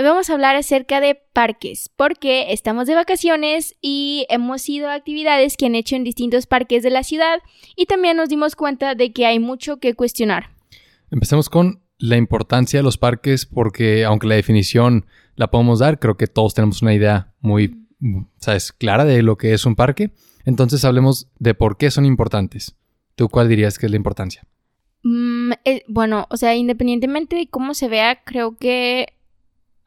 Hoy 0.00 0.06
vamos 0.06 0.30
a 0.30 0.32
hablar 0.32 0.56
acerca 0.56 0.98
de 0.98 1.14
parques, 1.14 1.90
porque 1.94 2.54
estamos 2.54 2.86
de 2.86 2.94
vacaciones 2.94 3.76
y 3.82 4.24
hemos 4.30 4.66
ido 4.66 4.88
a 4.88 4.94
actividades 4.94 5.58
que 5.58 5.66
han 5.66 5.74
hecho 5.74 5.94
en 5.94 6.04
distintos 6.04 6.46
parques 6.46 6.82
de 6.82 6.88
la 6.88 7.02
ciudad 7.02 7.40
y 7.76 7.84
también 7.84 8.16
nos 8.16 8.30
dimos 8.30 8.56
cuenta 8.56 8.94
de 8.94 9.12
que 9.12 9.26
hay 9.26 9.38
mucho 9.38 9.76
que 9.76 9.92
cuestionar. 9.92 10.56
Empecemos 11.10 11.50
con 11.50 11.82
la 11.98 12.16
importancia 12.16 12.78
de 12.78 12.82
los 12.82 12.96
parques, 12.96 13.44
porque 13.44 14.06
aunque 14.06 14.26
la 14.26 14.36
definición 14.36 15.04
la 15.36 15.50
podemos 15.50 15.80
dar, 15.80 15.98
creo 15.98 16.16
que 16.16 16.28
todos 16.28 16.54
tenemos 16.54 16.80
una 16.80 16.94
idea 16.94 17.34
muy, 17.40 17.86
¿sabes?, 18.38 18.72
clara 18.72 19.04
de 19.04 19.22
lo 19.22 19.36
que 19.36 19.52
es 19.52 19.66
un 19.66 19.76
parque. 19.76 20.12
Entonces 20.46 20.82
hablemos 20.86 21.28
de 21.38 21.52
por 21.52 21.76
qué 21.76 21.90
son 21.90 22.06
importantes. 22.06 22.74
¿Tú 23.16 23.28
cuál 23.28 23.50
dirías 23.50 23.78
que 23.78 23.84
es 23.84 23.92
la 23.92 23.98
importancia? 23.98 24.46
Mm, 25.02 25.52
eh, 25.66 25.84
bueno, 25.88 26.26
o 26.30 26.38
sea, 26.38 26.56
independientemente 26.56 27.36
de 27.36 27.50
cómo 27.50 27.74
se 27.74 27.88
vea, 27.88 28.24
creo 28.24 28.56
que 28.56 29.19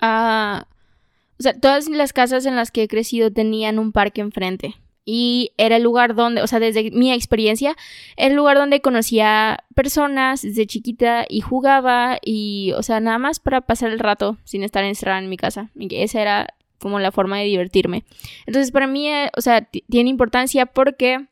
o 0.02 1.44
sea, 1.44 1.60
todas 1.60 1.90
las 1.90 2.14
casas 2.14 2.46
en 2.46 2.56
las 2.56 2.72
que 2.72 2.84
he 2.84 2.88
crecido 2.88 3.32
tenían 3.32 3.80
un 3.80 3.92
parque 3.92 4.22
enfrente. 4.22 4.76
Y 5.06 5.52
era 5.58 5.76
el 5.76 5.84
lugar 5.84 6.16
donde, 6.16 6.42
o 6.42 6.48
sea, 6.48 6.60
desde 6.60 6.90
mi 6.92 7.12
experiencia, 7.12 7.76
era 8.16 8.30
el 8.30 8.36
lugar 8.36 8.58
donde 8.58 8.82
conocía 8.82 9.66
personas 9.76 10.44
desde 10.44 10.66
chiquita 10.66 11.26
y 11.28 11.42
jugaba 11.42 12.20
y, 12.22 12.72
o 12.78 12.84
sea, 12.84 13.02
nada 13.02 13.18
más 13.18 13.40
para 13.40 13.62
pasar 13.62 13.92
el 13.92 14.00
rato 14.00 14.38
sin 14.46 14.64
estar 14.64 14.84
encerrada 14.86 15.20
en 15.20 15.30
mi 15.30 15.36
casa. 15.36 15.72
Y 15.76 15.94
esa 15.96 16.22
era 16.22 16.48
como 16.80 17.00
la 17.00 17.12
forma 17.12 17.38
de 17.38 17.46
divertirme. 17.46 18.04
Entonces, 18.46 18.72
para 18.72 18.88
mí, 18.88 19.10
eh, 19.10 19.30
o 19.36 19.42
sea, 19.42 19.68
tiene 19.90 20.10
importancia 20.10 20.66
porque, 20.66 21.28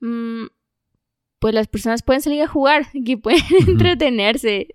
mm, 0.00 0.46
pues 1.38 1.54
las 1.54 1.68
personas 1.68 2.02
pueden 2.02 2.22
salir 2.22 2.42
a 2.42 2.48
jugar 2.48 2.86
y 2.92 3.16
pueden 3.16 3.42
entretenerse. 3.66 4.74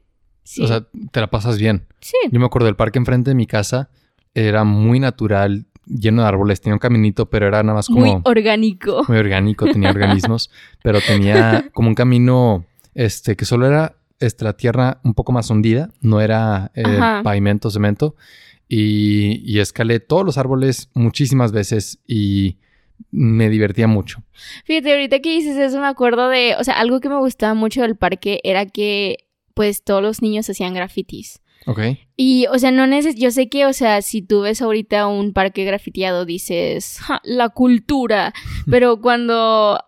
O 0.59 0.67
sea, 0.67 0.85
te 1.11 1.19
la 1.19 1.27
pasas 1.29 1.57
bien. 1.57 1.85
Sí. 1.99 2.17
Yo 2.31 2.39
me 2.39 2.45
acuerdo 2.45 2.65
del 2.65 2.75
parque 2.75 2.99
enfrente 2.99 3.31
de 3.31 3.35
mi 3.35 3.47
casa. 3.47 3.89
Era 4.33 4.63
muy 4.63 4.99
natural, 4.99 5.65
lleno 5.85 6.23
de 6.23 6.27
árboles. 6.27 6.61
Tenía 6.61 6.75
un 6.75 6.79
caminito, 6.79 7.29
pero 7.29 7.47
era 7.47 7.63
nada 7.63 7.75
más 7.75 7.87
como... 7.87 8.01
Muy 8.01 8.21
orgánico. 8.23 9.03
Muy 9.07 9.17
orgánico, 9.17 9.65
tenía 9.65 9.89
organismos. 9.91 10.49
pero 10.83 10.99
tenía 11.01 11.69
como 11.73 11.89
un 11.89 11.95
camino 11.95 12.65
este, 12.93 13.35
que 13.35 13.45
solo 13.45 13.67
era 13.67 13.95
este, 14.19 14.43
la 14.43 14.53
tierra 14.53 14.99
un 15.03 15.13
poco 15.13 15.31
más 15.31 15.49
hundida. 15.49 15.89
No 16.01 16.21
era 16.21 16.71
eh, 16.75 16.83
pavimento, 17.23 17.69
cemento. 17.69 18.15
Y, 18.67 19.41
y 19.45 19.59
escalé 19.59 19.99
todos 19.99 20.25
los 20.25 20.37
árboles 20.37 20.89
muchísimas 20.93 21.51
veces 21.51 21.99
y 22.07 22.57
me 23.11 23.49
divertía 23.49 23.87
mucho. 23.87 24.23
Fíjate, 24.65 24.91
ahorita 24.91 25.19
que 25.19 25.29
dices 25.31 25.57
eso 25.57 25.79
me 25.79 25.87
acuerdo 25.87 26.29
de, 26.29 26.55
o 26.59 26.63
sea, 26.63 26.79
algo 26.79 26.99
que 26.99 27.09
me 27.09 27.17
gustaba 27.17 27.53
mucho 27.53 27.81
del 27.81 27.95
parque 27.95 28.39
era 28.43 28.65
que 28.65 29.17
pues 29.53 29.83
todos 29.83 30.01
los 30.01 30.21
niños 30.21 30.49
hacían 30.49 30.73
grafitis. 30.73 31.41
Ok. 31.67 31.79
Y, 32.17 32.47
o 32.47 32.57
sea, 32.57 32.71
no 32.71 32.87
neces 32.87 33.15
yo 33.15 33.31
sé 33.31 33.49
que, 33.49 33.65
o 33.65 33.73
sea, 33.73 34.01
si 34.01 34.21
tú 34.21 34.41
ves 34.41 34.61
ahorita 34.61 35.07
un 35.07 35.33
parque 35.33 35.63
grafiteado, 35.63 36.25
dices, 36.25 36.99
la 37.23 37.49
cultura. 37.49 38.33
Pero 38.69 38.99
cuando 38.99 39.79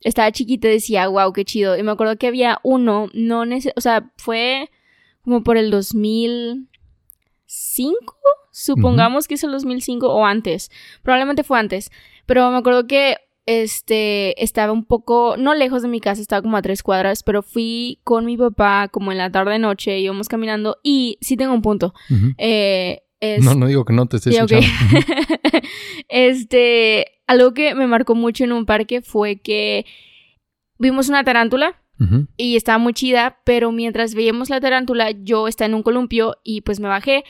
estaba 0.00 0.32
chiquita 0.32 0.68
decía, 0.68 1.08
wow, 1.08 1.32
qué 1.32 1.44
chido. 1.44 1.76
Y 1.76 1.82
me 1.82 1.92
acuerdo 1.92 2.16
que 2.16 2.26
había 2.26 2.58
uno, 2.62 3.08
no 3.12 3.44
neces 3.44 3.72
o 3.76 3.80
sea, 3.80 4.10
fue 4.16 4.70
como 5.22 5.42
por 5.42 5.56
el 5.56 5.72
2005, 5.72 8.16
supongamos 8.52 9.26
que 9.26 9.34
es 9.34 9.44
el 9.44 9.50
2005 9.50 10.08
o 10.08 10.24
antes. 10.24 10.70
Probablemente 11.02 11.42
fue 11.42 11.58
antes. 11.58 11.90
Pero 12.26 12.48
me 12.50 12.58
acuerdo 12.58 12.86
que 12.86 13.16
este, 13.46 14.42
estaba 14.42 14.72
un 14.72 14.84
poco, 14.84 15.36
no 15.38 15.54
lejos 15.54 15.82
de 15.82 15.88
mi 15.88 16.00
casa, 16.00 16.20
estaba 16.20 16.42
como 16.42 16.56
a 16.56 16.62
tres 16.62 16.82
cuadras, 16.82 17.22
pero 17.22 17.42
fui 17.42 18.00
con 18.04 18.26
mi 18.26 18.36
papá 18.36 18.88
como 18.88 19.12
en 19.12 19.18
la 19.18 19.30
tarde 19.30 19.58
noche, 19.58 19.98
íbamos 20.00 20.28
caminando 20.28 20.78
y 20.82 21.16
sí 21.20 21.36
tengo 21.36 21.54
un 21.54 21.62
punto. 21.62 21.94
Eh, 22.38 23.02
no, 23.40 23.54
no 23.54 23.66
digo 23.66 23.84
que 23.84 23.92
no 23.92 24.06
te 24.06 24.16
estés 24.16 24.34
escuchando. 24.34 24.66
este, 26.08 27.06
algo 27.26 27.54
que 27.54 27.74
me 27.74 27.86
marcó 27.86 28.14
mucho 28.14 28.44
en 28.44 28.52
un 28.52 28.66
parque 28.66 29.00
fue 29.00 29.36
que 29.36 29.86
vimos 30.78 31.08
una 31.08 31.24
tarántula 31.24 31.80
y 32.36 32.56
estaba 32.56 32.76
muy 32.76 32.92
chida, 32.92 33.38
pero 33.44 33.72
mientras 33.72 34.14
veíamos 34.14 34.50
la 34.50 34.60
tarántula 34.60 35.12
yo 35.12 35.48
estaba 35.48 35.68
en 35.68 35.74
un 35.74 35.82
columpio 35.82 36.36
y 36.44 36.60
pues 36.60 36.78
me 36.78 36.88
bajé. 36.88 37.24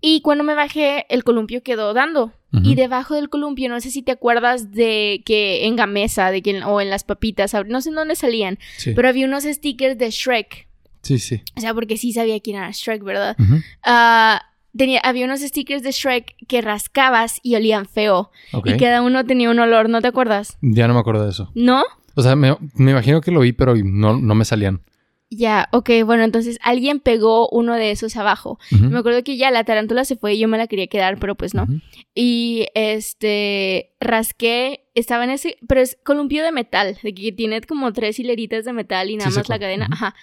Y 0.00 0.20
cuando 0.20 0.44
me 0.44 0.54
bajé, 0.54 1.06
el 1.08 1.24
columpio 1.24 1.62
quedó 1.62 1.94
dando. 1.94 2.32
Y 2.62 2.74
debajo 2.74 3.14
del 3.14 3.28
columpio, 3.28 3.68
no 3.68 3.80
sé 3.80 3.90
si 3.90 4.02
te 4.02 4.12
acuerdas 4.12 4.72
de 4.72 5.22
que 5.24 5.66
en 5.66 5.76
Gamesa 5.76 6.30
de 6.30 6.42
que, 6.42 6.62
o 6.62 6.80
en 6.80 6.90
las 6.90 7.04
papitas, 7.04 7.54
no 7.66 7.80
sé 7.80 7.88
en 7.88 7.94
dónde 7.94 8.16
salían, 8.16 8.58
pero 8.94 9.08
había 9.08 9.26
unos 9.26 9.44
stickers 9.44 9.98
de 9.98 10.10
Shrek. 10.10 10.68
Sí, 11.02 11.18
sí. 11.18 11.42
O 11.56 11.60
sea, 11.60 11.74
porque 11.74 11.96
sí 11.96 12.12
sabía 12.12 12.40
quién 12.40 12.56
era 12.56 12.70
Shrek, 12.70 13.02
¿verdad? 13.02 13.36
Ah, 13.82 14.42
tenía, 14.76 15.00
había 15.00 15.26
unos 15.26 15.40
stickers 15.40 15.82
de 15.82 15.92
Shrek 15.92 16.34
que 16.46 16.60
rascabas 16.60 17.40
y 17.42 17.56
olían 17.56 17.86
feo. 17.86 18.30
Y 18.64 18.76
cada 18.76 19.02
uno 19.02 19.24
tenía 19.24 19.50
un 19.50 19.58
olor, 19.58 19.88
¿no 19.88 20.00
te 20.00 20.08
acuerdas? 20.08 20.56
Ya 20.62 20.88
no 20.88 20.94
me 20.94 21.00
acuerdo 21.00 21.24
de 21.24 21.30
eso. 21.30 21.50
¿No? 21.54 21.82
O 22.14 22.22
sea, 22.22 22.36
me, 22.36 22.56
imagino 22.78 23.20
que 23.20 23.30
lo 23.30 23.40
vi, 23.40 23.52
pero 23.52 23.74
no, 23.76 24.16
no 24.16 24.34
me 24.34 24.44
salían. 24.44 24.80
Ya, 25.36 25.68
ok, 25.72 25.90
bueno, 26.04 26.22
entonces 26.22 26.58
alguien 26.62 27.00
pegó 27.00 27.48
uno 27.48 27.74
de 27.74 27.90
esos 27.90 28.16
abajo. 28.16 28.58
Me 28.70 28.98
acuerdo 28.98 29.24
que 29.24 29.36
ya 29.36 29.50
la 29.50 29.64
tarántula 29.64 30.04
se 30.04 30.16
fue 30.16 30.34
y 30.34 30.38
yo 30.38 30.48
me 30.48 30.58
la 30.58 30.66
quería 30.66 30.86
quedar, 30.86 31.18
pero 31.18 31.34
pues 31.34 31.54
no. 31.54 31.66
Y 32.14 32.66
este, 32.74 33.93
rasqué 34.04 34.84
estaba 34.94 35.24
en 35.24 35.30
ese, 35.30 35.56
pero 35.66 35.80
es 35.80 35.98
columpio 36.04 36.44
de 36.44 36.52
metal, 36.52 36.96
de 37.02 37.14
que 37.14 37.32
tiene 37.32 37.60
como 37.62 37.92
tres 37.92 38.18
hileritas 38.18 38.64
de 38.64 38.72
metal 38.72 39.10
y 39.10 39.16
nada 39.16 39.30
más 39.30 39.48
la 39.48 39.58
cadena, 39.58 39.88
ajá. 39.90 40.14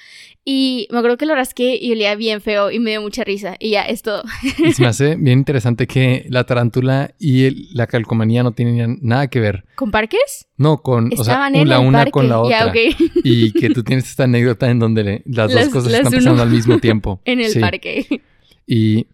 Y 0.45 0.87
me 0.91 0.99
acuerdo 0.99 1.17
que 1.17 1.25
lo 1.25 1.35
rasqué 1.35 1.77
y 1.79 1.91
olía 1.91 2.15
bien 2.15 2.41
feo 2.41 2.71
y 2.71 2.79
me 2.79 2.91
dio 2.91 3.01
mucha 3.01 3.23
risa 3.23 3.57
y 3.59 3.71
ya, 3.71 3.81
es 3.81 4.01
todo. 4.01 4.23
Y 4.57 4.71
se 4.71 4.81
me 4.81 4.87
hace 4.87 5.15
bien 5.15 5.39
interesante 5.39 5.87
que 5.87 6.25
la 6.29 6.45
tarántula 6.45 7.13
y 7.19 7.75
la 7.75 7.85
calcomanía 7.87 8.43
no 8.43 8.53
tienen 8.53 8.99
nada 9.01 9.27
que 9.27 9.39
ver. 9.39 9.65
¿Con 9.75 9.91
parques? 9.91 10.47
No, 10.57 10.81
con, 10.81 11.11
o 11.17 11.23
sea, 11.23 11.49
la 11.49 11.79
una 11.79 12.05
con 12.05 12.29
la 12.29 12.39
otra. 12.39 12.71
Y 13.23 13.51
que 13.51 13.69
tú 13.69 13.83
tienes 13.83 14.09
esta 14.09 14.23
anécdota 14.23 14.69
en 14.69 14.79
donde 14.79 15.21
las, 15.25 15.51
dos 15.51 15.69
cosas 15.69 15.93
están 15.93 16.13
pasando 16.13 16.41
al 16.41 16.49
mismo 16.49 16.79
tiempo. 16.79 17.19
en 17.25 17.41
el 17.41 17.59
parque. 17.59 18.21
Y 18.65 19.07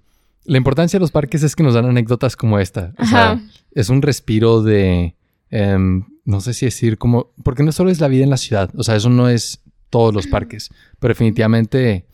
la 0.48 0.58
importancia 0.58 0.98
de 0.98 1.02
los 1.02 1.12
parques 1.12 1.44
es 1.44 1.56
que 1.56 1.64
nos 1.64 1.76
dan 1.76 1.86
anécdotas 1.86 2.36
como 2.36 2.58
esta. 2.58 2.94
O 2.98 3.06
sea, 3.06 3.40
es 3.72 3.90
un 3.90 4.02
respiro 4.02 4.64
de 4.64 5.16
Em, 5.50 6.04
no 6.26 6.42
sé 6.42 6.54
si 6.54 6.66
decir 6.66 6.98
como, 6.98 7.34
porque 7.44 7.64
no 7.64 7.72
solo 7.72 7.90
es 7.90 8.02
la 8.02 8.10
vida 8.10 8.24
en 8.24 8.30
la 8.30 8.38
ciudad, 8.38 8.70
o 8.76 8.84
sea, 8.84 8.96
eso 8.96 9.10
no 9.10 9.30
es 9.30 9.64
todos 9.90 10.14
los 10.14 10.28
parques, 10.28 10.70
pero 11.00 11.14
definitivamente 11.14 12.06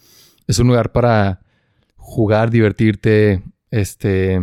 es 0.47 0.59
un 0.59 0.67
lugar 0.67 0.91
para 0.91 1.41
jugar, 1.95 2.51
divertirte, 2.51 3.43
este, 3.71 4.39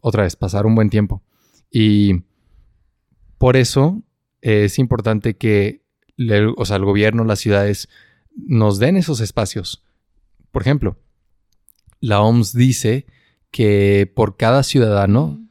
otra 0.00 0.24
vez, 0.24 0.34
pasar 0.34 0.66
un 0.66 0.74
buen 0.74 0.90
tiempo. 0.90 1.22
Y 1.70 2.24
por 3.38 3.56
eso 3.56 4.02
es 4.40 4.78
importante 4.78 5.36
que 5.36 5.82
o 6.56 6.64
sea, 6.64 6.76
el 6.76 6.84
gobierno, 6.84 7.24
las 7.24 7.40
ciudades 7.40 7.88
nos 8.36 8.78
den 8.78 8.96
esos 8.96 9.20
espacios. 9.20 9.84
Por 10.52 10.62
ejemplo, 10.62 10.98
la 12.00 12.20
OMS 12.20 12.52
dice 12.52 13.06
que 13.52 14.10
por 14.12 14.36
cada 14.36 14.64
ciudadano 14.64 15.46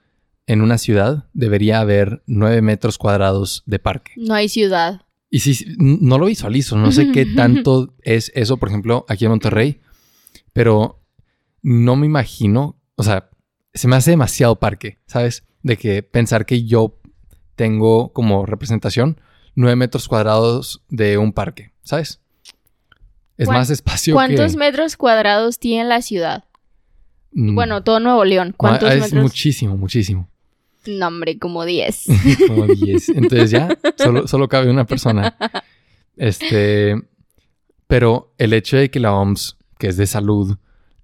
en 0.48 0.62
una 0.62 0.78
ciudad 0.78 1.30
debería 1.34 1.80
haber 1.80 2.24
nueve 2.26 2.62
metros 2.62 2.98
cuadrados 2.98 3.64
de 3.66 3.80
parque. 3.80 4.12
No 4.18 4.34
hay 4.34 4.50
ciudad. 4.50 5.04
Y 5.30 5.40
si 5.40 5.66
no 5.78 6.18
lo 6.18 6.26
visualizo, 6.26 6.76
no 6.76 6.92
sé 6.92 7.14
qué 7.14 7.26
tanto 7.38 7.94
es 8.02 8.34
eso, 8.36 8.58
por 8.58 8.68
ejemplo, 8.68 9.06
aquí 9.08 9.24
en 9.24 9.32
Monterrey, 9.32 9.80
pero 10.52 11.02
no 11.62 11.96
me 11.96 12.06
imagino, 12.06 12.82
o 12.96 13.04
sea, 13.04 13.30
se 13.74 13.88
me 13.88 13.96
hace 13.96 14.12
demasiado 14.12 14.60
parque, 14.60 15.00
¿sabes? 15.06 15.46
De 15.62 15.78
que 15.78 16.04
pensar 16.04 16.46
que 16.46 16.66
yo 16.66 17.00
tengo 17.56 18.12
como 18.12 18.46
representación 18.46 19.22
nueve 19.56 19.76
metros 19.76 20.08
cuadrados 20.08 20.84
de 20.90 21.18
un 21.18 21.32
parque, 21.32 21.72
¿sabes? 21.84 22.20
Es 23.38 23.48
más 23.48 23.70
espacio 23.70 24.14
¿Cuántos 24.14 24.56
metros 24.56 24.98
cuadrados 24.98 25.60
tiene 25.60 25.88
la 25.88 26.02
ciudad? 26.02 26.44
Mm. 27.34 27.56
Bueno, 27.56 27.84
todo 27.84 28.00
Nuevo 28.00 28.26
León. 28.26 28.54
¿Cuántos 28.56 28.90
ah, 28.90 28.96
es 28.96 29.14
muchísimo, 29.14 29.78
muchísimo. 29.78 30.30
No, 30.88 31.08
hombre, 31.08 31.38
como 31.38 31.66
10. 31.66 32.06
como 32.48 32.68
10. 32.68 33.10
Entonces 33.10 33.52
ya, 33.52 33.70
solo, 34.26 34.48
cabe 34.48 34.70
una 34.70 34.86
persona. 34.86 35.36
Este, 36.18 36.96
pero 37.88 38.34
el 38.38 38.54
hecho 38.54 38.78
de 38.78 38.90
que 38.90 39.00
la 39.00 39.14
OMS, 39.14 39.58
que 39.78 39.88
es 39.88 39.98
de 39.98 40.08
salud, 40.08 40.58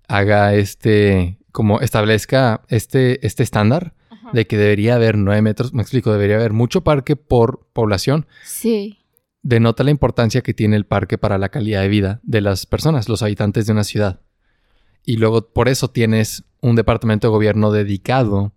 haga 0.08 0.54
este, 0.56 1.38
como 1.52 1.80
establezca 1.82 2.62
este, 2.70 3.26
este 3.26 3.44
estándar, 3.44 3.94
de 4.34 4.46
que 4.46 4.58
debería 4.58 4.96
haber 4.96 5.18
nueve 5.18 5.42
metros, 5.42 5.74
me 5.74 5.82
explico, 5.82 6.12
debería 6.12 6.36
haber 6.36 6.54
mucho 6.54 6.84
parque 6.84 7.16
por 7.16 7.68
población. 7.74 8.26
Sí. 8.44 9.00
Denota 9.42 9.84
la 9.84 9.92
importancia 9.92 10.42
que 10.42 10.54
tiene 10.54 10.76
el 10.76 10.86
parque 10.86 11.18
para 11.18 11.38
la 11.38 11.50
calidad 11.50 11.82
de 11.82 11.88
vida 11.88 12.20
de 12.24 12.42
las 12.42 12.66
personas, 12.66 13.08
los 13.08 13.22
habitantes 13.24 13.66
de 13.66 13.72
una 13.72 13.84
ciudad. 13.84 14.20
Y 15.08 15.16
luego 15.16 15.48
por 15.54 15.70
eso 15.70 15.88
tienes 15.90 16.44
un 16.60 16.76
departamento 16.76 17.28
de 17.28 17.32
gobierno 17.32 17.72
dedicado 17.72 18.52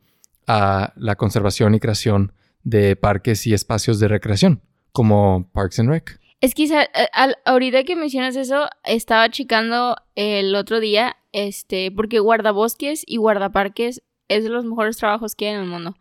a 0.49 0.93
la 0.97 1.15
conservación 1.15 1.77
y 1.77 1.79
creación 1.81 2.33
de 2.65 2.97
parques 2.97 3.47
y 3.47 3.55
espacios 3.55 4.01
de 4.01 4.09
recreación, 4.09 4.61
como 4.91 5.49
Parks 5.53 5.79
and 5.79 5.91
Rec. 5.91 6.19
Es 6.41 6.55
que 6.57 6.69
a- 6.75 6.89
al- 7.13 7.37
ahorita 7.45 7.85
que 7.85 7.95
mencionas 7.95 8.35
eso, 8.35 8.67
estaba 8.83 9.31
checando 9.31 9.95
el 10.17 10.57
otro 10.57 10.81
día, 10.81 11.17
este, 11.31 11.93
porque 11.93 12.19
guardabosques 12.19 13.05
y 13.07 13.19
guardaparques 13.19 14.03
es 14.27 14.43
de 14.43 14.51
los 14.51 14.65
mejores 14.65 14.97
trabajos 14.97 15.37
que 15.37 15.47
hay 15.49 15.55
en 15.55 15.61
el 15.61 15.67
mundo. 15.67 15.97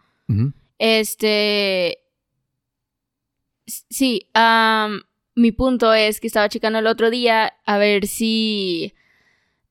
Este. 0.79 1.99
Sí, 3.67 4.29
am, 4.33 5.01
mi 5.35 5.51
punto 5.51 5.93
es 5.93 6.19
que 6.19 6.25
estaba 6.27 6.49
checando 6.49 6.79
el 6.79 6.87
otro 6.87 7.11
día 7.11 7.53
a 7.65 7.77
ver 7.77 8.07
si 8.07 8.93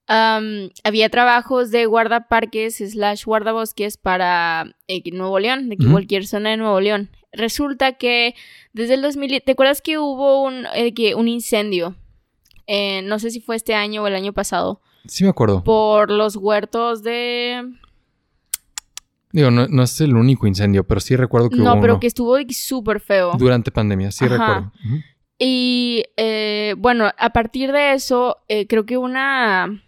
había 0.09 1.09
trabajos 1.11 1.71
de 1.71 1.87
guardaparques 1.87 2.77
slash 2.79 3.25
guardabosques 3.25 3.97
para 3.99 4.75
eh, 4.89 5.03
Nuevo 5.13 5.39
León, 5.39 5.69
de 5.69 5.77
cualquier 5.77 6.27
zona 6.27 6.51
de 6.51 6.57
Nuevo 6.57 6.81
León. 6.81 7.11
Resulta 7.33 7.93
que 7.93 8.35
desde 8.73 8.95
el 8.95 9.03
2000, 9.03 9.43
¿te 9.43 9.53
acuerdas 9.53 9.83
que 9.83 9.99
hubo 9.99 10.43
un, 10.43 10.65
eh, 10.75 10.95
que 10.95 11.15
un 11.15 11.29
incendio? 11.29 11.95
Eh, 12.67 13.03
no 13.03 13.19
sé 13.19 13.31
si 13.31 13.41
fue 13.41 13.57
este 13.57 13.75
año 13.75 14.03
o 14.03 14.07
el 14.07 14.15
año 14.15 14.33
pasado, 14.33 14.81
Sí 15.07 15.25
me 15.25 15.31
acuerdo. 15.31 15.63
por 15.63 16.11
los 16.11 16.37
huertos 16.37 17.03
de... 17.03 17.63
Digo, 19.31 19.51
no, 19.51 19.69
no 19.69 19.83
es 19.83 20.01
el 20.01 20.17
único 20.17 20.47
incendio, 20.47 20.85
pero 20.85 21.01
sí 21.01 21.15
recuerdo 21.17 21.51
que 21.51 21.57
No, 21.57 21.75
hubo 21.75 21.81
pero 21.83 21.93
uno 21.95 22.01
que 22.01 22.07
estuvo 22.07 22.37
súper 22.51 22.99
feo. 23.01 23.33
durante 23.39 23.71
pandemia, 23.71 24.11
sí 24.11 24.25
Ajá. 24.25 24.37
recuerdo. 24.39 24.73
Y 25.39 26.03
bueno, 26.79 27.11
a 27.17 27.31
partir 27.31 27.73
de 27.73 27.93
eso, 27.93 28.39
creo 28.69 28.87
que 28.87 28.97
una 28.97 29.83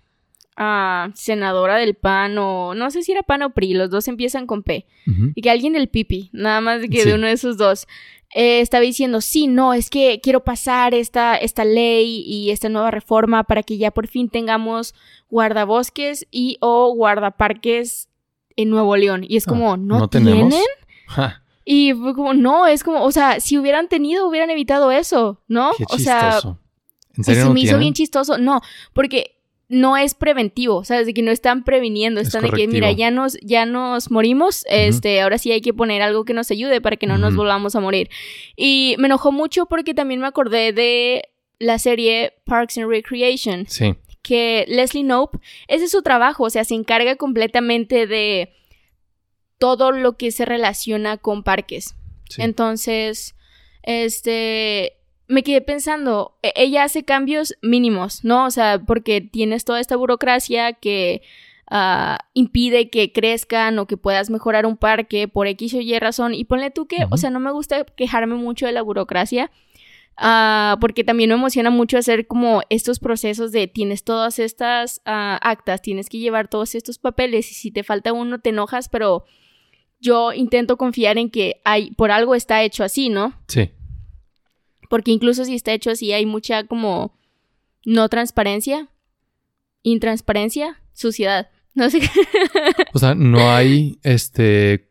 senadora 1.14 1.76
del 1.76 1.94
PAN 1.94 2.36
o 2.38 2.74
no 2.74 2.90
sé 2.90 3.02
si 3.02 3.12
era 3.12 3.22
PAN 3.22 3.42
o 3.42 3.50
PRI, 3.50 3.74
los 3.74 3.90
dos 3.90 4.08
empiezan 4.08 4.46
con 4.46 4.62
P, 4.62 4.86
y 5.34 5.40
que 5.42 5.50
alguien 5.50 5.72
del 5.72 5.88
PIPI, 5.88 6.30
nada 6.32 6.60
más 6.60 6.80
de 6.80 6.88
que 6.88 7.02
Sí. 7.02 7.08
de 7.08 7.14
uno 7.14 7.26
de 7.26 7.32
esos 7.32 7.56
dos, 7.56 7.86
eh, 8.34 8.60
estaba 8.60 8.82
diciendo, 8.82 9.20
sí, 9.20 9.46
no, 9.48 9.74
es 9.74 9.90
que 9.90 10.20
quiero 10.22 10.44
pasar 10.44 10.94
esta, 10.94 11.34
esta 11.36 11.64
ley 11.64 12.22
y 12.26 12.50
esta 12.50 12.68
nueva 12.68 12.90
reforma 12.92 13.42
para 13.44 13.62
que 13.62 13.76
ya 13.78 13.90
por 13.90 14.06
fin 14.06 14.28
tengamos 14.28 14.94
guardabosques 15.30 16.26
y 16.30 16.56
o 16.60 16.94
guardaparques 16.94 18.08
en 18.56 18.70
Nuevo 18.70 18.96
León. 18.96 19.24
Y 19.26 19.36
es 19.36 19.46
Ah, 19.48 19.50
como, 19.50 19.76
¿no, 19.76 19.98
¿no 19.98 20.08
tienen? 20.08 20.52
Ja, 21.08 21.42
Y 21.64 21.92
fue 21.94 22.14
como, 22.14 22.34
no, 22.34 22.66
es 22.66 22.84
como, 22.84 23.02
o 23.02 23.10
sea, 23.12 23.40
si 23.40 23.58
hubieran 23.58 23.88
tenido, 23.88 24.28
hubieran 24.28 24.50
evitado 24.50 24.90
eso, 24.92 25.40
¿no? 25.48 25.70
qué 25.76 25.84
o 25.88 25.98
sea, 25.98 26.32
chistoso. 26.34 26.58
¿En 27.14 27.20
y 27.22 27.24
serio 27.24 27.42
se 27.42 27.48
no 27.48 27.54
me 27.54 27.60
hizo 27.60 27.78
bien 27.78 27.94
chistoso. 27.94 28.38
No, 28.38 28.60
porque 28.92 29.39
no 29.72 29.96
es 29.96 30.14
preventivo, 30.14 30.84
¿sabes? 30.84 31.06
De 31.06 31.14
que 31.14 31.22
no 31.22 31.30
están 31.30 31.62
previniendo, 31.62 32.20
Es 32.20 32.26
están 32.26 32.42
de 32.42 32.50
que, 32.50 32.66
mira, 32.66 32.90
ya 32.90 33.10
nos, 33.12 33.38
ya 33.40 33.66
nos 33.66 34.10
morimos, 34.10 34.64
este, 34.68 35.20
ahora 35.20 35.38
sí 35.38 35.52
hay 35.52 35.60
que 35.60 35.72
poner 35.72 36.02
algo 36.02 36.24
que 36.24 36.34
nos 36.34 36.50
ayude 36.50 36.80
para 36.80 36.96
que 36.96 37.06
no 37.06 37.18
nos 37.18 37.36
volvamos 37.36 37.76
a 37.76 37.80
morir. 37.80 38.10
Y 38.56 38.96
me 38.98 39.06
enojó 39.06 39.30
mucho 39.30 39.66
porque 39.66 39.94
también 39.94 40.20
me 40.20 40.26
acordé 40.26 40.72
de 40.72 41.22
la 41.60 41.78
serie 41.78 42.34
Parks 42.46 42.78
and 42.78 42.88
Recreation, 42.90 43.66
Sí. 43.68 43.94
que 44.22 44.64
Leslie 44.66 45.04
Knope, 45.04 45.38
ese 45.68 45.84
es 45.84 45.92
su 45.92 46.02
trabajo, 46.02 46.44
o 46.44 46.50
sea, 46.50 46.64
se 46.64 46.74
encarga 46.74 47.14
completamente 47.14 48.08
de 48.08 48.52
todo 49.58 49.92
lo 49.92 50.16
que 50.16 50.32
se 50.32 50.44
relaciona 50.46 51.16
con 51.16 51.44
parques. 51.44 51.94
sí. 52.28 52.42
Entonces, 52.42 53.36
este, 53.82 54.96
me 55.30 55.42
quedé 55.42 55.60
pensando, 55.60 56.36
e- 56.42 56.52
ella 56.56 56.84
hace 56.84 57.04
cambios 57.04 57.54
mínimos, 57.62 58.24
¿no? 58.24 58.44
O 58.46 58.50
sea, 58.50 58.82
porque 58.84 59.20
tienes 59.20 59.64
toda 59.64 59.80
esta 59.80 59.96
burocracia 59.96 60.72
que 60.74 61.22
ah, 61.70 62.18
impide 62.34 62.90
que 62.90 63.12
crezcan 63.12 63.78
o 63.78 63.86
que 63.86 63.96
puedas 63.96 64.28
mejorar 64.28 64.66
un 64.66 64.76
parque 64.76 65.28
por 65.28 65.46
X 65.46 65.74
o 65.74 65.80
Y 65.80 65.98
razón. 66.00 66.34
Y 66.34 66.44
ponle 66.44 66.70
tú 66.70 66.86
que, 66.86 67.06
o 67.10 67.16
sea, 67.16 67.30
no 67.30 67.38
me 67.40 67.52
gusta 67.52 67.84
quejarme 67.84 68.34
mucho 68.34 68.66
de 68.66 68.72
la 68.72 68.82
burocracia. 68.82 69.50
ah, 70.16 70.76
porque 70.80 71.04
también 71.04 71.30
me 71.30 71.36
emociona 71.36 71.70
mucho 71.70 71.96
hacer 71.96 72.26
como 72.26 72.62
estos 72.68 72.98
procesos 72.98 73.52
de 73.52 73.68
tienes 73.68 74.02
todas 74.04 74.38
estas 74.38 75.00
ah, 75.06 75.38
actas, 75.42 75.80
tienes 75.80 76.08
que 76.08 76.18
llevar 76.18 76.48
todos 76.48 76.74
estos 76.74 76.98
papeles 76.98 77.50
y 77.50 77.54
si 77.54 77.70
te 77.70 77.84
falta 77.84 78.12
uno 78.12 78.40
te 78.40 78.50
enojas, 78.50 78.88
pero 78.88 79.24
yo 80.00 80.32
intento 80.32 80.76
confiar 80.76 81.16
en 81.18 81.30
que 81.30 81.60
hay, 81.64 81.92
por 81.92 82.10
algo 82.10 82.34
está 82.34 82.62
hecho 82.62 82.84
así, 82.84 83.08
¿no? 83.10 83.32
Sí. 83.48 83.70
Porque 84.90 85.12
incluso 85.12 85.44
si 85.44 85.54
está 85.54 85.72
hecho 85.72 85.90
así 85.92 86.12
hay 86.12 86.26
mucha 86.26 86.64
como 86.64 87.16
no 87.86 88.08
transparencia, 88.08 88.88
intransparencia, 89.84 90.82
suciedad. 90.92 91.48
No 91.74 91.88
sé 91.88 92.00
qué. 92.00 92.08
O 92.92 92.98
sea, 92.98 93.14
no 93.14 93.52
hay 93.52 94.00
este. 94.02 94.90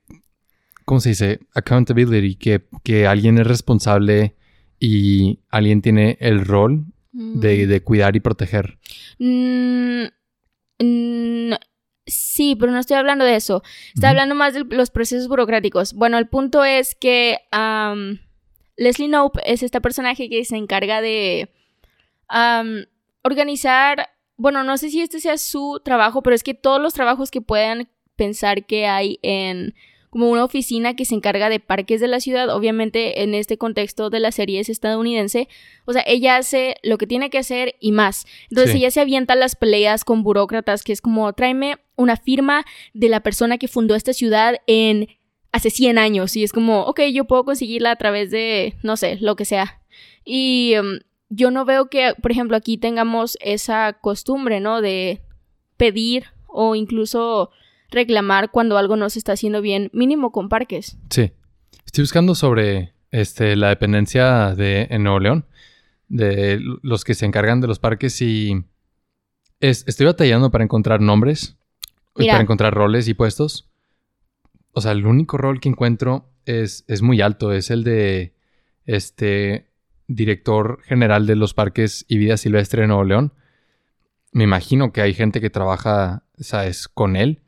¿Cómo 0.86 1.02
se 1.02 1.10
dice? 1.10 1.42
Accountability, 1.54 2.36
que, 2.36 2.66
que 2.82 3.06
alguien 3.06 3.38
es 3.40 3.46
responsable 3.46 4.38
y 4.80 5.42
alguien 5.50 5.82
tiene 5.82 6.18
el 6.22 6.46
rol 6.46 6.86
de, 7.12 7.68
de 7.68 7.84
cuidar 7.84 8.16
y 8.16 8.22
proteger. 8.22 8.80
Mm, 9.20 10.06
mm, 10.80 11.54
sí, 12.06 12.56
pero 12.58 12.72
no 12.72 12.80
estoy 12.80 12.96
hablando 12.96 13.26
de 13.26 13.36
eso. 13.36 13.64
Estoy 13.94 14.12
hablando 14.12 14.34
más 14.34 14.54
de 14.54 14.64
los 14.64 14.92
procesos 14.92 15.28
burocráticos. 15.28 15.94
Bueno, 15.94 16.18
el 16.18 16.30
punto 16.30 16.64
es 16.64 16.96
que 16.96 17.40
Leslie 18.80 19.08
Knope 19.08 19.42
es 19.46 19.62
este 19.62 19.82
personaje 19.82 20.30
que 20.30 20.44
se 20.46 20.56
encarga 20.56 21.02
de 21.02 21.50
organizar. 23.24 24.10
Bueno, 24.38 24.64
no 24.64 24.78
sé 24.78 24.90
si 24.90 25.02
este 25.02 25.20
sea 25.20 25.38
su 25.38 25.82
trabajo, 25.84 26.24
pero 26.24 26.36
es 26.36 26.44
que 26.44 26.54
todos 26.54 26.82
los 26.82 26.94
trabajos 26.94 27.30
que 27.30 27.42
puedan 27.42 27.90
pensar 28.16 28.66
que 28.66 28.88
hay 28.88 29.20
en 29.22 29.76
como 30.10 30.32
una 30.32 30.44
oficina 30.44 30.96
que 30.96 31.06
se 31.06 31.14
encarga 31.14 31.50
de 31.50 31.60
parques 31.60 32.02
de 32.02 32.08
la 32.08 32.20
ciudad, 32.20 32.50
obviamente 32.50 33.22
en 33.22 33.36
este 33.36 33.60
contexto 33.60 34.10
de 34.10 34.20
la 34.20 34.32
serie 34.32 34.60
es 34.60 34.68
estadounidense, 34.68 35.48
o 35.86 35.94
sea, 35.94 36.04
ella 36.08 36.38
hace 36.38 36.78
lo 36.82 36.98
que 36.98 37.06
tiene 37.06 37.30
que 37.30 37.38
hacer 37.38 37.76
y 37.80 37.92
más. 37.92 38.26
Entonces 38.50 38.72
Sí. 38.72 38.78
ella 38.80 38.90
se 38.90 39.02
avienta 39.02 39.36
las 39.36 39.56
peleas 39.56 40.04
con 40.04 40.24
burócratas, 40.24 40.82
que 40.82 40.94
es 40.94 41.02
como, 41.02 41.32
tráeme 41.34 41.78
una 41.96 42.18
firma 42.18 42.66
de 42.96 43.10
la 43.10 43.20
persona 43.20 43.60
que 43.60 43.68
fundó 43.68 43.94
esta 43.94 44.14
ciudad 44.14 44.56
en 44.66 45.10
hace 45.52 45.70
100 45.70 45.98
años. 45.98 46.36
Y 46.36 46.44
es 46.44 46.52
como, 46.52 46.82
ok, 46.84 47.02
yo 47.14 47.26
puedo 47.26 47.44
conseguirla 47.46 47.92
a 47.92 47.96
través 47.96 48.32
de, 48.32 48.76
no 48.84 48.98
sé, 48.98 49.18
lo 49.22 49.36
que 49.36 49.46
sea. 49.46 49.82
Y 50.26 50.74
um, 50.80 51.00
yo 51.30 51.52
no 51.52 51.66
veo 51.66 51.90
que, 51.90 52.14
por 52.22 52.32
ejemplo, 52.32 52.56
aquí 52.58 52.78
tengamos 52.78 53.38
esa 53.42 53.94
costumbre, 53.94 54.60
¿no? 54.60 54.82
De 54.82 55.22
pedir 55.78 56.26
o 56.48 56.76
incluso 56.76 57.52
reclamar 57.92 58.52
cuando 58.52 58.78
algo 58.78 58.96
no 58.96 59.10
se 59.10 59.20
está 59.20 59.34
haciendo 59.34 59.62
bien, 59.62 59.90
mínimo 59.94 60.32
con 60.32 60.50
parques. 60.50 60.98
Sí. 61.10 61.32
Estoy 61.86 62.04
buscando 62.04 62.36
sobre 62.36 62.94
este, 63.12 63.56
la 63.56 63.70
dependencia 63.70 64.54
de 64.56 64.88
en 64.92 65.04
Nuevo 65.04 65.20
León, 65.20 65.46
de 66.08 66.60
los 66.84 67.04
que 67.04 67.16
se 67.16 67.26
encargan 67.26 67.62
de 67.62 67.68
los 67.68 67.80
parques 67.80 68.22
y 68.22 68.64
es- 69.60 69.84
estoy 69.88 70.06
batallando 70.06 70.52
para 70.52 70.64
encontrar 70.64 71.02
nombres, 71.02 71.56
Mira. 72.16 72.34
para 72.34 72.44
encontrar 72.44 72.74
roles 72.74 73.08
y 73.08 73.14
puestos. 73.14 73.69
O 74.80 74.82
sea, 74.82 74.94
el 74.94 75.06
único 75.06 75.38
rol 75.38 75.60
que 75.60 75.68
encuentro 75.68 76.30
es, 76.46 76.86
es 76.88 77.02
muy 77.02 77.20
alto, 77.20 77.52
es 77.52 77.70
el 77.70 77.84
de 77.84 78.34
este 78.86 79.68
director 80.08 80.80
general 80.84 81.28
de 81.28 81.36
los 81.36 81.54
parques 81.54 82.06
y 82.08 82.18
vida 82.18 82.38
silvestre 82.38 82.82
de 82.82 82.88
Nuevo 82.88 83.04
León. 83.04 83.34
Me 84.32 84.46
imagino 84.46 84.92
que 84.94 85.02
hay 85.02 85.14
gente 85.14 85.42
que 85.42 85.50
trabaja, 85.50 86.24
¿sabes? 86.40 86.88
con 86.88 87.16
él, 87.16 87.42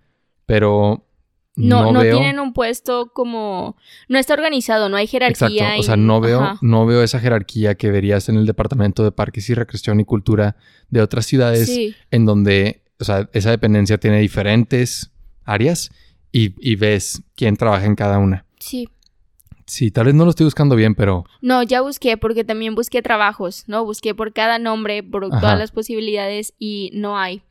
pero 0.46 1.08
No, 1.56 1.84
no, 1.86 1.92
no, 1.94 2.00
veo. 2.02 2.18
tienen 2.18 2.40
un 2.40 2.54
puesto 2.54 3.12
como... 3.14 3.78
No 4.10 4.20
está 4.20 4.34
organizado, 4.34 4.90
no 4.90 4.98
hay 4.98 5.08
jerarquía. 5.08 5.48
Exacto. 5.48 5.80
O 5.80 5.84
sea, 5.84 5.96
no 5.96 6.20
veo, 6.22 6.42
Ajá. 6.42 6.60
no 6.62 6.86
veo 6.86 7.02
esa 7.02 7.20
jerarquía 7.20 7.76
que 7.76 7.92
verías 7.92 8.30
en 8.30 8.36
el 8.36 8.46
Departamento 8.46 9.04
de 9.04 9.12
Parques 9.12 9.50
y 9.50 9.54
Recreación 9.54 10.00
y 10.00 10.06
Cultura 10.06 10.56
de 10.90 11.02
otras 11.02 11.26
ciudades 11.26 11.68
Sí. 11.68 11.96
en 12.12 12.26
donde, 12.26 12.84
o 13.00 13.04
sea, 13.04 13.30
esa 13.34 13.52
dependencia 13.52 13.98
tiene 14.00 14.20
diferentes 14.20 15.12
áreas 15.44 15.92
y, 16.32 16.54
y 16.60 16.76
ves 16.76 17.22
quién 17.36 17.56
trabaja 17.58 17.86
en 17.86 17.96
cada 17.96 18.18
una. 18.20 18.46
Sí. 18.60 18.88
Sí, 19.66 19.90
tal 19.92 20.06
vez 20.08 20.16
no 20.16 20.26
lo 20.26 20.32
estoy 20.32 20.44
buscando 20.46 20.76
bien, 20.76 20.96
pero 20.96 21.24
No, 21.42 21.64
ya 21.64 21.82
busqué 21.82 22.18
porque 22.18 22.44
también 22.44 22.76
busqué 22.76 23.02
trabajos, 23.02 23.64
¿no? 23.68 23.86
Busqué 23.86 24.14
por 24.14 24.34
cada 24.34 24.60
nombre, 24.60 25.02
por 25.02 25.24
Ajá. 25.26 25.40
todas 25.40 25.58
las 25.60 25.72
posibilidades 25.72 26.54
y 26.60 26.92
no 26.94 27.18
hay. 27.18 27.42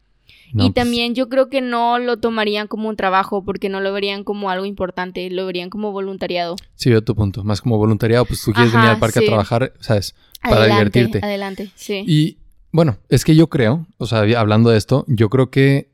no, 0.53 0.65
y 0.67 0.71
pues, 0.71 0.75
también 0.85 1.15
yo 1.15 1.31
creo 1.31 1.49
que 1.49 1.63
no 1.63 1.99
lo 1.99 2.19
tomarían 2.19 2.67
como 2.67 2.89
un 2.91 2.97
trabajo 2.97 3.43
porque 3.43 3.71
no 3.71 3.81
lo 3.81 3.93
verían 3.95 4.23
como 4.25 4.51
algo 4.51 4.67
importante, 4.67 5.31
lo 5.31 5.47
verían 5.47 5.71
como 5.71 5.93
voluntariado. 5.93 6.57
sí 6.75 6.91
veo 6.91 7.03
tu 7.03 7.15
punto. 7.15 7.43
Más 7.43 7.63
como 7.63 7.79
voluntariado, 7.79 8.27
pues 8.27 8.43
tú 8.45 8.53
quieres 8.53 8.71
Ajá, 8.73 8.81
venir 8.81 8.91
al 8.95 8.99
parque 9.01 9.21
sí. 9.21 9.25
a 9.25 9.29
trabajar, 9.29 9.73
¿sabes? 9.81 10.15
Para 10.43 10.57
adelante, 10.57 10.99
divertirte. 10.99 11.27
Adelante, 11.27 11.71
sí. 11.75 12.05
Y 12.07 12.37
bueno, 12.71 12.99
es 13.09 13.25
que 13.25 13.35
yo 13.35 13.49
creo, 13.49 13.87
o 13.97 14.05
sea, 14.07 14.21
hablando 14.39 14.69
de 14.71 14.77
esto, 14.77 15.05
yo 15.09 15.31
creo 15.31 15.51
que 15.51 15.91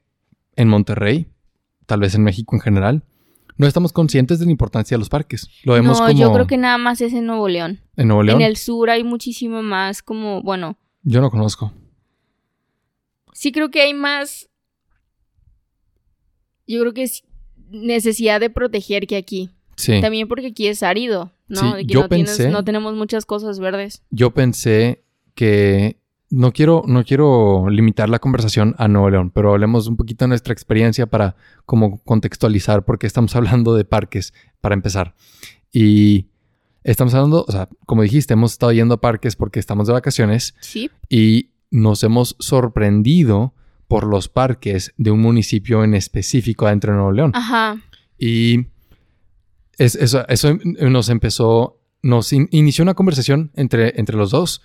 en 0.57 0.67
Monterrey, 0.69 1.29
tal 1.87 2.01
vez 2.01 2.15
en 2.15 2.23
México 2.25 2.55
en 2.55 2.61
general, 2.61 3.03
no 3.57 3.67
estamos 3.67 3.93
conscientes 3.93 4.39
de 4.39 4.45
la 4.45 4.51
importancia 4.51 4.97
de 4.97 4.99
los 4.99 5.09
parques. 5.09 5.49
Lo 5.65 5.73
vemos 5.75 5.99
no, 6.01 6.07
como 6.07 6.19
yo 6.19 6.33
creo 6.33 6.47
que 6.47 6.59
nada 6.59 6.77
más 6.79 7.01
es 7.01 7.13
en 7.15 7.27
Nuevo 7.27 7.49
León. 7.49 7.81
en 7.97 8.09
Nuevo 8.09 8.23
León. 8.23 8.41
En 8.41 8.47
el 8.47 8.57
sur 8.57 8.91
hay 8.91 9.03
muchísimo 9.05 9.63
más 9.63 10.03
como, 10.03 10.43
bueno, 10.43 10.77
Yo 11.03 11.21
no 11.21 11.31
conozco. 11.31 11.73
sí 13.33 13.53
creo 13.53 13.71
que 13.71 13.81
hay 13.83 13.95
más... 13.95 14.49
Yo 16.67 16.81
creo 16.81 16.93
que 16.95 17.05
es 17.05 17.23
necesidad 17.71 18.41
de 18.41 18.51
proteger 18.51 19.07
que 19.07 19.17
aquí. 19.17 19.51
Sí. 19.77 20.01
También 20.01 20.27
porque 20.27 20.49
aquí 20.49 20.67
es 20.67 20.83
árido, 20.83 21.33
¿no? 21.49 21.61
Sí, 21.61 21.67
Aquí 21.77 21.87
yo 21.87 22.03
no, 22.03 22.09
tienes- 22.09 22.39
pensé- 22.41 22.51
no 22.51 22.65
tenemos 22.65 22.95
muchas 22.95 23.25
cosas 23.27 23.59
verdes. 23.61 24.03
Yo 24.11 24.33
pensé 24.33 25.05
que 25.35 26.01
no 26.31 26.53
quiero, 26.53 26.83
no 26.87 27.05
quiero 27.05 27.69
limitar 27.71 28.09
la 28.09 28.19
conversación 28.19 28.75
a 28.79 28.89
Nuevo 28.89 29.11
León, 29.11 29.31
pero 29.31 29.53
hablemos 29.53 29.87
un 29.87 29.97
poquito 29.97 30.25
de 30.25 30.29
nuestra 30.31 30.53
experiencia 30.53 31.07
para 31.07 31.37
como 31.67 31.99
contextualizar 32.03 32.85
por 32.85 32.99
qué 32.99 33.07
estamos 33.07 33.35
hablando 33.37 33.75
de 33.75 33.85
parques 33.85 34.35
para 34.61 34.75
empezar. 34.75 35.15
Y 35.73 36.27
estamos 36.85 37.15
hablando, 37.15 37.45
o 37.47 37.53
sea, 37.53 37.69
como 37.87 38.03
dijiste, 38.03 38.35
hemos 38.35 38.53
estado 38.53 38.73
yendo 38.73 38.95
a 38.95 39.01
parques 39.01 39.37
porque 39.37 39.61
estamos 39.61 39.87
de 39.87 39.93
vacaciones 39.93 40.55
Sí. 40.61 40.91
y 41.09 41.51
nos 41.71 42.03
hemos 42.03 42.37
sorprendido 42.39 43.55
por 43.89 44.05
los 44.07 44.29
parques 44.29 44.93
de 44.97 45.11
un 45.13 45.21
municipio 45.21 45.85
en 45.85 45.95
específico 45.95 46.67
adentro 46.67 46.93
de 46.93 46.97
Nuevo 46.97 47.13
León. 47.13 47.31
Ajá. 47.35 47.77
Y 48.19 48.67
es- 49.79 49.95
eso, 49.95 50.27
eso 50.29 50.59
nos 50.65 51.09
empezó, 51.09 51.81
nos 52.03 52.33
in- 52.33 52.49
inició 52.51 52.83
una 52.83 52.95
conversación 52.95 53.53
entre, 53.55 53.99
entre 54.01 54.17
los 54.17 54.31
dos 54.31 54.63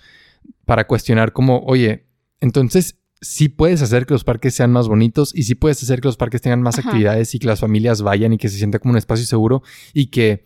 para 0.66 0.86
cuestionar 0.86 1.32
como, 1.32 1.60
oye, 1.60 2.06
entonces 2.40 2.96
sí 3.20 3.48
puedes 3.48 3.82
hacer 3.82 4.04
que 4.06 4.14
los 4.14 4.24
parques 4.24 4.54
sean 4.54 4.72
más 4.72 4.88
bonitos 4.88 5.32
y 5.34 5.44
sí 5.44 5.54
puedes 5.54 5.82
hacer 5.82 6.00
que 6.00 6.08
los 6.08 6.16
parques 6.16 6.40
tengan 6.42 6.60
más 6.62 6.78
Ajá. 6.78 6.88
actividades 6.88 7.34
y 7.34 7.38
que 7.38 7.46
las 7.46 7.60
familias 7.60 8.02
vayan 8.02 8.32
y 8.32 8.38
que 8.38 8.48
se 8.48 8.58
sienta 8.58 8.78
como 8.80 8.92
un 8.92 8.98
espacio 8.98 9.24
seguro 9.26 9.62
y 9.94 10.06
que 10.06 10.44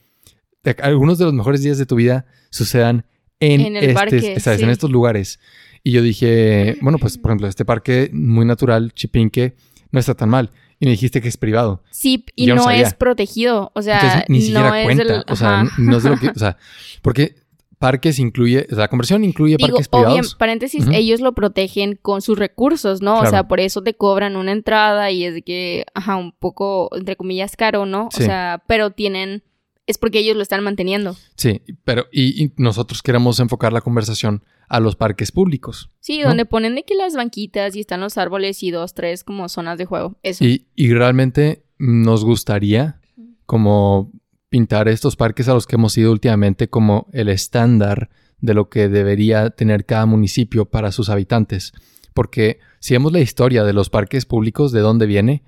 algunos 0.83 1.19
de 1.19 1.25
los 1.25 1.33
mejores 1.35 1.63
días 1.63 1.79
de 1.79 1.87
tu 1.87 1.95
vida 1.97 2.27
sucedan 2.51 3.07
en, 3.41 3.61
En 3.61 3.77
el 3.77 3.85
estes- 3.85 3.95
parque, 3.95 4.41
¿sabes? 4.41 4.61
en 4.61 4.67
sí. 4.67 4.73
estos 4.73 4.91
lugares. 4.91 5.39
Y 5.85 5.93
yo 5.93 6.03
dije, 6.03 6.77
bueno, 6.83 6.99
pues 6.99 7.19
por 7.19 7.31
ejemplo, 7.31 7.47
este 7.49 7.65
parque 7.65 8.11
muy 8.13 8.45
natural, 8.45 8.93
Chipinque, 8.93 9.55
no 9.91 10.01
está 10.01 10.15
tan 10.15 10.29
mal. 10.29 10.51
Y 10.79 10.85
me 10.85 10.91
dijiste 10.91 11.23
que 11.23 11.29
es 11.29 11.39
privado. 11.39 11.83
Sí, 11.91 12.27
y 12.35 12.49
no 12.49 12.71
es 12.71 12.93
protegido. 12.93 13.73
O 13.75 13.81
sea, 13.81 13.95
Entonces, 14.03 14.25
ni 14.29 14.41
siquiera 14.43 14.69
no 14.69 14.75
es 14.75 14.85
cuenta. 14.85 15.25
O 15.29 15.37
sea, 15.37 15.65
no 15.79 15.97
es 15.97 16.03
de 16.03 16.11
lo 16.11 16.19
que. 16.19 16.29
O 16.29 16.35
sea, 16.39 16.59
porque 17.01 17.35
parques 17.79 18.19
incluye. 18.19 18.67
O 18.71 18.75
sea, 18.75 18.79
la 18.85 18.89
conversión 18.89 19.25
incluye 19.25 19.57
Digo, 19.57 19.69
parques 19.69 19.89
obvio, 19.91 20.05
privados. 20.07 20.35
paréntesis, 20.35 20.85
Ujú. 20.85 20.95
ellos 20.95 21.21
lo 21.21 21.33
protegen 21.35 21.99
con 22.01 22.23
sus 22.23 22.39
recursos, 22.39 23.03
¿no? 23.03 23.15
Claro. 23.15 23.29
O 23.29 23.31
sea, 23.31 23.49
por 23.49 23.61
eso 23.61 23.83
te 23.83 23.95
cobran 23.95 24.37
una 24.37 24.53
entrada 24.53 25.11
y 25.11 25.25
es 25.25 25.35
de 25.35 25.43
que, 25.43 25.85
ajá, 25.95 26.17
un 26.17 26.33
poco, 26.33 26.89
entre 26.97 27.17
comillas, 27.17 27.57
caro, 27.57 27.87
¿no? 27.87 28.09
Sí. 28.13 28.23
O 28.23 28.27
sea, 28.27 28.63
pero 28.67 28.91
tienen, 28.91 29.43
es 29.87 29.99
porque 29.99 30.19
ellos 30.21 30.37
lo 30.37 30.43
están 30.43 30.65
manteniendo. 30.65 31.17
Sí, 31.37 31.63
pero. 31.85 32.07
Y, 32.11 32.43
y 32.45 32.53
nosotros 32.57 33.03
queremos 33.03 33.39
enfocar 33.41 33.73
la 33.73 33.81
conversación 33.83 34.43
a 34.69 34.81
los 34.81 34.97
parques 34.97 35.31
públicos. 35.31 35.91
Sí, 36.01 36.21
¿No? 36.21 36.29
donde 36.29 36.45
ponen 36.45 36.75
de 36.75 36.83
que 36.83 36.95
las 36.97 37.15
banquitas 37.15 37.77
y 37.77 37.81
están 37.81 38.01
los 38.01 38.19
árboles 38.19 38.63
y 38.65 38.73
dos, 38.73 38.95
tres 38.95 39.23
como 39.23 39.49
zonas 39.49 39.79
de 39.79 39.85
juego. 39.85 40.17
Eso. 40.25 40.45
Y, 40.45 40.67
y 40.75 40.93
realmente 40.93 41.63
nos 41.79 42.25
gustaría 42.25 43.01
como 43.45 44.11
pintar 44.49 44.89
estos 44.89 45.17
parques 45.17 45.49
a 45.49 45.55
los 45.55 45.67
que 45.67 45.77
hemos 45.77 45.97
ido 45.99 46.13
últimamente 46.13 46.69
como 46.69 47.09
el 47.13 47.29
estándar 47.29 48.11
de 48.41 48.55
lo 48.55 48.69
que 48.69 48.89
debería 48.89 49.51
tener 49.51 49.85
cada 49.85 50.07
municipio 50.07 50.67
para 50.67 50.93
sus 50.93 51.09
habitantes. 51.09 51.73
Porque 52.15 52.61
si 52.81 52.95
vemos 52.95 53.13
la 53.13 53.21
historia 53.21 53.65
de 53.65 53.73
los 53.73 53.91
parques 53.91 54.25
públicos, 54.25 54.73
de 54.73 54.81
dónde 54.81 55.07
viene, 55.07 55.43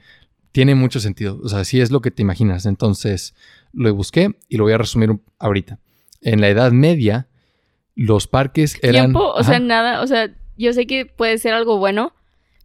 tiene 0.53 0.75
mucho 0.75 1.01
sentido. 1.01 1.41
O 1.43 1.49
sea, 1.49 1.65
sí 1.65 1.81
es 1.81 1.91
lo 1.91 2.01
que 2.01 2.11
te 2.11 2.23
imaginas. 2.23 2.67
Entonces, 2.67 3.35
lo 3.73 3.95
busqué 3.95 4.37
y 4.49 4.57
lo 4.57 4.65
voy 4.65 4.73
a 4.73 4.79
resumir 4.79 5.19
ahorita. 5.39 5.79
En 6.21 6.41
la 6.41 6.49
Edad 6.49 6.73
Media, 6.73 7.29
los 7.95 8.27
parques 8.27 8.79
eran... 8.83 9.13
Tiempo, 9.13 9.33
o 9.33 9.43
sea, 9.45 9.61
nada, 9.61 10.03
o 10.03 10.07
sea, 10.07 10.35
yo 10.57 10.73
sé 10.73 10.87
que 10.87 11.07
puede 11.07 11.39
ser 11.39 11.55
algo 11.55 11.79
bueno, 11.79 12.13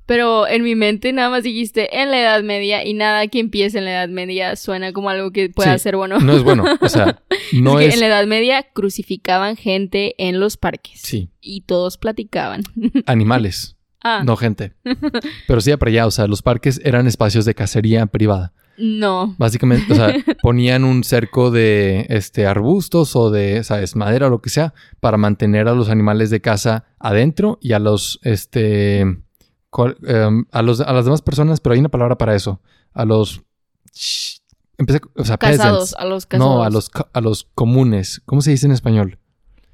pero 0.05 0.47
en 0.47 0.63
mi 0.63 0.75
mente 0.75 1.13
nada 1.13 1.29
más 1.29 1.43
dijiste 1.43 1.99
en 2.01 2.11
la 2.11 2.19
Edad 2.19 2.43
Media 2.43 2.85
y 2.85 2.93
nada 2.93 3.27
que 3.27 3.39
empiece 3.39 3.77
en 3.77 3.85
la 3.85 3.91
Edad 3.91 4.09
Media 4.09 4.55
suena 4.55 4.91
como 4.93 5.09
algo 5.09 5.31
que 5.31 5.49
pueda 5.49 5.77
Sí, 5.77 5.83
ser 5.83 5.95
bueno. 5.95 6.19
No 6.19 6.33
es 6.35 6.43
bueno. 6.43 6.65
O 6.81 6.89
sea, 6.89 7.21
no 7.53 7.79
es 7.79 7.85
que 7.85 7.89
es... 7.89 7.93
en 7.95 7.99
la 8.01 8.07
Edad 8.07 8.25
Media 8.27 8.63
crucificaban 8.73 9.55
gente 9.55 10.15
en 10.17 10.39
los 10.39 10.57
parques 10.57 10.99
Sí, 11.01 11.29
y 11.41 11.61
todos 11.61 11.97
platicaban. 11.97 12.63
animales. 13.05 13.77
Ah, 14.03 14.21
No 14.25 14.35
gente. 14.35 14.73
Pero 15.47 15.61
sí 15.61 15.75
para 15.77 15.89
allá, 15.89 16.07
o 16.07 16.11
sea, 16.11 16.27
los 16.27 16.41
parques 16.41 16.81
eran 16.83 17.07
espacios 17.07 17.45
de 17.45 17.55
cacería 17.55 18.05
privada. 18.05 18.51
no. 18.77 19.33
Básicamente, 19.37 19.93
o 19.93 19.95
sea, 19.95 20.13
ponían 20.41 20.83
un 20.83 21.03
cerco 21.05 21.51
de 21.51 22.05
este 22.09 22.45
arbustos 22.45 23.15
o 23.15 23.31
de, 23.31 23.63
sabes, 23.63 23.95
madera 23.95 24.27
o 24.27 24.29
lo 24.29 24.41
que 24.41 24.49
sea 24.49 24.73
para 24.99 25.15
mantener 25.17 25.67
a 25.69 25.73
los 25.73 25.87
animales 25.89 26.29
de 26.31 26.41
casa 26.41 26.83
adentro 26.99 27.59
y 27.61 27.71
a 27.71 27.79
los 27.79 28.19
este 28.23 29.05
em, 30.05 30.45
a 30.51 30.61
los 30.61 30.79
a 30.81 30.93
las 30.93 31.05
demás 31.05 31.21
personas, 31.21 31.59
pero 31.59 31.73
hay 31.73 31.79
una 31.79 31.89
palabra 31.89 32.17
para 32.17 32.35
eso, 32.35 32.61
a 32.93 33.05
los 33.05 33.41
shh, 33.93 34.37
empecé, 34.77 35.01
o 35.15 35.25
sea, 35.25 35.37
Casados, 35.37 35.91
peasants. 35.91 35.95
a 35.95 36.05
los 36.05 36.25
casados. 36.25 36.55
No, 36.55 36.63
a 36.63 36.69
los 36.69 36.91
a 37.13 37.21
los 37.21 37.49
comunes. 37.55 38.21
¿Cómo 38.25 38.41
se 38.41 38.51
dice 38.51 38.65
en 38.65 38.71
español? 38.73 39.19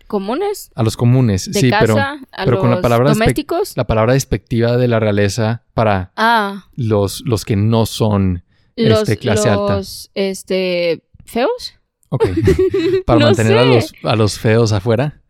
comunes 0.07 0.71
A 0.73 0.81
los 0.81 0.97
comunes, 0.97 1.51
de 1.51 1.59
sí, 1.59 1.69
casa, 1.69 1.81
pero 1.85 1.97
a 1.99 2.19
pero 2.45 2.51
los 2.53 2.59
con 2.61 2.71
la 2.71 2.81
palabra 2.81 3.09
domésticos. 3.13 3.77
la 3.77 3.85
palabra 3.85 4.13
despectiva 4.13 4.75
de 4.77 4.87
la 4.87 4.99
realeza 4.99 5.65
para 5.75 6.11
Ah, 6.15 6.65
los, 6.75 7.21
los 7.27 7.45
que 7.45 7.55
no 7.55 7.85
son 7.85 8.43
los, 8.75 9.01
este, 9.01 9.17
clase 9.17 9.49
alta. 9.49 9.75
los, 9.75 10.09
este, 10.15 11.03
feos. 11.25 11.75
Ok. 12.09 12.25
Para 13.05 13.19
No 13.19 13.25
mantener 13.27 13.57
a 13.59 13.65
los, 13.65 13.93
a 14.03 14.15
los 14.15 14.39
feos 14.39 14.71
afuera. 14.71 15.21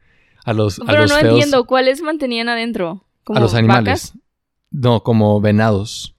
A 0.45 0.53
los, 0.53 0.79
a 0.79 0.85
Pero 0.85 1.01
los 1.01 1.11
no 1.11 1.17
feos. 1.17 1.33
entiendo 1.33 1.65
cuáles 1.65 2.01
mantenían 2.01 2.47
adentro. 2.47 3.05
Como 3.25 3.38
A 3.39 3.41
los 3.41 3.53
animales. 3.55 3.83
vacas? 4.13 4.13
No, 4.71 5.03
como 5.03 5.39
venados. 5.41 6.15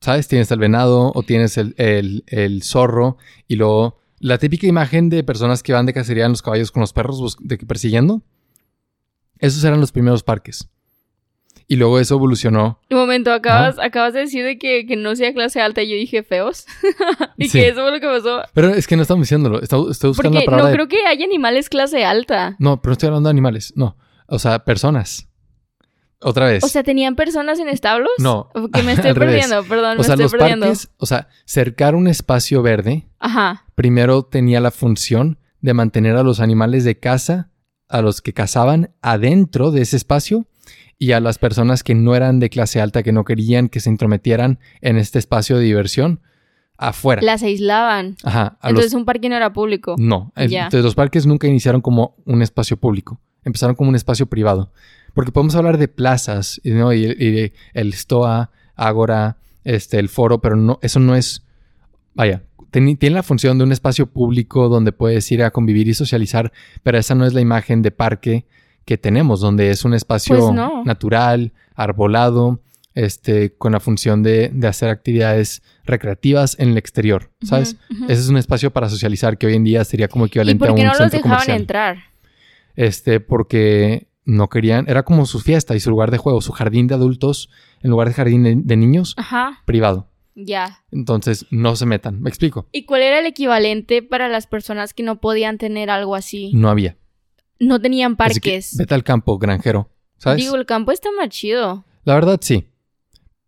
¿Sabes? 0.00 0.28
Tienes 0.28 0.50
el 0.52 0.58
venado 0.60 1.12
o 1.14 1.22
tienes 1.22 1.56
el, 1.58 1.74
el- 1.76 2.24
el 2.28 2.62
zorro 2.62 3.16
y 3.48 3.56
luego 3.56 3.98
la 4.20 4.38
típica 4.38 4.66
imagen 4.66 5.08
de 5.10 5.24
personas 5.24 5.62
que 5.62 5.72
van 5.72 5.86
de 5.86 5.92
cacería 5.94 6.24
en 6.24 6.32
los 6.32 6.42
caballos 6.42 6.70
con 6.70 6.80
los 6.80 6.92
perros 6.92 7.36
de 7.40 7.58
que 7.58 7.66
persiguiendo. 7.66 8.22
Esos 9.38 9.62
eran 9.64 9.80
los 9.80 9.92
primeros 9.92 10.22
parques. 10.22 10.68
Y 11.70 11.76
luego 11.76 11.98
eso 12.00 12.14
evolucionó. 12.14 12.80
Un 12.90 12.96
momento, 12.96 13.30
acabas, 13.32 13.78
acabas 13.78 14.14
de 14.14 14.20
decir 14.20 14.42
de 14.44 14.56
que, 14.58 14.86
que 14.86 14.96
no 14.96 15.14
sea 15.14 15.34
clase 15.34 15.60
alta 15.60 15.82
y 15.82 15.90
yo 15.90 15.96
dije 15.96 16.22
feos. 16.22 16.64
y 17.36 17.48
Sí. 17.48 17.58
que 17.60 17.68
eso 17.68 17.82
fue 17.82 17.90
lo 17.90 18.00
que 18.00 18.06
pasó. 18.06 18.42
Pero 18.54 18.70
es 18.70 18.86
que 18.86 18.96
no 18.96 19.02
estamos 19.02 19.24
diciéndolo. 19.24 19.60
Estoy, 19.60 19.90
estoy 19.90 20.08
buscando 20.10 20.38
Porque 20.38 20.44
la 20.46 20.50
palabra 20.50 20.62
no 20.64 20.68
de- 20.70 20.74
creo 20.74 20.88
que 20.88 21.06
haya 21.06 21.24
animales 21.24 21.68
clase 21.68 22.04
alta. 22.04 22.56
No, 22.58 22.80
pero 22.80 22.90
no 22.90 22.92
estoy 22.92 23.06
hablando 23.08 23.28
de 23.28 23.32
animales. 23.32 23.72
No. 23.76 23.96
O 24.26 24.38
sea, 24.38 24.64
personas. 24.64 25.27
Otra 26.20 26.46
vez. 26.46 26.64
O 26.64 26.68
sea, 26.68 26.82
¿tenían 26.82 27.14
personas 27.14 27.60
en 27.60 27.68
establos? 27.68 28.10
No, 28.18 28.50
Que 28.72 28.82
me 28.82 28.92
estoy 28.94 29.14
perdiendo, 29.14 29.62
perdón, 29.64 30.00
o 30.00 30.02
sea, 30.02 30.16
me 30.16 30.22
los 30.22 30.32
estoy 30.32 30.40
perdiendo. 30.40 30.66
parques, 30.66 30.90
o 30.96 31.06
sea, 31.06 31.28
cercar 31.44 31.94
un 31.94 32.08
espacio 32.08 32.62
verde 32.62 33.08
Ajá. 33.20 33.64
primero 33.74 34.24
tenía 34.24 34.60
la 34.60 34.70
función 34.70 35.38
de 35.60 35.74
mantener 35.74 36.16
a 36.16 36.22
los 36.22 36.40
animales 36.40 36.84
de 36.84 36.98
casa, 36.98 37.50
a 37.88 38.02
los 38.02 38.20
que 38.20 38.32
cazaban 38.32 38.90
adentro 39.00 39.70
de 39.70 39.82
ese 39.82 39.96
espacio 39.96 40.46
y 40.98 41.12
a 41.12 41.20
las 41.20 41.38
personas 41.38 41.84
que 41.84 41.94
no 41.94 42.16
eran 42.16 42.40
de 42.40 42.50
clase 42.50 42.80
alta, 42.80 43.02
que 43.02 43.12
no 43.12 43.24
querían 43.24 43.68
que 43.68 43.80
se 43.80 43.90
intrometieran 43.90 44.58
en 44.80 44.96
este 44.96 45.18
espacio 45.18 45.56
de 45.56 45.64
diversión, 45.64 46.20
afuera. 46.76 47.22
Las 47.22 47.42
aislaban. 47.42 48.16
Ajá. 48.24 48.58
Entonces 48.62 48.92
los... 48.92 49.00
un 49.00 49.04
parque 49.04 49.28
no 49.28 49.36
era 49.36 49.52
público. 49.52 49.96
No. 49.98 50.32
Entonces 50.36 50.82
los 50.82 50.94
parques 50.94 51.26
nunca 51.26 51.46
iniciaron 51.46 51.80
como 51.80 52.16
un 52.24 52.42
espacio 52.42 52.76
público. 52.76 53.20
Empezaron 53.44 53.76
como 53.76 53.90
un 53.90 53.96
espacio 53.96 54.26
privado. 54.26 54.72
Porque 55.18 55.32
podemos 55.32 55.56
hablar 55.56 55.78
de 55.78 55.88
plazas, 55.88 56.60
¿no? 56.62 56.92
Y, 56.92 57.04
y 57.06 57.52
el 57.74 57.92
Stoa, 57.92 58.52
Ágora, 58.76 59.36
este, 59.64 59.98
el 59.98 60.08
foro, 60.08 60.40
pero 60.40 60.54
no, 60.54 60.78
eso 60.80 61.00
no 61.00 61.16
es. 61.16 61.44
Vaya, 62.14 62.42
tiene 62.70 62.96
la 63.10 63.24
función 63.24 63.58
de 63.58 63.64
un 63.64 63.72
espacio 63.72 64.06
público 64.06 64.68
donde 64.68 64.92
puedes 64.92 65.32
ir 65.32 65.42
a 65.42 65.50
convivir 65.50 65.88
y 65.88 65.94
socializar, 65.94 66.52
pero 66.84 66.98
esa 66.98 67.16
no 67.16 67.26
es 67.26 67.34
la 67.34 67.40
imagen 67.40 67.82
de 67.82 67.90
parque 67.90 68.46
que 68.84 68.96
tenemos, 68.96 69.40
donde 69.40 69.70
es 69.70 69.84
un 69.84 69.92
espacio 69.92 70.38
Pues 70.38 70.52
no. 70.54 70.84
natural, 70.84 71.50
arbolado, 71.74 72.60
este, 72.94 73.52
con 73.56 73.72
la 73.72 73.80
función 73.80 74.22
de, 74.22 74.50
de 74.54 74.68
hacer 74.68 74.88
actividades 74.88 75.62
recreativas 75.84 76.54
en 76.60 76.68
el 76.68 76.78
exterior, 76.78 77.32
¿sabes? 77.42 77.76
Ese 78.04 78.20
es 78.22 78.28
un 78.28 78.36
espacio 78.36 78.70
para 78.72 78.88
socializar 78.88 79.36
que 79.36 79.48
hoy 79.48 79.54
en 79.56 79.64
día 79.64 79.84
sería 79.84 80.06
como 80.06 80.26
¿Y 80.26 80.28
equivalente 80.28 80.60
por 80.60 80.70
a 80.70 80.74
qué 80.76 80.80
un 80.82 80.86
no 80.86 80.92
los 80.94 81.10
dejaban 81.10 81.22
comercial. 81.38 81.56
entrar? 81.60 81.96
Este, 82.76 83.18
porque 83.20 84.07
no 84.28 84.48
querían, 84.48 84.84
era 84.88 85.04
como 85.04 85.24
su 85.24 85.40
fiesta 85.40 85.74
y 85.74 85.80
su 85.80 85.88
lugar 85.88 86.10
de 86.10 86.18
juego, 86.18 86.42
su 86.42 86.52
jardín 86.52 86.86
de 86.86 86.94
adultos 86.94 87.48
en 87.82 87.90
lugar 87.90 88.08
de 88.08 88.14
jardín 88.14 88.42
de, 88.42 88.56
de 88.56 88.76
niños 88.76 89.14
Ajá, 89.16 89.62
privado. 89.64 90.10
ya. 90.34 90.84
Entonces, 90.92 91.46
no 91.50 91.76
se 91.76 91.86
metan. 91.86 92.20
¿Me 92.20 92.28
explico? 92.28 92.68
¿Y 92.70 92.84
cuál 92.84 93.00
era 93.02 93.20
el 93.20 93.26
equivalente 93.26 94.02
para 94.02 94.28
las 94.28 94.46
personas 94.46 94.92
que 94.92 95.02
no 95.02 95.20
podían 95.20 95.56
tener 95.56 95.88
algo 95.88 96.14
así? 96.14 96.50
No 96.52 96.68
había. 96.68 96.98
No 97.58 97.80
tenían 97.80 98.16
parques. 98.16 98.76
vete 98.76 98.94
al 98.94 99.02
campo, 99.02 99.38
granjero. 99.38 99.90
¿Sabes? 100.18 100.44
Digo, 100.44 100.56
el 100.56 100.66
campo 100.66 100.92
está 100.92 101.08
más 101.16 101.30
chido. 101.30 101.84
La 102.04 102.14
verdad, 102.14 102.38
sí. 102.42 102.66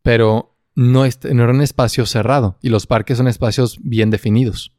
Pero 0.03 0.57
no, 0.75 1.05
no 1.05 1.43
era 1.43 1.53
un 1.53 1.61
espacio 1.61 2.07
cerrado 2.07 2.59
y 2.63 2.71
los 2.71 2.87
parques 2.87 3.19
son 3.19 3.29
espacios 3.29 3.79
bien 3.83 4.09
definidos. 4.11 4.73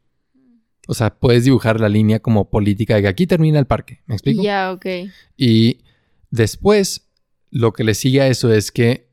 O 0.88 0.96
sea, 0.96 1.12
puedes 1.20 1.46
dibujar 1.46 1.80
la 1.80 1.90
línea 1.90 2.20
como 2.22 2.50
política 2.50 2.96
de 2.96 3.04
que 3.04 3.08
aquí 3.08 3.28
termina 3.28 3.60
el 3.60 3.68
parque. 3.68 4.02
¿Me 4.08 4.16
explico? 4.16 4.42
Ya, 4.42 4.72
ok. 4.74 4.86
Y 5.38 5.82
después, 6.32 7.10
lo 7.52 7.74
que 7.74 7.84
le 7.84 7.94
sigue 7.94 8.22
a 8.22 8.28
eso 8.28 8.52
es 8.52 8.72
que 8.72 9.10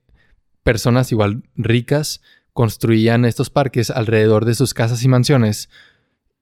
personas 0.62 1.12
igual 1.12 1.42
ricas 1.56 2.22
construían 2.52 3.24
estos 3.24 3.50
parques 3.50 3.90
alrededor 3.90 4.44
de 4.44 4.54
sus 4.54 4.74
casas 4.74 5.04
y 5.04 5.08
mansiones, 5.08 5.68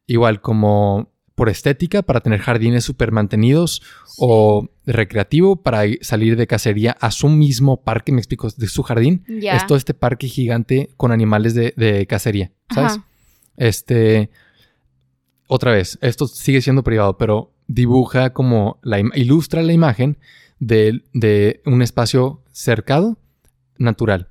igual 0.06 0.40
como 0.40 1.12
por 1.34 1.50
estética, 1.50 2.00
para 2.00 2.20
tener 2.20 2.40
jardines 2.40 2.82
súper 2.82 3.12
mantenidos, 3.12 3.82
o 4.16 4.70
recreativo, 4.86 5.56
para 5.56 5.82
salir 6.00 6.36
de 6.36 6.46
cacería 6.46 6.96
a 6.98 7.10
su 7.10 7.28
mismo 7.28 7.82
parque, 7.82 8.10
me 8.10 8.18
explico, 8.18 8.48
de 8.48 8.66
su 8.68 8.82
jardín. 8.82 9.22
Es 9.28 9.66
todo 9.66 9.76
este 9.76 9.92
parque 9.92 10.28
gigante 10.28 10.88
con 10.96 11.12
animales 11.12 11.54
de, 11.54 12.06
cacería, 12.08 12.52
¿sabes? 12.74 12.98
Este, 13.58 14.30
otra 15.46 15.72
vez, 15.72 15.98
esto 16.00 16.26
sigue 16.26 16.62
siendo 16.62 16.82
privado, 16.82 17.18
pero 17.18 17.52
dibuja 17.68 18.32
como, 18.32 18.78
la 18.82 18.98
ilustra 19.00 19.62
la 19.62 19.74
imagen 19.74 20.16
de, 20.58 21.02
de 21.12 21.62
un 21.66 21.82
espacio 21.82 22.42
cercado, 22.52 23.18
natural. 23.78 24.28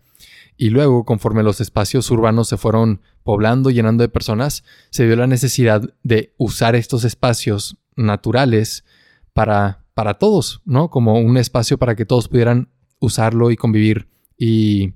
Y 0.58 0.70
luego, 0.70 1.04
conforme 1.04 1.44
los 1.44 1.60
espacios 1.60 2.10
urbanos 2.12 2.48
se 2.48 2.58
fueron 2.58 3.02
poblando, 3.24 3.72
llenando 3.72 4.04
de 4.04 4.10
personas, 4.10 4.64
se 4.90 5.06
vio 5.06 5.16
la 5.16 5.28
necesidad 5.28 5.82
de 6.04 6.34
usar 6.38 6.76
estos 6.76 7.04
espacios 7.04 7.78
naturales 7.96 8.86
para, 9.34 9.84
para 9.94 10.16
todos, 10.16 10.62
¿no? 10.66 10.90
Como 10.90 11.20
un 11.20 11.38
espacio 11.38 11.78
para 11.78 11.96
que 11.96 12.06
todos 12.06 12.30
pudieran 12.30 12.70
usarlo 13.00 13.52
y 13.52 13.58
convivir 13.58 14.08
y 14.38 14.94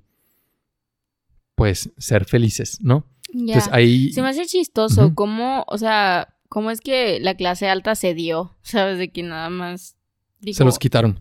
pues 1.55 1.91
ser 1.97 2.23
felices, 2.25 2.79
¿no? 2.81 3.05
Entonces 3.33 3.69
ahí... 3.73 4.13
Se 4.13 4.21
me 4.21 4.29
hace 4.29 4.45
chistoso 4.45 5.13
cómo, 5.13 5.65
o 5.67 5.77
sea, 5.77 6.35
cómo 6.47 6.71
es 6.71 6.79
que 6.79 7.19
la 7.19 7.35
clase 7.35 7.67
alta 7.67 7.95
se 7.95 8.13
dio, 8.13 8.55
¿sabes? 8.61 8.97
De 8.97 9.11
que 9.11 9.23
nada 9.23 9.49
más... 9.49 9.97
se 10.51 10.63
los 10.63 10.79
quitaron. 10.79 11.19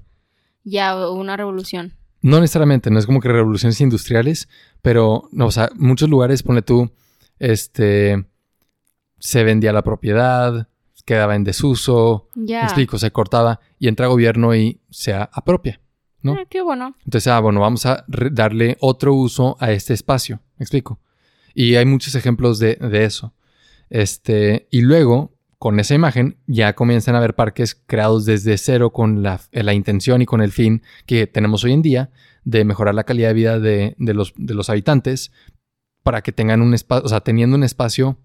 Ya, 0.64 1.08
una 1.10 1.36
revolución. 1.36 1.94
No 2.20 2.40
necesariamente, 2.40 2.90
no 2.90 2.98
es 2.98 3.06
como 3.06 3.20
que 3.20 3.28
revoluciones 3.28 3.80
industriales, 3.80 4.48
pero, 4.82 5.28
no, 5.32 5.46
o 5.46 5.50
sea, 5.50 5.70
muchos 5.76 6.08
lugares, 6.08 6.42
pone 6.42 6.62
tú, 6.62 6.90
este, 7.38 8.26
se 9.18 9.44
vendía 9.44 9.72
la 9.72 9.82
propiedad, 9.82 10.68
quedaba 11.08 11.36
en 11.36 11.42
desuso, 11.42 12.28
ya. 12.34 12.64
explico, 12.64 12.98
se 12.98 13.10
cortaba 13.10 13.60
y 13.78 13.88
entra 13.88 14.08
gobierno 14.08 14.54
y 14.54 14.82
se 14.90 15.14
apropia, 15.14 15.80
¿no? 16.20 16.34
Ah, 16.34 16.44
qué 16.50 16.60
bueno. 16.60 16.94
Entonces, 17.02 17.28
ah, 17.28 17.40
bueno, 17.40 17.60
vamos 17.60 17.86
a 17.86 18.04
darle 18.06 18.76
otro 18.80 19.14
uso 19.14 19.56
a 19.58 19.72
este 19.72 19.94
espacio, 19.94 20.42
¿me 20.58 20.64
explico? 20.64 21.00
Y 21.54 21.76
hay 21.76 21.86
muchos 21.86 22.14
ejemplos 22.14 22.58
de, 22.58 22.74
de 22.74 23.04
eso. 23.04 23.32
Este, 23.88 24.68
y 24.70 24.82
luego, 24.82 25.32
con 25.58 25.80
esa 25.80 25.94
imagen 25.94 26.36
ya 26.46 26.74
comienzan 26.74 27.14
a 27.14 27.18
haber 27.18 27.34
parques 27.34 27.74
creados 27.74 28.24
desde 28.24 28.56
cero 28.58 28.90
con 28.90 29.22
la, 29.22 29.40
la, 29.50 29.74
intención 29.74 30.22
y 30.22 30.26
con 30.26 30.40
el 30.40 30.52
fin 30.52 30.82
que 31.04 31.26
tenemos 31.26 31.64
hoy 31.64 31.72
en 31.72 31.82
día 31.82 32.10
de 32.44 32.64
mejorar 32.64 32.94
la 32.94 33.04
calidad 33.04 33.28
de 33.28 33.34
vida 33.34 33.58
de, 33.58 33.94
los, 33.98 34.32
de 34.36 34.54
los, 34.54 34.70
habitantes 34.70 35.32
para 36.02 36.22
que 36.22 36.32
tengan 36.32 36.62
un 36.62 36.74
espacio, 36.74 37.04
o 37.04 37.08
sea, 37.08 37.20
teniendo 37.20 37.56
un 37.56 37.64
espacio 37.64 38.18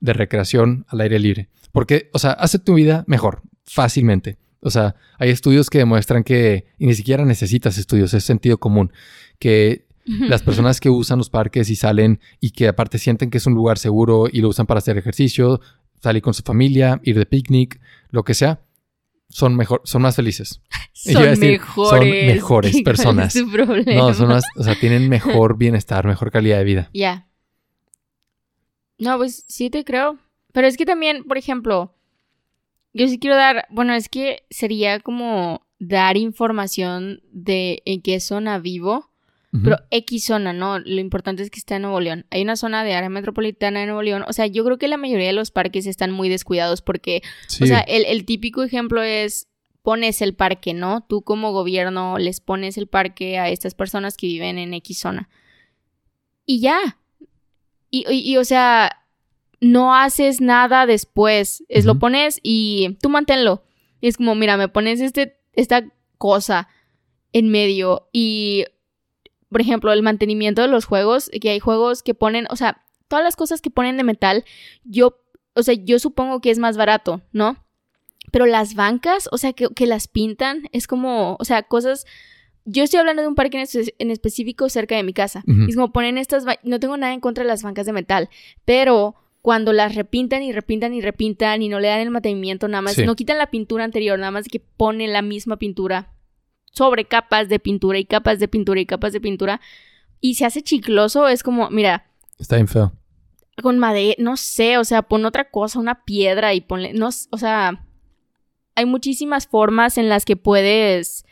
de 0.00 0.14
recreación 0.14 0.86
al 0.88 1.02
aire 1.02 1.18
libre. 1.18 1.50
Porque, 1.72 2.10
o 2.12 2.18
sea, 2.18 2.32
hace 2.32 2.58
tu 2.58 2.74
vida 2.74 3.04
mejor, 3.06 3.42
fácilmente. 3.64 4.38
O 4.60 4.70
sea, 4.70 4.96
hay 5.18 5.30
estudios 5.30 5.70
que 5.70 5.78
demuestran 5.78 6.24
que, 6.24 6.66
y 6.78 6.86
ni 6.86 6.94
siquiera 6.94 7.24
necesitas 7.24 7.78
estudios, 7.78 8.12
es 8.14 8.24
sentido 8.24 8.58
común, 8.58 8.92
que 9.38 9.86
las 10.04 10.42
personas 10.42 10.80
que 10.80 10.90
usan 10.90 11.18
los 11.18 11.30
parques 11.30 11.70
y 11.70 11.76
salen 11.76 12.20
y 12.40 12.50
que 12.50 12.66
aparte 12.66 12.98
sienten 12.98 13.30
que 13.30 13.38
es 13.38 13.46
un 13.46 13.54
lugar 13.54 13.78
seguro 13.78 14.26
y 14.30 14.40
lo 14.40 14.48
usan 14.48 14.66
para 14.66 14.78
hacer 14.78 14.98
ejercicio, 14.98 15.60
salir 16.00 16.22
con 16.22 16.34
su 16.34 16.42
familia, 16.42 17.00
ir 17.04 17.18
de 17.18 17.26
picnic, 17.26 17.80
lo 18.10 18.24
que 18.24 18.34
sea, 18.34 18.60
son 19.28 19.56
mejor, 19.56 19.82
son 19.84 20.02
más 20.02 20.16
felices. 20.16 20.60
Son 20.92 21.38
mejores. 21.38 21.90
Son 21.90 22.10
mejores 22.10 22.82
personas. 22.84 23.34
No, 23.86 24.12
son 24.12 24.28
más, 24.28 24.44
o 24.54 24.62
sea, 24.62 24.78
tienen 24.78 25.08
mejor 25.08 25.56
bienestar, 25.56 26.06
mejor 26.06 26.30
calidad 26.30 26.58
de 26.58 26.64
vida. 26.64 26.90
Ya. 26.92 27.26
No, 28.98 29.16
pues 29.16 29.44
sí 29.48 29.70
te 29.70 29.84
creo. 29.84 30.18
Pero 30.52 30.66
es 30.66 30.76
que 30.76 30.84
también, 30.84 31.24
por 31.24 31.38
ejemplo, 31.38 31.94
yo 32.92 33.08
sí 33.08 33.18
quiero 33.18 33.36
dar, 33.36 33.66
bueno, 33.70 33.94
es 33.94 34.10
que 34.10 34.42
sería 34.50 35.00
como 35.00 35.64
dar 35.78 36.18
información 36.18 37.22
de 37.32 37.82
en 37.86 38.02
qué 38.02 38.20
zona 38.20 38.58
vivo 38.58 39.09
pero 39.64 39.78
X 39.90 40.26
zona, 40.26 40.52
¿no? 40.52 40.78
Lo 40.78 41.00
importante 41.00 41.42
es 41.42 41.50
que 41.50 41.58
está 41.58 41.74
en 41.76 41.82
Nuevo 41.82 42.00
León. 42.00 42.24
Hay 42.30 42.42
una 42.42 42.54
zona 42.54 42.84
de 42.84 42.94
área 42.94 43.08
metropolitana 43.08 43.80
de 43.80 43.86
Nuevo 43.86 44.02
León. 44.02 44.24
O 44.28 44.32
sea, 44.32 44.46
yo 44.46 44.64
creo 44.64 44.78
que 44.78 44.86
la 44.86 44.96
mayoría 44.96 45.26
de 45.26 45.32
los 45.32 45.50
parques 45.50 45.86
están 45.86 46.12
muy 46.12 46.28
descuidados 46.28 46.82
porque, 46.82 47.22
o 47.60 47.66
sea, 47.66 47.80
el, 47.80 48.24
típico 48.24 48.62
ejemplo 48.62 49.02
es 49.02 49.48
pones 49.82 50.22
el 50.22 50.34
parque, 50.34 50.72
¿no? 50.72 51.04
Tú 51.08 51.22
como 51.22 51.50
gobierno 51.52 52.16
les 52.18 52.40
pones 52.40 52.78
el 52.78 52.86
parque 52.86 53.38
a 53.38 53.48
estas 53.48 53.74
personas 53.74 54.16
que 54.16 54.28
viven 54.28 54.56
en 54.56 54.72
X 54.74 55.00
zona. 55.00 55.28
Y 56.46 56.60
ya. 56.60 56.98
Y, 57.90 58.04
y, 58.08 58.36
o 58.36 58.44
sea, 58.44 59.04
no 59.60 59.96
haces 59.96 60.40
nada 60.40 60.86
después. 60.86 61.64
Es 61.68 61.86
lo 61.86 61.98
pones 61.98 62.38
y 62.44 62.96
tú 63.02 63.08
manténlo. 63.08 63.64
Y 64.00 64.06
es 64.06 64.16
como, 64.16 64.36
mira, 64.36 64.56
me 64.56 64.68
pones 64.68 65.00
este, 65.00 65.40
esta 65.54 65.84
cosa 66.18 66.68
en 67.32 67.48
medio 67.48 68.08
y 68.12 68.64
por 69.50 69.60
ejemplo, 69.60 69.92
el 69.92 70.02
mantenimiento 70.02 70.62
de 70.62 70.68
los 70.68 70.84
juegos, 70.84 71.30
que 71.40 71.50
hay 71.50 71.58
juegos 71.58 72.02
que 72.02 72.14
ponen, 72.14 72.46
o 72.50 72.56
sea, 72.56 72.82
todas 73.08 73.24
las 73.24 73.36
cosas 73.36 73.60
que 73.60 73.70
ponen 73.70 73.96
de 73.96 74.04
metal, 74.04 74.44
yo, 74.84 75.18
o 75.54 75.62
sea, 75.62 75.74
yo 75.74 75.98
supongo 75.98 76.40
que 76.40 76.50
es 76.50 76.58
más 76.58 76.76
barato, 76.76 77.20
¿no? 77.32 77.56
Pero 78.30 78.46
las 78.46 78.74
bancas, 78.74 79.28
o 79.32 79.38
sea, 79.38 79.52
que, 79.52 79.68
que 79.74 79.86
las 79.86 80.06
pintan, 80.06 80.68
es 80.72 80.86
como, 80.86 81.36
o 81.38 81.44
sea, 81.44 81.64
cosas... 81.64 82.06
Yo 82.64 82.84
estoy 82.84 83.00
hablando 83.00 83.22
de 83.22 83.28
un 83.28 83.34
parque 83.34 83.64
en, 83.98 84.10
específico 84.10 84.68
cerca 84.68 84.94
de 84.94 85.02
mi 85.02 85.12
casa. 85.12 85.42
Es 85.66 85.74
como 85.74 85.92
ponen 85.92 86.18
estas... 86.18 86.44
No 86.62 86.78
tengo 86.78 86.96
nada 86.96 87.12
en 87.12 87.20
contra 87.20 87.42
de 87.42 87.48
las 87.48 87.62
bancas 87.62 87.86
de 87.86 87.92
metal, 87.92 88.28
pero 88.64 89.16
cuando 89.40 89.72
las 89.72 89.94
repintan 89.94 90.42
y 90.42 90.52
repintan 90.52 90.94
y 90.94 91.00
repintan 91.00 91.62
y 91.62 91.68
no 91.68 91.80
le 91.80 91.88
dan 91.88 92.00
el 92.00 92.10
mantenimiento 92.10 92.68
nada 92.68 92.82
más, 92.82 92.98
no 92.98 93.16
quitan 93.16 93.38
la 93.38 93.50
pintura 93.50 93.82
anterior, 93.82 94.18
nada 94.18 94.30
más 94.30 94.46
que 94.46 94.60
ponen 94.60 95.12
la 95.12 95.22
misma 95.22 95.56
pintura 95.56 96.12
sobre 96.70 97.04
capas 97.04 97.48
de 97.48 97.58
pintura 97.58 97.98
y 97.98 98.04
capas 98.04 98.38
de 98.38 98.48
pintura 98.48 98.80
y 98.80 98.86
capas 98.86 99.12
de 99.12 99.20
pintura 99.20 99.60
y 100.20 100.34
se 100.34 100.44
hace 100.44 100.62
chicloso, 100.62 101.28
es 101.28 101.42
como, 101.42 101.70
mira. 101.70 102.06
Está 102.38 102.56
bien 102.56 102.68
feo. 102.68 102.92
Con 103.62 103.78
madera, 103.78 104.14
no 104.18 104.36
sé, 104.36 104.78
o 104.78 104.84
sea, 104.84 105.02
pon 105.02 105.24
otra 105.24 105.50
cosa, 105.50 105.78
una 105.78 106.04
piedra 106.04 106.54
y 106.54 106.60
ponle, 106.60 106.92
no, 106.92 107.08
o 107.08 107.38
sea, 107.38 107.84
hay 108.74 108.86
muchísimas 108.86 109.46
formas 109.46 109.98
en 109.98 110.08
las 110.08 110.24
que 110.24 110.36
puedes 110.36 111.26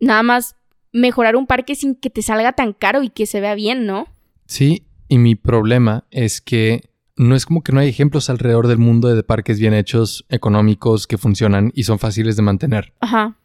nada 0.00 0.22
más 0.22 0.56
mejorar 0.92 1.36
un 1.36 1.46
parque 1.46 1.74
sin 1.74 1.94
que 1.94 2.10
te 2.10 2.22
salga 2.22 2.52
tan 2.52 2.72
caro 2.72 3.02
y 3.02 3.10
que 3.10 3.26
se 3.26 3.40
vea 3.40 3.54
bien, 3.54 3.86
¿no? 3.86 4.08
Sí, 4.46 4.86
y 5.08 5.18
mi 5.18 5.34
problema 5.34 6.06
es 6.10 6.40
que 6.40 6.90
no 7.16 7.34
es 7.36 7.46
como 7.46 7.62
que 7.62 7.72
no 7.72 7.80
hay 7.80 7.88
ejemplos 7.88 8.30
alrededor 8.30 8.66
del 8.66 8.78
mundo 8.78 9.08
de 9.08 9.22
parques 9.22 9.60
bien 9.60 9.74
hechos, 9.74 10.24
económicos, 10.28 11.06
que 11.06 11.18
funcionan 11.18 11.72
y 11.74 11.84
son 11.84 11.98
fáciles 11.98 12.36
de 12.36 12.42
mantener. 12.42 12.94
Ajá 13.00 13.36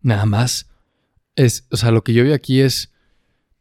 nada 0.00 0.26
más. 0.26 0.68
Es, 1.34 1.66
o 1.70 1.76
sea, 1.76 1.90
lo 1.90 2.02
que 2.02 2.12
yo 2.12 2.24
veo 2.24 2.34
aquí 2.34 2.60
es, 2.60 2.92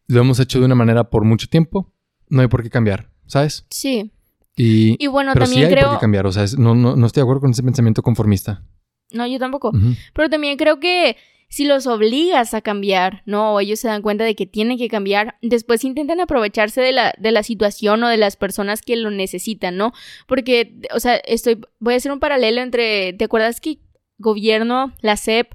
lo 0.08 0.22
hemos 0.22 0.40
hecho 0.40 0.60
de 0.60 0.66
una 0.66 0.76
manera 0.76 1.10
por 1.10 1.26
mucho 1.26 1.48
tiempo, 1.48 1.92
no 2.30 2.42
hay 2.42 2.48
por 2.48 2.64
qué 2.64 2.70
cambiar, 2.70 3.10
¿sabes? 3.26 3.66
Sí. 3.70 4.12
Y, 4.56 5.04
y 5.04 5.08
bueno, 5.08 5.32
pero 5.34 5.46
también 5.46 5.64
sí 5.64 5.66
hay 5.68 5.74
creo... 5.74 5.90
por 5.90 5.98
qué 5.98 6.02
cambiar, 6.02 6.26
o 6.26 6.32
sea, 6.32 6.46
no, 6.58 6.76
no, 6.76 6.96
no, 6.96 7.06
estoy 7.06 7.22
de 7.22 7.24
acuerdo 7.24 7.42
con 7.42 7.52
ese 7.52 7.64
pensamiento 7.64 8.02
conformista. 8.02 8.64
No, 9.12 9.28
yo 9.28 9.38
tampoco. 9.40 9.72
Pero 10.14 10.30
también 10.30 10.58
creo 10.58 10.80
que 10.80 11.18
si 11.48 11.66
los 11.66 11.88
obligas 11.88 12.54
a 12.54 12.62
cambiar, 12.62 13.22
¿no? 13.26 13.54
O 13.54 13.60
ellos 13.60 13.80
se 13.80 13.88
dan 13.88 14.02
cuenta 14.02 14.24
de 14.24 14.36
que 14.36 14.46
tienen 14.46 14.78
que 14.78 14.90
cambiar, 14.90 15.38
después 15.42 15.84
intentan 15.84 16.20
aprovecharse 16.20 16.82
de 16.82 16.92
la, 16.92 17.14
de 17.18 17.32
la 17.32 17.44
situación 17.44 18.04
o 18.04 18.10
de 18.10 18.18
las 18.18 18.36
personas 18.36 18.82
que 18.82 18.96
lo 18.96 19.12
necesitan, 19.12 19.78
¿no? 19.78 19.94
Porque, 20.28 20.82
o 20.94 21.00
sea, 21.00 21.16
estoy, 21.18 21.62
voy 21.80 21.94
a 21.94 21.98
hacer 21.98 22.12
un 22.12 22.20
paralelo 22.20 22.62
entre, 22.62 23.14
¿te 23.14 23.26
acuerdas 23.26 23.62
que 23.62 23.80
gobierno, 24.18 24.94
la 25.02 25.18
SEP, 25.18 25.54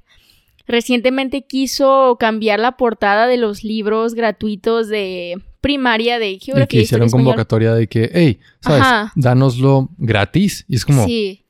recientemente 0.70 1.46
quiso 1.46 2.16
cambiar 2.18 2.60
la 2.60 2.76
portada 2.76 3.26
de 3.26 3.36
los 3.36 3.64
libros 3.64 4.14
gratuitos 4.14 4.88
de 4.88 5.42
primaria 5.60 6.18
de 6.18 6.38
geografía. 6.38 6.64
Y 6.64 6.68
que 6.68 6.80
hicieron 6.80 7.10
convocatoria 7.10 7.74
de 7.74 7.88
que, 7.88 8.10
hey, 8.12 8.40
¿sabes? 8.60 9.10
Dánoslo 9.14 9.90
gratis. 9.98 10.64
Y 10.68 10.76
es 10.76 10.84
como. 10.84 11.04
Sí. 11.06 11.46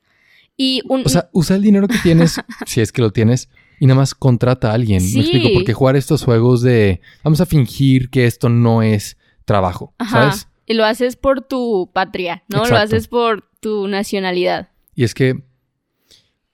Y 0.56 0.83
un, 0.88 1.02
o 1.06 1.09
sea, 1.09 1.30
usa 1.33 1.56
el 1.56 1.62
dinero 1.62 1.88
que 1.88 1.98
tienes, 2.02 2.40
si 2.66 2.80
es 2.80 2.92
que 2.92 3.00
lo 3.00 3.12
tienes, 3.12 3.48
y 3.78 3.87
nada 3.87 4.00
más 4.00 4.14
contrata 4.14 4.70
a 4.70 4.74
alguien. 4.74 5.00
Sí. 5.00 5.16
Me 5.16 5.20
explico, 5.22 5.48
porque 5.54 5.72
jugar 5.72 5.96
estos 5.96 6.24
juegos 6.24 6.62
de 6.62 7.00
vamos 7.24 7.40
a 7.40 7.46
fingir 7.46 8.11
que 8.11 8.26
esto 8.26 8.48
no 8.48 8.83
es 8.83 9.16
trabajo, 9.44 9.94
¿sabes? 10.11 10.48
Y 10.66 10.74
lo 10.74 10.85
haces 10.85 11.16
por 11.16 11.40
tu 11.40 11.90
patria, 11.92 12.44
¿no? 12.48 12.64
Lo 12.64 12.76
haces 12.76 13.09
por 13.09 13.48
tu 13.61 13.88
nacionalidad. 13.88 14.68
Y 14.94 15.04
es 15.04 15.14
que, 15.14 15.42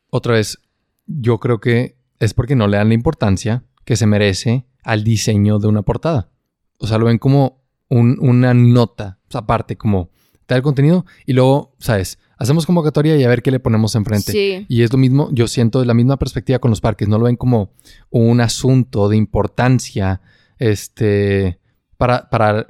otra 0.08 0.34
vez, 0.34 0.58
yo 1.06 1.38
creo 1.38 1.60
que 1.60 1.95
es 2.20 2.34
porque 2.34 2.56
no 2.56 2.66
le 2.68 2.76
dan 2.78 2.88
la 2.88 2.94
importancia 2.94 3.64
que 3.84 3.96
se 3.96 4.06
merece 4.06 4.66
al 4.82 5.04
diseño 5.04 5.58
de 5.58 5.68
una 5.68 5.82
portada. 5.82 6.30
o 6.78 6.86
sea, 6.86 6.98
lo 6.98 7.06
ven 7.06 7.16
como 7.18 7.62
un- 7.88 8.18
una 8.20 8.52
nota, 8.52 9.18
o 9.28 9.30
sea, 9.32 9.40
aparte, 9.40 9.76
como 9.76 10.10
tal 10.44 10.60
contenido 10.62 11.06
y 11.24 11.32
luego, 11.32 11.74
¿sabes? 11.78 12.18
Hacemos 12.38 12.66
convocatoria 12.66 13.16
y 13.16 13.24
a 13.24 13.28
ver 13.28 13.40
qué 13.42 13.50
le 13.50 13.60
ponemos 13.60 13.94
enfrente. 13.94 14.30
Sí. 14.30 14.66
Y 14.68 14.82
es 14.82 14.92
lo 14.92 14.98
mismo, 14.98 15.30
yo 15.32 15.48
siento 15.48 15.82
la 15.86 15.94
misma 15.94 16.18
perspectiva 16.18 16.58
con 16.58 16.70
los 16.70 16.82
parques, 16.82 17.08
no 17.08 17.16
lo 17.18 17.24
ven 17.24 17.36
como 17.36 17.70
un 18.10 18.42
asunto 18.42 19.08
de 19.08 19.16
importancia 19.16 20.20
este, 20.58 21.58
para, 21.96 22.28
para 22.28 22.66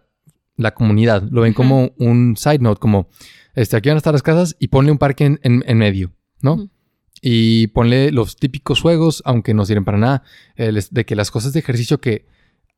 la 0.56 0.72
comunidad, 0.72 1.22
lo 1.30 1.42
ven 1.42 1.52
como 1.52 1.90
un 1.98 2.36
side 2.36 2.58
note, 2.60 2.78
como 2.80 3.08
este, 3.54 3.76
aquí 3.76 3.88
van 3.88 3.96
a 3.96 3.98
estar 3.98 4.12
las 4.14 4.22
casas 4.22 4.56
y 4.58 4.68
ponle 4.68 4.92
un 4.92 4.98
parque 4.98 5.24
en, 5.24 5.40
en- 5.42 5.64
en 5.66 5.78
medio, 5.78 6.12
¿no? 6.42 6.68
Y 7.28 7.66
ponle 7.68 8.12
los 8.12 8.36
típicos 8.36 8.80
juegos, 8.80 9.20
aunque 9.24 9.52
no 9.52 9.64
sirven 9.66 9.84
para 9.84 9.98
nada, 9.98 10.22
eh, 10.54 10.70
de 10.92 11.04
que 11.04 11.16
las 11.16 11.32
cosas 11.32 11.52
de 11.52 11.58
ejercicio 11.58 12.00
que 12.00 12.24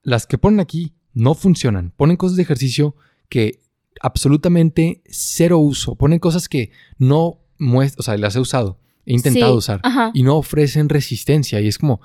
las 0.03 0.27
que 0.27 0.39
ponen 0.39 0.59
aquí 0.61 0.95
no 1.13 1.35
funcionan, 1.35 1.93
ponen 1.95 2.17
cosas 2.17 2.37
de 2.37 2.45
ejercicio 2.45 2.95
que 3.29 3.61
absolutamente 4.01 5.03
cero 5.07 5.59
uso, 5.59 5.97
ponen 5.97 6.19
cosas 6.19 6.49
que 6.49 6.71
no 6.97 7.41
muestran, 7.59 8.01
o 8.01 8.03
sea, 8.05 8.17
las 8.17 8.37
he 8.37 8.41
usado, 8.41 8.79
he 9.05 9.13
intentado 9.13 9.53
Sí, 9.53 9.59
usar 9.59 9.81
Ajá. 9.83 10.13
y 10.15 10.23
no 10.23 10.37
ofrecen 10.37 10.89
resistencia. 10.89 11.61
Y 11.61 11.69
es 11.69 11.77
como, 11.77 12.01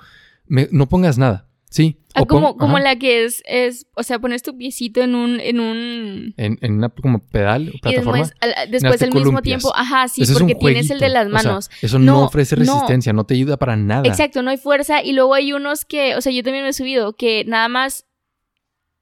me- 0.46 0.68
no 0.70 0.86
pongas 0.88 1.16
nada, 1.16 1.48
¿sí? 1.74 1.96
Ah, 2.14 2.22
O 2.22 2.26
pon- 2.26 2.40
como, 2.40 2.56
como 2.56 2.78
la 2.78 2.94
que 2.96 3.24
es, 3.24 3.42
es, 3.46 3.86
o 3.96 4.04
sea, 4.04 4.20
pones 4.20 4.44
tu 4.44 4.56
piecito 4.56 5.00
en 5.02 5.16
un, 5.16 5.40
en 5.40 5.58
un... 5.58 6.32
en, 6.36 6.56
en 6.60 6.74
una 6.74 6.88
como 6.88 7.18
pedal 7.18 7.68
o 7.68 7.72
Y 7.74 7.78
plataforma. 7.80 8.18
después, 8.20 8.38
al, 8.40 8.70
después 8.70 8.92
Hazte 8.92 9.04
al 9.06 9.12
mismo 9.14 9.42
tiempo, 9.42 9.72
ajá, 9.74 10.06
sí, 10.06 10.22
porque 10.32 10.54
tienes 10.54 10.88
el 10.90 11.00
de 11.00 11.08
las 11.08 11.26
o 11.26 11.30
sea, 11.30 11.42
manos. 11.42 11.70
eso 11.82 11.98
no, 11.98 12.12
No, 12.12 12.24
ofrece 12.26 12.54
resistencia, 12.54 13.12
no. 13.12 13.24
te 13.24 13.34
ayuda 13.34 13.56
para 13.56 13.74
nada. 13.74 14.06
Exacto, 14.06 14.42
no 14.42 14.50
hay 14.50 14.56
fuerza. 14.56 15.02
Y 15.02 15.12
luego 15.14 15.34
hay 15.34 15.52
unos 15.52 15.84
que, 15.84 16.14
o 16.14 16.20
sea, 16.20 16.30
yo 16.32 16.44
también 16.44 16.62
me 16.62 16.70
he 16.70 16.72
subido, 16.74 17.16
que 17.16 17.44
nada 17.46 17.68
más 17.68 18.06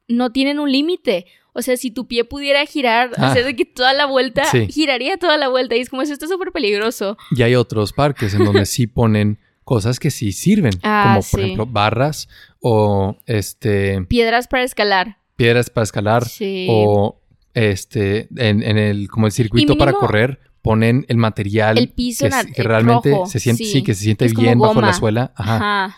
no 0.08 0.32
tienen 0.32 0.58
un 0.58 0.72
límite. 0.72 1.26
O 1.52 1.60
sea, 1.60 1.76
si 1.76 1.90
tu 1.90 2.06
pie 2.08 2.24
pudiera 2.24 2.64
girar, 2.64 3.10
Ah. 3.18 3.28
hacer 3.30 3.44
de 3.44 3.54
que 3.54 3.66
toda 3.66 3.92
la 3.92 4.06
vuelta, 4.06 4.46
Sí. 4.46 4.68
giraría 4.68 5.18
toda 5.18 5.36
la 5.36 5.48
vuelta. 5.48 5.76
Y 5.76 5.80
es 5.80 5.90
como, 5.90 6.00
eso 6.00 6.14
está 6.14 6.26
súper 6.26 6.50
peligroso. 6.50 7.18
Y 7.36 7.42
hay 7.42 7.54
otros 7.56 7.92
parques 7.92 8.32
en 8.32 8.46
donde 8.46 8.64
sí 8.64 8.86
ponen 8.86 9.38
cosas 9.64 10.00
que 10.00 10.10
sí 10.10 10.32
sirven, 10.32 10.72
Ah, 10.82 11.02
como 11.04 11.16
por 11.30 11.40
sí. 11.40 11.44
ejemplo 11.44 11.66
barras 11.66 12.28
o 12.62 13.16
este 13.26 14.02
Piedras 14.08 14.48
para 14.48 14.62
escalar. 14.62 15.18
piedras 15.36 15.68
para 15.70 15.82
escalar 15.84 16.24
Sí. 16.26 16.66
o 16.70 17.20
este 17.54 18.28
en, 18.36 18.62
en 18.62 18.78
el 18.78 19.08
como 19.10 19.26
el 19.26 19.32
circuito 19.32 19.76
para 19.76 19.92
correr 19.92 20.40
ponen 20.62 21.04
el 21.08 21.16
material 21.16 21.76
El 21.76 21.88
piso 21.88 22.26
que, 22.28 22.52
que 22.52 22.62
realmente 22.62 23.10
rojo, 23.10 23.26
se 23.26 23.40
siente 23.40 23.64
sí. 23.64 23.70
sí, 23.72 23.82
que 23.82 23.94
se 23.94 24.04
siente 24.04 24.24
Es 24.24 24.34
bien 24.34 24.58
bajo 24.58 24.80
la 24.80 24.92
suela, 24.92 25.32
ajá. 25.36 25.56
Ajá. 25.56 25.96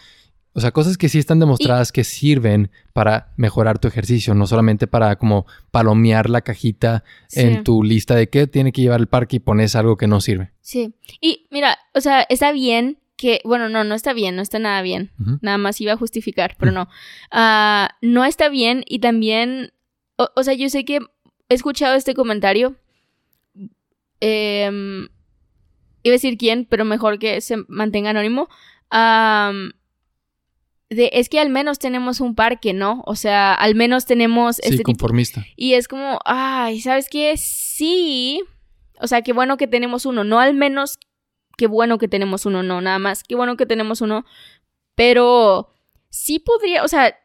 O 0.56 0.60
sea, 0.60 0.70
cosas 0.70 0.96
que 0.96 1.08
sí 1.08 1.18
están 1.18 1.40
demostradas 1.40 1.90
que 1.90 2.04
sirven 2.04 2.70
para 2.92 3.32
mejorar 3.36 3.80
tu 3.80 3.88
ejercicio, 3.88 4.34
no 4.34 4.46
solamente 4.46 4.86
para 4.86 5.16
como 5.16 5.46
palomear 5.72 6.30
la 6.30 6.42
cajita 6.42 7.02
Sí. 7.26 7.40
en 7.40 7.64
tu 7.64 7.82
lista 7.82 8.14
de 8.14 8.28
qué 8.30 8.46
tiene 8.46 8.70
que 8.70 8.80
llevar 8.80 9.00
el 9.00 9.08
parque 9.08 9.36
y 9.36 9.40
pones 9.40 9.74
algo 9.74 9.96
que 9.96 10.06
no 10.06 10.20
sirve. 10.20 10.52
Sí. 10.60 10.94
Y 11.20 11.48
mira, 11.50 11.76
o 11.92 12.00
sea, 12.00 12.22
está 12.28 12.52
bien 12.52 12.98
que, 13.24 13.40
bueno, 13.44 13.70
no, 13.70 13.84
no 13.84 13.94
está 13.94 14.12
bien, 14.12 14.36
no 14.36 14.42
está 14.42 14.58
nada 14.58 14.82
bien. 14.82 15.10
Nada 15.40 15.56
más 15.56 15.80
iba 15.80 15.94
a 15.94 15.96
justificar, 15.96 16.56
pero 16.58 16.72
no. 16.72 16.88
Ah, 17.30 17.96
no 18.02 18.26
está 18.26 18.50
bien 18.50 18.84
y 18.86 18.98
también, 18.98 19.72
o, 20.18 20.28
o 20.36 20.42
sea, 20.44 20.52
yo 20.52 20.68
sé 20.68 20.84
que 20.84 20.96
he 21.48 21.54
escuchado 21.54 21.94
este 21.94 22.12
comentario. 22.14 22.76
Em, 24.20 25.08
iba 26.02 26.12
a 26.12 26.18
decir 26.18 26.36
quién, 26.36 26.66
pero 26.66 26.84
mejor 26.84 27.18
que 27.18 27.40
se 27.40 27.56
mantenga 27.68 28.10
anónimo. 28.10 28.48
De, 30.90 31.10
es 31.14 31.28
que 31.30 31.40
al 31.40 31.48
menos 31.48 31.78
tenemos 31.78 32.20
un 32.20 32.34
parque, 32.34 32.72
¿no? 32.74 33.02
O 33.06 33.16
sea, 33.16 33.54
al 33.54 33.74
menos 33.74 34.04
tenemos 34.04 34.56
Sí, 34.56 34.62
este 34.64 34.76
tipo 34.78 34.92
conformista. 34.92 35.44
y 35.56 35.74
es 35.74 35.88
como, 35.88 36.20
ay, 36.26 36.80
¿sabes 36.82 37.08
qué? 37.10 37.34
Sí. 37.38 38.42
O 39.00 39.06
sea, 39.06 39.22
qué 39.22 39.32
bueno 39.32 39.56
que 39.56 39.66
tenemos 39.66 40.04
uno. 40.06 40.24
No 40.24 40.38
al 40.40 40.54
menos 40.54 40.98
qué 41.56 41.66
bueno 41.66 41.98
que 41.98 42.08
tenemos 42.08 42.46
uno, 42.46 42.62
no, 42.62 42.80
nada 42.80 42.98
más. 42.98 43.22
Qué 43.24 43.34
bueno 43.36 43.56
que 43.56 43.66
tenemos 43.66 44.00
uno. 44.00 44.24
Pero 44.94 45.72
sí 46.10 46.38
podría, 46.38 46.84
o 46.84 46.88
sea, 46.88 47.16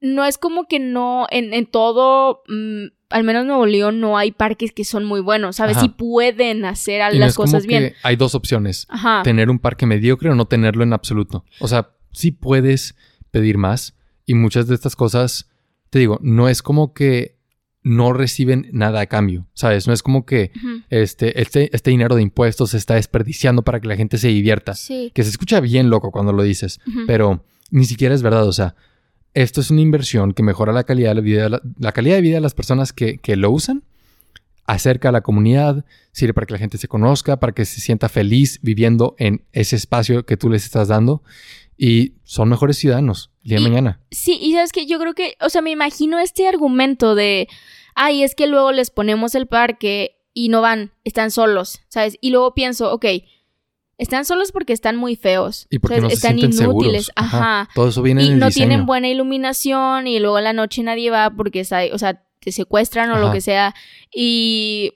no 0.00 0.24
es 0.24 0.36
como 0.36 0.66
que 0.66 0.78
no, 0.78 1.26
en, 1.30 1.54
en 1.54 1.66
todo, 1.66 2.42
mm, 2.48 2.86
al 3.10 3.24
menos 3.24 3.42
en 3.42 3.48
Nuevo 3.48 3.66
León, 3.66 4.00
no 4.00 4.18
hay 4.18 4.32
parques 4.32 4.72
que 4.72 4.84
son 4.84 5.04
muy 5.04 5.20
buenos, 5.20 5.56
¿sabes? 5.56 5.76
Ajá. 5.76 5.86
Sí 5.86 5.88
pueden 5.90 6.64
hacer 6.64 7.02
a 7.02 7.10
Y 7.10 7.14
no 7.14 7.20
las 7.20 7.30
es 7.30 7.36
como 7.36 7.46
cosas 7.46 7.62
que 7.62 7.78
bien. 7.78 7.94
Hay 8.02 8.16
dos 8.16 8.34
opciones. 8.34 8.86
Ajá. 8.88 9.22
Tener 9.22 9.48
un 9.48 9.58
parque 9.58 9.86
mediocre 9.86 10.30
o 10.30 10.34
no 10.34 10.46
tenerlo 10.46 10.82
en 10.82 10.92
absoluto. 10.92 11.44
O 11.60 11.68
sea, 11.68 11.90
sí 12.10 12.32
puedes 12.32 12.96
pedir 13.30 13.58
más 13.58 13.96
y 14.26 14.34
muchas 14.34 14.66
de 14.66 14.74
estas 14.74 14.96
cosas, 14.96 15.48
te 15.90 15.98
digo, 15.98 16.18
no 16.22 16.48
es 16.48 16.62
como 16.62 16.92
que 16.92 17.38
no 17.82 18.12
reciben 18.12 18.68
nada 18.72 19.00
a 19.00 19.06
cambio, 19.06 19.46
¿sabes? 19.54 19.86
No 19.86 19.92
es 19.92 20.02
como 20.02 20.24
que 20.24 20.52
este, 20.90 21.40
este, 21.40 21.74
este 21.74 21.90
dinero 21.90 22.14
de 22.14 22.22
impuestos 22.22 22.70
se 22.70 22.76
está 22.76 22.94
desperdiciando 22.94 23.62
para 23.62 23.80
que 23.80 23.88
la 23.88 23.96
gente 23.96 24.18
se 24.18 24.28
divierta. 24.28 24.74
Sí. 24.74 25.10
Que 25.14 25.24
se 25.24 25.30
escucha 25.30 25.60
bien 25.60 25.90
loco 25.90 26.12
cuando 26.12 26.32
lo 26.32 26.42
dices, 26.42 26.80
pero 27.06 27.44
ni 27.70 27.84
siquiera 27.84 28.14
es 28.14 28.22
verdad. 28.22 28.46
O 28.46 28.52
sea, 28.52 28.76
esto 29.34 29.60
es 29.60 29.70
una 29.70 29.80
inversión 29.80 30.32
que 30.32 30.42
mejora 30.42 30.72
la 30.72 30.84
calidad 30.84 31.10
de, 31.10 31.14
la 31.16 31.20
vida, 31.20 31.60
la 31.78 31.92
calidad 31.92 32.16
de 32.16 32.22
vida 32.22 32.34
de 32.36 32.40
las 32.40 32.54
personas 32.54 32.92
que, 32.92 33.18
que 33.18 33.36
lo 33.36 33.50
usan, 33.50 33.82
acerca 34.64 35.08
a 35.08 35.12
la 35.12 35.22
comunidad, 35.22 35.84
sirve 36.12 36.34
para 36.34 36.46
que 36.46 36.54
la 36.54 36.58
gente 36.58 36.78
se 36.78 36.86
conozca, 36.86 37.40
para 37.40 37.52
que 37.52 37.64
se 37.64 37.80
sienta 37.80 38.08
feliz 38.08 38.60
viviendo 38.62 39.16
en 39.18 39.44
ese 39.52 39.74
espacio 39.74 40.24
que 40.24 40.36
tú 40.36 40.50
les 40.50 40.64
estás 40.64 40.88
dando 40.88 41.22
y 41.76 42.14
son 42.24 42.48
mejores 42.48 42.76
ciudadanos 42.78 43.30
el 43.42 43.48
día 43.50 43.58
de 43.58 43.62
Y- 43.64 43.68
mañana. 43.68 44.00
Sí, 44.10 44.38
y 44.40 44.52
sabes 44.52 44.72
que 44.72 44.86
yo 44.86 44.98
creo 44.98 45.14
que, 45.14 45.36
o 45.40 45.48
sea, 45.48 45.62
me 45.62 45.70
imagino 45.70 46.18
este 46.18 46.46
argumento 46.48 47.14
de, 47.14 47.48
ay, 47.94 48.22
es 48.22 48.34
que 48.34 48.46
luego 48.46 48.72
les 48.72 48.90
ponemos 48.90 49.34
el 49.34 49.46
parque 49.46 50.16
y 50.34 50.48
no 50.48 50.60
van, 50.62 50.92
están 51.04 51.30
solos, 51.30 51.80
¿sabes? 51.88 52.16
Y 52.20 52.30
luego 52.30 52.54
pienso, 52.54 52.92
ok, 52.92 53.04
están 53.98 54.24
solos 54.24 54.50
porque 54.52 54.72
están 54.72 54.96
muy 54.96 55.14
feos, 55.16 55.66
Y 55.70 55.78
porque 55.78 55.96
¿sabes? 55.96 56.02
no 56.04 56.08
se 56.10 56.14
están 56.14 56.38
inútiles, 56.38 56.58
seguros. 57.06 57.10
ajá. 57.16 57.68
Todo 57.74 57.88
eso 57.88 58.02
viene 58.02 58.22
Y 58.24 58.26
en 58.28 58.32
el 58.34 58.38
no 58.40 58.46
diseño. 58.46 58.66
tienen 58.68 58.86
buena 58.86 59.08
iluminación 59.08 60.06
y 60.06 60.18
luego 60.18 60.38
en 60.38 60.44
la 60.44 60.52
noche 60.52 60.82
nadie 60.82 61.10
va 61.10 61.30
porque 61.30 61.60
está, 61.60 61.82
o 61.92 61.98
sea, 61.98 62.24
te 62.40 62.50
secuestran 62.52 63.10
o 63.12 63.18
lo 63.18 63.30
que 63.32 63.40
sea. 63.40 63.74
Y, 64.12 64.94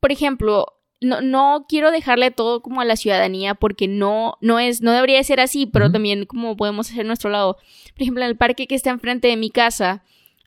por 0.00 0.12
ejemplo, 0.12 0.66
no, 1.04 1.20
no 1.20 1.66
quiero 1.68 1.90
dejarle 1.90 2.30
todo 2.30 2.60
como 2.62 2.80
a 2.80 2.84
la 2.84 2.96
ciudadanía 2.96 3.54
porque 3.54 3.88
no, 3.88 4.36
no 4.40 4.58
es, 4.58 4.82
no 4.82 4.92
debería 4.92 5.22
ser 5.22 5.40
así, 5.40 5.66
pero 5.66 5.90
también 5.92 6.26
como 6.26 6.56
podemos 6.56 6.90
hacer 6.90 7.06
nuestro 7.06 7.30
lado. 7.30 7.56
Por 7.92 8.02
ejemplo, 8.02 8.24
en 8.24 8.30
el 8.30 8.36
parque 8.36 8.66
que 8.66 8.74
está 8.74 8.90
enfrente 8.90 9.28
de 9.28 9.36
mi 9.36 9.50
casa, 9.50 10.02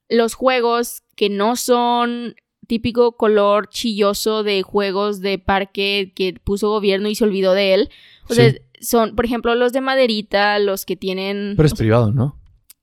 los 0.10 0.34
juegos 0.34 1.04
que 1.16 1.30
no 1.30 1.56
son 1.56 2.36
típico 2.68 3.14
color 3.16 3.70
chilloso 3.70 4.44
de 4.44 4.62
juegos 4.62 5.22
de 5.22 5.40
parque 5.40 6.12
que 6.16 6.34
puso 6.44 6.70
gobierno 6.70 7.08
y 7.08 7.16
se 7.16 7.24
olvidó 7.24 7.54
de 7.54 7.74
él. 7.74 7.90
O 8.30 8.34
sea, 8.34 8.52
Sí. 8.52 8.58
son, 8.82 9.16
por 9.16 9.26
ejemplo, 9.26 9.56
los 9.56 9.72
de 9.72 9.82
maderita, 9.82 10.60
los 10.60 10.86
que 10.86 10.98
tienen... 10.98 11.54
Pero 11.56 11.66
es 11.66 11.72
sea, 11.72 11.78
privado, 11.78 12.12
¿no? 12.12 12.40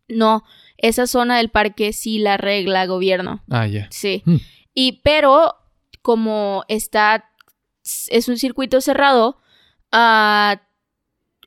no, 0.08 0.42
esa 0.78 1.06
zona 1.06 1.36
del 1.38 1.50
parque 1.50 1.92
sí 1.92 2.18
la 2.18 2.36
regla 2.36 2.86
gobierno. 2.86 3.42
Ah, 3.50 3.66
ya. 3.66 3.88
Sí. 3.90 4.22
Hmm. 4.24 4.36
Y 4.74 5.00
pero 5.02 5.54
como 6.02 6.64
está 6.68 7.30
es 8.10 8.28
un 8.28 8.38
circuito 8.38 8.80
cerrado, 8.80 9.38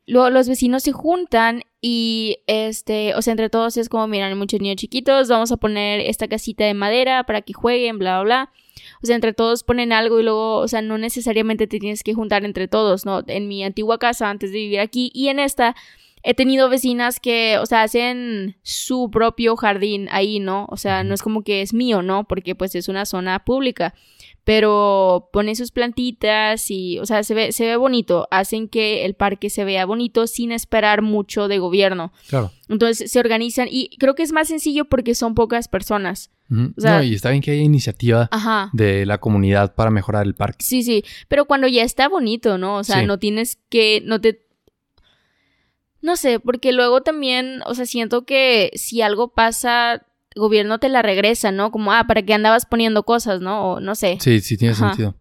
luego 0.05 0.29
los 0.29 0.47
vecinos 0.47 0.83
se 0.83 0.91
juntan 0.91 1.63
y 1.81 2.37
este, 2.47 3.13
o 3.15 3.21
sea, 3.21 3.31
entre 3.31 3.49
todos 3.49 3.77
es 3.77 3.89
como, 3.89 4.07
miran, 4.07 4.37
muchos 4.37 4.61
niños 4.61 4.77
chiquitos, 4.77 5.29
vamos 5.29 5.51
a 5.51 5.57
poner 5.57 5.99
esta 6.01 6.27
casita 6.27 6.65
de 6.65 6.73
madera 6.73 7.23
para 7.25 7.41
que 7.41 7.53
jueguen, 7.53 7.99
bla, 7.99 8.21
bla, 8.21 8.23
bla. 8.23 8.51
O 9.01 9.05
sea, 9.05 9.15
entre 9.15 9.33
todos 9.33 9.63
ponen 9.63 9.91
algo 9.91 10.19
y 10.19 10.23
luego, 10.23 10.57
o 10.57 10.67
sea, 10.67 10.81
no 10.81 10.97
necesariamente 10.97 11.67
te 11.67 11.79
tienes 11.79 12.03
que 12.03 12.13
juntar 12.13 12.45
entre 12.45 12.67
todos, 12.67 13.05
¿no? 13.05 13.23
En 13.27 13.47
mi 13.47 13.63
antigua 13.63 13.99
casa, 13.99 14.29
antes 14.29 14.51
de 14.51 14.57
vivir 14.59 14.79
aquí, 14.79 15.11
y 15.13 15.27
en 15.27 15.39
esta, 15.39 15.75
he 16.23 16.33
tenido 16.33 16.69
vecinas 16.69 17.19
que, 17.19 17.57
o 17.59 17.65
sea, 17.65 17.83
hacen 17.83 18.57
su 18.63 19.09
propio 19.11 19.55
jardín 19.55 20.07
ahí, 20.11 20.39
¿no? 20.39 20.67
O 20.69 20.77
sea, 20.77 21.03
no 21.03 21.13
es 21.13 21.21
como 21.21 21.41
que 21.41 21.61
es 21.61 21.73
mío, 21.73 22.01
¿no? 22.01 22.27
Porque 22.27 22.55
pues 22.55 22.75
es 22.75 22.87
una 22.87 23.05
zona 23.05 23.45
pública. 23.45 23.93
Pero 24.47 25.29
ponen 25.33 25.57
sus 25.57 25.71
plantitas 25.71 26.71
y, 26.71 26.99
o 26.99 27.05
sea, 27.05 27.21
se 27.23 27.33
ve, 27.33 27.51
se 27.51 27.65
ve 27.65 27.75
bonito. 27.75 28.29
Hacen 28.31 28.69
que 28.69 29.03
el 29.03 29.13
parque 29.13 29.49
se 29.49 29.65
vea 29.65 29.85
bonito 29.85 30.25
sin 30.25 30.53
esperar 30.53 31.01
mucho 31.01 31.49
de 31.49 31.59
gobierno. 31.59 32.13
Claro. 32.29 32.53
Entonces 32.69 33.11
se 33.11 33.19
organizan 33.19 33.67
y 33.69 33.89
creo 33.97 34.15
que 34.15 34.23
es 34.23 34.31
más 34.31 34.47
sencillo 34.47 34.85
porque 34.85 35.15
son 35.15 35.35
pocas 35.35 35.67
personas. 35.67 36.31
Ujú. 36.49 36.71
O 36.77 36.79
sea- 36.79 36.95
no, 36.95 37.03
y 37.03 37.13
está 37.13 37.29
bien 37.31 37.41
que 37.41 37.51
haya 37.51 37.61
iniciativa 37.61 38.29
Ajá. 38.31 38.69
de 38.71 39.05
la 39.05 39.17
comunidad 39.17 39.75
para 39.75 39.91
mejorar 39.91 40.25
el 40.25 40.33
parque. 40.33 40.63
Sí, 40.63 40.81
sí, 40.81 41.03
pero 41.27 41.43
cuando 41.43 41.67
ya 41.67 41.83
está 41.83 42.07
bonito, 42.07 42.57
¿no? 42.57 42.77
O 42.77 42.83
sea, 42.85 43.01
Sí. 43.01 43.05
no 43.05 43.19
tienes 43.19 43.57
que, 43.67 44.01
no 44.05 44.21
te... 44.21 44.45
No 45.99 46.15
sé, 46.15 46.39
porque 46.39 46.71
luego 46.71 47.01
también, 47.01 47.59
o 47.65 47.73
sea, 47.73 47.85
siento 47.85 48.23
que 48.25 48.71
si 48.75 49.01
algo 49.01 49.33
pasa, 49.33 50.05
gobierno 50.37 50.79
te 50.79 50.89
la 50.89 51.01
regresa, 51.01 51.51
¿no? 51.51 51.71
Como, 51.71 51.91
ah, 51.91 52.05
¿para 52.07 52.21
qué 52.21 52.33
andabas 52.33 52.65
poniendo 52.65 53.03
cosas, 53.03 53.41
no? 53.41 53.73
O 53.73 53.79
no 53.79 53.95
sé. 53.95 54.17
Sí, 54.21 54.39
sí 54.41 54.57
tiene 54.57 54.73
Ajá. 54.73 54.89
sentido. 54.89 55.15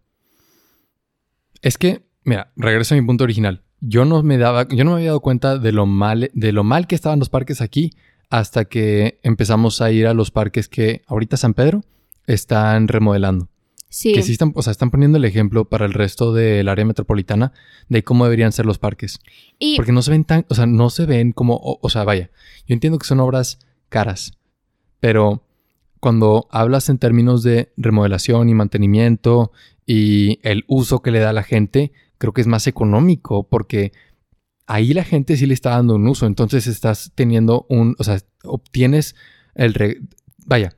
Es 1.61 1.77
que, 1.77 2.05
mira, 2.23 2.51
regreso 2.55 2.95
a 2.95 2.97
mi 2.97 3.05
punto 3.05 3.23
original. 3.23 3.63
Yo 3.79 4.05
no 4.05 4.23
me 4.23 4.37
daba, 4.37 4.67
yo 4.69 4.83
no 4.83 4.91
me 4.91 4.97
había 4.97 5.09
dado 5.09 5.19
cuenta 5.19 5.57
de 5.57 5.71
lo 5.71 5.85
mal, 5.85 6.31
de 6.33 6.51
lo 6.51 6.63
mal 6.63 6.87
que 6.87 6.95
estaban 6.95 7.19
los 7.19 7.29
parques 7.29 7.61
aquí 7.61 7.91
hasta 8.29 8.65
que 8.65 9.19
empezamos 9.23 9.81
a 9.81 9.91
ir 9.91 10.07
a 10.07 10.13
los 10.13 10.31
parques 10.31 10.67
que 10.67 11.01
ahorita 11.07 11.37
San 11.37 11.53
Pedro 11.53 11.83
están 12.25 12.87
remodelando. 12.87 13.49
Sí. 13.89 14.13
Que 14.13 14.21
sí 14.21 14.33
están, 14.33 14.51
o 14.53 14.61
sea, 14.61 14.71
están 14.71 14.91
poniendo 14.91 15.17
el 15.17 15.25
ejemplo 15.25 15.65
para 15.65 15.85
el 15.85 15.93
resto 15.93 16.33
del 16.33 16.67
área 16.67 16.85
metropolitana 16.85 17.53
de 17.87 18.03
cómo 18.03 18.25
deberían 18.25 18.51
ser 18.51 18.65
los 18.65 18.79
parques. 18.79 19.19
Y 19.59 19.77
Porque 19.77 19.93
no 19.93 20.01
se 20.01 20.11
ven 20.11 20.25
tan, 20.25 20.45
o 20.49 20.55
sea, 20.55 20.65
no 20.65 20.89
se 20.89 21.05
ven 21.05 21.31
como, 21.31 21.55
o, 21.55 21.79
o 21.81 21.89
sea, 21.89 22.03
vaya, 22.03 22.29
yo 22.67 22.73
entiendo 22.73 22.99
que 22.99 23.07
son 23.07 23.21
obras 23.21 23.59
caras, 23.89 24.36
pero 24.99 25.43
cuando 25.99 26.47
hablas 26.51 26.89
en 26.89 26.97
términos 26.99 27.43
de 27.43 27.71
remodelación 27.77 28.49
y 28.49 28.53
mantenimiento 28.53 29.51
y 29.85 30.39
el 30.43 30.63
uso 30.67 31.01
que 31.01 31.11
le 31.11 31.19
da 31.19 31.31
a 31.31 31.33
la 31.33 31.43
gente, 31.43 31.91
creo 32.17 32.33
que 32.33 32.41
es 32.41 32.47
más 32.47 32.67
económico 32.67 33.47
porque 33.47 33.91
ahí 34.67 34.93
la 34.93 35.03
gente 35.03 35.37
sí 35.37 35.45
le 35.45 35.53
está 35.53 35.71
dando 35.71 35.95
un 35.95 36.07
uso, 36.07 36.25
entonces 36.27 36.67
estás 36.67 37.11
teniendo 37.15 37.65
un, 37.69 37.95
o 37.99 38.03
sea, 38.03 38.19
obtienes 38.43 39.15
el, 39.55 39.73
re- 39.73 40.01
vaya, 40.45 40.75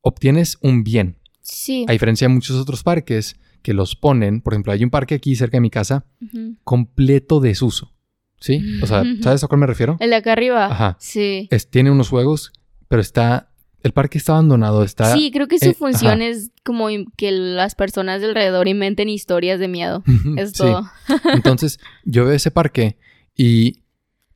obtienes 0.00 0.58
un 0.60 0.84
bien. 0.84 1.16
sí. 1.40 1.84
A 1.88 1.92
diferencia 1.92 2.28
de 2.28 2.34
muchos 2.34 2.56
otros 2.56 2.82
parques 2.82 3.36
que 3.62 3.72
los 3.74 3.96
ponen, 3.96 4.40
por 4.40 4.52
ejemplo, 4.54 4.72
hay 4.72 4.84
un 4.84 4.90
parque 4.90 5.14
aquí 5.16 5.34
cerca 5.34 5.56
de 5.56 5.60
mi 5.60 5.70
casa 5.70 6.04
Ujú. 6.22 6.56
completo 6.64 7.40
desuso. 7.40 7.92
¿Sí? 8.38 8.60
O 8.82 8.86
sea, 8.86 9.02
¿sabes 9.22 9.42
a 9.42 9.48
cuál 9.48 9.60
me 9.60 9.66
refiero? 9.66 9.96
El 9.98 10.10
de 10.10 10.16
acá 10.16 10.32
arriba. 10.32 10.66
Ajá. 10.66 10.96
Sí. 11.00 11.48
Es- 11.50 11.70
tiene 11.70 11.90
unos 11.90 12.10
juegos, 12.10 12.52
pero 12.88 13.00
está. 13.02 13.52
El 13.82 13.92
parque 13.92 14.18
está 14.18 14.32
abandonado, 14.32 14.82
está. 14.82 15.14
Sí, 15.14 15.30
creo 15.30 15.46
que 15.46 15.60
su 15.60 15.70
eh, 15.70 15.74
función 15.74 16.14
ajá. 16.20 16.24
es 16.24 16.50
como 16.64 16.88
que 17.16 17.30
las 17.30 17.76
personas 17.76 18.20
de 18.20 18.26
alrededor 18.28 18.66
inventen 18.66 19.08
historias 19.08 19.60
de 19.60 19.68
miedo. 19.68 20.02
Es 20.36 20.50
Sí. 20.50 20.58
todo. 20.58 20.90
Entonces, 21.34 21.78
yo 22.04 22.24
veo 22.24 22.34
ese 22.34 22.50
parque 22.50 22.98
y 23.36 23.84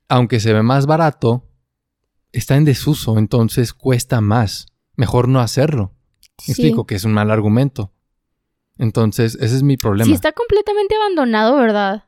aunque 0.08 0.38
se 0.38 0.52
ve 0.52 0.62
más 0.62 0.86
barato, 0.86 1.48
está 2.32 2.56
en 2.56 2.64
desuso, 2.64 3.18
entonces 3.18 3.72
cuesta 3.72 4.20
más. 4.20 4.66
Mejor 4.94 5.26
no 5.28 5.40
hacerlo. 5.40 5.94
Sí. 6.38 6.52
explico 6.52 6.86
que 6.86 6.94
es 6.94 7.04
un 7.04 7.12
mal 7.12 7.30
argumento. 7.30 7.92
Entonces, 8.78 9.34
ese 9.40 9.56
es 9.56 9.62
mi 9.62 9.76
problema. 9.76 10.06
Sí, 10.06 10.12
está 10.12 10.32
completamente 10.32 10.94
abandonado, 10.94 11.56
¿verdad? 11.56 12.04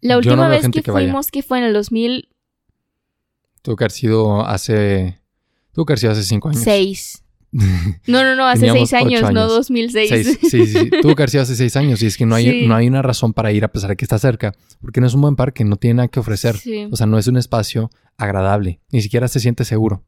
La 0.00 0.14
Yo 0.14 0.18
última 0.18 0.44
no 0.44 0.48
vez 0.50 0.68
que, 0.68 0.82
fuimos, 0.82 1.28
que 1.30 1.42
fue 1.42 1.58
en 1.58 1.64
el 1.64 1.72
2006. 1.72 2.28
Tuvo 3.62 3.76
que 3.76 3.84
haber 3.84 3.92
sido 3.92 4.46
hace. 4.46 5.21
Haber 5.76 5.98
sido 5.98 6.12
hace 6.12 6.22
cinco 6.22 6.48
años. 6.48 6.62
No, 8.06 8.24
no, 8.24 8.34
no, 8.34 8.46
hace 8.46 8.70
seis 8.70 8.94
años, 8.94 9.22
ocho 9.24 9.32
no 9.32 9.40
años. 9.42 9.52
2006. 9.56 10.08
Seis, 10.08 10.38
sí, 10.40 10.48
sí, 10.48 10.66
sí. 10.66 10.90
Haber 11.04 11.28
sido 11.28 11.42
hace 11.42 11.54
seis 11.54 11.76
años. 11.76 12.02
Y 12.02 12.06
es 12.06 12.16
que 12.16 12.24
no 12.24 12.34
hay, 12.34 12.48
Sí. 12.50 12.66
no 12.66 12.74
hay 12.74 12.88
una 12.88 13.02
razón 13.02 13.34
para 13.34 13.52
ir 13.52 13.62
a 13.62 13.68
pesar 13.70 13.90
de 13.90 13.96
que 13.96 14.06
está 14.06 14.18
cerca. 14.18 14.54
Porque 14.80 15.02
no 15.02 15.06
es 15.06 15.12
un 15.12 15.20
buen 15.20 15.36
parque, 15.36 15.62
no 15.62 15.76
tiene 15.76 15.94
nada 15.94 16.08
que 16.08 16.18
ofrecer. 16.18 16.56
Sí. 16.56 16.88
O 16.90 16.96
sea, 16.96 17.06
no 17.06 17.18
es 17.18 17.26
un 17.26 17.36
espacio 17.36 17.90
agradable. 18.16 18.80
Ni 18.90 19.02
siquiera 19.02 19.28
se 19.28 19.38
siente 19.38 19.66
seguro. 19.66 20.02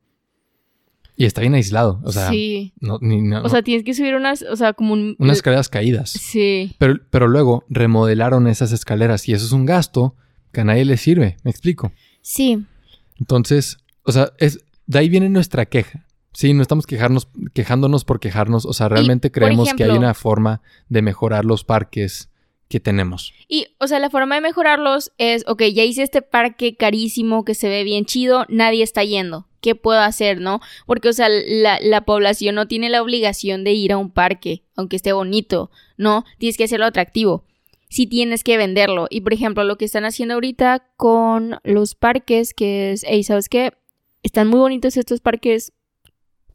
Y 1.17 1.27
está 1.27 1.43
bien 1.43 1.53
aislado. 1.55 2.01
O 2.03 2.13
sea, 2.13 2.31
sí. 2.31 2.73
no, 2.81 2.99
ni- 3.03 3.21
no- 3.21 3.43
O 3.43 3.49
sea, 3.51 3.61
tienes 3.63 3.85
que 3.85 3.93
subir 3.93 4.15
unas, 4.15 4.41
o 4.43 4.57
sea, 4.57 4.73
como 4.73 4.95
un... 4.95 5.15
unas 5.19 5.37
escaleras 5.37 5.69
caídas. 5.69 6.11
Sí. 6.13 6.75
Pero, 6.79 6.95
pero 7.11 7.29
luego 7.29 7.65
remodelaron 7.69 8.49
esas 8.49 8.73
escaleras 8.73 9.29
y 9.29 9.35
eso 9.35 9.45
es 9.45 9.53
un 9.53 9.67
gasto 9.67 10.17
que 10.51 10.63
a 10.63 10.65
nadie 10.65 10.87
le 10.87 10.97
sirve. 10.97 11.37
¿Me 11.45 11.51
explico? 11.51 11.93
Sí. 12.23 12.65
Entonces, 13.21 13.77
o 14.03 14.13
sea, 14.13 14.33
es, 14.39 14.64
de 14.87 14.99
ahí 14.99 15.09
viene 15.09 15.29
nuestra 15.29 15.67
queja. 15.67 16.07
Sí, 16.33 16.53
no 16.53 16.63
estamos 16.63 16.87
quejarnos, 16.87 17.29
quejándonos 17.53 18.05
por 18.05 18.19
quejarnos. 18.19 18.67
O 18.67 18.73
sea, 18.73 18.89
realmente 18.89 19.31
creemos 19.31 19.73
que 19.73 19.85
hay 19.85 19.91
una 19.91 20.15
forma 20.15 20.63
de 20.89 21.01
mejorar 21.01 21.45
los 21.45 21.63
parques 21.63 22.31
que 22.69 22.81
tenemos. 22.81 23.33
Y, 23.47 23.69
o 23.79 23.87
sea, 23.87 24.01
la 24.01 24.11
forma 24.11 24.35
de 24.35 24.41
mejorarlos 24.41 25.13
es, 25.17 25.45
ok, 25.47 25.63
ya 25.73 25.85
hice 25.85 26.03
este 26.03 26.23
parque 26.23 26.77
carísimo 26.77 27.45
que 27.45 27.55
se 27.55 27.69
ve 27.69 27.85
bien 27.85 28.05
chido, 28.05 28.47
nadie 28.49 28.83
está 28.83 29.05
yendo. 29.05 29.47
¿Qué 29.61 29.77
puedo 29.77 30.01
hacer, 30.01 30.41
no? 30.41 30.61
Porque, 30.87 31.09
o 31.09 31.13
sea, 31.13 31.29
la, 31.29 31.79
la 31.81 32.05
población 32.05 32.57
no 32.57 32.67
tiene 32.67 32.91
la 32.91 33.01
obligación 33.01 33.63
de 33.63 33.73
ir 33.73 33.93
a 33.93 33.97
un 33.97 34.11
parque, 34.11 34.65
aunque 34.77 34.97
esté 34.97 35.13
bonito, 35.13 35.71
¿no? 35.97 36.25
Tienes 36.39 36.57
que 36.57 36.65
hacerlo 36.65 36.87
atractivo. 36.87 37.45
Sí 37.89 38.09
tienes 38.09 38.43
que 38.43 38.57
venderlo. 38.57 39.07
Y, 39.09 39.21
por 39.21 39.33
ejemplo, 39.35 39.63
lo 39.63 39.79
que 39.79 39.85
están 39.85 40.05
haciendo 40.05 40.35
ahorita 40.35 40.85
con 40.97 41.59
los 41.63 41.95
parques, 41.95 42.55
que 42.55 42.91
es, 42.91 43.05
hey, 43.07 43.23
¿sabes 43.23 43.49
qué? 43.49 43.73
Están 44.25 44.49
muy 44.49 44.59
bonitos 44.59 44.97
estos 44.97 45.21
parques. 45.21 45.73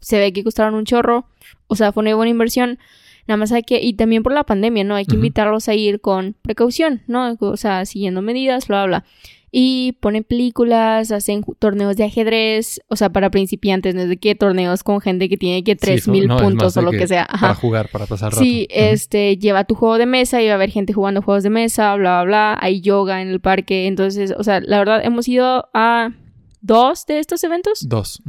Se 0.01 0.19
ve 0.19 0.33
que 0.33 0.43
costaron 0.43 0.73
un 0.73 0.83
chorro. 0.83 1.27
O 1.67 1.77
sea, 1.77 1.93
fue 1.93 2.01
una 2.01 2.13
buena 2.15 2.31
inversión. 2.31 2.79
Nada 3.27 3.37
más 3.37 3.51
hay 3.53 3.63
que, 3.63 3.79
y 3.81 3.93
también 3.93 4.23
por 4.23 4.33
la 4.33 4.43
pandemia, 4.43 4.83
¿no? 4.83 4.95
Hay 4.95 5.05
que 5.05 5.15
invitarlos 5.15 5.69
a 5.69 5.75
ir 5.75 6.01
con 6.01 6.35
precaución, 6.41 7.03
¿no? 7.07 7.37
O 7.39 7.57
sea, 7.57 7.85
siguiendo 7.85 8.21
medidas, 8.21 8.67
bla, 8.67 8.85
bla. 8.85 9.05
Y 9.51 9.93
ponen 9.99 10.23
películas, 10.23 11.11
hacen 11.11 11.43
torneos 11.59 11.95
de 11.95 12.03
ajedrez, 12.05 12.81
o 12.87 12.95
sea, 12.95 13.09
para 13.09 13.29
principiantes, 13.31 13.93
no 13.95 14.01
es 14.01 14.09
de 14.09 14.17
que 14.17 14.35
torneos 14.35 14.83
con 14.83 14.99
gente 15.01 15.27
que 15.27 15.37
tiene 15.37 15.63
que 15.63 15.71
Sí, 15.73 15.77
tres 15.79 16.01
eso- 16.01 16.11
mil 16.11 16.27
no, 16.27 16.37
es 16.37 16.41
puntos 16.43 16.77
o 16.77 16.81
lo 16.81 16.91
que, 16.91 17.07
sea. 17.07 17.25
Para 17.27 17.51
Ajá. 17.51 17.55
jugar, 17.55 17.89
para 17.91 18.05
pasar 18.07 18.31
rato. 18.31 18.43
Sí, 18.43 18.67
este, 18.69 19.37
lleva 19.37 19.63
tu 19.63 19.73
juego 19.75 19.97
de 19.97 20.05
mesa 20.05 20.41
y 20.41 20.45
va 20.47 20.53
a 20.53 20.55
haber 20.55 20.69
gente 20.71 20.93
jugando 20.93 21.21
juegos 21.21 21.43
de 21.43 21.49
mesa, 21.51 21.95
bla, 21.95 22.23
bla, 22.23 22.53
bla. 22.53 22.57
Hay 22.61 22.81
yoga 22.81 23.21
en 23.21 23.27
el 23.29 23.39
parque. 23.41 23.85
Entonces, 23.87 24.33
o 24.37 24.43
sea, 24.43 24.59
la 24.59 24.77
verdad, 24.79 25.01
hemos 25.03 25.27
ido 25.27 25.67
a 25.73 26.11
dos 26.61 27.05
de 27.05 27.19
estos 27.19 27.43
eventos 27.43 27.87
Dos. 27.87 28.21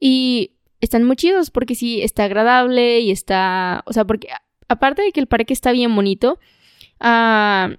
y 0.00 0.52
están 0.80 1.04
muy 1.04 1.16
chidos 1.16 1.50
porque 1.50 1.74
sí, 1.74 2.02
está 2.02 2.24
agradable 2.24 3.00
y 3.00 3.10
está, 3.10 3.82
o 3.86 3.92
sea, 3.92 4.04
porque 4.04 4.28
aparte 4.68 5.02
de 5.02 5.12
que 5.12 5.20
el 5.20 5.26
parque 5.26 5.52
está 5.52 5.72
bien 5.72 5.94
bonito, 5.94 6.38
ah, 7.00 7.70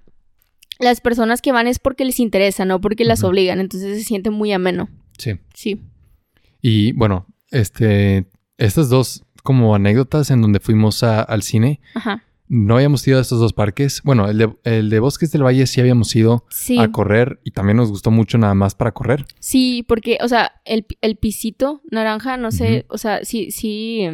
las 0.79 1.01
personas 1.01 1.41
que 1.41 1.51
van 1.51 1.67
es 1.67 1.79
porque 1.79 2.05
les 2.05 2.19
interesa, 2.19 2.65
no 2.65 2.79
porque 2.81 3.05
las 3.05 3.23
obligan, 3.23 3.59
entonces 3.59 3.97
se 3.97 4.03
siente 4.03 4.29
muy 4.29 4.51
ameno. 4.53 4.89
Sí. 5.17 5.33
Sí. 5.53 5.81
Y 6.61 6.91
bueno, 6.93 7.25
este, 7.51 8.27
estas 8.57 8.89
dos 8.89 9.23
como 9.43 9.75
anécdotas 9.75 10.29
en 10.31 10.41
donde 10.41 10.59
fuimos 10.59 11.03
a- 11.03 11.21
al 11.21 11.41
cine, 11.43 11.79
Ajá. 11.95 12.23
No 12.51 12.75
habíamos 12.75 13.07
ido 13.07 13.19
a 13.19 13.21
estos 13.21 13.39
dos 13.39 13.53
parques. 13.53 14.01
Bueno, 14.03 14.27
el 14.27 14.37
de, 14.39 14.49
el 14.63 14.89
de 14.89 14.99
Bosques 14.99 15.31
del 15.31 15.43
Valle 15.45 15.67
sí 15.67 15.79
habíamos 15.79 16.15
ido 16.15 16.45
Sí. 16.49 16.79
a 16.79 16.91
correr 16.91 17.39
y 17.43 17.51
también 17.51 17.77
nos 17.77 17.89
gustó 17.89 18.09
mucho 18.11 18.37
nada 18.37 18.55
más 18.55 18.73
para 18.75 18.91
correr. 18.91 19.25
Sí, 19.39 19.85
porque, 19.87 20.17
o 20.21 20.27
sea, 20.27 20.51
el, 20.65 20.85
el 21.01 21.15
pisito 21.15 21.81
naranja, 21.91 22.37
no 22.37 22.51
sé, 22.51 22.85
o 22.89 22.97
sea, 22.97 23.23
sí, 23.23 23.51
sí. 23.51 24.07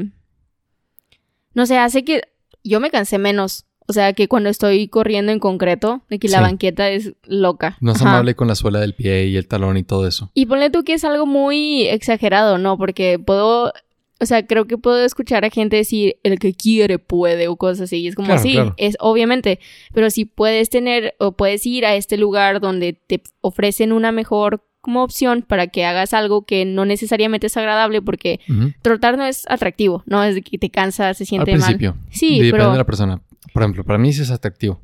No 1.53 1.65
sé, 1.65 1.77
hace 1.77 2.03
que 2.03 2.21
yo 2.63 2.79
me 2.79 2.89
cansé 2.91 3.17
menos. 3.17 3.65
O 3.87 3.93
sea, 3.93 4.13
que 4.13 4.27
cuando 4.27 4.49
estoy 4.49 4.87
corriendo 4.87 5.31
en 5.31 5.37
concreto, 5.39 6.01
de 6.09 6.17
que 6.17 6.27
la 6.27 6.41
banqueta 6.41 6.89
es 6.89 7.13
loca. 7.23 7.77
No 7.81 7.91
es 7.91 8.01
Ajá. 8.01 8.09
amable 8.09 8.35
con 8.35 8.47
la 8.47 8.55
suela 8.55 8.79
del 8.79 8.95
pie 8.95 9.27
y 9.27 9.37
el 9.37 9.47
talón 9.47 9.77
y 9.77 9.83
todo 9.83 10.07
eso. 10.07 10.31
Y 10.33 10.47
ponle 10.47 10.71
tú 10.71 10.83
que 10.83 10.93
es 10.95 11.03
algo 11.05 11.27
muy 11.27 11.83
exagerado, 11.83 12.57
¿no? 12.57 12.79
Porque 12.79 13.19
puedo, 13.19 13.71
o 14.19 14.25
sea, 14.25 14.45
creo 14.47 14.65
que 14.65 14.77
puedo 14.77 15.03
escuchar 15.03 15.43
a 15.45 15.49
gente 15.49 15.75
decir, 15.75 16.15
el 16.23 16.39
que 16.39 16.53
quiere 16.53 16.99
puede 16.99 17.47
o 17.47 17.55
cosas 17.57 17.81
así. 17.81 17.97
Y 17.97 18.07
es 18.07 18.15
como, 18.15 18.27
Claro, 18.27 18.41
sí, 18.41 18.53
claro. 18.53 18.73
es 18.77 18.95
obviamente, 18.99 19.59
pero 19.93 20.09
si 20.09 20.25
puedes 20.25 20.69
tener 20.69 21.15
o 21.19 21.33
puedes 21.33 21.65
ir 21.65 21.85
a 21.85 21.95
este 21.95 22.17
lugar 22.17 22.61
donde 22.61 22.93
te 22.93 23.21
ofrecen 23.41 23.91
una 23.91 24.11
mejor 24.11 24.63
como 24.81 25.03
opción 25.03 25.41
para 25.41 25.67
que 25.67 25.83
hagas 25.83 26.13
algo 26.13 26.45
que 26.45 26.63
no 26.63 26.85
necesariamente 26.85 27.47
es 27.47 27.57
agradable 27.57 28.01
porque 28.03 28.39
trotar 28.83 29.17
no 29.17 29.25
es 29.25 29.43
atractivo, 29.49 30.03
¿no? 30.05 30.23
Es 30.23 30.35
de 30.35 30.43
que 30.43 30.59
te 30.59 30.69
cansa, 30.69 31.11
se 31.15 31.23
Al 31.23 31.27
siente 31.27 31.51
mal. 31.53 31.61
principio. 31.61 31.95
Sí, 32.11 32.35
Depende 32.35 32.51
pero 32.51 32.71
de 32.71 32.77
la 32.77 32.85
persona. 32.85 33.21
Por 33.51 33.63
ejemplo, 33.63 33.83
para 33.83 33.97
mí 33.97 34.13
sí 34.13 34.21
es 34.21 34.29
atractivo. 34.31 34.79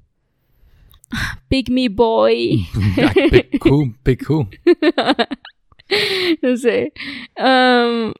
pick 1.50 1.70
me 1.70 1.88
boy. 1.90 2.66
Pick 3.32 3.64
who, 3.66 3.94
pick 4.04 4.28
who. 4.30 4.50
no 6.42 6.58
sé. 6.58 6.94
Am, 7.36 8.14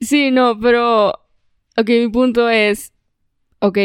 sí, 0.00 0.30
no, 0.30 0.58
pero. 0.58 1.10
Ok, 1.76 1.88
mi 1.88 2.08
punto 2.08 2.48
es. 2.48 2.92
Ok, 3.60 3.78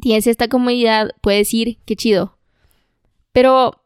tienes 0.00 0.26
esta 0.26 0.48
comodidad, 0.48 1.10
puedes 1.20 1.52
ir, 1.52 1.78
qué 1.84 1.96
chido. 1.96 2.36
Pero 3.32 3.82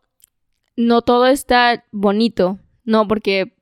no 0.76 1.02
todo 1.02 1.26
está 1.26 1.84
bonito, 1.92 2.58
¿no? 2.84 3.08
Porque, 3.08 3.54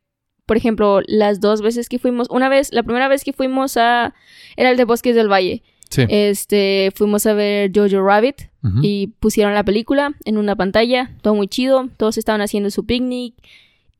por 0.46 0.56
ejemplo, 0.56 1.00
las 1.06 1.40
dos 1.40 1.62
veces 1.62 1.88
que 1.88 1.98
fuimos, 1.98 2.28
una 2.30 2.48
vez, 2.48 2.72
la 2.72 2.82
primera 2.82 3.08
vez 3.08 3.24
que 3.24 3.32
fuimos 3.32 3.76
a, 3.76 4.14
era 4.56 4.70
el 4.70 4.76
de 4.76 4.84
Bosques 4.84 5.14
del 5.14 5.30
Valle. 5.30 5.62
Sí. 5.90 6.04
Este, 6.08 6.92
fuimos 6.94 7.24
a 7.24 7.32
ver 7.32 7.70
Jojo 7.74 8.02
Rabbit 8.02 8.50
y 8.82 9.06
pusieron 9.20 9.54
la 9.54 9.64
película 9.64 10.14
en 10.26 10.36
una 10.36 10.54
pantalla, 10.54 11.16
todo 11.22 11.34
muy 11.34 11.48
chido, 11.48 11.88
todos 11.96 12.18
estaban 12.18 12.42
haciendo 12.42 12.70
su 12.70 12.84
picnic 12.84 13.34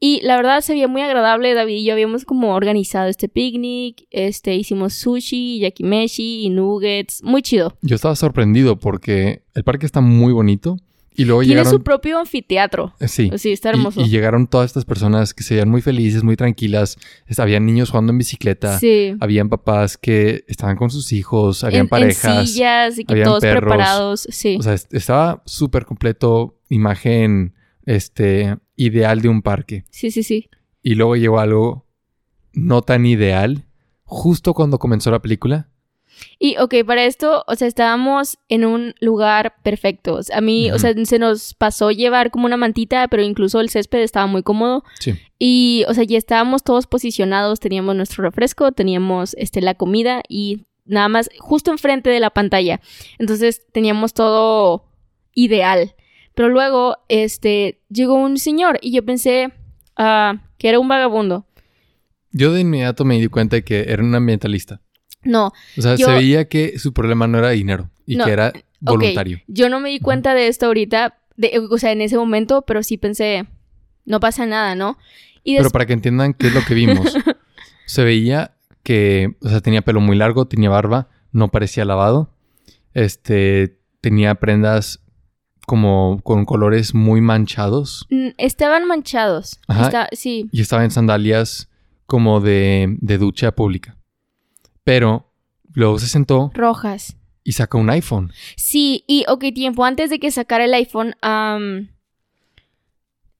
y 0.00 0.20
la 0.22 0.36
verdad 0.36 0.60
se 0.60 0.72
veía 0.74 0.88
muy 0.88 1.02
agradable, 1.02 1.54
David 1.54 1.76
y 1.76 1.84
yo 1.84 1.92
habíamos 1.92 2.24
como 2.24 2.54
organizado 2.54 3.08
este 3.08 3.28
picnic, 3.28 4.06
este 4.10 4.54
hicimos 4.54 4.94
sushi, 4.94 5.58
yakimeshi 5.60 6.44
y 6.44 6.50
nuggets, 6.50 7.22
muy 7.22 7.42
chido. 7.42 7.76
Yo 7.82 7.96
estaba 7.96 8.14
sorprendido 8.16 8.78
porque 8.78 9.42
el 9.54 9.64
parque 9.64 9.86
está 9.86 10.00
muy 10.00 10.32
bonito 10.32 10.76
y 11.16 11.24
luego 11.24 11.40
Tiene 11.40 11.54
llegaron... 11.56 11.72
su 11.72 11.82
propio 11.82 12.20
anfiteatro. 12.20 12.94
Eh, 13.00 13.08
Sí. 13.08 13.28
Sí, 13.38 13.50
está 13.50 13.70
Y- 13.70 13.72
hermoso. 13.72 14.00
Y, 14.02 14.08
llegaron 14.08 14.46
todas 14.46 14.66
estas 14.66 14.84
personas 14.84 15.34
que 15.34 15.42
se 15.42 15.54
veían 15.54 15.68
muy 15.68 15.82
felices, 15.82 16.22
muy 16.22 16.36
tranquilas. 16.36 16.96
Habían 17.38 17.66
niños 17.66 17.90
jugando 17.90 18.12
en 18.12 18.18
bicicleta. 18.18 18.78
sí. 18.78 19.16
Habían 19.18 19.48
papás 19.48 19.96
que 19.98 20.44
estaban 20.46 20.76
con 20.76 20.90
sus 20.90 21.12
hijos. 21.12 21.64
Habían 21.64 21.80
En, 21.80 21.86
en 21.86 21.88
parejas. 21.88 22.48
sillas 22.52 22.98
y 23.00 23.04
que 23.04 23.14
habían 23.14 23.26
todos 23.30 23.40
perros. 23.40 23.60
preparados, 23.62 24.28
sí. 24.30 24.58
O 24.60 24.62
sea, 24.62 24.74
est- 24.74 24.94
estaba 24.94 25.42
súper 25.44 25.86
completo. 25.86 26.54
Imagen 26.68 27.52
este, 27.84 28.56
ideal 28.78 29.20
de 29.20 29.28
un 29.28 29.42
parque. 29.42 29.84
sí, 29.90 30.10
sí, 30.10 30.22
sí. 30.22 30.48
Y 30.82 30.94
luego 30.94 31.16
llegó 31.16 31.40
algo 31.40 31.84
no 32.54 32.80
tan 32.80 33.04
ideal 33.04 33.64
justo 34.04 34.54
cuando 34.54 34.78
comenzó 34.78 35.10
la 35.10 35.20
película. 35.20 35.68
Y, 36.38 36.56
ok, 36.58 36.74
para 36.86 37.04
esto, 37.04 37.44
o 37.46 37.54
sea, 37.54 37.68
estábamos 37.68 38.38
en 38.48 38.64
un 38.64 38.94
lugar 39.00 39.54
perfecto. 39.62 40.20
A 40.32 40.40
mí, 40.40 40.70
o 40.70 40.78
sea, 40.78 40.94
se 41.04 41.18
nos 41.18 41.54
pasó 41.54 41.90
llevar 41.90 42.30
como 42.30 42.46
una 42.46 42.56
mantita, 42.56 43.06
pero 43.08 43.22
incluso 43.22 43.60
el 43.60 43.70
césped 43.70 44.00
estaba 44.00 44.26
muy 44.26 44.42
cómodo. 44.42 44.84
Sí. 44.98 45.14
Y, 45.38 45.84
o 45.88 45.94
sea, 45.94 46.04
ya 46.04 46.18
estábamos 46.18 46.64
todos 46.64 46.86
posicionados, 46.86 47.60
teníamos 47.60 47.94
nuestro 47.94 48.24
refresco, 48.24 48.72
teníamos, 48.72 49.34
este, 49.38 49.60
la 49.60 49.74
comida 49.74 50.22
y 50.28 50.66
nada 50.84 51.08
más 51.08 51.28
justo 51.38 51.70
enfrente 51.70 52.10
de 52.10 52.20
la 52.20 52.30
pantalla. 52.30 52.80
Entonces, 53.18 53.66
teníamos 53.72 54.14
todo 54.14 54.86
ideal. 55.34 55.94
Pero 56.38 56.50
luego, 56.50 56.98
este, 57.08 57.80
llegó 57.88 58.14
un 58.14 58.38
señor 58.38 58.78
y 58.80 58.92
yo 58.92 59.04
pensé 59.04 59.50
ah, 59.96 60.40
que 60.56 60.68
era 60.68 60.78
un 60.78 60.86
vagabundo. 60.86 61.48
Yo 62.30 62.52
de 62.52 62.60
inmediato 62.60 63.04
me 63.04 63.18
di 63.18 63.26
cuenta 63.26 63.56
de 63.56 63.64
que 63.64 63.86
era 63.88 64.04
un 64.04 64.14
ambientalista. 64.14 64.80
No. 65.24 65.50
O 65.76 65.82
sea, 65.82 65.96
se 65.96 66.08
veía 66.08 66.48
que 66.48 66.78
su 66.78 66.92
problema 66.92 67.26
no 67.26 67.38
era 67.38 67.50
dinero 67.50 67.90
y 68.06 68.16
que 68.16 68.30
era 68.30 68.52
voluntario. 68.78 69.40
Yo 69.48 69.68
no 69.68 69.80
me 69.80 69.88
di 69.88 69.98
cuenta 69.98 70.32
de 70.32 70.46
esto 70.46 70.66
ahorita, 70.66 71.18
de, 71.34 71.58
o 71.58 71.76
sea, 71.76 71.90
en 71.90 72.02
ese 72.02 72.16
momento, 72.16 72.62
pero 72.62 72.84
sí 72.84 72.98
pensé, 72.98 73.48
no 74.04 74.20
pasa 74.20 74.46
nada, 74.46 74.76
¿no? 74.76 74.96
Pero 75.44 75.70
para 75.70 75.86
que 75.86 75.94
entiendan 75.94 76.34
qué 76.34 76.46
es 76.46 76.54
lo 76.54 76.64
que 76.64 76.74
vimos, 76.74 77.16
se 77.86 78.04
veía 78.04 78.54
que, 78.84 79.34
o 79.40 79.48
sea, 79.48 79.60
tenía 79.60 79.82
pelo 79.82 80.00
muy 80.00 80.16
largo, 80.16 80.46
tenía 80.46 80.70
barba, 80.70 81.08
no 81.32 81.50
parecía 81.50 81.84
lavado, 81.84 82.32
este, 82.94 83.80
tenía 84.00 84.36
prendas 84.36 85.00
como 85.68 86.18
con 86.24 86.46
colores 86.46 86.94
muy 86.94 87.20
manchados. 87.20 88.06
Mm, 88.08 88.28
estaban 88.38 88.86
manchados. 88.86 89.60
sí. 90.12 90.48
Y 90.50 90.62
estaba 90.62 90.82
en 90.82 90.90
sandalias 90.90 91.68
como 92.06 92.40
de, 92.40 92.96
de 93.00 93.18
ducha 93.18 93.52
pública. 93.52 93.98
Pero 94.82 95.30
luego 95.74 95.98
se 95.98 96.06
sentó. 96.06 96.50
Rojas. 96.54 97.18
Y 97.44 97.52
sacó 97.52 97.76
un 97.76 97.90
iPhone. 97.90 98.32
Sí, 98.56 99.04
y 99.06 99.26
ok, 99.28 99.44
tiempo 99.54 99.84
antes 99.84 100.08
de 100.08 100.18
que 100.18 100.30
sacara 100.30 100.64
el 100.64 100.72
iPhone, 100.72 101.14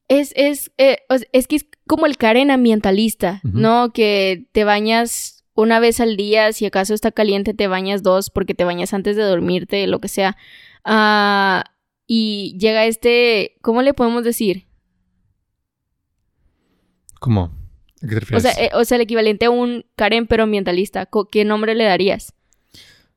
es, 0.08 0.32
es, 0.36 0.70
eh, 0.76 0.98
es 1.32 1.46
que 1.46 1.56
es 1.56 1.66
como 1.86 2.04
el 2.04 2.18
Karen 2.18 2.50
ambientalista, 2.50 3.40
¿no? 3.42 3.92
Que 3.94 4.46
te 4.52 4.64
bañas 4.64 5.46
una 5.54 5.80
vez 5.80 6.00
al 6.00 6.18
día, 6.18 6.52
si 6.52 6.66
acaso 6.66 6.92
está 6.92 7.10
caliente, 7.10 7.54
te 7.54 7.68
bañas 7.68 8.02
dos 8.02 8.28
porque 8.28 8.54
te 8.54 8.64
bañas 8.64 8.92
antes 8.92 9.16
de 9.16 9.22
dormirte, 9.22 9.86
lo 9.86 9.98
que 9.98 10.08
sea. 10.08 10.36
Ah, 10.84 11.64
y 12.10 12.56
llega 12.58 12.86
este, 12.86 13.58
¿cómo 13.60 13.82
le 13.82 13.94
podemos 13.94 14.24
decir? 14.24 14.66
¿Cómo? 17.20 17.52
O 18.34 18.40
sea, 18.40 18.52
eh, 18.52 18.70
o 18.74 18.84
sea, 18.84 18.96
el 18.96 19.02
equivalente 19.02 19.46
a 19.46 19.50
un 19.50 19.84
Karen 19.94 20.26
pero 20.26 20.44
ambientalista. 20.44 21.08
¿Qué 21.30 21.44
nombre 21.44 21.74
le 21.74 21.84
darías? 21.84 22.34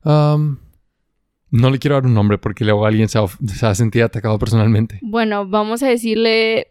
no 0.04 1.70
le 1.70 1.78
quiero 1.78 1.94
dar 1.94 2.06
un 2.06 2.14
nombre 2.14 2.38
porque 2.38 2.64
luego 2.64 2.84
alguien 2.84 3.08
se 3.08 3.20
va, 3.20 3.28
a 3.62 3.74
sentir 3.74 4.02
atacado 4.02 4.38
personalmente. 4.38 4.98
Bueno, 5.02 5.46
vamos 5.48 5.82
a 5.82 5.88
decirle... 5.88 6.68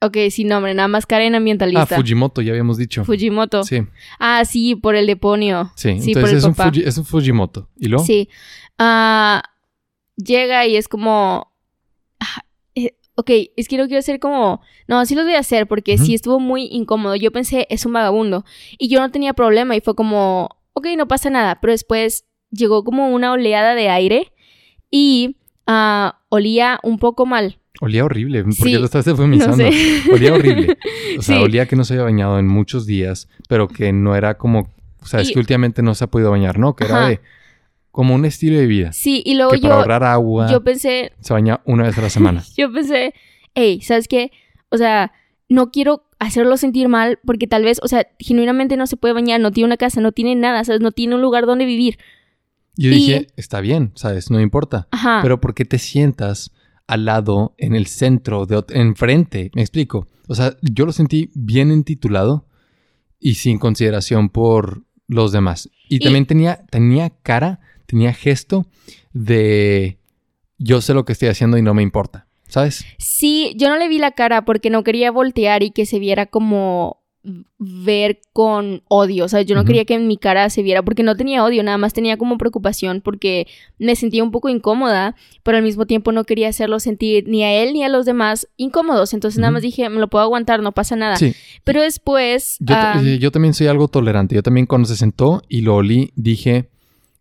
Ok, 0.00 0.16
sin 0.30 0.48
nombre, 0.48 0.74
nada 0.74 0.88
más 0.88 1.06
Karen 1.06 1.34
ambientalista. 1.34 1.82
Ah, 1.82 1.86
Fujimoto, 1.86 2.40
ya 2.40 2.52
habíamos 2.52 2.76
dicho. 2.76 3.04
Fujimoto. 3.04 3.64
Sí. 3.64 3.84
Ah, 4.18 4.44
sí, 4.44 4.76
por 4.76 4.94
el 4.94 5.06
deponio. 5.06 5.72
Sí, 5.74 5.90
entonces 5.90 6.44
es, 6.44 6.44
Un 6.44 6.54
es 6.84 6.98
un 6.98 7.04
Fujimoto. 7.04 7.68
¿Y 7.76 7.88
luego? 7.88 8.04
Sí. 8.04 8.28
Ah, 8.78 9.42
llega 10.18 10.66
y 10.66 10.76
es 10.76 10.88
como 10.88 11.52
ok, 13.18 13.30
es 13.56 13.66
que 13.66 13.76
no 13.76 13.86
quiero 13.86 13.98
hacer 13.98 14.20
como, 14.20 14.60
no, 14.86 15.04
sí 15.04 15.16
los 15.16 15.24
voy 15.24 15.34
a 15.34 15.40
hacer 15.40 15.66
porque 15.66 15.98
sí 15.98 16.14
estuvo 16.14 16.38
muy 16.38 16.68
incómodo. 16.70 17.16
Yo 17.16 17.32
pensé, 17.32 17.66
es 17.68 17.84
un 17.84 17.92
vagabundo. 17.92 18.44
Y 18.78 18.88
yo 18.88 19.00
no 19.00 19.10
tenía 19.10 19.34
problema 19.34 19.74
y 19.74 19.80
fue 19.80 19.96
como, 19.96 20.50
ok, 20.72 20.86
no 20.96 21.08
pasa 21.08 21.28
nada. 21.28 21.60
Pero 21.60 21.72
después 21.72 22.26
llegó 22.52 22.84
como 22.84 23.08
una 23.08 23.32
oleada 23.32 23.74
de 23.74 23.88
aire 23.88 24.32
y 24.88 25.36
ah, 25.66 26.20
olía 26.28 26.78
un 26.84 27.00
poco 27.00 27.26
mal. 27.26 27.58
Olía 27.80 28.04
horrible, 28.04 28.44
porque 28.44 28.78
lo 28.78 28.84
estás 28.84 29.04
defumizando. 29.04 29.64
Olía 30.12 30.34
horrible. 30.34 30.78
O 31.18 31.22
sea, 31.22 31.40
olía 31.40 31.66
que 31.66 31.74
no 31.74 31.82
se 31.82 31.94
había 31.94 32.04
bañado 32.04 32.38
en 32.38 32.46
muchos 32.46 32.86
días, 32.86 33.28
pero 33.48 33.66
que 33.66 33.92
no 33.92 34.14
era 34.14 34.38
como, 34.38 34.70
o 35.00 35.06
sea, 35.06 35.20
es 35.20 35.32
que 35.32 35.40
últimamente 35.40 35.82
no 35.82 35.96
se 35.96 36.04
ha 36.04 36.06
podido 36.06 36.30
bañar, 36.30 36.60
¿no? 36.60 36.76
Que 36.76 36.84
era 36.84 37.08
de 37.08 37.20
como 37.90 38.14
un 38.14 38.24
estilo 38.24 38.58
de 38.58 38.66
vida. 38.66 38.92
Sí, 38.92 39.22
y 39.24 39.34
luego 39.34 39.52
que 39.52 39.60
yo. 39.60 39.68
Para 39.68 39.80
ahorrar 39.80 40.04
agua. 40.04 40.50
Yo 40.50 40.62
pensé. 40.62 41.12
Se 41.20 41.32
baña 41.32 41.60
una 41.64 41.84
vez 41.84 41.98
a 41.98 42.02
la 42.02 42.10
semana. 42.10 42.44
yo 42.56 42.72
pensé, 42.72 43.14
hey, 43.54 43.80
¿sabes 43.82 44.08
qué? 44.08 44.30
O 44.70 44.76
sea, 44.76 45.12
no 45.48 45.70
quiero 45.70 46.04
hacerlo 46.18 46.56
sentir 46.56 46.88
mal 46.88 47.18
porque 47.24 47.46
tal 47.46 47.64
vez, 47.64 47.78
o 47.82 47.88
sea, 47.88 48.06
genuinamente 48.18 48.76
no 48.76 48.86
se 48.86 48.96
puede 48.96 49.14
bañar, 49.14 49.40
no 49.40 49.52
tiene 49.52 49.66
una 49.66 49.76
casa, 49.76 50.00
no 50.00 50.12
tiene 50.12 50.34
nada, 50.34 50.64
¿sabes? 50.64 50.80
No 50.80 50.92
tiene 50.92 51.14
un 51.14 51.22
lugar 51.22 51.46
donde 51.46 51.64
vivir. 51.64 51.98
Yo 52.76 52.90
dije, 52.90 53.26
está 53.36 53.60
bien, 53.60 53.90
¿sabes? 53.96 54.30
No 54.30 54.40
importa. 54.40 54.86
Ajá. 54.92 55.18
Pero 55.22 55.40
¿por 55.40 55.54
qué 55.54 55.64
te 55.64 55.78
sientas 55.78 56.52
al 56.86 57.06
lado, 57.06 57.54
en 57.58 57.74
el 57.74 57.86
centro, 57.86 58.46
de 58.46 58.62
enfrente? 58.70 59.50
Me 59.54 59.62
explico. 59.62 60.06
O 60.28 60.34
sea, 60.34 60.56
yo 60.62 60.86
lo 60.86 60.92
sentí 60.92 61.30
bien 61.34 61.72
intitulado 61.72 62.46
y 63.18 63.34
sin 63.34 63.58
consideración 63.58 64.28
por 64.28 64.84
los 65.08 65.32
demás. 65.32 65.70
Y, 65.88 65.98
también 65.98 66.26
tenía, 66.26 66.66
tenía 66.70 67.10
cara 67.10 67.60
tenía 67.88 68.12
gesto 68.12 68.66
de 69.12 69.98
yo 70.58 70.80
sé 70.80 70.92
lo 70.94 71.04
que 71.04 71.12
estoy 71.12 71.28
haciendo 71.28 71.56
y 71.56 71.62
no 71.62 71.72
me 71.72 71.82
importa, 71.82 72.28
¿sabes? 72.48 72.84
Sí, 72.98 73.54
yo 73.56 73.68
no 73.68 73.76
le 73.76 73.88
vi 73.88 73.98
la 73.98 74.12
cara 74.12 74.44
porque 74.44 74.70
no 74.70 74.84
quería 74.84 75.10
voltear 75.10 75.62
y 75.62 75.70
que 75.70 75.86
se 75.86 75.98
viera 75.98 76.26
como 76.26 77.02
ver 77.58 78.20
con 78.32 78.82
odio, 78.88 79.24
o 79.24 79.28
sea, 79.28 79.42
yo 79.42 79.54
no 79.54 79.64
quería 79.64 79.84
que 79.84 79.94
en 79.94 80.06
mi 80.06 80.16
cara 80.16 80.48
se 80.50 80.62
viera 80.62 80.82
porque 80.82 81.02
no 81.02 81.16
tenía 81.16 81.44
odio, 81.44 81.62
nada 81.62 81.76
más 81.76 81.92
tenía 81.92 82.16
como 82.16 82.38
preocupación 82.38 83.00
porque 83.02 83.46
me 83.78 83.96
sentía 83.96 84.22
un 84.22 84.30
poco 84.30 84.48
incómoda, 84.48 85.16
pero 85.42 85.58
al 85.58 85.64
mismo 85.64 85.84
tiempo 85.84 86.12
no 86.12 86.24
quería 86.24 86.48
hacerlo 86.48 86.78
sentir 86.80 87.24
ni 87.26 87.42
a 87.42 87.52
él 87.52 87.72
ni 87.72 87.82
a 87.82 87.88
los 87.88 88.06
demás 88.06 88.48
incómodos, 88.56 89.12
entonces 89.14 89.40
nada 89.40 89.50
más 89.50 89.62
dije, 89.62 89.88
me 89.88 90.00
lo 90.00 90.08
puedo 90.08 90.24
aguantar, 90.24 90.62
no 90.62 90.72
pasa 90.72 90.96
nada. 90.96 91.16
Sí. 91.16 91.34
Pero 91.64 91.82
después... 91.82 92.56
Yo, 92.60 92.76
yo 93.18 93.30
también 93.30 93.52
soy 93.52 93.66
algo 93.66 93.88
tolerante, 93.88 94.34
yo 94.34 94.42
también 94.42 94.66
cuando 94.66 94.88
se 94.88 94.96
sentó 94.96 95.42
y 95.48 95.62
lo 95.62 95.74
olí, 95.74 96.12
dije, 96.14 96.70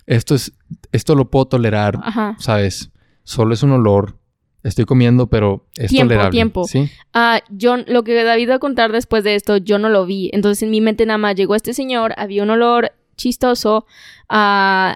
esto 0.08 0.34
es, 0.34 0.54
esto 0.92 1.16
lo 1.16 1.30
puedo 1.30 1.46
tolerar, 1.46 2.00
¿sabes? 2.40 2.92
Solo 3.24 3.54
es 3.54 3.62
un 3.62 3.72
olor. 3.72 4.18
Estoy 4.64 4.86
comiendo, 4.86 5.28
pero 5.28 5.68
es 5.76 5.92
tiempo, 5.92 6.10
tolerable. 6.10 6.32
Tiempo, 6.32 6.64
¿Sí? 6.66 6.90
Ah, 7.14 7.42
yo, 7.50 7.78
lo 7.78 8.04
que 8.04 8.22
David 8.24 8.50
va 8.50 8.56
a 8.56 8.60
contar 8.60 8.92
después 8.92 9.24
de 9.24 9.36
esto, 9.36 9.58
yo 9.58 9.78
no 9.78 9.90
lo 9.90 10.06
vi. 10.06 10.30
Entonces 10.34 10.64
en 10.64 10.72
mi 10.72 10.82
mente 10.82 11.06
nada 11.06 11.18
más 11.18 11.36
llegó 11.36 11.56
este 11.56 11.74
señor, 11.74 12.14
había 12.18 12.44
un 12.44 12.50
olor 12.50 12.92
chistoso. 13.16 13.86
Ah, 14.28 14.96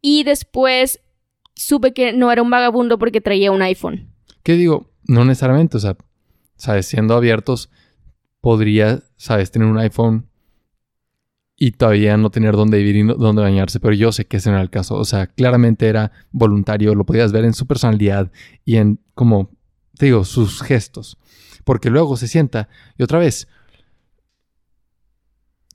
y 0.00 0.22
después 0.24 1.00
supe 1.54 1.92
que 1.92 2.12
no 2.12 2.30
era 2.30 2.42
un 2.42 2.50
vagabundo 2.50 2.98
porque 2.98 3.20
traía 3.20 3.50
un 3.50 3.62
iPhone. 3.62 4.10
¿Qué 4.42 4.54
digo? 4.54 4.90
No 5.06 5.24
necesariamente, 5.24 5.76
o 5.78 5.80
sea, 5.80 5.96
sabes, 6.56 6.86
siendo 6.86 7.14
abiertos, 7.14 7.70
podría, 8.40 9.02
sabes, 9.16 9.50
tener 9.50 9.68
un 9.68 9.78
iPhone 9.78 10.28
y 11.56 11.72
todavía 11.72 12.16
no 12.16 12.30
tener 12.30 12.56
dónde 12.56 12.78
vivir 12.78 12.96
y 12.96 13.02
dónde 13.02 13.42
bañarse, 13.42 13.78
pero 13.78 13.94
yo 13.94 14.10
sé 14.12 14.26
que 14.26 14.38
ese 14.38 14.50
no 14.50 14.56
era 14.56 14.62
el 14.62 14.70
caso. 14.70 14.96
O 14.96 15.04
sea, 15.04 15.28
claramente 15.28 15.88
era 15.88 16.10
voluntario, 16.32 16.94
lo 16.94 17.04
podías 17.04 17.32
ver 17.32 17.44
en 17.44 17.54
su 17.54 17.66
personalidad 17.66 18.32
y 18.64 18.76
en, 18.76 19.00
como, 19.14 19.50
te 19.96 20.06
digo, 20.06 20.24
sus 20.24 20.62
gestos. 20.62 21.18
Porque 21.64 21.90
luego 21.90 22.16
se 22.16 22.28
sienta 22.28 22.68
y 22.98 23.02
otra 23.02 23.18
vez, 23.18 23.48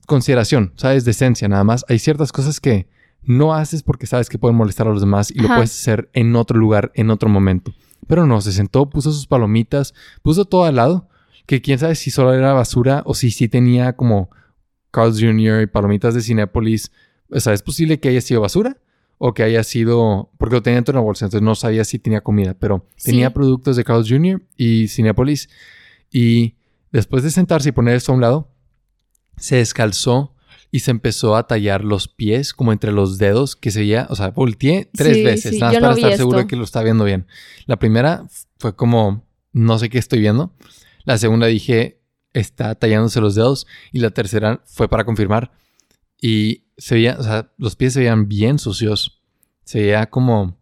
consideración, 0.06 0.72
¿sabes? 0.76 1.04
Decencia 1.04 1.48
nada 1.48 1.64
más. 1.64 1.84
Hay 1.88 1.98
ciertas 1.98 2.30
cosas 2.30 2.60
que 2.60 2.88
no 3.22 3.54
haces 3.54 3.82
porque 3.82 4.06
sabes 4.06 4.28
que 4.28 4.38
pueden 4.38 4.56
molestar 4.56 4.86
a 4.86 4.90
los 4.90 5.00
demás 5.00 5.30
y 5.30 5.40
lo 5.40 5.48
puedes 5.48 5.70
hacer 5.70 6.10
en 6.12 6.36
otro 6.36 6.58
lugar, 6.58 6.92
en 6.94 7.10
otro 7.10 7.28
momento. 7.28 7.72
Pero 8.06 8.26
no, 8.26 8.40
se 8.40 8.52
sentó, 8.52 8.90
puso 8.90 9.12
sus 9.12 9.26
palomitas, 9.26 9.94
puso 10.22 10.44
todo 10.44 10.64
al 10.64 10.76
lado, 10.76 11.08
que 11.46 11.62
quién 11.62 11.78
sabe 11.78 11.94
si 11.94 12.10
solo 12.10 12.34
era 12.34 12.52
basura 12.52 13.02
o 13.06 13.14
si 13.14 13.30
sí 13.30 13.48
tenía 13.48 13.94
como 13.94 14.30
Carl's 14.90 15.20
Jr. 15.20 15.62
y 15.62 15.66
palomitas 15.66 16.14
de 16.14 16.22
Cinépolis. 16.22 16.92
O 17.30 17.40
sea, 17.40 17.52
es 17.52 17.62
posible 17.62 18.00
que 18.00 18.08
haya 18.08 18.20
sido 18.20 18.40
basura 18.40 18.78
o 19.18 19.34
que 19.34 19.42
haya 19.42 19.62
sido. 19.64 20.30
Porque 20.38 20.56
lo 20.56 20.62
tenía 20.62 20.76
dentro 20.76 20.92
de 20.92 20.98
una 20.98 21.04
bolsa, 21.04 21.26
entonces 21.26 21.44
no 21.44 21.54
sabía 21.54 21.84
si 21.84 21.98
tenía 21.98 22.20
comida, 22.20 22.54
pero 22.54 22.86
tenía 23.02 23.32
productos 23.32 23.76
de 23.76 23.84
Carl's 23.84 24.08
Jr. 24.08 24.42
y 24.56 24.88
Cinépolis. 24.88 25.48
Y 26.10 26.56
después 26.92 27.22
de 27.22 27.30
sentarse 27.30 27.68
y 27.68 27.72
poner 27.72 27.96
esto 27.96 28.12
a 28.12 28.14
un 28.14 28.20
lado, 28.20 28.48
se 29.36 29.56
descalzó 29.56 30.34
y 30.72 30.80
se 30.80 30.90
empezó 30.90 31.36
a 31.36 31.46
tallar 31.46 31.84
los 31.84 32.08
pies 32.08 32.54
como 32.54 32.72
entre 32.72 32.92
los 32.92 33.18
dedos 33.18 33.56
que 33.56 33.70
se 33.70 33.80
veía. 33.80 34.06
O 34.10 34.16
sea, 34.16 34.30
volteé 34.30 34.88
tres 34.92 35.24
veces, 35.24 35.58
nada 35.58 35.72
más 35.72 35.80
para 35.80 35.94
estar 35.94 36.16
seguro 36.16 36.38
de 36.38 36.46
que 36.46 36.56
lo 36.56 36.64
está 36.64 36.82
viendo 36.82 37.04
bien. 37.04 37.26
La 37.66 37.78
primera 37.78 38.26
fue 38.58 38.76
como, 38.76 39.24
no 39.52 39.78
sé 39.78 39.88
qué 39.88 39.98
estoy 39.98 40.20
viendo. 40.20 40.52
La 41.04 41.18
segunda 41.18 41.46
dije, 41.46 41.99
está 42.32 42.74
tallándose 42.74 43.20
los 43.20 43.34
dedos. 43.34 43.66
Y 43.92 44.00
la 44.00 44.10
tercera 44.10 44.62
fue 44.66 44.88
para 44.88 45.04
confirmar. 45.04 45.52
Y 46.20 46.64
se 46.76 46.94
veía, 46.96 47.16
o 47.18 47.22
sea, 47.22 47.52
los 47.56 47.76
pies 47.76 47.92
se 47.94 48.00
veían 48.00 48.28
bien 48.28 48.58
sucios. 48.58 49.22
Se 49.64 49.80
veía 49.80 50.10
como, 50.10 50.58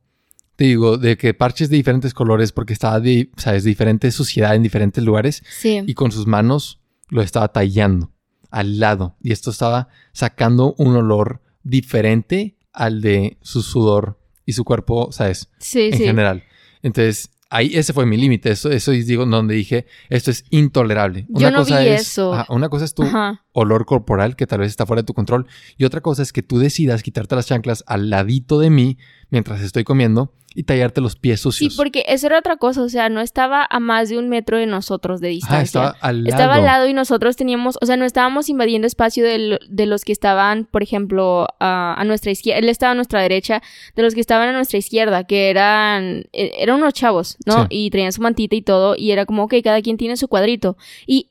te 0.56 0.64
digo, 0.64 0.98
de 0.98 1.16
que 1.16 1.34
parches 1.34 1.70
de 1.70 1.76
diferentes 1.76 2.14
colores 2.14 2.52
porque 2.52 2.72
estaba 2.72 3.00
de, 3.00 3.30
o 3.36 3.40
sea, 3.40 3.54
es 3.54 3.64
diferente 3.64 4.10
suciedad 4.10 4.54
en 4.54 4.62
diferentes 4.62 5.02
lugares. 5.02 5.42
Sí. 5.48 5.82
Y 5.86 5.94
con 5.94 6.12
sus 6.12 6.26
manos 6.26 6.80
lo 7.08 7.22
estaba 7.22 7.48
tallando. 7.48 8.12
al 8.50 8.78
lado 8.78 9.16
y 9.22 9.32
esto 9.32 9.50
estaba 9.50 9.88
sacando 10.12 10.74
un 10.78 10.96
olor 10.96 11.42
diferente 11.62 12.56
al 12.72 13.00
de 13.00 13.36
su 13.42 13.62
sudor 13.62 14.18
y 14.46 14.52
su 14.54 14.64
cuerpo, 14.64 15.12
¿sabes? 15.12 15.48
Sí, 15.58 15.90
en 15.92 15.98
sí. 15.98 16.04
general. 16.04 16.44
Entonces, 16.82 17.30
ahí 17.51 17.70
ese 17.74 17.92
fue 17.92 18.07
mi 18.07 18.16
límite. 18.16 18.51
Eso, 18.51 18.70
eso 18.70 18.92
es 18.92 19.07
digo, 19.07 19.26
donde 19.26 19.55
dije, 19.55 19.86
esto 20.09 20.30
es 20.30 20.44
intolerable. 20.51 21.26
Yo 21.28 21.51
no 21.51 21.64
vi 21.64 21.72
es, 21.74 22.03
eso. 22.03 22.34
ajá, 22.34 22.53
una 22.53 22.68
cosa 22.68 22.84
es 22.84 22.94
tu 22.94 23.03
Ajá. 23.03 23.44
olor 23.53 23.86
corporal, 23.86 24.36
que 24.36 24.46
tal 24.46 24.61
vez 24.61 24.70
está 24.70 24.86
fuera 24.86 25.03
de 25.03 25.07
tu 25.07 25.14
control, 25.14 25.46
y 25.76 25.84
otra 25.84 26.01
cosa 26.01 26.22
es 26.22 26.32
que 26.32 26.42
tú 26.42 26.59
decidas 26.59 27.03
quitarte 27.03 27.34
las 27.36 27.46
chanclas 27.46 27.84
al 27.86 28.11
ladito 28.11 28.59
de 28.59 28.70
mí 28.70 28.99
mientras 29.30 29.61
estoy 29.62 29.84
comiendo 29.84 30.34
y 30.59 30.64
tallarte 30.64 31.00
los 31.00 31.14
pies 31.14 31.38
Sí, 31.40 31.42
sucios. 31.44 31.76
porque 31.76 32.04
eso 32.09 32.26
era 32.26 32.38
otra 32.40 32.56
cosa, 32.56 32.82
o 32.82 32.88
sea, 32.88 33.09
no 33.09 33.20
estaba 33.20 33.66
a 33.70 33.78
más 33.80 34.09
de 34.09 34.18
un 34.18 34.28
metro 34.28 34.59
de 34.59 34.66
nosotros 34.66 35.20
de 35.20 35.28
distancia. 35.28 35.80
Ajá, 35.80 35.90
estaba 35.90 36.09
al 36.09 36.24
lado. 36.24 36.28
Estaba 36.36 36.54
al 36.56 36.64
lado 36.64 36.88
y 36.88 36.92
nosotros 36.94 37.36
teníamos, 37.36 37.78
o 37.80 37.86
sea, 37.86 37.96
no 37.96 38.04
estábamos 38.04 38.48
invadiendo 38.48 38.86
espacio 38.86 39.24
de, 39.24 39.38
lo- 39.38 39.59
de 39.68 39.86
los 39.86 40.04
que 40.04 40.12
estaban, 40.12 40.64
por 40.64 40.82
ejemplo, 40.82 41.46
a, 41.61 41.94
a 41.96 42.04
nuestra 42.04 42.32
izquierda, 42.32 42.59
él 42.59 42.68
estaba 42.68 42.92
a 42.92 42.94
nuestra 42.96 43.20
derecha, 43.22 43.62
de 43.94 44.02
los 44.02 44.14
que 44.14 44.20
estaban 44.20 44.48
a 44.48 44.52
nuestra 44.52 44.78
izquierda, 44.78 45.24
que 45.24 45.50
eran, 45.50 46.24
e- 46.32 46.52
eran 46.59 46.76
unos 46.76 46.92
chavos, 46.94 47.36
¿no? 47.46 47.62
Sí. 47.62 47.66
Y 47.70 47.90
traían 47.90 48.12
su 48.12 48.20
mantita 48.22 48.56
y 48.56 48.62
todo, 48.62 48.96
y 48.96 49.12
era 49.12 49.26
como, 49.26 49.44
ok, 49.44 49.54
cada 49.62 49.80
quien 49.80 49.96
tiene 49.96 50.16
su 50.16 50.26
cuadrito. 50.28 50.76
Y 51.06 51.28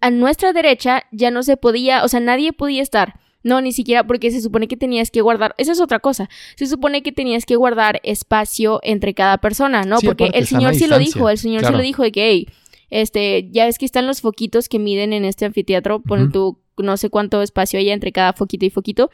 a 0.00 0.10
nuestra 0.10 0.52
derecha 0.52 1.02
ya 1.10 1.32
no 1.32 1.42
se 1.42 1.56
podía, 1.56 2.04
o 2.04 2.08
sea, 2.08 2.20
nadie 2.20 2.52
podía 2.52 2.82
estar. 2.82 3.18
No, 3.44 3.60
ni 3.60 3.72
siquiera 3.72 4.04
porque 4.06 4.30
se 4.30 4.40
supone 4.42 4.66
que 4.68 4.76
tenías 4.76 5.10
que 5.10 5.20
guardar, 5.20 5.54
esa 5.58 5.72
es 5.72 5.80
otra 5.80 6.00
cosa, 6.00 6.28
se 6.56 6.66
supone 6.66 7.02
que 7.02 7.12
tenías 7.12 7.46
que 7.46 7.54
guardar 7.56 8.00
espacio 8.02 8.80
entre 8.82 9.14
cada 9.14 9.38
persona, 9.38 9.82
¿no? 9.84 9.98
Sí, 9.98 10.06
porque 10.06 10.30
el 10.34 10.46
señor 10.46 10.74
sí 10.74 10.86
lo 10.88 10.98
dijo, 10.98 11.28
el 11.30 11.38
señor 11.38 11.60
Claro. 11.60 11.74
sí 11.76 11.78
lo 11.78 11.82
dijo 11.84 12.02
de 12.02 12.12
que, 12.12 12.28
hey, 12.28 12.48
este, 12.90 13.48
ya 13.52 13.66
ves 13.66 13.78
que 13.78 13.84
están 13.86 14.06
los 14.06 14.20
foquitos 14.22 14.68
que 14.68 14.78
miden 14.78 15.12
en 15.12 15.24
este 15.24 15.44
anfiteatro, 15.44 16.00
pon 16.00 16.22
Ujú. 16.22 16.30
tú 16.32 16.58
no 16.82 16.96
sé 16.96 17.10
cuánto 17.10 17.42
espacio 17.42 17.78
hay 17.78 17.90
entre 17.90 18.12
cada 18.12 18.32
foquito 18.32 18.64
y 18.66 18.70
foquito, 18.70 19.10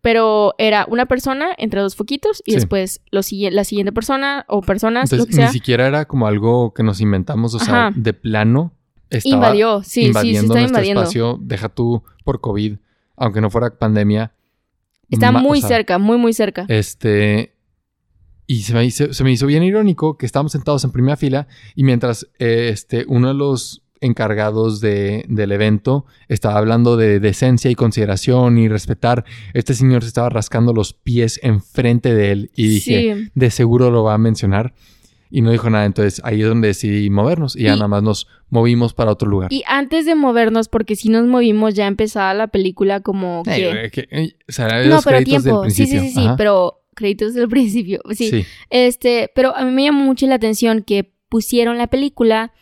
pero 0.00 0.54
era 0.58 0.84
una 0.88 1.06
persona 1.06 1.48
entre 1.58 1.80
dos 1.80 1.94
foquitos 1.94 2.42
y 2.44 2.50
Sí. 2.52 2.56
después 2.56 3.00
lo 3.10 3.20
la 3.52 3.64
siguiente 3.64 3.92
persona 3.92 4.44
o 4.48 4.60
personas, 4.60 5.04
lo 5.12 5.16
que 5.16 5.20
Entonces, 5.22 5.36
sea, 5.36 5.46
ni 5.46 5.52
siquiera 5.52 5.86
era 5.86 6.04
como 6.06 6.26
algo 6.26 6.74
que 6.74 6.82
nos 6.82 7.00
inventamos, 7.00 7.54
o 7.54 7.58
sea, 7.58 7.90
de 7.94 8.12
plano 8.12 8.72
estaba 9.10 9.34
invadió, 9.36 9.82
sí, 9.82 9.88
sí, 9.88 10.00
se 10.02 10.06
invadiendo 10.08 10.40
está 10.40 10.54
nuestro 10.54 10.66
invadiendo. 10.68 11.02
espacio, 11.02 11.38
deja 11.40 11.68
tú 11.68 12.02
por 12.24 12.40
COVID, 12.40 12.76
aunque 13.16 13.40
no 13.40 13.50
fuera 13.50 13.76
pandemia. 13.78 14.32
Está 15.10 15.30
muy 15.32 15.58
o 15.58 15.60
sea, 15.60 15.68
cerca, 15.68 15.98
muy, 15.98 16.16
muy 16.16 16.32
cerca. 16.32 16.64
Este. 16.68 17.54
Y 18.46 18.62
se 18.62 18.74
me, 18.74 18.84
hizo, 18.84 19.12
se 19.12 19.24
me 19.24 19.32
hizo 19.32 19.46
bien 19.46 19.62
irónico 19.62 20.18
que 20.18 20.26
estábamos 20.26 20.52
sentados 20.52 20.84
en 20.84 20.90
primera 20.90 21.16
fila 21.16 21.46
y 21.74 21.84
mientras 21.84 22.28
eh, 22.38 22.70
este, 22.72 23.04
uno 23.08 23.28
de 23.28 23.34
los 23.34 23.82
encargados 24.00 24.80
de- 24.80 25.24
del 25.28 25.52
evento 25.52 26.06
estaba 26.28 26.58
hablando 26.58 26.96
de 26.96 27.20
decencia 27.20 27.70
y 27.70 27.76
consideración 27.76 28.58
y 28.58 28.68
respetar, 28.68 29.24
este 29.54 29.74
señor 29.74 30.02
se 30.02 30.08
estaba 30.08 30.28
rascando 30.28 30.72
los 30.74 30.92
pies 30.92 31.38
enfrente 31.42 32.12
de 32.14 32.32
él 32.32 32.50
y 32.56 32.66
dije, 32.68 33.14
sí. 33.16 33.30
de 33.34 33.50
seguro 33.50 33.90
lo 33.90 34.02
va 34.02 34.14
a 34.14 34.18
mencionar. 34.18 34.74
Y 35.34 35.40
no 35.40 35.50
dijo 35.50 35.70
nada, 35.70 35.86
entonces 35.86 36.20
ahí 36.24 36.42
es 36.42 36.46
donde 36.48 36.68
decidí 36.68 37.08
movernos 37.08 37.56
y 37.56 37.62
ya 37.62 37.70
Y- 37.72 37.76
nada 37.76 37.88
más 37.88 38.02
nos 38.02 38.28
movimos 38.50 38.92
para 38.92 39.10
otro 39.10 39.28
lugar. 39.30 39.50
Y 39.50 39.62
antes 39.66 40.04
de 40.04 40.14
movernos, 40.14 40.68
porque 40.68 40.94
si 40.94 41.08
nos 41.08 41.26
movimos 41.26 41.72
ya 41.74 41.86
empezaba 41.86 42.34
la 42.34 42.48
película 42.48 43.00
como 43.00 43.42
que... 43.44 43.90
o 44.46 44.52
sea, 44.52 44.68
no, 44.68 44.88
los 44.96 45.04
pero 45.04 45.16
del 45.16 45.24
tiempo. 45.24 45.64
Sí, 45.70 45.86
sí, 45.86 45.98
sí, 45.98 46.10
sí, 46.10 46.20
Ajá. 46.26 46.36
pero 46.36 46.82
créditos 46.94 47.32
del 47.32 47.48
principio. 47.48 48.00
Sí. 48.10 48.28
Sí. 48.28 48.44
Este, 48.68 49.30
pero 49.34 49.56
a 49.56 49.64
mí 49.64 49.70
me 49.70 49.84
llamó 49.84 50.04
mucho 50.04 50.26
la 50.26 50.34
atención 50.34 50.82
que 50.82 51.14
pusieron 51.30 51.78
la 51.78 51.86
película, 51.86 52.52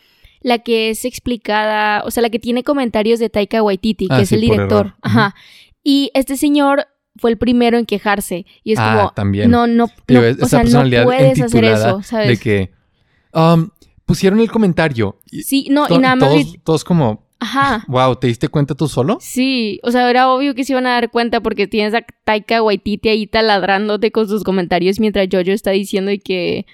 la 0.40 0.60
que 0.60 0.90
es 0.90 1.04
explicada, 1.04 2.04
o 2.04 2.12
sea, 2.12 2.22
la 2.22 2.30
que 2.30 2.38
tiene 2.38 2.62
comentarios 2.62 3.18
de 3.18 3.30
Taika 3.30 3.62
Waititi, 3.64 4.06
que 4.06 4.14
Ah, 4.14 4.20
es 4.20 4.28
sí, 4.28 4.36
el 4.36 4.42
director. 4.42 4.94
Ajá. 5.02 5.34
Y 5.82 6.12
este 6.14 6.36
señor 6.36 6.86
fue 7.16 7.30
el 7.30 7.38
primero 7.38 7.78
en 7.78 7.86
quejarse. 7.86 8.46
Y 8.64 8.72
es 8.72 8.78
Ah, 8.80 8.96
como, 8.96 9.10
también. 9.12 9.50
no, 9.50 9.66
no, 9.66 9.88
Digo, 10.06 10.20
no, 10.22 10.26
esa 10.26 10.44
o 10.44 10.48
sea, 10.48 10.58
no 10.60 10.62
personalidad 10.64 11.04
puedes 11.04 11.40
hacer 11.40 11.64
eso, 11.64 12.02
¿sabes? 12.02 12.28
De 12.28 12.36
que 12.38 12.70
um, 13.34 13.68
pusieron 14.06 14.40
el 14.40 14.50
comentario. 14.50 15.18
Y 15.30 15.42
Sí, 15.42 15.68
no, 15.70 15.86
to- 15.86 15.94
y 15.94 15.98
nada 15.98 16.16
más... 16.16 16.30
todos, 16.64 16.84
como, 16.84 17.26
Ajá. 17.40 17.84
wow, 17.88 18.16
¿te 18.16 18.26
diste 18.26 18.48
cuenta 18.48 18.74
tú 18.74 18.88
solo? 18.88 19.18
Sí, 19.20 19.80
o 19.82 19.90
sea, 19.90 20.08
era 20.10 20.30
obvio 20.30 20.54
que 20.54 20.64
se 20.64 20.72
iban 20.72 20.86
a 20.86 20.90
dar 20.92 21.10
cuenta 21.10 21.40
porque 21.40 21.66
tienes 21.66 21.94
a 21.94 22.02
Taika 22.24 22.62
Waititi 22.62 23.08
ahí 23.08 23.26
taladrándote 23.26 24.12
con 24.12 24.28
sus 24.28 24.44
comentarios 24.44 25.00
mientras 25.00 25.26
Jojo 25.30 25.50
está 25.50 25.70
diciendo 25.70 26.10
que 26.24 26.66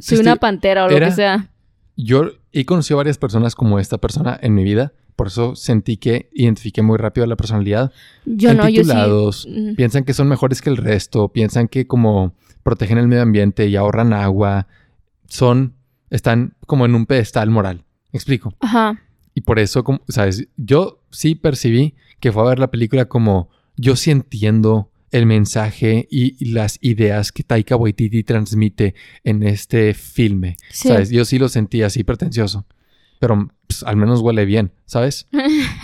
soy 0.00 0.16
Sí, 0.18 0.22
una 0.22 0.36
pantera 0.36 0.84
o 0.84 0.88
lo 0.88 0.98
que 0.98 1.10
sea. 1.12 1.50
Yo 1.96 2.30
he 2.52 2.64
conocido 2.64 2.96
varias 2.96 3.18
personas 3.18 3.54
como 3.54 3.78
esta 3.78 3.98
persona 3.98 4.38
en 4.42 4.54
mi 4.54 4.64
vida. 4.64 4.92
Por 5.16 5.28
eso 5.28 5.54
sentí 5.54 5.96
que 5.96 6.28
identifiqué 6.32 6.82
muy 6.82 6.98
rápido 6.98 7.26
la 7.26 7.36
personalidad. 7.36 7.92
Yo 8.24 8.52
no, 8.54 8.68
yo 8.68 9.32
sí. 9.32 9.74
Piensan 9.76 10.04
que 10.04 10.12
son 10.12 10.28
mejores 10.28 10.60
que 10.60 10.70
el 10.70 10.76
resto. 10.76 11.28
Piensan 11.28 11.68
que 11.68 11.86
como 11.86 12.34
protegen 12.62 12.98
el 12.98 13.06
medio 13.06 13.22
ambiente 13.22 13.66
y 13.68 13.76
ahorran 13.76 14.12
agua. 14.12 14.66
Son, 15.28 15.74
están 16.10 16.54
como 16.66 16.84
en 16.84 16.94
un 16.94 17.06
pedestal 17.06 17.50
moral. 17.50 17.84
¿Me 18.12 18.18
explico? 18.18 18.54
Ajá. 18.60 19.00
Y 19.34 19.42
por 19.42 19.58
eso, 19.58 19.84
como, 19.84 20.00
¿sabes? 20.08 20.48
Yo 20.56 21.02
sí 21.10 21.34
percibí 21.34 21.94
que 22.20 22.32
fue 22.32 22.42
a 22.42 22.48
ver 22.48 22.58
la 22.58 22.70
película 22.70 23.06
como 23.06 23.50
yo 23.76 23.96
sí 23.96 24.10
entiendo 24.10 24.90
el 25.10 25.26
mensaje 25.26 26.08
y, 26.10 26.36
y 26.44 26.50
las 26.50 26.78
ideas 26.80 27.30
que 27.30 27.44
Taika 27.44 27.76
Waititi 27.76 28.24
transmite 28.24 28.94
en 29.22 29.44
este 29.44 29.94
filme. 29.94 30.56
Sí. 30.70 30.88
¿Sabes? 30.88 31.10
Yo 31.10 31.24
sí 31.24 31.38
lo 31.38 31.48
sentí 31.48 31.82
así 31.82 32.02
pretencioso. 32.02 32.66
Pero 33.26 33.48
pues, 33.66 33.82
al 33.84 33.96
menos 33.96 34.20
huele 34.20 34.44
bien, 34.44 34.72
¿sabes? 34.84 35.26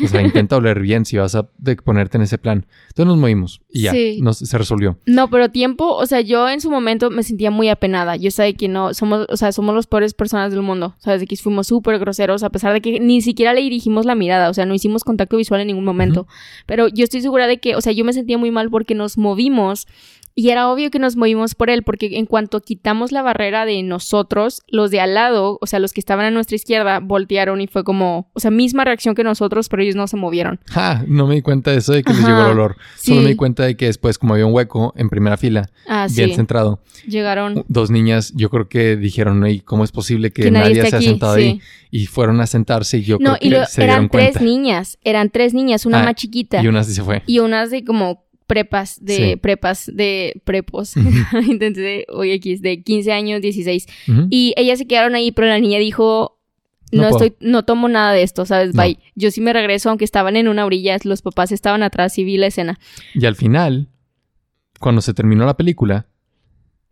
O 0.05 0.07
sea, 0.07 0.21
intenta 0.21 0.57
oler 0.59 0.81
bien 0.81 1.07
si 1.07 1.17
vas 1.17 1.35
a 1.35 1.49
de- 1.57 1.77
ponerte 1.77 2.19
en 2.19 2.23
ese 2.23 2.37
plan. 2.37 2.67
Entonces 2.89 3.07
nos 3.07 3.17
movimos 3.17 3.63
y 3.71 3.83
ya, 3.83 3.93
Sí. 3.93 4.19
nos- 4.21 4.37
se 4.39 4.59
resolvió. 4.59 4.99
No, 5.07 5.31
pero 5.31 5.51
tiempo, 5.51 5.95
o 5.97 6.05
sea, 6.05 6.21
yo 6.21 6.47
en 6.51 6.61
su 6.61 6.71
momento 6.71 7.09
me 7.11 7.23
sentía 7.23 7.51
muy 7.51 7.71
apenada. 7.71 8.17
Yo 8.17 8.31
sabía 8.31 8.53
que 8.53 8.69
no, 8.69 8.93
somos, 8.93 9.27
o 9.31 9.37
sea, 9.39 9.53
somos 9.53 9.75
las 9.75 9.87
peores 9.87 10.13
personas 10.13 10.53
del 10.53 10.61
mundo. 10.61 10.95
Sabes, 10.99 11.21
de 11.21 11.27
que 11.27 11.37
fuimos 11.37 11.69
súper 11.69 11.99
groseros, 11.99 12.43
a 12.43 12.51
pesar 12.51 12.75
de 12.75 12.83
que 12.83 13.01
ni 13.01 13.23
siquiera 13.23 13.55
le 13.55 13.63
dirigimos 13.63 14.05
la 14.05 14.15
mirada, 14.15 14.51
o 14.51 14.55
sea, 14.55 14.67
no 14.67 14.75
hicimos 14.75 15.03
contacto 15.03 15.39
visual 15.39 15.63
en 15.63 15.69
ningún 15.69 15.85
momento. 15.87 16.27
Pero 16.67 16.89
yo 16.89 17.05
estoy 17.05 17.23
segura 17.23 17.47
de 17.47 17.59
que, 17.59 17.75
o 17.77 17.81
sea, 17.81 17.93
yo 17.95 18.05
me 18.05 18.13
sentía 18.13 18.37
muy 18.37 18.51
mal 18.51 18.69
porque 18.71 18.95
nos 18.95 19.17
movimos 19.17 19.87
y 20.43 20.49
era 20.51 20.69
obvio 20.71 20.91
que 20.91 20.99
nos 20.99 21.17
movimos 21.17 21.55
por 21.55 21.69
él, 21.71 21.83
porque 21.83 22.17
en 22.19 22.27
cuanto 22.27 22.61
quitamos 22.61 23.13
la 23.13 23.21
barrera 23.23 23.65
de 23.67 23.83
nosotros, 23.83 24.63
los 24.69 24.91
de 24.91 25.01
al 25.01 25.15
lado, 25.15 25.59
o 25.61 25.67
sea, 25.67 25.79
los 25.79 25.93
que 25.93 26.01
estaban 26.01 26.25
a 26.25 26.31
nuestra 26.31 26.57
izquierda, 26.57 26.99
voltearon 27.01 27.61
y 27.61 27.67
fue 27.67 27.85
como, 27.85 28.31
o 28.33 28.41
sea, 28.41 28.51
misma 28.51 28.85
reacción 28.85 29.15
que 29.15 29.23
nosotros, 29.25 29.69
pero 29.69 29.83
ellos 29.83 29.97
no 29.97 30.07
se 30.07 30.17
movieron. 30.17 30.59
Ja, 30.71 31.05
no 31.07 31.27
me 31.27 31.35
di 31.35 31.43
cuenta 31.43 31.71
de 31.73 31.79
eso 31.79 31.93
de 31.93 32.03
que 32.03 32.13
les 32.13 32.21
Ajá, 32.25 32.29
llegó 32.29 32.43
el 32.43 32.53
olor. 32.53 32.77
Solo 32.97 33.21
me 33.23 33.29
di 33.31 33.37
cuenta 33.37 33.65
de 33.65 33.77
que 33.77 33.87
después, 33.87 34.19
como 34.19 34.33
había 34.35 34.47
un 34.47 34.55
hueco 34.55 34.93
en 34.97 35.09
primera 35.11 35.37
fila, 35.37 35.69
Ah, 35.87 36.07
bien 36.15 36.31
sí. 36.31 36.37
centrado, 36.37 36.81
Llegaron. 37.07 37.65
dos 37.69 37.91
niñas, 37.91 38.33
yo 38.35 38.49
creo 38.51 38.69
que 38.69 38.97
dijeron, 38.97 39.47
¿y 39.47 39.61
cómo 39.61 39.85
es 39.85 39.93
posible 39.93 40.31
que, 40.31 40.43
Que 40.45 40.51
nadie 40.51 40.81
se 40.87 40.95
ha 40.97 40.99
aquí, 40.99 41.07
sentado 41.09 41.37
sí. 41.37 41.43
ahí? 41.43 41.61
Y 41.91 42.07
fueron 42.07 42.41
a 42.41 42.47
sentarse 42.47 42.99
y 42.99 43.03
yo 43.03 43.17
No, 43.21 43.37
creo 43.37 43.39
que 43.41 43.47
y 43.47 43.51
lo- 43.51 43.67
se 43.67 43.81
dieron 43.83 43.95
eran 43.97 44.09
tres 44.11 44.25
cuenta. 44.33 44.41
niñas, 44.45 44.99
eran 45.03 45.31
tres 45.31 45.55
niñas, 45.55 45.87
una 45.87 46.01
Ah, 46.01 46.05
más 46.05 46.15
chiquita 46.15 46.63
Y 46.63 46.69
una 46.69 46.85
sí 46.85 46.95
se 46.95 47.03
fue. 47.03 47.23
y 47.27 47.41
unas 47.41 47.71
de 47.71 47.85
como 47.85 48.25
prepas, 48.55 48.99
de 49.05 49.17
Sí. 49.17 49.37
prepas, 49.37 49.91
de 49.95 50.41
prepos, 50.45 50.95
entonces, 51.49 52.05
aquí 52.35 52.53
es 52.53 52.61
de 52.63 52.83
15 52.83 53.13
años, 53.13 53.41
16. 53.41 53.87
Ujú. 54.09 54.27
Y 54.31 54.53
ellas 54.57 54.79
se 54.79 54.87
quedaron 54.87 55.15
ahí, 55.15 55.33
pero 55.33 55.47
la 55.49 55.59
niña 55.59 55.79
dijo, 55.79 56.39
no, 56.93 57.09
estoy, 57.09 57.35
no 57.41 57.65
tomo 57.65 57.89
nada 57.89 58.13
de 58.13 58.23
esto, 58.23 58.45
¿sabes? 58.45 58.75
No. 58.75 58.83
Bye. 58.83 58.99
Yo 59.15 59.31
sí 59.31 59.41
me 59.41 59.53
regreso, 59.53 59.89
aunque 59.91 60.05
estaban 60.05 60.35
en 60.37 60.49
una 60.49 60.67
orilla, 60.67 60.97
los 61.05 61.23
papás 61.23 61.53
estaban 61.53 61.83
atrás 61.85 62.19
y 62.19 62.25
vi 62.25 62.37
la 62.37 62.49
escena. 62.49 62.79
Y 63.15 63.25
al 63.27 63.37
final, 63.37 63.89
cuando 64.81 65.01
se 65.01 65.15
terminó 65.15 65.47
la 65.47 65.57
película, 65.57 66.07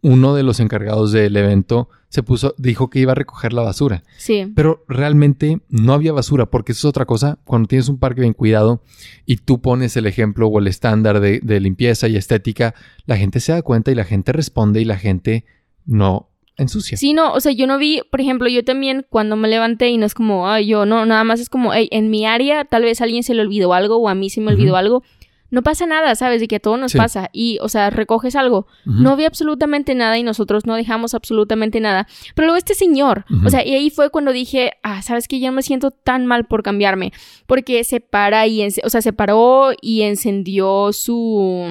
uno 0.00 0.34
de 0.36 0.44
los 0.44 0.60
encargados 0.60 1.10
del 1.10 1.36
evento 1.36 1.88
se 2.08 2.22
puso, 2.22 2.54
dijo 2.58 2.88
que 2.90 3.00
iba 3.00 3.12
a 3.12 3.14
recoger 3.14 3.52
la 3.52 3.62
basura. 3.62 4.02
Sí. 4.16 4.50
Pero 4.54 4.84
realmente 4.88 5.60
no 5.68 5.92
había 5.92 6.12
basura, 6.12 6.46
porque 6.46 6.72
eso 6.72 6.88
es 6.88 6.90
otra 6.90 7.04
cosa. 7.04 7.38
Cuando 7.44 7.68
tienes 7.68 7.88
un 7.88 7.98
parque 7.98 8.22
bien 8.22 8.32
cuidado 8.32 8.82
y 9.26 9.36
tú 9.36 9.60
pones 9.60 9.96
el 9.96 10.06
ejemplo 10.06 10.48
o 10.48 10.58
el 10.58 10.66
estándar 10.66 11.20
de, 11.20 11.40
de 11.42 11.60
limpieza 11.60 12.08
y 12.08 12.16
estética, 12.16 12.74
la 13.06 13.16
gente 13.16 13.40
se 13.40 13.52
da 13.52 13.62
cuenta 13.62 13.90
y 13.90 13.94
la 13.94 14.04
gente 14.04 14.32
responde 14.32 14.80
y 14.80 14.84
la 14.84 14.96
gente 14.96 15.44
no 15.84 16.28
ensucia. 16.58 16.96
Sí, 16.96 17.12
no, 17.12 17.32
o 17.32 17.40
sea, 17.40 17.52
yo 17.52 17.66
no 17.66 17.78
vi, 17.78 18.02
por 18.10 18.20
ejemplo, 18.20 18.48
yo 18.48 18.64
también 18.64 19.06
cuando 19.08 19.36
me 19.36 19.48
levanté 19.48 19.88
y 19.88 19.96
no 19.96 20.04
es 20.04 20.14
como, 20.14 20.48
ay, 20.48 20.66
yo, 20.66 20.84
no, 20.84 21.06
nada 21.06 21.24
más 21.24 21.40
es 21.40 21.48
como, 21.48 21.72
hey, 21.72 21.88
en 21.92 22.10
mi 22.10 22.26
área 22.26 22.64
tal 22.64 22.82
vez 22.82 23.00
a 23.00 23.04
alguien 23.04 23.22
se 23.22 23.34
le 23.34 23.42
olvidó 23.42 23.72
algo 23.72 23.96
o 23.96 24.08
a 24.08 24.14
mí 24.14 24.28
se 24.28 24.40
me 24.40 24.52
olvidó 24.52 24.76
algo. 24.76 25.02
No 25.50 25.62
pasa 25.62 25.86
nada, 25.86 26.14
¿sabes? 26.14 26.40
De 26.40 26.48
que 26.48 26.56
a 26.56 26.60
todos 26.60 26.78
nos 26.78 26.92
Sí. 26.92 26.98
pasa. 26.98 27.30
Y, 27.32 27.58
o 27.62 27.68
sea, 27.68 27.88
recoges 27.90 28.36
algo. 28.36 28.66
No 28.84 29.16
vi 29.16 29.24
absolutamente 29.24 29.94
nada 29.94 30.18
y 30.18 30.22
nosotros 30.22 30.66
no 30.66 30.74
dejamos 30.74 31.14
absolutamente 31.14 31.80
nada. 31.80 32.06
Pero 32.34 32.46
luego 32.46 32.58
este 32.58 32.74
señor, 32.74 33.24
o 33.44 33.48
sea, 33.50 33.66
y 33.66 33.74
ahí 33.74 33.88
fue 33.90 34.10
cuando 34.10 34.32
dije, 34.32 34.72
ah, 34.82 35.00
sabes 35.02 35.26
que 35.28 35.40
ya 35.40 35.50
me 35.50 35.62
siento 35.62 35.90
tan 35.90 36.26
mal 36.26 36.46
por 36.46 36.62
cambiarme. 36.62 37.12
Porque 37.46 37.82
se 37.84 38.00
para 38.00 38.46
y, 38.46 38.66
o 38.84 38.90
sea, 38.90 39.00
se 39.02 39.12
paró 39.12 39.70
y 39.80 40.02
encendió 40.02 40.92
su, 40.92 41.64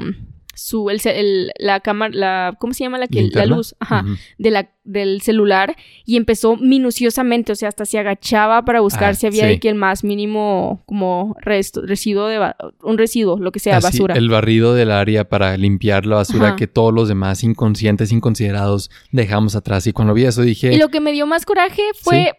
su 0.58 0.90
el, 0.90 1.00
el- 1.06 1.52
la 1.60 1.80
cámara 1.80 2.12
la 2.14 2.58
¿cómo 2.60 2.74
se 2.74 2.84
llama 2.84 2.98
la 2.98 3.08
que 3.08 3.30
la 3.32 3.46
luz 3.46 3.76
ajá 3.80 4.04
de 4.38 4.52
la 4.52 4.70
del 4.84 5.22
celular 5.22 5.76
y 6.06 6.16
empezó 6.16 6.56
minuciosamente 6.56 7.52
o 7.52 7.56
sea 7.56 7.68
hasta 7.70 7.86
se 7.86 8.00
agachaba 8.00 8.64
para 8.66 8.80
buscar 8.80 9.10
Ah, 9.12 9.14
si 9.14 9.28
había 9.28 9.44
sí. 9.44 9.48
de 9.50 9.60
que 9.60 9.70
el 9.70 9.76
más 9.76 10.04
mínimo 10.04 10.82
como 10.86 11.36
resto, 11.42 11.82
residuo 11.82 12.28
de 12.28 12.40
un 12.84 12.98
residuo 12.98 13.38
lo 13.38 13.52
que 13.52 13.60
sea 13.60 13.78
Así, 13.78 13.86
basura 14.00 14.16
El 14.16 14.30
barrido 14.30 14.74
del 14.74 14.92
área 14.92 15.28
para 15.28 15.56
limpiar 15.58 16.06
la 16.06 16.16
basura 16.18 16.48
Ajá. 16.48 16.56
que 16.56 16.68
todos 16.68 16.94
los 16.94 17.08
demás 17.10 17.44
inconscientes, 17.44 18.12
inconsiderados 18.12 18.90
dejamos 19.12 19.56
atrás. 19.56 19.86
Y 19.88 19.94
cuando 19.94 20.14
vi 20.14 20.24
eso 20.26 20.42
dije, 20.42 20.74
y 20.74 20.78
lo 20.78 20.88
que 20.90 21.00
me 21.02 21.12
dio 21.12 21.28
más 21.28 21.46
coraje 21.46 21.82
fue 22.02 22.34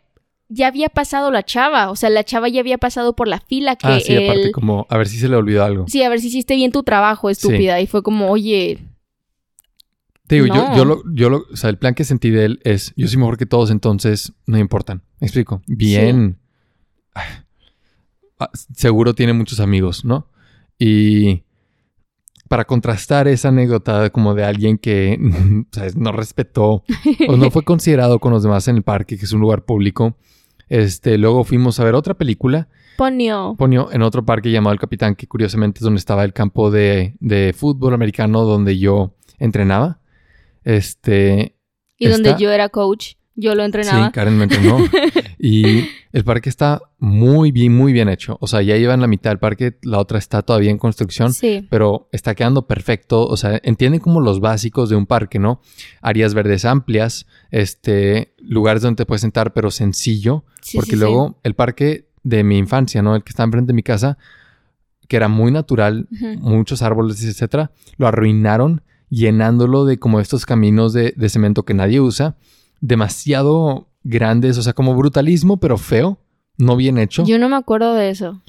ya 0.49 0.67
había 0.69 0.89
pasado 0.89 1.31
la 1.31 1.43
chava 1.43 1.91
o 1.91 1.97
sea 1.97 2.09
la 2.11 2.25
chava 2.25 2.49
ya 2.49 2.61
había 2.61 2.79
pasado 2.79 3.15
por 3.15 3.29
la 3.29 3.41
fila 3.41 3.77
que 3.77 3.87
ah, 3.87 4.01
sí, 4.01 4.17
aparte 4.17 4.47
él 4.47 4.53
como, 4.53 4.87
a 4.89 4.97
ver 4.97 5.07
si 5.09 5.19
se 5.19 5.29
le 5.29 5.37
olvidó 5.37 5.63
algo. 5.65 5.85
sí 5.89 6.03
a 6.03 6.09
ver 6.09 6.21
si 6.21 6.29
hiciste 6.29 6.57
bien 6.57 6.73
tu 6.73 6.83
trabajo 6.83 7.29
estúpida 7.31 7.81
y 7.81 7.87
fue 7.87 8.03
como 8.03 8.31
oye 8.31 8.79
Te 10.27 10.37
digo, 10.37 10.47
yo, 10.47 10.55
No. 10.55 10.77
yo, 10.77 10.85
lo, 10.85 11.03
yo 11.15 11.31
lo, 11.31 11.45
o 11.53 11.57
sea, 11.57 11.71
el 11.71 11.79
plan 11.79 11.95
que 11.95 12.05
sentí 12.05 12.31
de 12.31 12.45
él 12.45 12.61
es, 12.65 12.93
yo 12.97 13.09
soy 13.09 13.17
mejor 13.19 13.37
que 13.39 13.47
todos, 13.47 13.71
entonces 13.71 14.33
no 14.47 14.55
me 14.57 14.61
importan. 14.61 15.03
¿Me 15.21 15.27
explico? 15.27 15.63
Bien. 15.67 16.39
Ah, 17.15 18.51
Seguro 18.75 19.15
tiene 19.15 19.33
muchos 19.33 19.59
amigos, 19.61 20.05
¿no? 20.05 20.29
Y 20.79 21.43
para 22.49 22.65
contrastar 22.65 23.27
esa 23.29 23.49
anécdota 23.49 24.11
como 24.11 24.35
de 24.35 24.45
alguien 24.45 24.79
que 24.79 25.19
¿sabes? 25.73 25.97
no 25.97 26.13
respetó 26.13 26.85
o 27.29 27.37
no 27.37 27.51
fue 27.51 27.63
considerado 27.65 28.19
con 28.21 28.33
los 28.33 28.43
demás 28.43 28.69
en 28.69 28.77
el 28.77 28.83
parque, 28.83 29.19
que 29.19 29.25
es 29.25 29.33
un 29.33 29.41
lugar 29.41 29.65
público, 29.65 30.17
este, 30.69 31.19
luego 31.19 31.45
fuimos 31.45 31.81
a 31.81 31.85
ver 31.85 31.95
otra 31.95 32.15
película 32.15 32.69
Ponio 32.99 33.55
Ponio 33.57 33.93
en 33.93 34.03
otro 34.03 34.25
parque 34.25 34.51
llamado 34.51 34.73
El 34.75 34.81
Capitán, 34.81 35.15
que 35.15 35.29
curiosamente 35.29 35.79
es 35.79 35.85
donde 35.85 36.01
estaba 36.01 36.25
el 36.25 36.33
campo 36.33 36.73
de, 36.73 37.15
de 37.21 37.55
fútbol 37.57 37.95
americano 37.95 38.43
donde 38.43 38.77
yo 38.77 39.15
entrenaba. 39.39 40.01
Este. 40.65 41.55
y 41.97 42.09
donde 42.09 42.35
yo 42.37 42.51
era 42.51 42.69
coach 42.71 43.15
yo 43.41 43.55
lo 43.55 43.65
entrenaba 43.65 44.07
Sí, 44.07 44.13
Karen 44.13 44.37
me 44.37 44.45
entrenó. 44.45 44.79
y 45.39 45.89
el 46.13 46.25
parque 46.25 46.49
está 46.49 46.83
muy 46.99 47.53
bien, 47.53 47.73
muy 47.73 47.93
bien 47.93 48.09
hecho. 48.09 48.37
O 48.41 48.49
sea, 48.49 48.63
ya 48.63 48.77
lleva 48.77 48.95
en 48.95 49.01
la 49.01 49.07
mitad 49.07 49.31
del 49.31 49.39
parque, 49.39 49.79
la 49.83 50.01
otra 50.01 50.19
está 50.19 50.43
todavía 50.43 50.73
en 50.73 50.79
construcción. 50.79 51.33
sí 51.33 51.65
Pero 51.71 52.09
está 52.11 52.35
quedando 52.35 52.67
perfecto. 52.67 53.29
O 53.29 53.37
sea, 53.37 53.61
entienden 53.63 54.01
como 54.01 54.21
los 54.21 54.41
básicos 54.41 54.91
de 54.91 54.97
un 54.97 55.07
parque, 55.07 55.39
¿no? 55.39 55.61
Áreas 56.03 56.35
verdes 56.35 56.65
amplias, 56.65 57.27
este, 57.53 58.35
lugares 58.39 58.83
donde 58.83 58.97
te 58.97 59.07
puedes 59.07 59.21
sentar, 59.21 59.53
pero 59.53 59.71
sencillo. 59.71 60.45
Sí, 60.61 60.77
Porque 60.77 60.93
sí, 60.93 60.97
luego 60.97 61.39
el 61.45 61.55
parque 61.55 62.09
de 62.25 62.43
mi 62.43 62.59
infancia, 62.59 63.03
¿no? 63.03 63.15
El 63.15 63.23
que 63.23 63.31
está 63.31 63.45
enfrente 63.45 63.69
de 63.69 63.75
mi 63.75 63.85
casa, 63.85 64.19
que 65.07 65.15
era 65.15 65.29
muy 65.29 65.53
natural, 65.53 66.09
muchos 66.41 66.83
árboles, 66.83 67.23
etcétera, 67.23 67.71
lo 67.99 68.09
arruinaron 68.09 68.83
llenándolo 69.11 69.85
de 69.85 70.01
como 70.01 70.19
estos 70.19 70.45
caminos 70.45 70.93
de, 70.93 71.15
de 71.17 71.29
cemento 71.29 71.65
que 71.65 71.73
nadie 71.73 72.01
usa, 72.01 72.37
demasiado 72.81 73.89
grandes, 74.05 74.59
o 74.59 74.63
sea, 74.63 74.73
como 74.73 74.95
brutalismo, 74.95 75.59
pero 75.59 75.77
feo, 75.79 76.19
no 76.57 76.77
bien 76.77 76.99
hecho. 76.99 77.25
Yo 77.25 77.39
no 77.39 77.49
me 77.49 77.57
acuerdo 77.57 77.95
de 77.95 78.11
eso. 78.11 78.43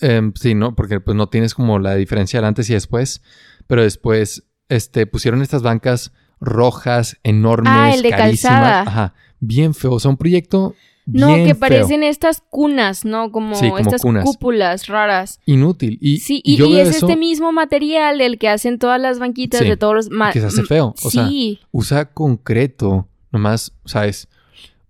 Em, 0.00 0.32
sí, 0.34 0.54
¿no? 0.54 0.74
Porque 0.74 1.00
pues 1.00 1.16
no 1.16 1.28
tienes 1.28 1.54
como 1.54 1.78
la 1.78 1.94
diferencia 1.94 2.38
del 2.38 2.44
antes 2.46 2.68
y 2.70 2.74
después, 2.74 3.22
pero 3.66 3.82
después, 3.82 4.44
este, 4.68 5.06
pusieron 5.06 5.42
estas 5.42 5.62
bancas 5.62 6.12
rojas, 6.38 7.16
enormes, 7.22 7.72
Ah, 7.74 7.94
el 7.94 8.02
de 8.02 8.10
carísimas. 8.10 8.54
calzada. 8.60 8.80
Ajá, 8.82 9.14
bien 9.40 9.72
feo, 9.74 9.92
o 9.92 10.00
sea, 10.00 10.10
un 10.10 10.18
proyecto 10.18 10.74
No, 11.06 11.34
que 11.36 11.46
feo. 11.54 11.58
parecen 11.58 12.02
estas 12.02 12.42
cunas, 12.50 13.06
¿no? 13.06 13.32
Como, 13.32 13.54
Sí, 13.54 13.68
como 13.68 13.78
estas 13.78 14.02
cunas. 14.02 14.24
cúpulas 14.24 14.86
raras. 14.88 15.40
inútil. 15.46 15.96
Y, 16.02 16.18
Sí, 16.18 16.42
y 16.44 16.56
yo 16.58 16.66
es 16.76 16.88
eso 16.94 17.06
este 17.06 17.16
mismo 17.18 17.52
material 17.52 18.18
del 18.18 18.38
que 18.38 18.48
hacen 18.50 18.78
todas 18.78 19.00
las 19.00 19.18
banquitas 19.18 19.60
Sí, 19.62 19.68
de 19.68 19.76
todos 19.78 19.94
los... 19.94 20.08
que 20.32 20.40
se 20.40 20.46
hace 20.46 20.62
feo. 20.64 20.94
O 21.02 21.10
sea, 21.10 21.30
usa 21.70 22.12
concreto, 22.12 23.08
nomás, 23.36 23.72
¿sabes? 23.84 24.28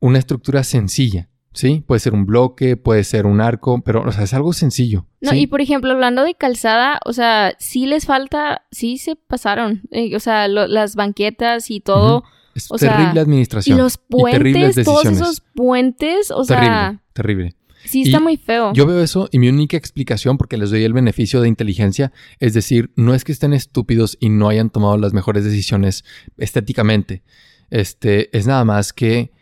Una 0.00 0.18
estructura 0.18 0.62
sencilla, 0.64 1.28
¿sí? 1.52 1.82
Puede 1.86 2.00
ser 2.00 2.14
un 2.14 2.26
bloque, 2.26 2.76
puede 2.76 3.02
ser 3.04 3.26
un 3.26 3.40
arco, 3.40 3.80
pero, 3.82 4.02
o 4.06 4.12
sea, 4.12 4.24
es 4.24 4.34
algo 4.34 4.52
sencillo. 4.52 5.06
no, 5.20 5.30
¿sí? 5.32 5.40
y 5.40 5.46
por 5.46 5.60
ejemplo, 5.60 5.90
hablando 5.92 6.22
de 6.22 6.34
calzada, 6.34 7.00
o 7.04 7.12
sea, 7.12 7.54
sí 7.58 7.86
les 7.86 8.04
falta, 8.06 8.62
sí 8.70 8.98
se 8.98 9.16
pasaron, 9.16 9.82
eh, 9.90 10.14
o 10.14 10.20
sea, 10.20 10.48
lo- 10.48 10.66
las 10.66 10.94
banquetas 10.96 11.70
y 11.70 11.80
todo, 11.80 12.24
Es 12.54 12.66
o 12.70 12.78
sea, 12.78 12.92
terrible 12.96 13.12
y 13.16 13.22
administración. 13.22 13.78
los 13.78 13.96
puentes, 13.98 14.74
todos 14.84 15.04
decisiones. 15.04 15.20
esos 15.20 15.40
puentes, 15.54 16.30
o 16.30 16.44
terrible, 16.44 16.68
sea, 16.70 17.02
terrible. 17.14 17.56
sí 17.84 18.02
está 18.02 18.18
Y 18.18 18.22
muy 18.22 18.36
feo. 18.36 18.72
Yo 18.74 18.86
veo 18.86 19.00
eso 19.02 19.28
y 19.32 19.38
mi 19.38 19.48
única 19.48 19.76
explicación, 19.76 20.36
porque 20.38 20.56
les 20.58 20.70
doy 20.70 20.84
el 20.84 20.92
beneficio 20.92 21.40
de 21.40 21.48
inteligencia, 21.48 22.12
es 22.38 22.52
decir, 22.54 22.90
no 22.96 23.14
es 23.14 23.24
que 23.24 23.32
estén 23.32 23.52
estúpidos 23.54 24.16
y 24.20 24.28
no 24.28 24.48
hayan 24.48 24.70
tomado 24.70 24.96
las 24.98 25.12
mejores 25.14 25.42
decisiones 25.44 26.04
estéticamente. 26.36 27.22
Este, 27.70 28.36
es 28.36 28.46
nada 28.46 28.64
más 28.64 28.92
que 28.92 29.32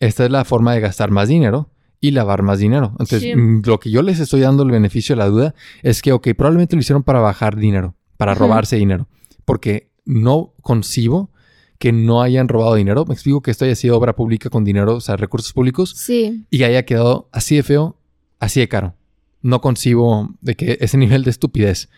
esta 0.00 0.24
es 0.24 0.30
la 0.30 0.44
forma 0.44 0.74
de 0.74 0.80
gastar 0.80 1.10
más 1.10 1.28
dinero 1.28 1.70
y 2.00 2.10
lavar 2.10 2.42
más 2.42 2.58
dinero. 2.58 2.88
Entonces, 2.92 3.22
Sí. 3.22 3.34
mm, 3.36 3.62
lo 3.64 3.78
que 3.78 3.90
yo 3.90 4.02
les 4.02 4.18
estoy 4.18 4.40
dando 4.40 4.62
el 4.64 4.70
beneficio 4.70 5.14
de 5.14 5.18
la 5.18 5.26
duda 5.28 5.54
es 5.82 6.02
que, 6.02 6.12
ok, 6.12 6.28
probablemente 6.36 6.74
lo 6.76 6.80
hicieron 6.80 7.02
para 7.04 7.20
bajar 7.20 7.56
dinero, 7.56 7.94
para 8.16 8.34
robarse 8.34 8.76
dinero, 8.76 9.06
porque 9.44 9.90
no 10.04 10.52
concibo 10.62 11.30
que 11.78 11.92
no 11.92 12.22
hayan 12.22 12.48
robado 12.48 12.74
dinero. 12.74 13.04
Me 13.06 13.14
explico 13.14 13.40
que 13.42 13.50
esto 13.52 13.64
haya 13.64 13.74
sido 13.76 13.96
obra 13.96 14.14
pública 14.16 14.50
con 14.50 14.64
dinero, 14.64 14.96
o 14.96 15.00
sea, 15.00 15.16
recursos 15.16 15.52
públicos 15.52 15.94
Sí, 15.96 16.44
y 16.50 16.62
haya 16.64 16.84
quedado 16.84 17.28
así 17.32 17.56
de 17.56 17.62
feo, 17.62 17.96
así 18.40 18.60
de 18.60 18.68
caro. 18.68 18.94
No 19.40 19.60
concibo 19.60 20.34
de 20.40 20.54
que 20.56 20.78
ese 20.80 20.96
nivel 20.98 21.24
de 21.24 21.30
estupidez. 21.30 21.88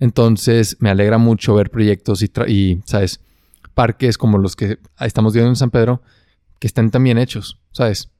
Entonces 0.00 0.76
me 0.80 0.90
alegra 0.90 1.18
mucho 1.18 1.54
ver 1.54 1.70
proyectos 1.70 2.22
y, 2.22 2.30
y, 2.48 2.80
¿sabes? 2.84 3.20
Parques 3.74 4.18
como 4.18 4.38
los 4.38 4.56
que 4.56 4.78
estamos 5.00 5.32
viendo 5.32 5.50
en 5.50 5.56
San 5.56 5.70
Pedro 5.70 6.02
que 6.58 6.66
estén 6.66 6.90
tan 6.90 7.04
bien 7.04 7.18
hechos, 7.18 7.60
¿sabes? 7.72 8.10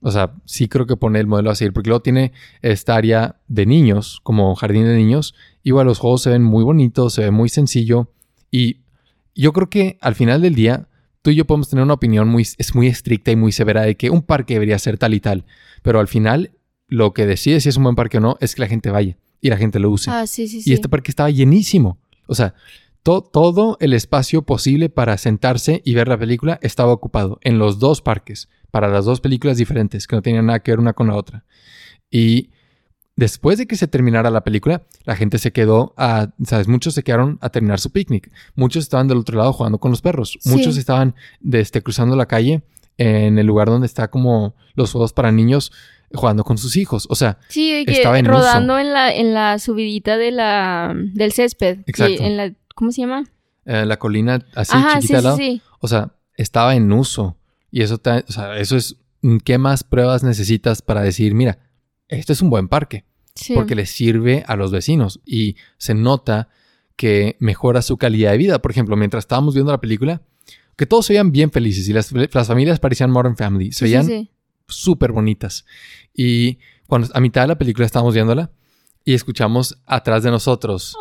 O 0.00 0.10
sea, 0.10 0.34
sí 0.44 0.68
creo 0.68 0.86
que 0.86 0.96
pone 0.96 1.18
el 1.18 1.26
modelo 1.26 1.50
a 1.50 1.54
seguir, 1.54 1.72
porque 1.72 1.88
luego 1.88 2.02
tiene 2.02 2.32
esta 2.60 2.94
área 2.94 3.40
de 3.48 3.64
niños, 3.64 4.20
como 4.22 4.54
jardín 4.54 4.84
de 4.84 4.94
niños. 4.94 5.34
Igual 5.62 5.86
los 5.86 5.98
juegos 5.98 6.20
se 6.20 6.28
ven 6.28 6.42
muy 6.42 6.62
bonitos, 6.62 7.14
se 7.14 7.22
ve 7.22 7.30
muy 7.30 7.48
sencillo. 7.48 8.12
Y 8.50 8.82
yo 9.34 9.54
creo 9.54 9.70
que 9.70 9.96
al 10.02 10.14
final 10.14 10.42
del 10.42 10.54
día, 10.54 10.88
tú 11.22 11.30
y 11.30 11.36
yo 11.36 11.46
podemos 11.46 11.70
tener 11.70 11.82
una 11.82 11.94
opinión 11.94 12.28
muy, 12.28 12.42
es 12.42 12.74
muy 12.74 12.88
estricta 12.88 13.30
y 13.30 13.36
muy 13.36 13.50
severa 13.50 13.80
de 13.80 13.96
que 13.96 14.10
un 14.10 14.20
parque 14.20 14.52
debería 14.52 14.78
ser 14.78 14.98
tal 14.98 15.14
y 15.14 15.20
tal. 15.20 15.46
Pero 15.82 16.00
al 16.00 16.08
final, 16.08 16.52
lo 16.86 17.14
que 17.14 17.24
decide 17.24 17.60
si 17.62 17.70
es 17.70 17.76
un 17.78 17.84
buen 17.84 17.96
parque 17.96 18.18
o 18.18 18.20
no 18.20 18.36
es 18.40 18.54
que 18.54 18.60
la 18.60 18.68
gente 18.68 18.90
vaya 18.90 19.16
y 19.40 19.48
la 19.48 19.56
gente 19.56 19.78
lo 19.78 19.90
use. 19.90 20.10
ah, 20.10 20.26
sí, 20.26 20.48
sí, 20.48 20.60
sí. 20.60 20.70
Y 20.70 20.74
este 20.74 20.90
parque 20.90 21.10
estaba 21.10 21.30
llenísimo. 21.30 21.96
O 22.26 22.34
sea, 22.34 22.54
to- 23.04 23.22
todo 23.22 23.76
el 23.80 23.92
espacio 23.92 24.42
posible 24.42 24.88
para 24.88 25.16
sentarse 25.18 25.80
y 25.84 25.94
ver 25.94 26.08
la 26.08 26.18
película 26.18 26.58
estaba 26.62 26.92
ocupado 26.92 27.38
en 27.42 27.58
los 27.60 27.78
dos 27.78 28.02
parques, 28.02 28.48
para 28.72 28.88
las 28.88 29.04
dos 29.04 29.20
películas 29.20 29.56
diferentes, 29.58 30.08
que 30.08 30.16
no 30.16 30.22
tenían 30.22 30.46
nada 30.46 30.58
que 30.60 30.72
ver 30.72 30.80
una 30.80 30.92
con 30.94 31.06
la 31.06 31.14
otra. 31.14 31.44
Y 32.10 32.50
después 33.16 33.58
de 33.58 33.66
que 33.66 33.76
se 33.76 33.86
terminara 33.86 34.30
la 34.30 34.42
película, 34.42 34.82
la 35.04 35.14
gente 35.14 35.38
se 35.38 35.52
quedó 35.52 35.94
a, 35.96 36.30
¿sabes? 36.44 36.66
Muchos 36.66 36.94
se 36.94 37.02
quedaron 37.04 37.38
a 37.40 37.50
terminar 37.50 37.78
su 37.78 37.90
picnic. 37.92 38.32
Muchos 38.56 38.82
estaban 38.82 39.06
del 39.06 39.18
otro 39.18 39.38
lado 39.38 39.52
jugando 39.52 39.78
con 39.78 39.90
los 39.92 40.02
perros. 40.02 40.36
Sí. 40.40 40.48
Muchos 40.48 40.76
estaban 40.76 41.14
de 41.40 41.60
este, 41.60 41.82
cruzando 41.82 42.16
la 42.16 42.26
calle 42.26 42.62
en 42.98 43.38
el 43.38 43.46
lugar 43.46 43.68
donde 43.68 43.86
está 43.86 44.08
como 44.08 44.54
los 44.74 44.92
juegos 44.92 45.12
para 45.12 45.30
niños 45.32 45.70
jugando 46.12 46.44
con 46.44 46.58
sus 46.58 46.76
hijos. 46.76 47.06
O 47.10 47.14
sea, 47.16 47.38
Sí, 47.48 47.84
que 47.86 47.92
estaba 47.92 48.18
en 48.18 48.26
rodando 48.26 48.78
en 48.78 48.92
la, 48.92 49.12
en 49.14 49.34
la 49.34 49.58
subidita 49.58 50.16
de 50.16 50.30
la, 50.30 50.94
del 50.96 51.32
césped. 51.32 51.80
Exacto. 51.86 52.22
en 52.22 52.36
la, 52.36 52.52
¿Cómo 52.74 52.90
se 52.92 53.02
llama? 53.02 53.24
eh, 53.66 53.86
la 53.86 53.96
colina 53.98 54.44
así 54.54 54.76
Ajá, 54.76 55.00
chiquita 55.00 55.06
sí, 55.08 55.14
al 55.14 55.20
sí, 55.20 55.24
lado. 55.24 55.36
sí. 55.38 55.62
O 55.80 55.88
sea, 55.88 56.14
estaba 56.36 56.74
en 56.74 56.92
uso. 56.92 57.36
Y 57.70 57.82
eso, 57.82 57.96
te- 57.98 58.24
o 58.28 58.32
sea, 58.32 58.58
eso 58.58 58.76
es, 58.76 58.96
¿qué 59.44 59.56
más 59.58 59.84
pruebas 59.84 60.22
necesitas 60.22 60.82
para 60.82 61.00
decir, 61.00 61.34
mira, 61.34 61.58
este 62.08 62.32
es 62.34 62.42
un 62.42 62.50
buen 62.50 62.68
parque? 62.68 63.04
Sí. 63.34 63.54
Porque 63.54 63.74
le 63.74 63.86
sirve 63.86 64.44
a 64.46 64.54
los 64.56 64.70
vecinos 64.70 65.20
y 65.24 65.56
se 65.78 65.94
nota 65.94 66.48
que 66.96 67.36
mejora 67.40 67.80
su 67.82 67.96
calidad 67.96 68.32
de 68.32 68.38
vida. 68.38 68.60
Por 68.60 68.70
ejemplo, 68.70 68.96
mientras 68.96 69.24
estábamos 69.24 69.54
viendo 69.54 69.72
la 69.72 69.80
película, 69.80 70.22
que 70.76 70.86
todos 70.86 71.06
se 71.06 71.14
veían 71.14 71.32
bien 71.32 71.50
felices 71.50 71.88
y 71.88 71.92
las, 71.92 72.12
las 72.12 72.46
familias 72.46 72.78
parecían 72.80 73.10
Modern 73.10 73.36
Family, 73.36 73.72
se 73.72 73.72
Sí, 73.72 73.78
sí, 73.78 73.84
veían 73.84 74.06
sí. 74.06 74.30
súper 74.68 75.12
bonitas. 75.12 75.64
Y 76.12 76.58
cuando 76.86 77.08
a 77.14 77.20
mitad 77.20 77.42
de 77.42 77.48
la 77.48 77.58
película 77.58 77.86
estábamos 77.86 78.14
viéndola 78.14 78.50
y 79.04 79.14
escuchamos 79.14 79.78
atrás 79.86 80.22
de 80.22 80.30
nosotros, 80.30 80.90
sí. 80.90 80.96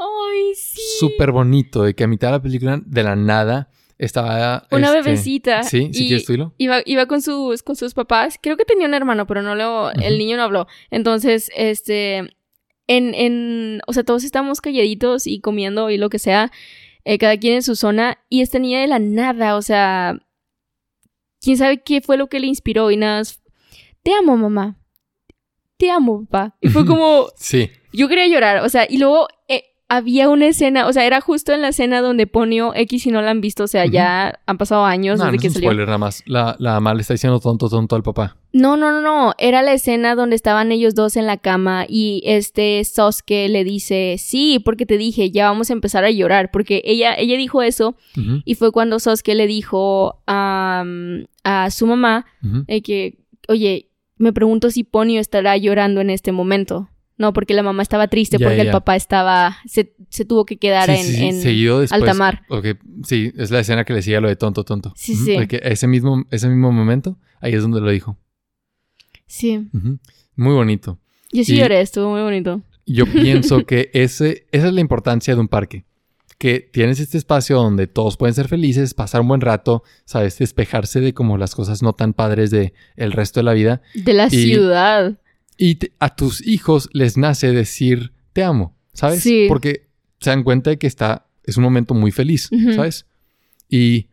Súper 1.00 1.32
bonito, 1.32 1.84
de 1.84 1.96
que 1.96 2.04
a 2.04 2.08
mitad 2.08 2.30
de 2.30 2.32
la 2.34 2.42
película, 2.42 2.82
de 2.86 3.04
la 3.04 3.16
nada, 3.16 3.70
estaba... 3.98 4.68
Una 4.72 4.88
este, 4.88 5.02
bebecita. 5.02 5.64
Sí, 5.64 5.90
si 5.94 6.06
y 6.06 6.08
quieres 6.08 6.26
tú 6.26 6.34
hilo. 6.34 6.54
Iba, 6.58 6.82
iba 6.86 7.06
con 7.06 7.22
sus, 7.22 7.64
con 7.64 7.76
sus 7.76 7.94
papás. 7.94 8.40
Creo 8.42 8.58
que 8.58 8.66
tenía 8.66 8.88
un 8.88 8.94
hermano, 8.94 9.28
pero 9.28 9.42
no 9.42 9.56
lo, 9.56 9.92
el 9.92 10.18
niño 10.18 10.38
no 10.38 10.44
habló. 10.44 10.68
Entonces, 10.92 11.52
este, 11.56 12.36
en, 12.88 13.16
en, 13.16 13.82
o 13.88 13.94
sea, 13.94 14.04
todos 14.04 14.24
estábamos 14.24 14.62
calladitos 14.62 15.28
y 15.28 15.40
comiendo 15.40 15.90
y 15.90 15.98
lo 15.98 16.10
que 16.10 16.20
sea, 16.20 16.52
eh, 17.06 17.18
cada 17.18 17.38
quien 17.38 17.56
en 17.56 17.64
su 17.64 17.76
zona, 17.76 18.20
y 18.30 18.42
este 18.42 18.60
niño 18.60 18.80
de 18.80 18.88
la 18.88 19.00
nada, 19.00 19.56
o 19.56 19.62
sea, 19.62 20.20
quién 21.42 21.58
sabe 21.58 21.82
qué 21.82 22.02
fue 22.02 22.18
lo 22.18 22.28
que 22.28 22.40
le 22.40 22.48
inspiró 22.48 22.92
y 22.92 22.98
nada, 22.98 23.20
más, 23.20 23.42
te 24.04 24.14
amo, 24.14 24.38
mamá. 24.38 24.80
Te 25.78 25.90
amo, 25.90 26.26
papá. 26.26 26.58
Y 26.62 26.70
fue 26.70 26.86
como, 26.88 27.28
Sí, 27.36 27.70
yo 27.92 28.08
quería 28.08 28.28
llorar, 28.28 28.64
o 28.64 28.70
sea, 28.70 28.86
y 28.90 28.98
luego, 28.98 29.28
eh, 29.48 29.64
había 29.96 30.30
una 30.30 30.48
escena, 30.48 30.88
o 30.88 30.94
sea, 30.94 31.06
era 31.06 31.22
justo 31.22 31.54
en 31.54 31.62
la 31.62 31.70
escena 31.70 32.02
donde 32.02 32.26
Ponio 32.28 32.74
X 32.76 33.04
si 33.04 33.12
no 33.12 33.22
la 33.22 33.32
han 33.32 33.41
visto, 33.41 33.64
o 33.66 33.68
sea, 33.68 33.86
ya 33.86 34.39
han 34.46 34.58
pasado 34.58 34.86
años 34.86 35.20
No, 35.20 35.26
desde 35.26 35.38
no 35.38 35.41
que 35.41 35.48
es 35.48 35.52
un 35.52 35.54
salió. 35.56 35.70
spoiler 35.70 35.86
nada 35.88 35.98
más. 35.98 36.24
La, 36.26 36.56
la 36.60 36.74
mamá 36.74 36.94
le 36.94 37.02
está 37.02 37.14
diciendo 37.14 37.39
tonto, 37.39 37.70
tonto 37.70 37.96
al 37.96 38.04
papá. 38.04 38.38
No, 38.54 38.78
no, 38.78 38.91
no, 38.91 39.02
no, 39.02 39.34
era 39.38 39.62
la 39.62 39.74
escena 39.74 40.16
donde 40.16 40.36
estaban 40.36 40.72
ellos 40.72 40.96
dos 40.96 41.16
en 41.18 41.26
la 41.26 41.38
cama 41.38 41.86
y 41.88 42.22
este 42.26 42.84
Sosuke 42.86 43.48
le 43.50 43.64
dice, 43.64 44.16
sí, 44.20 44.60
porque 44.64 44.86
te 44.86 44.98
dije, 44.98 45.32
ya 45.32 45.50
vamos 45.50 45.70
a 45.70 45.74
empezar 45.74 46.04
a 46.06 46.12
llorar, 46.12 46.52
porque 46.52 46.82
ella, 46.86 47.14
ella 47.16 47.38
dijo 47.38 47.62
eso 47.62 47.96
y 48.46 48.56
fue 48.56 48.72
cuando 48.72 49.00
Sosuke 49.00 49.36
le 49.36 49.48
dijo 49.48 50.22
a, 50.28 50.84
a 51.44 51.72
su 51.72 51.88
mamá 51.88 52.26
eh, 52.68 52.82
que, 52.82 53.18
oye, 53.48 53.89
me 54.18 54.32
pregunto 54.34 54.70
si 54.70 54.84
Ponio 54.84 55.20
estará 55.20 55.58
llorando 55.58 56.00
en 56.02 56.10
este 56.10 56.32
momento. 56.32 56.89
No, 57.24 57.32
porque 57.32 57.54
la 57.54 57.64
mamá 57.64 57.82
estaba 57.84 58.10
triste 58.10 58.38
Ya, 58.38 58.46
porque 58.46 58.58
ya, 58.58 58.64
el 58.64 58.72
papá 58.72 58.98
estaba, 58.98 59.56
se, 59.66 59.94
se 60.10 60.26
tuvo 60.26 60.46
que 60.46 60.58
quedar 60.58 60.90
Sí, 60.90 61.00
en, 61.00 61.06
sí, 61.08 61.26
en- 61.28 61.42
seguido 61.42 61.80
después. 61.80 62.02
alta 62.02 62.14
mar. 62.14 62.42
sí, 63.06 63.32
es 63.38 63.50
la 63.50 63.62
escena 63.62 63.86
que 63.86 63.94
le 63.94 64.00
decía 64.00 64.20
lo 64.20 64.28
de 64.28 64.36
tonto, 64.36 64.66
tonto. 64.66 64.92
Sí, 64.98 65.16
sí. 65.16 65.38
de 65.38 65.48
que 65.48 65.62
ese 65.64 65.88
mismo, 65.88 66.26
ese 66.32 66.50
mismo 66.50 66.72
momento, 66.74 67.18
ahí 67.40 67.54
es 67.54 67.62
donde 67.62 67.80
lo 67.80 67.90
dijo. 67.92 68.18
Sí, 69.26 69.70
Ujú. 69.74 70.00
Muy 70.36 70.54
bonito. 70.54 71.00
yo 71.32 71.44
sí 71.46 71.54
Y- 71.56 71.60
lloré, 71.60 71.80
estuvo 71.80 72.10
muy 72.12 72.22
bonito. 72.22 72.62
Yo 72.86 73.06
pienso 73.14 73.66
que 73.66 73.90
ese, 73.94 74.46
esa 74.52 74.68
es 74.68 74.74
la 74.74 74.82
importancia 74.82 75.34
de 75.34 75.40
un 75.40 75.48
parque. 75.48 75.86
Que 76.38 76.60
tienes 76.60 77.00
este 77.00 77.18
espacio 77.18 77.56
donde 77.56 77.88
todos 77.88 78.18
pueden 78.18 78.34
ser 78.34 78.50
felices, 78.50 78.94
pasar 78.94 79.22
un 79.22 79.30
buen 79.30 79.40
rato, 79.40 79.84
sabes, 80.04 80.38
despejarse 80.40 81.00
de 81.00 81.14
como 81.14 81.38
las 81.38 81.56
cosas 81.56 81.82
no 81.82 81.94
tan 81.94 82.12
padres 82.14 82.52
de 82.52 82.74
el 82.98 83.14
resto 83.14 83.40
de 83.40 83.44
la 83.46 83.54
vida. 83.54 83.82
De 83.94 84.12
la 84.14 84.28
Y- 84.28 84.30
ciudad. 84.52 85.18
Y 85.58 85.76
te- 85.76 85.91
a 85.99 86.16
tus 86.16 86.45
hijos 86.45 86.89
les 86.93 87.18
nace 87.18 87.51
decir 87.51 88.14
te 88.34 88.43
amo, 88.43 88.76
¿sabes? 88.93 89.22
Sí. 89.22 89.45
Porque 89.47 89.88
se 90.20 90.30
dan 90.32 90.43
cuenta 90.43 90.70
de 90.72 90.78
que 90.78 90.88
está, 90.88 91.28
es 91.43 91.58
un 91.58 91.64
momento 91.64 91.93
muy 91.93 92.12
feliz. 92.12 92.49
¿sabes? 92.76 93.06
Y 93.70 94.08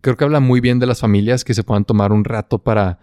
creo 0.00 0.16
que 0.16 0.24
habla 0.24 0.40
muy 0.40 0.60
bien 0.60 0.78
de 0.78 0.86
las 0.86 1.00
familias 1.00 1.44
que 1.44 1.54
se 1.54 1.64
puedan 1.64 1.84
tomar 1.84 2.12
un 2.12 2.24
rato 2.24 2.58
para, 2.58 2.98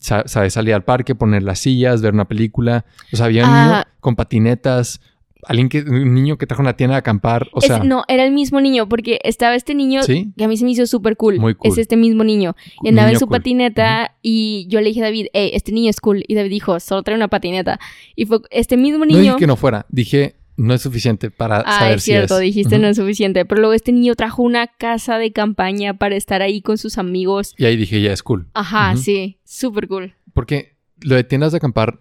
sa- 0.00 0.24
¿sabes? 0.26 0.54
Salir 0.54 0.74
al 0.74 0.84
parque, 0.84 1.14
poner 1.14 1.42
las 1.42 1.58
sillas, 1.58 2.00
ver 2.02 2.14
una 2.14 2.26
película. 2.28 2.84
O 3.12 3.16
sea, 3.16 3.26
había 3.26 3.44
un 3.44 3.50
niño 3.50 3.74
Ah. 3.74 3.86
con 4.00 4.16
patinetas, 4.16 5.00
alguien 5.46 5.68
que, 5.68 5.80
un 5.80 6.12
niño 6.14 6.36
que 6.38 6.46
trajo 6.46 6.60
una 6.62 6.76
tienda 6.76 6.96
a 6.96 6.98
acampar, 6.98 7.48
o 7.52 7.60
Es- 7.60 7.66
sea, 7.66 7.78
no, 7.80 8.04
era 8.08 8.24
el 8.24 8.32
mismo 8.32 8.60
niño, 8.60 8.88
porque 8.88 9.18
estaba 9.24 9.54
este 9.54 9.74
niño 9.74 10.02
¿sí? 10.02 10.32
que 10.36 10.44
a 10.44 10.48
mí 10.48 10.56
se 10.56 10.64
me 10.64 10.72
hizo 10.72 10.86
súper 10.86 11.16
cool. 11.16 11.38
Muy 11.38 11.54
cool. 11.54 11.70
Es 11.72 11.78
este 11.78 11.96
mismo 11.96 12.24
niño. 12.24 12.56
Y 12.82 12.88
andaba 12.88 13.08
en 13.08 13.12
Niño 13.12 13.20
su 13.20 13.26
cool. 13.26 13.38
patineta 13.38 14.16
y 14.22 14.66
yo 14.68 14.80
le 14.80 14.88
dije 14.88 15.00
a 15.00 15.04
David, 15.04 15.26
hey, 15.32 15.50
este 15.54 15.72
niño 15.72 15.90
es 15.90 16.00
cool. 16.00 16.24
Y 16.26 16.34
David 16.34 16.50
dijo, 16.50 16.78
solo 16.80 17.02
trae 17.02 17.16
una 17.16 17.28
patineta. 17.28 17.78
Y 18.14 18.26
fue 18.26 18.40
este 18.50 18.76
mismo 18.76 19.00
No 19.00 19.06
niño. 19.06 19.20
dije 19.20 19.36
que 19.38 19.46
no 19.46 19.56
fuera, 19.56 19.86
dije 19.88 20.36
no 20.58 20.72
es 20.72 20.80
suficiente 20.80 21.30
para 21.30 21.58
Ah, 21.66 21.80
saber 21.80 21.96
es 21.98 22.02
cierto, 22.04 22.38
si 22.38 22.44
es. 22.48 22.54
dijiste 22.54 22.76
Ujú. 22.76 22.82
no 22.82 22.88
es 22.88 22.96
suficiente. 22.96 23.44
Pero 23.44 23.60
luego 23.60 23.74
este 23.74 23.92
niño 23.92 24.14
trajo 24.14 24.42
una 24.42 24.66
casa 24.68 25.18
de 25.18 25.30
campaña 25.30 25.98
para 25.98 26.16
estar 26.16 26.40
ahí 26.40 26.62
con 26.62 26.78
sus 26.78 26.96
amigos. 26.96 27.54
Y 27.58 27.66
ahí 27.66 27.76
dije, 27.76 28.00
ya 28.00 28.10
es 28.12 28.22
cool. 28.22 28.48
Ajá, 28.54 28.92
Ujú. 28.94 29.02
sí, 29.02 29.38
súper 29.44 29.86
cool. 29.86 30.14
Porque 30.32 30.74
lo 31.02 31.14
de 31.14 31.24
tiendas 31.24 31.52
de 31.52 31.58
acampar 31.58 32.00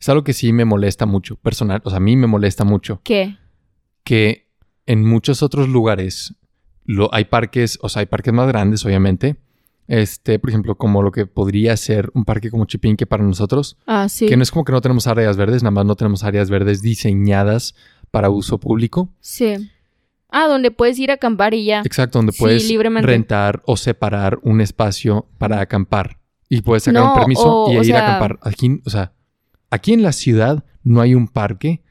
es 0.00 0.08
algo 0.08 0.24
que 0.24 0.32
sí 0.32 0.52
me 0.52 0.64
molesta 0.64 1.06
mucho, 1.06 1.36
personal. 1.36 1.80
O 1.84 1.90
sea, 1.90 1.96
a 1.96 2.00
mí 2.00 2.16
me 2.16 2.26
molesta 2.26 2.64
mucho. 2.64 3.00
¿Qué? 3.04 3.36
Que 4.04 4.48
en 4.86 5.04
muchos 5.04 5.42
otros 5.42 5.68
lugares 5.68 6.34
lo, 6.84 7.12
hay 7.14 7.24
parques, 7.26 7.78
o 7.82 7.88
sea, 7.88 8.00
hay 8.00 8.06
parques 8.06 8.32
más 8.32 8.48
grandes, 8.48 8.84
obviamente. 8.84 9.36
Este, 9.86 10.38
por 10.38 10.50
ejemplo, 10.50 10.76
como 10.76 11.02
lo 11.02 11.12
que 11.12 11.26
podría 11.26 11.74
ser 11.76 12.10
un 12.14 12.24
parque 12.24 12.50
como 12.50 12.66
Chipinque 12.66 13.06
para 13.06 13.24
nosotros. 13.24 13.78
Ah, 13.86 14.08
sí. 14.08 14.26
Que 14.26 14.36
no 14.36 14.42
es 14.42 14.50
como 14.50 14.64
que 14.64 14.72
no 14.72 14.80
tenemos 14.82 15.06
áreas 15.06 15.36
verdes, 15.36 15.62
nada 15.62 15.70
más 15.70 15.86
no 15.86 15.96
tenemos 15.96 16.24
áreas 16.24 16.50
verdes 16.50 16.82
diseñadas 16.82 17.74
para 18.10 18.28
uso 18.30 18.58
público. 18.58 19.08
Sí. 19.20 19.70
Ah, 20.30 20.46
donde 20.46 20.70
puedes 20.70 20.98
ir 20.98 21.10
a 21.10 21.14
acampar 21.14 21.54
y 21.54 21.64
ya. 21.64 21.80
Exacto, 21.86 22.18
donde 22.18 22.32
Sí, 22.32 22.38
puedes 22.38 22.68
libremente. 22.68 23.06
rentar 23.06 23.62
o 23.64 23.78
separar 23.78 24.38
un 24.42 24.60
espacio 24.60 25.26
para 25.38 25.60
acampar. 25.60 26.18
Y 26.50 26.60
puedes 26.60 26.82
sacar 26.84 27.02
No, 27.02 27.12
un 27.14 27.18
permiso 27.18 27.42
o- 27.64 27.72
y 27.72 27.76
o 27.76 27.80
ir 27.80 27.86
sea- 27.86 28.00
a 28.00 28.16
acampar. 28.16 28.38
Aquí, 28.42 28.80
o 28.84 28.90
sea, 28.90 29.12
aquí 29.70 29.92
en 29.92 30.02
la 30.02 30.12
ciudad 30.12 30.64
no 30.82 31.00
hay 31.00 31.14
un 31.14 31.28
parque 31.28 31.82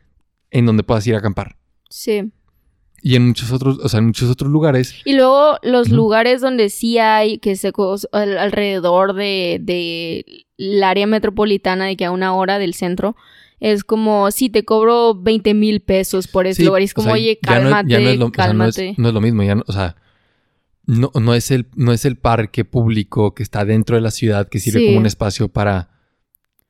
en 0.52 0.66
donde 0.66 0.84
puedas 0.84 1.06
ir 1.08 1.16
a 1.16 1.20
acampar. 1.20 1.58
Sí. 1.90 2.32
Y 3.04 3.16
en 3.16 3.28
muchos 3.28 3.52
otros, 3.52 3.80
o 3.84 3.88
sea, 3.90 4.00
en 4.00 4.08
muchos 4.08 4.30
otros 4.30 4.52
lugares, 4.52 4.96
Y 5.06 5.14
luego 5.14 5.58
los 5.62 5.90
lugares 5.90 6.42
donde 6.42 6.70
sí 6.70 6.98
hay, 6.98 7.38
que 7.38 7.56
se 7.56 7.72
al- 8.12 8.38
alrededor 8.38 9.14
de, 9.14 9.60
de 9.62 10.26
el 10.58 10.84
área 10.84 11.06
metropolitana, 11.06 11.86
de 11.86 11.96
que 11.96 12.06
a 12.06 12.12
una 12.12 12.34
hora 12.34 12.58
del 12.58 12.74
centro, 12.74 13.16
es 13.60 13.84
como, 13.84 14.32
si 14.32 14.50
te 14.50 14.66
cobro 14.66 15.14
20 15.16 15.54
mil 15.54 15.80
pesos 15.82 16.28
por 16.28 16.52
Sí, 16.54 16.64
lugar. 16.66 16.82
Y 16.82 16.86
es 16.86 16.92
o 16.92 16.96
como, 16.96 17.06
sea, 17.08 17.14
oye, 17.14 17.40
ya 17.42 17.60
no 17.60 17.68
es- 17.68 17.74
cálmate, 17.74 17.90
ya 17.92 18.00
no 18.00 18.10
es 18.10 18.18
lo- 18.20 18.26
o 18.26 18.32
sea, 18.34 18.54
no 18.54 18.66
es- 18.66 18.76
cálmate. 18.76 18.96
no 19.02 19.08
es 19.10 19.14
lo 19.14 19.22
mismo, 19.22 19.44
ya 19.44 19.56
no- 19.56 19.64
o 19.68 19.72
sea, 19.72 19.96
no, 20.86 21.12
no 21.14 21.34
es 21.36 21.52
el, 21.52 21.68
no 21.76 21.92
es 21.94 22.04
el 22.06 22.18
parque 22.18 22.66
público 22.66 23.36
que 23.36 23.44
está 23.44 23.64
dentro 23.66 23.96
de 23.96 24.02
la 24.02 24.12
ciudad 24.12 24.48
que 24.50 24.60
sirve 24.60 24.80
Sí. 24.80 24.86
como 24.88 24.98
un 25.00 25.06
espacio 25.06 25.50
para 25.50 25.90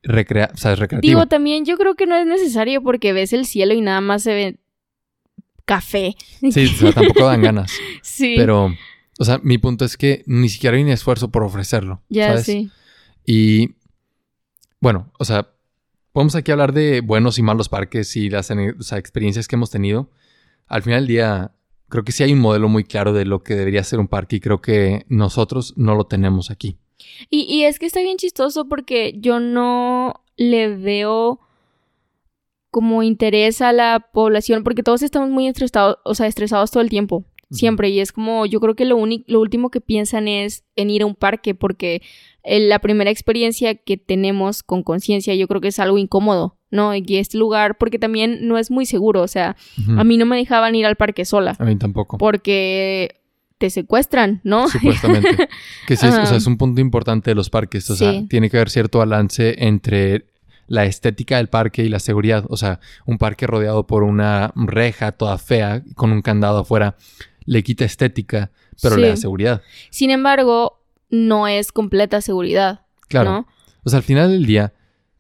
recrear, 0.04 0.52
o 0.54 0.58
sea, 0.58 0.74
es 0.74 0.80
recreativo. 0.80 1.10
Digo, 1.10 1.26
también 1.28 1.66
yo 1.66 1.78
creo 1.78 1.96
que 1.96 2.06
no 2.06 2.16
es 2.16 2.26
necesario 2.26 2.82
porque 2.84 3.14
ves 3.14 3.34
el 3.34 3.46
cielo 3.46 3.74
y 3.74 3.82
nada 3.82 4.02
más 4.02 4.24
se 4.24 4.34
ve 4.34 4.60
café. 5.66 6.16
sí, 6.52 6.66
o 6.66 6.70
sea, 6.80 6.92
tampoco 6.94 7.26
dan 7.26 7.42
ganas. 7.42 7.72
Sí. 8.02 8.36
Pero, 8.38 8.74
o 9.20 9.26
sea, 9.26 9.40
mi 9.44 9.58
punto 9.58 9.84
es 9.86 9.98
que 9.98 10.24
ni 10.26 10.50
siquiera 10.50 10.78
hay 10.78 10.84
un 10.84 10.90
esfuerzo 10.90 11.30
por 11.30 11.44
ofrecerlo. 11.44 12.02
ya, 12.10 12.30
¿sabes? 12.30 12.46
sí. 12.46 12.72
Y 13.26 13.76
bueno, 14.80 15.12
o 15.20 15.26
sea, 15.26 15.50
podemos 16.14 16.36
aquí 16.36 16.52
hablar 16.52 16.72
de 16.74 17.02
buenos 17.02 17.38
y 17.38 17.44
malos 17.44 17.68
parques 17.70 18.16
y 18.16 18.30
las 18.30 18.50
ane- 18.50 18.76
o 18.80 18.82
sea, 18.84 18.98
experiencias 18.98 19.48
que 19.48 19.56
hemos 19.56 19.70
tenido. 19.70 20.10
Al 20.68 20.82
final 20.84 21.02
del 21.02 21.08
día, 21.08 21.52
creo 21.90 22.04
que 22.04 22.12
sí 22.12 22.24
hay 22.24 22.32
un 22.34 22.40
modelo 22.40 22.70
muy 22.70 22.84
claro 22.86 23.12
de 23.14 23.26
lo 23.26 23.44
que 23.44 23.56
debería 23.56 23.84
ser 23.84 24.00
un 24.00 24.08
parque 24.08 24.38
y 24.38 24.40
creo 24.40 24.62
que 24.62 25.06
nosotros 25.10 25.74
no 25.78 25.96
lo 25.96 26.06
tenemos 26.06 26.50
aquí. 26.50 26.78
Y, 27.30 27.42
y 27.44 27.64
es 27.64 27.80
que 27.80 27.86
está 27.86 28.02
bien 28.02 28.18
chistoso 28.18 28.68
porque 28.68 29.16
yo 29.18 29.40
no 29.40 30.22
le 30.36 30.76
veo 30.76 31.40
como 32.70 33.02
interés 33.02 33.62
a 33.62 33.74
la 33.74 34.08
población, 34.14 34.64
porque 34.64 34.84
todos 34.84 35.02
estamos 35.02 35.30
muy 35.30 35.48
estresados, 35.48 35.98
o 36.04 36.14
sea, 36.14 36.28
estresados 36.28 36.70
todo 36.70 36.82
el 36.82 36.90
tiempo, 36.90 37.26
siempre. 37.50 37.90
Y 37.90 38.00
es 38.00 38.12
como, 38.12 38.46
yo 38.46 38.60
creo 38.60 38.76
que 38.76 38.86
lo, 38.86 38.98
único 38.98 39.24
lo 39.28 39.40
último 39.42 39.72
que 39.72 39.82
piensan 39.82 40.28
es 40.28 40.64
en 40.76 40.90
ir 40.90 41.02
a 41.02 41.06
un 41.06 41.16
parque, 41.16 41.56
porque 41.56 42.02
eh, 42.44 42.60
la 42.60 42.80
primera 42.80 43.10
experiencia 43.10 43.76
que 43.76 43.98
tenemos 43.98 44.64
con 44.64 44.84
conciencia, 44.84 45.34
yo 45.34 45.48
creo 45.48 45.62
que 45.62 45.70
es 45.70 45.80
algo 45.80 45.98
incómodo, 45.98 46.60
¿no? 46.70 46.94
Y 46.94 47.04
este 47.18 47.38
lugar, 47.38 47.78
porque 47.78 48.00
también 48.00 48.48
no 48.48 48.58
es 48.58 48.70
muy 48.70 48.86
seguro, 48.86 49.22
o 49.22 49.28
sea, 49.28 49.56
a 49.98 50.04
mí 50.04 50.18
no 50.18 50.26
me 50.26 50.38
dejaban 50.38 50.76
ir 50.76 50.86
al 50.86 50.98
parque 50.98 51.26
sola, 51.26 51.56
A 51.58 51.66
mí 51.66 51.78
tampoco. 51.78 52.18
porque 52.18 53.17
te 53.58 53.70
secuestran, 53.70 54.42
¿no? 54.44 54.68
Supuestamente. 54.70 55.50
Que 55.88 55.96
sí, 55.96 56.06
es, 56.08 56.14
o 56.18 56.26
sea, 56.26 56.38
es 56.38 56.46
un 56.48 56.58
punto 56.58 56.80
importante 56.82 57.32
de 57.32 57.36
los 57.36 57.50
parques. 57.50 57.90
O 57.90 57.96
sea, 57.96 58.12
Sí. 58.12 58.28
tiene 58.30 58.50
que 58.50 58.58
haber 58.58 58.70
cierto 58.70 59.00
balance 59.00 59.56
entre 59.66 60.26
la 60.68 60.86
estética 60.86 61.38
del 61.38 61.48
parque 61.50 61.84
y 61.84 61.90
la 61.90 62.00
seguridad. 62.00 62.46
O 62.50 62.58
sea, 62.58 62.80
un 63.06 63.18
parque 63.18 63.48
rodeado 63.48 63.88
por 63.88 64.04
una 64.04 64.52
reja 64.56 65.12
toda 65.14 65.38
fea, 65.38 65.82
con 65.96 66.12
un 66.12 66.22
candado 66.22 66.60
afuera, 66.60 66.96
le 67.46 67.64
quita 67.64 67.86
estética, 67.86 68.52
pero 68.82 68.98
le 68.98 69.08
da 69.10 69.16
seguridad. 69.16 69.62
Sin 69.90 70.12
embargo, 70.12 70.84
no 71.10 71.48
es 71.48 71.72
completa 71.72 72.20
seguridad, 72.22 72.82
Claro. 73.08 73.32
¿no? 73.32 73.48
O 73.86 73.90
sea, 73.90 73.98
al 73.98 74.04
final 74.04 74.30
del 74.32 74.46
día, 74.46 74.74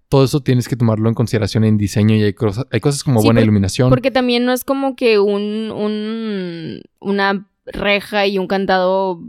todo 0.09 0.25
eso 0.25 0.41
tienes 0.41 0.67
que 0.67 0.75
tomarlo 0.75 1.07
en 1.07 1.15
consideración 1.15 1.63
en 1.63 1.77
diseño 1.77 2.15
y 2.15 2.23
hay, 2.23 2.33
cosas- 2.33 2.65
hay 2.71 2.81
cosas 2.81 3.03
como 3.03 3.21
Sí, 3.21 3.27
buena 3.27 3.39
por- 3.39 3.43
iluminación. 3.45 3.89
Porque 3.89 4.11
también 4.11 4.43
no 4.45 4.51
es 4.51 4.65
como 4.65 4.95
que 4.97 5.17
un, 5.19 5.71
un 5.71 6.81
una 6.99 7.47
reja 7.73 8.25
y 8.27 8.37
un 8.37 8.47
candado 8.47 9.21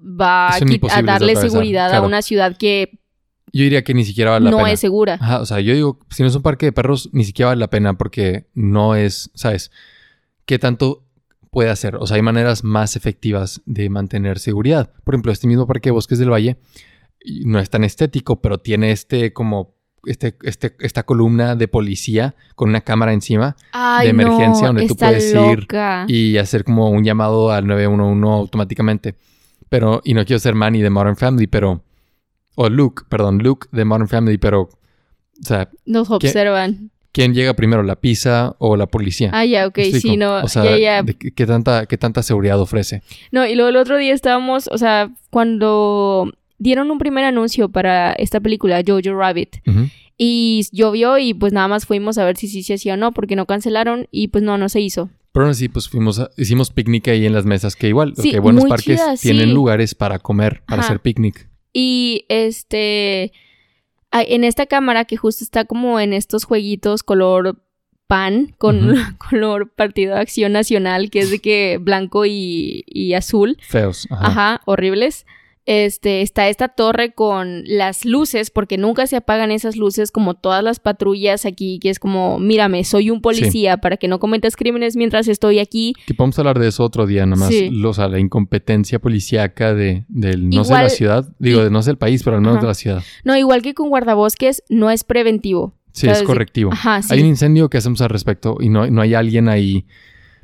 va 0.00 0.54
a, 0.54 1.02
darle 1.02 1.36
seguridad 1.36 1.92
a 1.94 2.02
una 2.02 2.22
ciudad 2.22 2.56
que 2.56 2.98
Yo 3.52 3.64
diría 3.64 3.84
que 3.84 3.94
ni 3.94 4.04
siquiera 4.04 4.32
vale 4.32 4.46
la 4.46 4.50
no 4.50 4.56
pena. 4.58 4.72
es 4.72 4.80
segura. 4.80 5.14
Ajá, 5.20 5.40
o 5.40 5.46
sea, 5.46 5.60
yo 5.60 5.74
digo, 5.74 5.98
si 6.10 6.22
no 6.22 6.28
es 6.28 6.34
un 6.34 6.42
parque 6.42 6.66
de 6.66 6.72
perros, 6.72 7.10
ni 7.12 7.24
siquiera 7.24 7.48
vale 7.48 7.60
la 7.60 7.70
pena 7.70 7.98
porque 7.98 8.46
no 8.54 8.94
es, 8.94 9.30
¿sabes? 9.34 9.70
¿Qué 10.46 10.58
tanto 10.58 11.04
puede 11.50 11.70
hacer? 11.70 11.96
O 11.96 12.06
sea, 12.06 12.16
hay 12.16 12.22
maneras 12.22 12.64
más 12.64 12.96
efectivas 12.96 13.60
de 13.66 13.90
mantener 13.90 14.38
seguridad. 14.38 14.92
Por 15.04 15.14
ejemplo, 15.14 15.32
este 15.32 15.46
mismo 15.46 15.66
parque 15.66 15.88
de 15.88 15.92
Bosques 15.92 16.18
del 16.18 16.32
Valle 16.32 16.58
no 17.44 17.58
es 17.58 17.68
tan 17.68 17.84
estético, 17.84 18.40
pero 18.40 18.58
tiene 18.58 18.92
este 18.92 19.32
como 19.32 19.74
este, 20.06 20.34
este, 20.42 20.74
esta 20.80 21.02
columna 21.02 21.54
de 21.56 21.68
policía 21.68 22.34
con 22.54 22.68
una 22.70 22.80
cámara 22.80 23.12
encima 23.12 23.56
Ay, 23.72 24.08
emergencia 24.08 24.68
no, 24.68 24.74
donde 24.74 24.86
tú 24.86 24.96
puedes 24.96 25.30
ir 25.32 25.60
loca. 25.60 26.04
y 26.08 26.36
hacer 26.38 26.64
como 26.64 26.88
un 26.90 27.04
llamado 27.04 27.50
al 27.52 27.66
911 27.66 28.26
automáticamente. 28.28 29.14
Pero, 29.68 30.00
y 30.04 30.14
no 30.14 30.24
quiero 30.24 30.40
ser 30.40 30.54
Manny 30.54 30.80
de 30.82 30.90
Modern 30.90 31.16
Family, 31.16 31.46
pero, 31.46 31.84
o 32.56 32.68
Luke, 32.68 33.04
perdón, 33.08 33.38
Luke 33.38 33.68
de 33.70 33.84
Modern 33.84 34.08
Family, 34.08 34.36
pero, 34.38 34.62
o 34.62 34.70
sea, 35.42 35.68
Nos 35.84 36.10
observan. 36.10 36.90
¿quién 37.12 37.34
llega 37.34 37.54
primero, 37.54 37.82
la 37.82 37.96
pizza 37.96 38.54
o 38.58 38.76
la 38.76 38.86
policía? 38.86 39.30
Ah, 39.32 39.44
ya, 39.44 39.66
ok, 39.66 39.78
sí, 40.00 40.16
no, 40.16 40.36
O 40.42 40.48
sea, 40.48 40.64
ya, 40.64 40.78
ya. 40.78 41.02
¿de 41.02 41.14
qué, 41.14 41.32
qué 41.32 41.46
tanta, 41.46 41.86
¿qué 41.86 41.98
tanta 41.98 42.22
seguridad 42.22 42.60
ofrece? 42.60 43.02
No, 43.30 43.46
y 43.46 43.54
luego 43.54 43.68
el 43.70 43.76
otro 43.76 43.96
día 43.96 44.12
estábamos, 44.14 44.68
o 44.72 44.78
sea, 44.78 45.10
cuando 45.30 46.32
dieron 46.60 46.92
un 46.92 46.98
primer 46.98 47.24
anuncio 47.24 47.68
para 47.70 48.12
esta 48.12 48.38
película, 48.38 48.80
Jojo 48.86 49.12
Rabbit, 49.18 49.56
y 50.16 50.66
llovió 50.70 51.18
y 51.18 51.34
pues 51.34 51.52
nada 51.52 51.66
más 51.66 51.86
fuimos 51.86 52.18
a 52.18 52.24
ver 52.24 52.36
si 52.36 52.46
sí 52.46 52.62
se 52.62 52.74
hacía 52.74 52.94
o 52.94 52.96
no, 52.96 53.10
porque 53.12 53.34
no 53.34 53.46
cancelaron 53.46 54.06
y 54.12 54.28
pues 54.28 54.44
no, 54.44 54.56
no 54.58 54.68
se 54.68 54.80
hizo. 54.80 55.08
Pero 55.32 55.44
aún 55.46 55.52
así, 55.52 55.68
pues 55.68 55.88
fuimos, 55.88 56.18
a- 56.20 56.30
hicimos 56.36 56.70
picnic 56.70 57.08
ahí 57.08 57.24
en 57.26 57.32
las 57.32 57.44
mesas, 57.46 57.74
que 57.76 57.88
igual, 57.88 58.14
Sí, 58.16 58.30
que 58.30 58.38
buenos 58.40 58.64
parques 58.66 58.96
chida, 59.00 59.16
tienen 59.16 59.48
sí. 59.48 59.54
lugares 59.54 59.94
para 59.94 60.18
comer, 60.18 60.62
para 60.66 60.82
Ajá. 60.82 60.90
hacer 60.92 61.00
picnic. 61.00 61.48
Y 61.72 62.26
este, 62.28 63.32
en 64.12 64.44
esta 64.44 64.66
cámara 64.66 65.04
que 65.04 65.16
justo 65.16 65.44
está 65.44 65.64
como 65.64 66.00
en 66.00 66.12
estos 66.12 66.44
jueguitos 66.44 67.02
color 67.02 67.62
pan, 68.08 68.54
con 68.58 68.94
color 69.30 69.70
Partido 69.72 70.14
de 70.16 70.20
Acción 70.20 70.52
Nacional, 70.52 71.10
que 71.10 71.20
es 71.20 71.30
de 71.30 71.38
que 71.38 71.78
blanco 71.80 72.26
y, 72.26 72.82
y 72.88 73.14
azul, 73.14 73.56
Feos. 73.62 74.08
Ajá. 74.10 74.26
ajá, 74.26 74.60
horribles. 74.66 75.26
Este, 75.66 76.22
está 76.22 76.48
esta 76.48 76.68
torre 76.68 77.12
con 77.12 77.62
las 77.66 78.04
luces, 78.04 78.50
porque 78.50 78.78
nunca 78.78 79.06
se 79.06 79.16
apagan 79.16 79.50
esas 79.50 79.76
luces 79.76 80.10
como 80.10 80.34
todas 80.34 80.64
las 80.64 80.80
patrullas 80.80 81.44
aquí, 81.46 81.78
que 81.80 81.90
es 81.90 81.98
como, 81.98 82.38
mírame, 82.38 82.82
soy 82.82 83.10
un 83.10 83.20
policía 83.20 83.76
para 83.76 83.96
que 83.98 84.08
no 84.08 84.18
cometas 84.18 84.56
crímenes 84.56 84.96
mientras 84.96 85.28
estoy 85.28 85.58
aquí. 85.58 85.92
Que 86.06 86.14
podemos 86.14 86.38
hablar 86.38 86.58
de 86.58 86.68
eso 86.68 86.82
otro 86.82 87.06
día, 87.06 87.24
nada 87.26 87.36
más. 87.40 87.50
Sí. 87.50 87.68
Lo- 87.70 87.90
O 87.90 87.94
sea, 87.94 88.08
la 88.08 88.18
incompetencia 88.18 88.98
policíaca 89.00 89.74
de, 89.74 90.04
del, 90.08 90.48
no 90.48 90.64
sé, 90.64 90.70
Igual- 90.72 90.82
la 90.84 90.88
ciudad. 90.90 91.28
Digo, 91.38 91.62
de 91.62 91.70
no 91.70 91.82
sé 91.82 91.90
el 91.90 91.98
país, 91.98 92.22
pero 92.24 92.36
al 92.36 92.42
menos 92.42 92.56
Ajá. 92.56 92.62
de 92.62 92.68
la 92.68 92.74
ciudad. 92.74 93.02
No, 93.24 93.36
igual 93.36 93.62
que 93.62 93.74
con 93.74 93.90
guardabosques, 93.90 94.62
no 94.70 94.90
es 94.90 95.04
preventivo. 95.04 95.74
Sí, 95.92 96.06
¿Sabes? 96.06 96.20
es 96.22 96.24
correctivo. 96.26 96.72
Ajá, 96.72 97.02
sí. 97.02 97.12
Hay 97.12 97.20
un 97.20 97.26
incendio 97.26 97.68
que 97.68 97.78
hacemos 97.78 98.00
al 98.00 98.08
respecto 98.10 98.56
y 98.60 98.68
no, 98.70 98.86
no 98.90 99.02
hay 99.02 99.14
alguien 99.14 99.48
ahí 99.48 99.86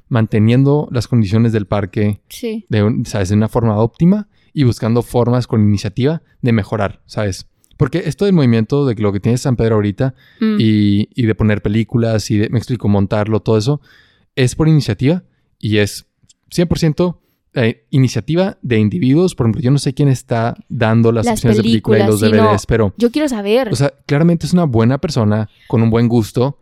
manteniendo 0.08 0.88
las 0.92 1.08
condiciones 1.08 1.52
del 1.52 1.66
parque 1.66 2.20
Sí. 2.28 2.64
de, 2.68 2.82
un- 2.84 3.06
¿sabes? 3.06 3.28
de 3.30 3.34
una 3.36 3.48
forma 3.48 3.78
óptima 3.78 4.28
y 4.56 4.64
buscando 4.64 5.02
formas 5.02 5.46
con 5.46 5.60
iniciativa 5.60 6.22
de 6.40 6.50
mejorar, 6.52 7.02
¿sabes? 7.04 7.46
Porque 7.76 8.04
esto 8.06 8.24
del 8.24 8.32
movimiento 8.32 8.86
de 8.86 8.94
lo 8.94 9.12
que 9.12 9.20
tiene 9.20 9.36
San 9.36 9.54
Pedro 9.54 9.74
ahorita 9.74 10.14
Mm. 10.40 10.56
y, 10.58 11.10
y 11.14 11.26
de 11.26 11.34
poner 11.34 11.60
películas 11.60 12.30
y 12.30 12.38
de, 12.38 12.48
me 12.48 12.56
explico, 12.56 12.88
montarlo, 12.88 13.40
todo 13.40 13.58
eso, 13.58 13.82
es 14.34 14.54
por 14.54 14.66
iniciativa 14.66 15.24
y 15.58 15.76
es 15.76 16.06
100% 16.50 17.18
eh, 17.52 17.84
iniciativa 17.90 18.56
de 18.62 18.78
individuos. 18.78 19.34
Por 19.34 19.44
ejemplo, 19.44 19.60
yo 19.60 19.70
no 19.70 19.78
sé 19.78 19.92
quién 19.92 20.08
está 20.08 20.56
dando 20.70 21.12
las, 21.12 21.26
Las 21.26 21.34
opciones 21.34 21.58
de 21.58 21.62
película 21.62 21.98
y 21.98 22.00
películas, 22.00 22.30
los. 22.32 22.48
DVDs, 22.52 22.66
pero, 22.66 22.94
Yo 22.96 23.10
quiero 23.10 23.28
saber. 23.28 23.68
o 23.70 23.76
sea, 23.76 23.92
claramente 24.06 24.46
es 24.46 24.54
una 24.54 24.64
buena 24.64 24.96
persona 24.98 25.50
con 25.68 25.82
un 25.82 25.90
buen 25.90 26.08
gusto 26.08 26.58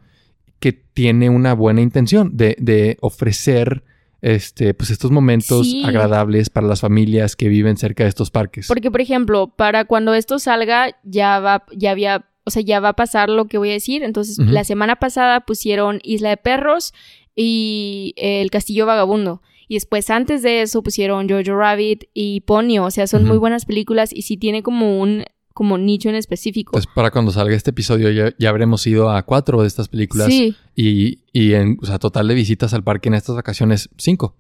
que 0.59 0.73
tiene 0.73 1.31
una 1.31 1.53
buena 1.55 1.81
intención 1.81 2.37
de, 2.37 2.57
de 2.59 2.97
ofrecer 3.01 3.85
este, 4.25 4.73
pues 4.73 4.89
estos 4.91 5.11
momentos 5.11 5.67
Sí. 5.67 5.85
agradables 5.85 6.49
para 6.49 6.67
las 6.67 6.81
familias 6.81 7.37
que 7.37 7.49
viven 7.49 7.77
cerca 7.77 8.05
de 8.05 8.09
estos 8.09 8.31
parques. 8.31 8.67
Porque, 8.69 8.91
por 8.91 9.03
ejemplo, 9.03 9.49
para 9.49 9.85
cuando 9.85 10.15
esto 10.15 10.39
salga, 10.39 10.97
ya 11.05 11.41
va, 11.41 11.65
ya 11.77 11.91
había, 11.91 12.25
o 12.45 12.51
sea, 12.51 12.63
ya 12.63 12.81
va 12.81 12.91
a 12.91 12.97
pasar 12.97 13.29
lo 13.29 13.45
que 13.47 13.59
voy 13.59 13.69
a 13.71 13.75
decir. 13.75 14.03
Entonces, 14.03 14.39
la 14.39 14.65
semana 14.65 14.97
pasada 14.97 15.41
pusieron 15.41 16.01
Isla 16.03 16.31
de 16.31 16.37
Perros 16.39 16.95
y 17.37 18.15
El 18.17 18.51
Castillo 18.51 18.87
Vagabundo. 18.87 19.43
Y 19.69 19.75
después, 19.75 20.09
antes 20.11 20.43
de 20.43 20.63
eso, 20.63 20.83
pusieron 20.83 21.29
Jojo 21.29 21.57
Rabbit 21.57 22.05
y 22.15 22.41
Ponyo. 22.43 22.85
O 22.85 22.91
sea, 22.91 23.07
son 23.07 23.25
muy 23.25 23.39
buenas 23.39 23.65
películas 23.67 24.11
y 24.13 24.23
sí 24.23 24.37
tiene 24.37 24.63
como 24.63 25.01
un 25.01 25.25
como 25.55 25.79
nicho 25.79 26.09
en 26.11 26.17
específico. 26.17 26.73
Entonces, 26.73 26.91
para 26.95 27.11
cuando 27.11 27.31
salga 27.31 27.55
este 27.57 27.71
episodio 27.71 28.11
ya, 28.11 28.35
ya 28.39 28.51
habremos 28.51 28.87
ido 28.87 29.09
a 29.11 29.23
cuatro 29.23 29.63
de 29.63 29.69
estas 29.69 29.89
películas 29.89 30.27
sí. 30.27 30.55
y, 30.75 31.21
y 31.33 31.55
en, 31.55 31.79
o 31.81 31.87
sea, 31.87 31.99
total 31.99 32.29
de 32.29 32.35
visitas 32.35 32.75
al 32.75 32.83
parque 32.85 33.09
en 33.09 33.15
estas 33.15 33.37
vacaciones, 33.37 33.89
cinco. 33.97 34.37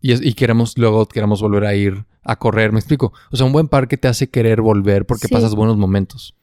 Y, 0.00 0.12
es- 0.12 0.22
y 0.22 0.32
queremos, 0.34 0.76
luego 0.78 1.06
queremos 1.06 1.40
volver 1.40 1.64
a 1.66 1.74
ir 1.74 2.04
a 2.22 2.36
correr, 2.38 2.72
me 2.72 2.78
explico. 2.78 3.12
O 3.30 3.36
sea, 3.36 3.44
un 3.46 3.52
buen 3.52 3.68
parque 3.68 3.96
te 3.98 4.08
hace 4.08 4.28
querer 4.30 4.62
volver 4.62 5.04
porque 5.06 5.28
Sí. 5.28 5.34
pasas 5.34 5.54
buenos 5.54 5.76
momentos. 5.76 6.34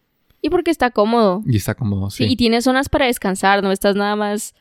Y 0.43 0.49
porque 0.49 0.71
está 0.71 0.91
cómodo. 0.91 1.41
Y 1.45 1.57
está 1.57 1.73
como, 1.75 2.09
Sí, 2.11 2.25
sí. 2.25 2.31
y 2.33 2.35
tienes 2.35 2.63
zonas 2.63 2.87
para 2.87 3.07
descansar, 3.07 3.61
no 3.63 3.71
estás 3.71 3.95
nada 3.95 4.15
más 4.15 4.53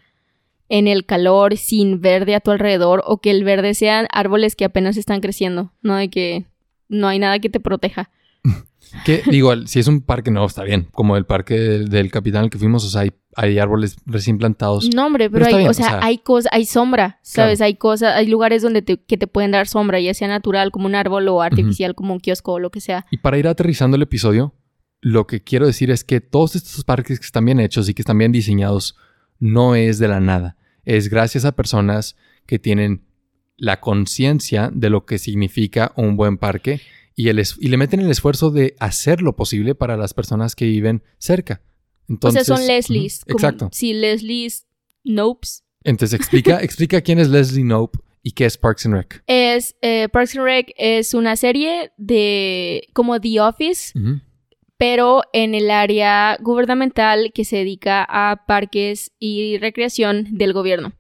en 0.70 0.86
el 0.88 1.04
calor 1.04 1.56
sin 1.58 2.00
verde 2.00 2.34
a 2.34 2.40
tu 2.40 2.50
alrededor 2.52 3.02
o 3.06 3.20
que 3.20 3.30
el 3.30 3.44
verde 3.44 3.74
sean 3.74 4.06
árboles 4.12 4.56
que 4.56 4.64
apenas 4.64 4.96
están 4.96 5.20
creciendo, 5.20 5.72
no 5.82 5.96
de 5.96 6.08
que 6.08 6.46
no 6.88 7.06
hay 7.08 7.18
nada 7.18 7.38
que 7.38 7.50
te 7.50 7.60
proteja. 7.60 8.08
Que 9.05 9.22
digo, 9.30 9.55
si 9.66 9.78
es 9.78 9.86
un 9.86 10.01
parque 10.03 10.30
nuevo 10.30 10.47
está 10.47 10.62
bien. 10.64 10.88
Como 10.93 11.16
el 11.16 11.24
parque 11.26 11.55
del, 11.59 11.88
del 11.88 12.11
Capitán 12.11 12.45
al 12.45 12.51
que 12.51 12.59
fuimos, 12.59 12.84
o 12.84 12.88
sea, 12.88 13.03
hay, 13.03 13.12
hay 13.36 13.59
árboles 13.59 13.97
recién 14.07 14.38
plantados. 14.38 14.88
No, 14.95 15.07
hombre, 15.07 15.30
Pero 15.30 15.47
hay, 15.47 15.55
bien, 15.55 15.68
o 15.68 15.70
o 15.70 15.74
sea, 15.74 15.88
sea- 15.88 16.01
hay 16.03 16.18
cosas, 16.18 16.51
hay 16.53 16.64
sombra, 16.64 17.18
¿sabes? 17.22 17.61
Hay 17.61 17.74
cosas, 17.74 18.14
hay 18.16 18.26
lugares 18.26 18.62
donde 18.62 18.82
te, 18.82 18.99
que 19.03 19.16
te 19.16 19.26
pueden 19.26 19.51
dar 19.53 19.66
sombra, 19.68 20.01
ya 20.01 20.14
sea 20.14 20.28
natural 20.28 20.70
como 20.70 20.86
un 20.86 20.95
árbol 20.95 21.28
o 21.28 21.43
artificial 21.43 21.95
como 21.95 22.12
un 22.14 22.20
kiosco 22.20 22.53
o 22.53 22.59
lo 22.59 22.70
que 22.70 22.80
sea. 22.80 23.07
Y 23.11 23.18
para 23.18 23.38
ir 23.38 23.47
aterrizando 23.49 23.97
el 23.97 24.03
episodio, 24.03 24.55
lo 25.01 25.26
que 25.26 25.43
quiero 25.43 25.66
decir 25.66 25.91
es 25.91 26.05
que 26.05 26.20
todos 26.20 26.57
estos 26.57 26.84
parques 26.84 27.18
que 27.18 27.26
están 27.26 27.45
bien 27.45 27.61
hechos 27.61 27.88
y 27.88 27.95
que 27.95 28.03
están 28.03 28.18
bien 28.18 28.32
diseñados 28.32 28.97
no 29.38 29.74
es 29.74 29.99
de 29.99 30.09
la 30.09 30.20
nada. 30.20 30.57
Es 30.84 31.09
gracias 31.09 31.45
a 31.45 31.53
personas 31.53 32.16
que 32.47 32.59
tienen 32.59 33.05
la 33.57 33.80
conciencia 33.80 34.70
de 34.72 34.91
lo 34.91 35.05
que 35.07 35.18
significa 35.18 35.93
un 35.95 36.16
buen 36.16 36.38
parque 36.38 36.80
y, 37.20 37.28
el 37.28 37.38
es- 37.38 37.56
y 37.60 37.68
le 37.68 37.76
meten 37.76 38.00
el 38.00 38.10
esfuerzo 38.10 38.50
de 38.50 38.74
hacer 38.80 39.22
lo 39.22 39.36
posible 39.36 39.74
para 39.74 39.96
las 39.96 40.14
personas 40.14 40.54
que 40.56 40.66
viven 40.66 41.02
cerca. 41.18 41.62
Entonces, 42.08 42.42
o 42.42 42.44
sea, 42.44 42.56
son 42.56 42.66
Leslies. 42.66 43.20
Como- 43.24 43.34
Exacto. 43.38 43.68
Sí, 43.72 43.92
Leslies 43.92 44.66
Nopes. 45.04 45.64
Entonces 45.84 46.18
explica, 46.18 46.60
explica 46.62 47.00
quién 47.00 47.18
es 47.18 47.28
Leslie 47.28 47.62
Knope 47.62 47.98
y 48.22 48.32
qué 48.32 48.44
es 48.46 48.58
Parks 48.58 48.84
and 48.86 48.94
Rec. 48.96 49.22
Es, 49.26 49.76
eh, 49.80 50.08
Parks 50.12 50.36
and 50.36 50.44
Rec 50.44 50.72
es 50.76 51.14
una 51.14 51.36
serie 51.36 51.92
de 51.96 52.82
como 52.92 53.20
The 53.20 53.40
Office, 53.40 53.92
pero 54.76 55.22
en 55.32 55.54
el 55.54 55.70
área 55.70 56.36
gubernamental 56.40 57.32
que 57.34 57.44
se 57.44 57.56
dedica 57.56 58.04
a 58.08 58.44
parques 58.46 59.12
y 59.18 59.58
recreación 59.58 60.26
del 60.30 60.52
gobierno. 60.52 60.92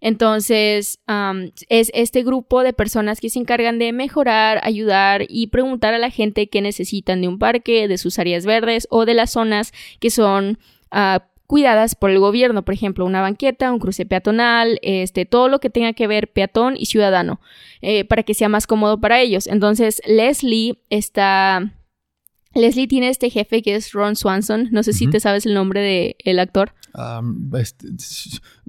Entonces, 0.00 1.00
am, 1.06 1.52
es 1.68 1.90
este 1.94 2.22
grupo 2.22 2.62
de 2.62 2.72
personas 2.72 3.20
que 3.20 3.30
se 3.30 3.38
encargan 3.38 3.78
de 3.78 3.92
mejorar, 3.92 4.60
ayudar 4.62 5.24
y 5.28 5.48
preguntar 5.48 5.94
a 5.94 5.98
la 5.98 6.10
gente 6.10 6.48
qué 6.48 6.60
necesitan 6.60 7.20
de 7.20 7.28
un 7.28 7.38
parque, 7.38 7.88
de 7.88 7.98
sus 7.98 8.18
áreas 8.18 8.46
verdes 8.46 8.86
o 8.90 9.04
de 9.04 9.14
las 9.14 9.32
zonas 9.32 9.72
que 10.00 10.10
son 10.10 10.58
ah, 10.90 11.26
cuidadas 11.46 11.94
por 11.94 12.10
el 12.10 12.18
gobierno. 12.18 12.64
Por 12.64 12.74
ejemplo, 12.74 13.04
una 13.04 13.22
banqueta, 13.22 13.72
un 13.72 13.78
cruce 13.78 14.06
peatonal, 14.06 14.78
este, 14.82 15.24
todo 15.24 15.48
lo 15.48 15.60
que 15.60 15.70
tenga 15.70 15.92
que 15.92 16.06
ver 16.06 16.28
peatón 16.28 16.74
y 16.76 16.86
ciudadano, 16.86 17.40
eh, 17.80 18.04
para 18.04 18.22
que 18.22 18.34
sea 18.34 18.48
más 18.48 18.66
cómodo 18.66 19.00
para 19.00 19.20
ellos. 19.20 19.46
Entonces, 19.46 20.02
Leslie 20.06 20.78
está... 20.90 21.72
Leslie 22.56 22.88
tiene 22.88 23.08
este 23.08 23.30
jefe 23.30 23.62
que 23.62 23.74
es 23.76 23.92
Ron 23.92 24.16
Swanson. 24.16 24.68
No 24.72 24.82
sé 24.82 24.92
si 24.92 25.06
te 25.08 25.20
sabes 25.20 25.46
el 25.46 25.54
nombre 25.54 25.80
del 25.80 26.16
el 26.24 26.38
actor. 26.38 26.72
Este, 27.60 27.86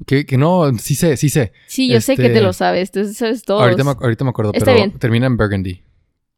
que, 0.06 0.26
que 0.26 0.38
no, 0.38 0.72
sí 0.78 0.96
sé, 0.96 1.18
sí 1.18 1.30
sé. 1.30 1.54
Sí, 1.68 1.88
yo 1.90 2.02
sé 2.02 2.16
que 2.16 2.24
Este- 2.28 2.34
te 2.36 2.42
lo 2.42 2.54
sabes. 2.54 2.92
Tú 2.92 3.06
sabes 3.14 3.44
todo. 3.44 3.62
Ahorita 3.62 3.84
me, 3.84 3.92
ahorita 3.92 4.24
me 4.26 4.30
acuerdo, 4.32 4.52
Está 4.54 4.66
pero 4.66 4.78
bien. 4.78 4.92
termina 5.00 5.26
en 5.28 5.38
Burgundy. 5.38 5.82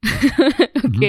Ok. 0.80 1.02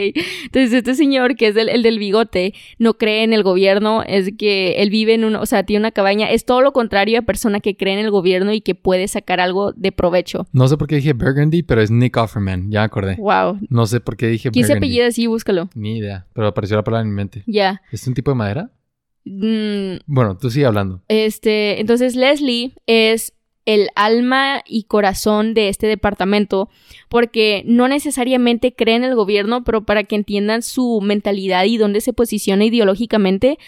Entonces, 0.45 0.73
este 0.73 0.95
señor, 0.95 1.37
que 1.37 1.49
es 1.49 1.57
el, 1.57 1.69
el 1.69 1.83
del 1.83 1.99
bigote, 1.99 2.55
no 2.79 2.95
cree 2.95 3.23
en 3.23 3.33
el 3.33 3.43
gobierno, 3.43 4.03
es 4.07 4.31
que 4.37 4.83
él 4.83 4.91
vive 4.91 5.15
en 5.15 5.25
una, 5.25 5.41
o 5.41 5.47
sea, 5.47 5.63
tiene 5.65 5.81
una 5.81 5.91
cabaña, 5.93 6.31
es 6.31 6.45
todo 6.45 6.61
lo 6.61 6.73
contrario 6.73 7.19
a 7.19 7.23
persona 7.23 7.61
que 7.61 7.77
cree 7.77 7.95
en 7.95 8.01
el 8.01 8.11
gobierno 8.11 8.53
y 8.53 8.61
que 8.61 8.75
puede 8.75 9.09
sacar 9.09 9.41
algo 9.41 9.73
de 9.73 9.93
provecho. 9.93 10.47
No 10.53 10.69
sé 10.69 10.77
por 10.77 10.87
qué 10.89 10.97
dije 10.97 11.13
Burgundy, 11.13 11.63
pero 11.63 11.81
es 11.83 11.91
Nick 11.91 12.17
Offerman, 12.17 12.71
ya 12.71 12.81
me 12.81 12.85
acordé. 12.87 13.17
Wow. 13.17 13.59
No 13.69 13.87
sé 13.87 14.01
por 14.01 14.17
qué 14.17 14.27
dije 14.29 14.51
¿Quién 14.51 14.65
se 14.67 14.73
Burgundy. 14.75 14.87
apellida 14.89 15.07
así? 15.09 15.27
Búscalo. 15.27 15.71
Ni 15.75 15.99
idea, 15.99 16.27
pero 16.35 16.49
apareció 16.49 16.77
la 16.77 16.85
palabra 16.85 17.03
en 17.05 17.11
mi 17.11 17.17
mente. 17.17 17.43
Ya. 17.47 17.81
¿Es 17.93 18.07
un 18.07 18.15
tipo 18.15 18.31
de 18.31 18.35
madera? 18.37 18.71
Mm, 19.25 19.99
Bueno, 20.07 20.37
tú 20.37 20.51
sigue 20.51 20.67
hablando. 20.67 21.03
Este, 21.09 21.81
entonces 21.81 22.17
Leslie 22.17 22.73
es 22.87 23.33
el 23.75 23.91
alma 23.95 24.63
y 24.67 24.83
corazón 24.85 25.55
de 25.55 25.69
este 25.69 25.87
departamento 25.87 26.69
porque 27.09 27.63
no 27.67 27.87
necesariamente 27.87 28.75
cree 28.75 28.97
en 28.97 29.05
el 29.05 29.15
gobierno, 29.15 29.63
pero 29.63 29.85
para 29.85 30.03
que 30.03 30.17
entiendan 30.17 30.63
su 30.63 31.01
mentalidad 31.01 31.65
y 31.65 31.77
dónde 31.77 32.01
se 32.01 32.13
posiciona 32.13 32.65
ideológicamente, 32.65 33.59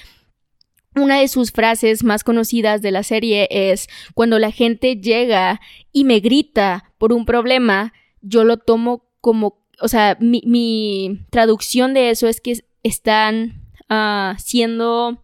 una 0.97 1.21
de 1.21 1.29
sus 1.29 1.53
frases 1.53 2.03
más 2.03 2.25
conocidas 2.25 2.83
de 2.83 2.91
la 2.91 3.05
serie 3.05 3.47
es 3.51 3.89
cuando 4.15 4.41
la 4.41 4.51
gente 4.51 4.97
llega 4.97 5.61
y 5.93 6.03
me 6.03 6.19
grita 6.19 6.91
por 6.99 7.13
un 7.13 7.25
problema, 7.25 7.93
yo 8.23 8.43
lo 8.43 8.57
tomo 8.57 9.05
como, 9.21 9.63
o 9.81 9.87
sea, 9.87 10.17
mi, 10.19 10.43
mi 10.45 11.21
traducción 11.31 11.95
de 11.95 12.11
eso 12.11 12.27
es 12.27 12.41
que 12.41 12.59
están 12.83 13.63
ah, 13.89 14.35
siendo 14.39 15.23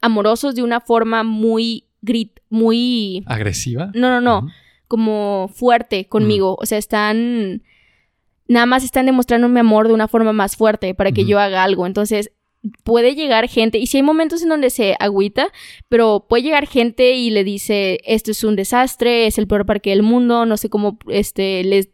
amorosos 0.00 0.54
de 0.54 0.62
una 0.62 0.80
forma 0.80 1.24
muy 1.24 1.86
grit, 2.06 2.40
muy 2.48 3.22
¿Agresiva? 3.26 3.90
no, 3.94 4.08
no, 4.08 4.20
no, 4.22 4.48
como 4.88 5.50
fuerte 5.52 6.06
conmigo, 6.06 6.56
o 6.58 6.64
sea, 6.64 6.78
están 6.78 7.62
nada 8.48 8.66
más 8.66 8.84
están 8.84 9.06
demostrando 9.06 9.48
mi 9.48 9.60
amor 9.60 9.88
de 9.88 9.94
una 9.94 10.08
forma 10.08 10.32
más 10.32 10.56
fuerte 10.56 10.94
para 10.94 11.12
que 11.12 11.24
yo 11.24 11.38
haga 11.38 11.64
algo. 11.64 11.86
Entonces, 11.86 12.30
puede 12.84 13.14
llegar 13.14 13.48
gente, 13.48 13.78
y 13.78 13.86
si 13.86 13.98
hay 13.98 14.02
momentos 14.02 14.42
en 14.42 14.48
donde 14.48 14.70
se 14.70 14.96
agüita, 14.98 15.48
pero 15.88 16.26
puede 16.28 16.44
llegar 16.44 16.66
gente 16.66 17.14
y 17.14 17.30
le 17.30 17.44
dice, 17.44 18.00
esto 18.04 18.30
es 18.30 18.44
un 18.44 18.56
desastre, 18.56 19.26
es 19.26 19.38
el 19.38 19.46
peor 19.46 19.66
parque 19.66 19.90
del 19.90 20.02
mundo, 20.02 20.46
no 20.46 20.56
sé 20.56 20.70
cómo 20.70 20.98
este, 21.08 21.64
les 21.64 21.88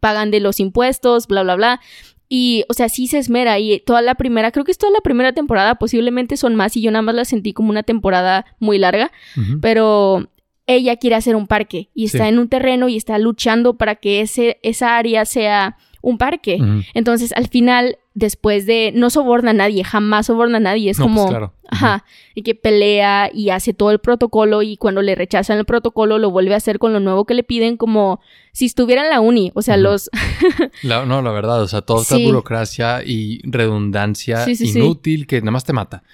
pagan 0.00 0.30
de 0.30 0.40
los 0.40 0.60
impuestos, 0.60 1.26
bla, 1.26 1.42
bla, 1.42 1.56
bla. 1.56 1.80
Y, 2.28 2.64
o 2.68 2.74
sea, 2.74 2.88
sí 2.88 3.06
se 3.06 3.18
esmera. 3.18 3.58
Y 3.58 3.80
toda 3.80 4.02
la 4.02 4.14
primera, 4.16 4.50
creo 4.52 4.64
que 4.64 4.72
es 4.72 4.78
toda 4.78 4.92
la 4.92 5.00
primera 5.00 5.32
temporada, 5.32 5.76
posiblemente 5.76 6.36
son 6.36 6.54
más, 6.56 6.76
y 6.76 6.82
yo 6.82 6.90
nada 6.90 7.02
más 7.02 7.14
la 7.14 7.24
sentí 7.24 7.52
como 7.52 7.70
una 7.70 7.82
temporada 7.84 8.46
muy 8.58 8.78
larga. 8.78 9.12
Pero 9.60 10.28
ella 10.66 10.96
quiere 10.96 11.14
hacer 11.16 11.36
un 11.36 11.46
parque 11.46 11.90
y 11.94 12.06
está 12.06 12.24
Sí. 12.24 12.28
en 12.30 12.38
un 12.40 12.48
terreno 12.48 12.88
y 12.88 12.96
está 12.96 13.18
luchando 13.18 13.76
para 13.78 13.94
que 13.96 14.20
ese, 14.20 14.58
esa 14.64 14.96
área 14.96 15.24
sea 15.24 15.76
un 16.08 16.18
parque. 16.18 16.58
Entonces, 16.94 17.32
al 17.32 17.48
final, 17.48 17.98
después 18.14 18.64
de... 18.64 18.92
No 18.94 19.10
soborna 19.10 19.50
a 19.50 19.54
nadie, 19.54 19.82
jamás 19.82 20.26
soborna 20.26 20.58
a 20.58 20.60
nadie. 20.60 20.90
Es 20.90 20.98
No, 21.00 21.06
pues, 21.06 21.16
como... 21.16 21.28
claro. 21.28 21.52
Ajá. 21.68 22.04
Y 22.36 22.42
que 22.42 22.54
pelea 22.54 23.28
y 23.34 23.50
hace 23.50 23.74
todo 23.74 23.90
el 23.90 23.98
protocolo 23.98 24.62
y 24.62 24.76
cuando 24.76 25.02
le 25.02 25.16
rechazan 25.16 25.58
el 25.58 25.64
protocolo 25.64 26.18
lo 26.18 26.30
vuelve 26.30 26.54
a 26.54 26.58
hacer 26.58 26.78
con 26.78 26.92
lo 26.92 27.00
nuevo 27.00 27.24
que 27.24 27.34
le 27.34 27.42
piden 27.42 27.76
como 27.76 28.20
si 28.52 28.66
estuviera 28.66 29.02
en 29.02 29.10
la 29.10 29.20
uni. 29.20 29.50
O 29.54 29.62
sea, 29.62 29.76
los... 29.76 30.08
La- 30.82 31.04
no, 31.04 31.22
la 31.22 31.32
verdad, 31.32 31.60
o 31.60 31.66
sea, 31.66 31.82
toda 31.82 32.02
esta 32.02 32.16
Sí. 32.16 32.24
burocracia 32.24 33.02
y 33.04 33.40
redundancia 33.42 34.44
Sí, 34.44 34.54
sí, 34.54 34.68
sí. 34.68 34.78
inútil 34.78 35.26
que 35.26 35.40
nada 35.40 35.50
más 35.50 35.64
te 35.64 35.72
mata. 35.72 36.04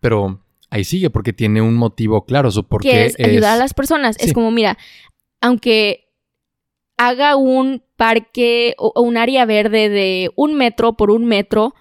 Pero 0.00 0.40
ahí 0.68 0.84
sigue 0.84 1.08
porque 1.08 1.32
tiene 1.32 1.62
un 1.62 1.74
motivo 1.76 2.26
claro, 2.26 2.50
su 2.50 2.64
por 2.64 2.82
que 2.82 2.90
qué 2.90 3.06
es 3.06 3.18
ayudar 3.18 3.54
a 3.54 3.58
las 3.58 3.72
personas. 3.72 4.16
Es 4.20 4.34
como, 4.34 4.50
mira, 4.50 4.76
aunque 5.40 6.07
haga 6.98 7.36
un 7.36 7.82
parque 7.96 8.74
o, 8.76 8.92
un 9.00 9.16
área 9.16 9.46
verde 9.46 9.88
de 9.88 10.30
un 10.36 10.54
metro 10.54 10.94
por 10.94 11.10
un 11.10 11.24
metro 11.24 11.74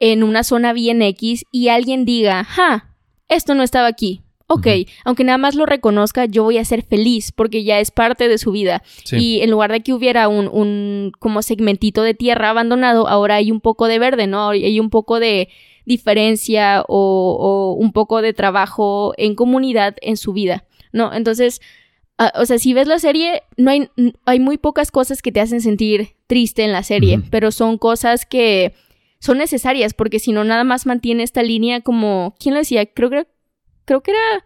en 0.00 0.24
una 0.24 0.42
zona 0.42 0.72
bien 0.72 1.00
X 1.02 1.44
y 1.52 1.68
alguien 1.68 2.04
diga, 2.04 2.42
ja, 2.42 2.96
esto 3.28 3.54
no 3.54 3.62
estaba 3.62 3.86
aquí. 3.86 4.22
Ok, 4.48 4.66
aunque 5.04 5.24
nada 5.24 5.38
más 5.38 5.54
lo 5.54 5.64
reconozca, 5.64 6.26
yo 6.26 6.42
voy 6.42 6.58
a 6.58 6.64
ser 6.64 6.82
feliz 6.82 7.32
porque 7.32 7.64
ya 7.64 7.80
es 7.80 7.90
parte 7.90 8.28
de 8.28 8.36
su 8.36 8.50
vida. 8.50 8.82
Sí. 9.04 9.16
Y 9.16 9.40
en 9.40 9.50
lugar 9.50 9.72
de 9.72 9.82
que 9.82 9.94
hubiera 9.94 10.28
un, 10.28 10.46
un 10.48 11.12
como 11.18 11.40
segmentito 11.40 12.02
de 12.02 12.12
tierra 12.12 12.50
abandonado, 12.50 13.08
ahora 13.08 13.36
hay 13.36 13.50
un 13.50 13.62
poco 13.62 13.86
de 13.86 13.98
verde, 13.98 14.26
¿no? 14.26 14.50
Hay 14.50 14.78
un 14.78 14.90
poco 14.90 15.20
de 15.20 15.48
diferencia 15.86 16.84
o, 16.86 17.36
o 17.40 17.72
un 17.72 17.92
poco 17.92 18.20
de 18.20 18.34
trabajo 18.34 19.14
en 19.16 19.34
comunidad 19.36 19.96
en 20.02 20.18
su 20.18 20.34
vida, 20.34 20.66
¿no? 20.92 21.14
Entonces, 21.14 21.62
ah, 22.18 22.32
o 22.36 22.46
sea, 22.46 22.58
si 22.58 22.72
ves 22.74 22.86
la 22.86 22.98
serie, 22.98 23.42
no 23.56 23.70
hay, 23.70 23.88
hay 24.26 24.40
muy 24.40 24.58
pocas 24.58 24.90
cosas 24.90 25.22
que 25.22 25.32
te 25.32 25.40
hacen 25.40 25.60
sentir 25.60 26.10
triste 26.26 26.64
en 26.64 26.72
la 26.72 26.82
serie, 26.82 27.20
pero 27.30 27.50
son 27.50 27.78
cosas 27.78 28.24
que 28.26 28.74
son 29.18 29.38
necesarias 29.38 29.94
porque 29.94 30.18
si 30.18 30.32
no, 30.32 30.42
nada 30.44 30.64
más 30.64 30.86
mantiene 30.86 31.22
esta 31.22 31.42
línea 31.42 31.80
como, 31.80 32.34
¿quién 32.40 32.54
lo 32.54 32.60
decía? 32.60 32.86
Creo 32.86 33.08
que, 33.10 33.26
creo 33.84 34.02
que 34.02 34.10
era, 34.10 34.44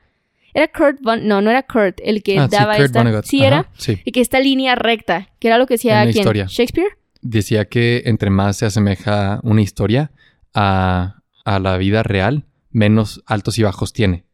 era 0.53 0.69
Kurt 0.69 1.01
Von, 1.03 1.27
no, 1.27 1.41
no 1.41 1.51
era 1.51 1.63
Kurt 1.63 1.99
el 2.05 2.23
que 2.23 2.39
Ah, 2.39 2.47
sí, 2.51 2.57
daba 2.57 2.75
Kurt 2.77 2.87
esta, 2.87 2.99
Vonnegut. 3.01 3.25
sí 3.25 3.39
Ajá, 3.39 3.47
era, 3.47 3.71
Sí. 3.79 3.99
y 4.05 4.13
que 4.13 4.21
esta 4.21 4.39
línea 4.41 4.75
recta, 4.75 5.31
que 5.39 5.49
era 5.49 5.57
lo 5.59 5.67
que 5.67 5.75
decía 5.75 6.07
quién. 6.11 6.25
Shakespeare. 6.49 6.99
Decía 7.23 7.65
que 7.65 8.03
entre 8.05 8.29
más 8.31 8.59
se 8.59 8.67
asemeja 8.67 9.41
una 9.43 9.63
historia 9.63 10.13
a, 10.55 11.23
a 11.45 11.59
la 11.59 11.77
vida 11.79 12.03
real, 12.03 12.45
menos 12.71 13.23
altos 13.27 13.59
y 13.59 13.63
bajos 13.63 13.93
tiene. 13.95 14.26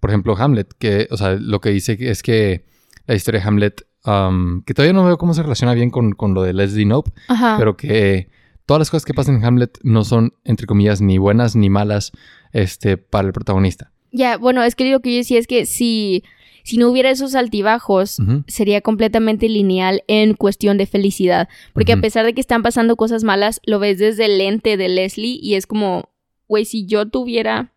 Por 0.00 0.10
ejemplo, 0.10 0.36
Hamlet, 0.36 0.72
que, 0.78 1.08
o 1.10 1.16
sea, 1.16 1.34
lo 1.34 1.60
que 1.60 1.70
dice 1.70 1.96
es 2.00 2.22
que 2.22 2.64
la 3.06 3.14
historia 3.14 3.40
de 3.40 3.46
Hamlet, 3.46 3.86
um, 4.04 4.62
que 4.62 4.74
todavía 4.74 4.92
no 4.92 5.04
veo 5.04 5.18
cómo 5.18 5.34
se 5.34 5.42
relaciona 5.42 5.74
bien 5.74 5.90
con, 5.90 6.12
con 6.12 6.34
lo 6.34 6.42
de 6.42 6.52
Leslie 6.52 6.84
Knope, 6.84 7.12
Ajá. 7.28 7.56
pero 7.58 7.76
que 7.76 8.28
todas 8.66 8.80
las 8.80 8.90
cosas 8.90 9.04
que 9.04 9.14
pasan 9.14 9.36
en 9.36 9.44
Hamlet 9.44 9.78
no 9.82 10.04
son, 10.04 10.34
entre 10.44 10.66
comillas, 10.66 11.00
ni 11.00 11.18
buenas 11.18 11.56
ni 11.56 11.70
malas 11.70 12.12
este, 12.52 12.96
para 12.96 13.26
el 13.26 13.32
protagonista. 13.32 13.92
Ya, 14.12 14.36
bueno, 14.36 14.62
es 14.62 14.74
que 14.74 14.90
lo 14.90 15.00
que 15.00 15.12
yo 15.12 15.18
decía 15.18 15.38
es 15.38 15.46
que 15.46 15.66
si, 15.66 16.24
si 16.64 16.78
no 16.78 16.88
hubiera 16.90 17.10
esos 17.10 17.34
altibajos, 17.34 18.18
sería 18.46 18.80
completamente 18.80 19.48
lineal 19.48 20.02
en 20.08 20.34
cuestión 20.34 20.78
de 20.78 20.86
felicidad. 20.86 21.48
Porque 21.74 21.92
a 21.92 22.00
pesar 22.00 22.24
de 22.24 22.32
que 22.32 22.40
están 22.40 22.62
pasando 22.62 22.96
cosas 22.96 23.24
malas, 23.24 23.60
lo 23.64 23.78
ves 23.78 23.98
desde 23.98 24.24
el 24.24 24.38
lente 24.38 24.76
de 24.76 24.88
Leslie 24.88 25.38
y 25.40 25.54
es 25.54 25.66
como, 25.66 26.10
güey, 26.48 26.64
si 26.64 26.86
yo 26.86 27.08
tuviera 27.08 27.72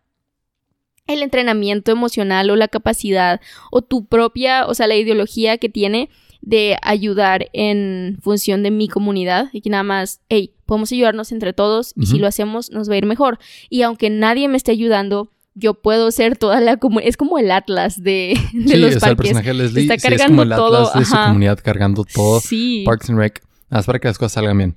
el 1.06 1.22
entrenamiento 1.22 1.90
emocional 1.90 2.50
o 2.50 2.56
la 2.56 2.68
capacidad 2.68 3.40
o 3.70 3.82
tu 3.82 4.06
propia, 4.06 4.66
o 4.66 4.74
sea, 4.74 4.86
la 4.86 4.96
ideología 4.96 5.58
que 5.58 5.68
tiene 5.68 6.08
de 6.42 6.76
ayudar 6.82 7.48
en 7.52 8.18
función 8.22 8.62
de 8.62 8.70
mi 8.70 8.88
comunidad 8.88 9.48
y 9.52 9.60
que 9.60 9.70
nada 9.70 9.82
más, 9.82 10.20
hey, 10.28 10.54
podemos 10.66 10.90
ayudarnos 10.92 11.32
entre 11.32 11.52
todos 11.52 11.92
y 11.96 12.06
si 12.06 12.18
lo 12.18 12.26
hacemos 12.26 12.70
nos 12.70 12.88
va 12.88 12.94
a 12.94 12.98
ir 12.98 13.06
mejor. 13.06 13.38
Y 13.68 13.82
aunque 13.82 14.08
nadie 14.08 14.48
me 14.48 14.56
esté 14.56 14.70
ayudando, 14.72 15.30
yo 15.54 15.74
puedo 15.74 16.10
ser 16.12 16.36
toda 16.38 16.60
la 16.60 16.76
comunidad. 16.78 17.08
Es 17.08 17.16
como 17.16 17.38
el 17.38 17.50
Atlas 17.50 18.02
de, 18.02 18.38
de 18.54 18.68
Sí, 18.68 18.76
los 18.76 18.96
o 18.96 19.00
sea, 19.00 19.10
el 19.10 19.16
parques. 19.16 19.32
personaje 19.32 19.48
de 19.48 19.54
Leslie 19.54 19.82
Está 19.82 19.94
sí, 19.94 19.98
es 19.98 20.02
cargando 20.04 20.32
como 20.32 20.42
el 20.44 20.52
atlas 20.52 20.66
todo, 20.68 20.98
de 21.00 21.04
su 21.04 21.16
comunidad 21.16 21.58
cargando 21.62 22.04
todo. 22.04 22.40
Sí. 22.40 22.84
Parks 22.86 23.10
and 23.10 23.18
Rec, 23.18 23.42
más 23.68 23.84
para 23.84 23.98
que 23.98 24.08
las 24.08 24.16
cosas 24.16 24.32
salgan 24.32 24.56
bien. 24.56 24.76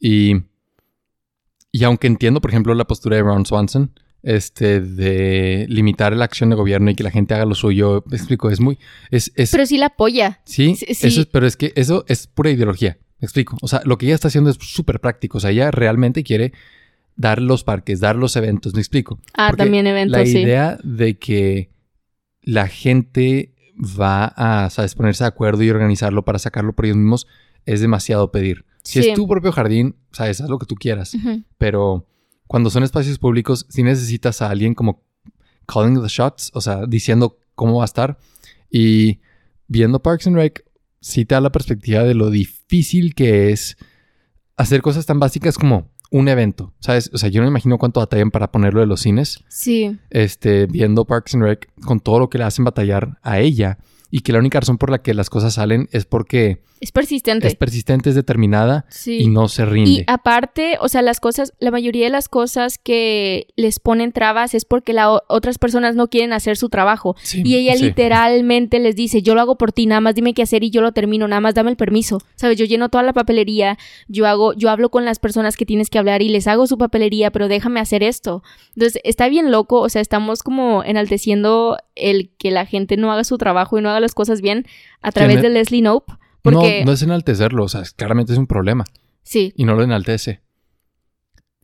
Y, 0.00 0.36
y 1.72 1.84
aunque 1.84 2.06
entiendo, 2.06 2.40
por 2.40 2.50
ejemplo, 2.50 2.74
la 2.74 2.86
postura 2.86 3.16
de 3.16 3.22
Ron 3.22 3.44
Swanson, 3.44 3.92
este, 4.24 4.80
de 4.80 5.66
limitar 5.68 6.16
la 6.16 6.24
acción 6.24 6.50
de 6.50 6.56
gobierno 6.56 6.90
y 6.90 6.94
que 6.94 7.02
la 7.04 7.10
gente 7.10 7.34
haga 7.34 7.44
lo 7.44 7.54
suyo, 7.54 8.02
me 8.06 8.16
explico, 8.16 8.50
es 8.50 8.58
muy, 8.60 8.78
es, 9.10 9.30
es, 9.36 9.50
Pero 9.50 9.66
sí 9.66 9.76
la 9.78 9.86
apoya. 9.86 10.40
sí, 10.44 10.74
sí. 10.76 10.86
Eso 10.88 11.20
es- 11.20 11.26
pero 11.26 11.46
es 11.46 11.56
que 11.56 11.72
eso 11.76 12.04
es 12.08 12.26
pura 12.26 12.50
ideología, 12.50 12.96
me 13.20 13.26
explico. 13.26 13.56
O 13.62 13.68
sea, 13.68 13.82
lo 13.84 13.98
que 13.98 14.06
ella 14.06 14.14
está 14.14 14.28
haciendo 14.28 14.50
es 14.50 14.56
súper 14.60 14.98
práctico, 15.00 15.38
o 15.38 15.40
sea, 15.40 15.50
ella 15.50 15.70
realmente 15.70 16.24
quiere 16.24 16.52
dar 17.16 17.40
los 17.40 17.62
parques, 17.64 18.00
dar 18.00 18.16
los 18.16 18.34
eventos, 18.36 18.74
me 18.74 18.80
explico. 18.80 19.20
Ah, 19.34 19.48
Porque 19.50 19.62
también 19.64 19.86
eventos, 19.86 20.18
La 20.18 20.26
sí. 20.26 20.38
idea 20.40 20.78
de 20.82 21.18
que 21.18 21.70
la 22.42 22.66
gente 22.66 23.52
va 23.78 24.24
a, 24.36 24.70
¿sabes? 24.70 24.94
Ponerse 24.94 25.24
de 25.24 25.28
acuerdo 25.28 25.62
y 25.62 25.70
organizarlo 25.70 26.24
para 26.24 26.38
sacarlo 26.38 26.72
por 26.72 26.86
ellos 26.86 26.96
mismos 26.96 27.26
es 27.66 27.80
demasiado 27.80 28.30
pedir. 28.32 28.64
Si 28.82 29.02
Sí. 29.02 29.08
es 29.10 29.14
tu 29.14 29.26
propio 29.28 29.52
jardín, 29.52 29.96
sabes, 30.12 30.40
haz 30.40 30.48
lo 30.50 30.58
que 30.58 30.66
tú 30.66 30.74
quieras. 30.74 31.16
Pero 31.58 32.06
cuando 32.46 32.70
son 32.70 32.82
espacios 32.82 33.18
públicos, 33.18 33.66
sí 33.68 33.82
necesitas 33.82 34.42
a 34.42 34.50
alguien 34.50 34.74
como 34.74 35.02
calling 35.66 36.00
the 36.00 36.08
shots, 36.08 36.50
o 36.54 36.60
sea, 36.60 36.86
diciendo 36.86 37.38
cómo 37.54 37.76
va 37.78 37.84
a 37.84 37.86
estar. 37.86 38.18
Y 38.70 39.20
viendo 39.66 40.02
Parks 40.02 40.26
and 40.26 40.36
Rec, 40.36 40.64
sí 41.00 41.24
te 41.24 41.34
da 41.34 41.40
la 41.40 41.52
perspectiva 41.52 42.02
de 42.02 42.14
lo 42.14 42.30
difícil 42.30 43.14
que 43.14 43.50
es 43.50 43.76
hacer 44.56 44.82
cosas 44.82 45.06
tan 45.06 45.18
básicas 45.20 45.56
como 45.58 45.90
un 46.10 46.28
evento, 46.28 46.72
¿sabes? 46.80 47.10
O 47.12 47.18
sea, 47.18 47.28
yo 47.28 47.40
no 47.40 47.46
me 47.46 47.50
imagino 47.50 47.76
cuánto 47.78 47.98
batallan 48.00 48.30
para 48.30 48.52
ponerlo 48.52 48.80
de 48.80 48.86
los 48.86 49.00
cines 49.00 49.42
Sí. 49.48 49.98
este, 50.10 50.66
viendo 50.66 51.04
Parks 51.06 51.34
and 51.34 51.42
Rec 51.44 51.70
con 51.84 51.98
todo 52.00 52.20
lo 52.20 52.30
que 52.30 52.38
le 52.38 52.44
hacen 52.44 52.64
batallar 52.64 53.18
a 53.22 53.40
ella 53.40 53.78
y 54.10 54.20
que 54.20 54.32
la 54.32 54.38
única 54.38 54.60
razón 54.60 54.78
por 54.78 54.90
la 54.90 55.02
que 55.02 55.12
las 55.12 55.28
cosas 55.28 55.54
salen 55.54 55.88
es 55.90 56.04
porque 56.04 56.62
Es 56.84 56.92
persistente. 56.92 57.46
es 57.46 57.54
persistente, 57.54 58.10
es 58.10 58.14
determinada 58.14 58.84
sí. 58.90 59.22
y 59.22 59.28
no 59.28 59.48
se 59.48 59.64
rinde. 59.64 59.90
Y 59.90 60.04
aparte, 60.06 60.76
o 60.82 60.88
sea, 60.88 61.00
las 61.00 61.18
cosas, 61.18 61.54
la 61.58 61.70
mayoría 61.70 62.04
de 62.04 62.10
las 62.10 62.28
cosas 62.28 62.76
que 62.76 63.46
les 63.56 63.80
ponen 63.80 64.12
trabas 64.12 64.52
es 64.52 64.66
porque 64.66 64.92
las 64.92 65.08
otras 65.28 65.56
personas 65.56 65.96
no 65.96 66.08
quieren 66.08 66.34
hacer 66.34 66.58
su 66.58 66.68
trabajo. 66.68 67.16
Sí, 67.22 67.40
Y 67.42 67.56
ella 67.56 67.74
sí. 67.76 67.84
literalmente 67.84 68.80
les 68.80 68.96
dice, 68.96 69.22
yo 69.22 69.34
lo 69.34 69.40
hago 69.40 69.56
por 69.56 69.72
ti, 69.72 69.86
nada 69.86 70.02
más 70.02 70.14
dime 70.14 70.34
qué 70.34 70.42
hacer 70.42 70.62
y 70.62 70.68
yo 70.68 70.82
lo 70.82 70.92
termino, 70.92 71.26
nada 71.26 71.40
más 71.40 71.54
dame 71.54 71.70
el 71.70 71.78
permiso. 71.78 72.18
¿Sabes? 72.34 72.58
Yo 72.58 72.66
lleno 72.66 72.90
toda 72.90 73.02
la 73.02 73.14
papelería, 73.14 73.78
yo 74.06 74.26
hago, 74.26 74.52
yo 74.52 74.68
hablo 74.68 74.90
con 74.90 75.06
las 75.06 75.18
personas 75.18 75.56
que 75.56 75.64
tienes 75.64 75.88
que 75.88 75.98
hablar 75.98 76.20
y 76.20 76.28
les 76.28 76.46
hago 76.46 76.66
su 76.66 76.76
papelería, 76.76 77.30
pero 77.30 77.48
déjame 77.48 77.80
hacer 77.80 78.02
esto. 78.02 78.42
Entonces, 78.76 79.00
está 79.04 79.30
bien 79.30 79.50
loco, 79.50 79.80
o 79.80 79.88
sea, 79.88 80.02
estamos 80.02 80.42
como 80.42 80.84
enalteciendo 80.84 81.78
el 81.94 82.28
que 82.36 82.50
la 82.50 82.66
gente 82.66 82.98
no 82.98 83.10
haga 83.10 83.24
su 83.24 83.38
trabajo 83.38 83.78
y 83.78 83.80
no 83.80 83.88
haga 83.88 84.00
las 84.00 84.12
cosas 84.12 84.42
bien 84.42 84.66
a 85.00 85.12
través 85.12 85.40
de 85.40 85.48
Leslie 85.48 85.80
Nope. 85.80 86.12
Porque, 86.44 86.80
No, 86.80 86.84
no 86.86 86.92
es 86.92 87.00
enaltecerlo, 87.00 87.64
o 87.64 87.68
sea, 87.68 87.82
claramente 87.96 88.32
es 88.34 88.38
un 88.38 88.46
problema 88.46 88.84
sí, 89.22 89.54
y 89.56 89.64
no 89.64 89.74
lo 89.74 89.82
enaltece. 89.82 90.42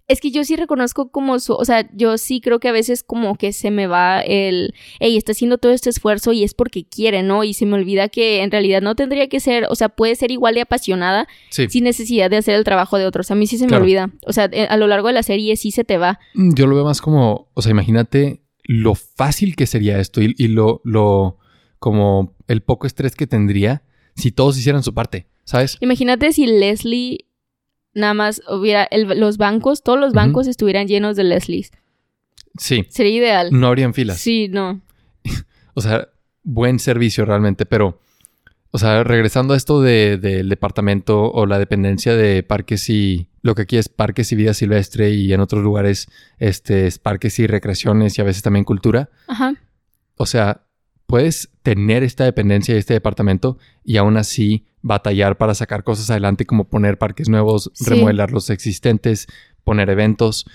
Es 0.09 0.21
que 0.21 0.33
yo 0.33 0.43
sí 0.43 0.57
reconozco 0.57 1.13
como 1.13 1.39
su, 1.39 1.53
o 1.53 1.65
sea, 1.65 1.89
yo 1.95 2.17
sí 2.19 2.41
creo 2.41 2.59
que 2.59 2.69
a 2.69 2.73
veces 2.73 3.05
como 3.05 3.37
que 3.37 3.53
se 3.53 3.71
me 3.71 3.87
va 3.87 4.21
el, 4.23 4.75
hey, 4.99 5.17
está 5.17 5.33
haciendo 5.33 5.59
todo 5.59 5.71
este 5.71 5.89
esfuerzo 5.91 6.33
y 6.33 6.43
es 6.43 6.53
porque 6.55 6.85
quiere, 6.85 7.23
¿no? 7.23 7.45
Y 7.45 7.53
se 7.55 7.65
me 7.67 7.75
olvida 7.75 8.09
que 8.09 8.43
en 8.43 8.51
realidad 8.51 8.81
no 8.83 8.97
tendría 8.97 9.29
que 9.29 9.39
ser, 9.39 9.67
o 9.69 9.75
sea, 9.77 9.91
puede 9.91 10.17
ser 10.17 10.33
igual 10.33 10.55
de 10.55 10.63
apasionada 10.63 11.29
Sí, 11.51 11.69
sin 11.69 11.85
necesidad 11.85 12.29
de 12.31 12.39
hacer 12.39 12.55
el 12.57 12.65
trabajo 12.65 12.99
de 12.99 13.07
otros. 13.07 13.31
A 13.31 13.37
mí 13.37 13.47
sí 13.47 13.57
se 13.59 13.65
me 13.67 13.69
Claro. 13.69 13.85
olvida. 13.85 14.11
O 14.27 14.33
sea, 14.33 14.49
eh, 14.51 14.67
a 14.69 14.77
lo 14.79 14.89
largo 14.89 15.07
de 15.09 15.15
la 15.15 15.23
serie 15.23 15.55
sí 15.57 15.71
se 15.71 15.85
te 15.85 15.97
va. 15.99 16.19
Mm, 16.35 16.55
yo 16.55 16.67
lo 16.67 16.75
veo 16.75 16.85
más 16.87 17.01
como, 17.03 17.51
o 17.55 17.63
sea, 17.63 17.71
imagínate 17.71 18.41
lo 18.65 18.95
fácil 18.97 19.55
que 19.55 19.67
sería 19.67 20.01
esto 20.01 20.21
y, 20.23 20.35
y 20.39 20.49
lo, 20.49 20.81
lo, 20.85 21.39
como 21.79 22.35
el 22.49 22.63
poco 22.63 22.87
estrés 22.89 23.15
que 23.15 23.29
tendría 23.29 23.85
si 24.17 24.31
todos 24.33 24.57
hicieran 24.59 24.83
su 24.83 24.93
parte, 24.95 25.27
¿sabes? 25.45 25.77
Imagínate 25.81 26.33
si 26.33 26.47
Leslie 26.47 27.27
nada 27.95 28.15
más 28.15 28.43
hubiera, 28.49 28.85
el- 28.85 29.19
los 29.19 29.37
bancos, 29.37 29.83
todos 29.83 29.99
los 29.99 30.13
bancos 30.13 30.47
estuvieran 30.47 30.87
llenos 30.87 31.17
de 31.17 31.25
Leslies. 31.25 31.73
Sí, 32.59 32.85
Sería 32.89 33.17
ideal. 33.17 33.49
no 33.53 33.67
habrían 33.69 33.95
filas. 33.95 34.19
Sí, 34.19 34.49
no. 34.49 34.81
O 35.75 35.81
sea, 35.83 36.09
buen 36.43 36.79
servicio 36.81 37.25
realmente, 37.25 37.65
pero, 37.65 38.01
o 38.73 38.79
sea, 38.79 39.03
regresando 39.05 39.55
a 39.55 39.57
esto 39.57 39.81
de- 39.81 40.19
del 40.19 40.49
departamento 40.49 41.31
o 41.31 41.47
la 41.47 41.59
dependencia 41.59 42.15
de 42.17 42.43
parques 42.43 42.91
y 42.91 43.29
lo 43.43 43.55
que 43.55 43.63
aquí 43.63 43.77
es 43.77 43.89
parques 43.89 44.31
y 44.33 44.37
vida 44.37 44.53
silvestre 44.53 45.11
y 45.11 45.33
en 45.33 45.41
otros 45.41 45.63
lugares, 45.63 46.09
este, 46.39 46.87
es 46.87 46.99
parques 46.99 47.39
y 47.39 47.47
recreaciones 47.47 48.19
y 48.19 48.21
a 48.21 48.25
veces 48.25 48.43
también 48.43 48.65
cultura. 48.65 49.11
Ajá. 49.29 49.55
O 50.17 50.27
sea, 50.27 50.63
puedes 51.11 51.51
tener 51.63 52.03
esta 52.03 52.25
dependencia 52.25 52.73
de 52.75 52.81
este 52.81 52.95
departamento 52.95 53.59
y 53.85 53.97
aún 53.97 54.17
así 54.17 54.65
batallar 54.81 55.37
para 55.37 55.55
sacar 55.55 55.83
cosas 55.85 56.09
adelante 56.11 56.47
como 56.47 56.69
poner 56.69 56.99
parques 56.99 57.29
nuevos, 57.29 57.71
Sí. 57.75 57.85
remodelar 57.91 58.31
los 58.31 58.49
existentes, 58.49 59.27
poner 59.65 59.91
eventos. 59.91 60.47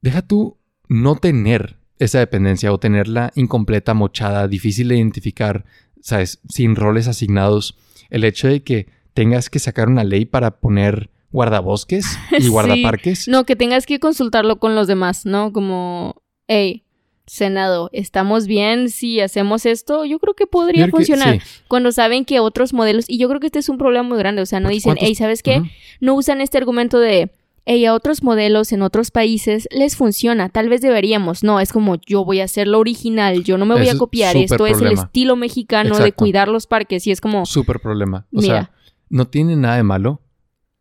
Deja 0.00 0.22
tú 0.22 0.56
no 0.88 1.16
tener 1.16 1.76
esa 1.98 2.18
dependencia 2.18 2.72
o 2.72 2.78
tenerla 2.78 3.30
incompleta, 3.36 3.94
mochada, 3.94 4.48
difícil 4.48 4.88
de 4.88 4.96
identificar, 4.96 5.64
¿sabes? 6.00 6.40
Sin 6.48 6.74
roles 6.74 7.06
asignados. 7.06 7.76
El 8.10 8.24
hecho 8.24 8.48
de 8.48 8.62
que 8.62 8.88
tengas 9.14 9.50
que 9.50 9.58
sacar 9.58 9.88
una 9.88 10.02
ley 10.04 10.24
para 10.24 10.52
poner 10.58 11.10
guardabosques 11.30 12.18
y 12.38 12.48
guardaparques. 12.48 13.28
No, 13.28 13.44
que 13.44 13.56
tengas 13.56 13.86
que 13.86 14.00
consultarlo 14.00 14.58
con 14.58 14.74
los 14.74 14.86
demás, 14.86 15.24
¿no? 15.26 15.52
Como, 15.52 16.16
hey, 16.48 16.82
Senado, 17.26 17.88
¿estamos 17.92 18.46
bien 18.46 18.90
si 18.90 19.20
hacemos 19.20 19.64
esto? 19.64 20.04
Yo 20.04 20.18
creo 20.18 20.34
que 20.34 20.46
podría 20.46 20.88
funcionar. 20.88 21.40
Cuando 21.68 21.92
saben 21.92 22.24
que 22.24 22.40
otros 22.40 22.72
modelos, 22.72 23.04
y 23.08 23.18
yo 23.18 23.28
creo 23.28 23.40
que 23.40 23.46
este 23.46 23.60
es 23.60 23.68
un 23.68 23.78
problema 23.78 24.08
muy 24.08 24.18
grande, 24.18 24.42
o 24.42 24.46
sea, 24.46 24.60
no 24.60 24.68
dicen, 24.68 24.96
hey, 24.98 25.14
¿sabes 25.14 25.42
qué? 25.42 25.62
No 26.00 26.14
usan 26.14 26.40
este 26.40 26.58
argumento 26.58 26.98
de, 26.98 27.30
hey, 27.64 27.86
a 27.86 27.94
otros 27.94 28.24
modelos 28.24 28.72
en 28.72 28.82
otros 28.82 29.12
países 29.12 29.68
les 29.70 29.96
funciona, 29.96 30.48
tal 30.48 30.68
vez 30.68 30.80
deberíamos. 30.80 31.44
No, 31.44 31.60
es 31.60 31.72
como 31.72 31.96
yo 32.04 32.24
voy 32.24 32.40
a 32.40 32.44
hacer 32.44 32.66
lo 32.66 32.80
original, 32.80 33.44
yo 33.44 33.56
no 33.56 33.66
me 33.66 33.76
voy 33.76 33.88
a 33.88 33.96
copiar, 33.96 34.36
esto 34.36 34.66
es 34.66 34.80
el 34.80 34.92
estilo 34.92 35.36
mexicano 35.36 35.98
de 35.98 36.12
cuidar 36.12 36.48
los 36.48 36.66
parques 36.66 37.06
y 37.06 37.12
es 37.12 37.20
como... 37.20 37.46
Súper 37.46 37.78
problema. 37.80 38.26
O 38.32 38.42
sea, 38.42 38.72
no 39.08 39.28
tiene 39.28 39.54
nada 39.54 39.76
de 39.76 39.84
malo. 39.84 40.20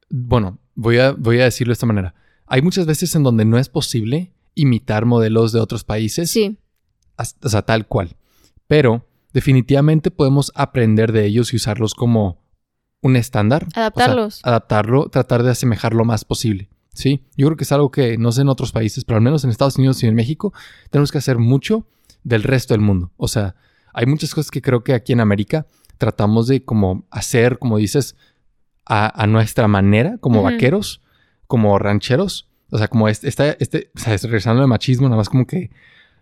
Bueno, 0.09 0.57
voy 0.73 0.97
a, 0.97 1.11
voy 1.11 1.39
a 1.39 1.45
decirlo 1.45 1.71
de 1.71 1.73
esta 1.73 1.85
manera. 1.85 2.15
Hay 2.47 2.61
muchas 2.61 2.85
veces 2.85 3.15
en 3.15 3.23
donde 3.23 3.45
no 3.45 3.57
es 3.59 3.69
posible 3.69 4.31
imitar 4.55 5.05
modelos 5.05 5.51
de 5.51 5.59
otros 5.59 5.83
países. 5.83 6.29
Sí. 6.29 6.57
O 7.43 7.49
sea, 7.49 7.61
tal 7.61 7.87
cual. 7.87 8.15
Pero 8.67 9.05
definitivamente 9.33 10.11
podemos 10.11 10.51
aprender 10.55 11.11
de 11.11 11.25
ellos 11.25 11.53
y 11.53 11.57
usarlos 11.57 11.93
como 11.93 12.41
un 13.01 13.15
estándar. 13.15 13.67
Adaptarlos. 13.75 14.41
adaptarlo, 14.43 15.09
tratar 15.09 15.43
de 15.43 15.51
asemejar 15.51 15.93
lo 15.93 16.05
más 16.05 16.25
posible. 16.25 16.69
Sí, 16.93 17.25
yo 17.37 17.47
creo 17.47 17.57
que 17.57 17.63
es 17.63 17.71
algo 17.71 17.89
que 17.89 18.17
no 18.17 18.31
sé 18.31 18.41
en 18.41 18.49
otros 18.49 18.71
países, 18.71 19.05
pero 19.05 19.17
al 19.17 19.23
menos 19.23 19.43
en 19.43 19.49
Estados 19.49 19.77
Unidos 19.77 20.03
y 20.03 20.07
en 20.07 20.15
México 20.15 20.53
tenemos 20.89 21.11
que 21.11 21.17
hacer 21.17 21.37
mucho 21.37 21.87
del 22.23 22.43
resto 22.43 22.73
del 22.73 22.81
mundo. 22.81 23.11
O 23.17 23.27
sea, 23.27 23.55
hay 23.93 24.05
muchas 24.05 24.35
cosas 24.35 24.51
que 24.51 24.61
creo 24.61 24.83
que 24.83 24.93
aquí 24.93 25.13
en 25.13 25.21
América 25.21 25.65
tratamos 25.97 26.47
de 26.47 26.63
como 26.65 27.05
hacer, 27.09 27.59
como 27.59 27.77
dices, 27.77 28.15
a, 28.85 29.25
nuestra 29.27 29.69
manera, 29.69 30.17
como 30.17 30.43
vaqueros, 30.43 31.01
como 31.47 31.79
rancheros, 31.79 32.49
o 32.71 32.77
sea, 32.77 32.87
como 32.87 33.07
este, 33.09 33.27
este, 33.27 33.91
o 33.95 33.99
sea, 33.99 34.17
regresando 34.17 34.61
al 34.61 34.67
machismo, 34.67 35.07
nada 35.07 35.17
más 35.17 35.29
como 35.29 35.45
que 35.45 35.69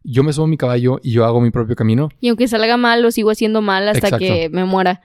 yo 0.04 0.24
me 0.24 0.34
subo 0.34 0.46
a 0.46 0.48
mi 0.48 0.58
caballo 0.58 1.00
y 1.04 1.12
yo 1.12 1.24
hago 1.26 1.40
mi 1.42 1.52
propio 1.52 1.76
camino. 1.76 2.10
Y 2.20 2.30
aunque 2.30 2.48
salga 2.48 2.76
mal, 2.76 3.02
lo 3.04 3.12
sigo 3.12 3.30
haciendo 3.30 3.62
mal 3.62 3.88
hasta 3.88 4.18
que 4.18 4.50
me 4.50 4.66
muera. 4.66 5.02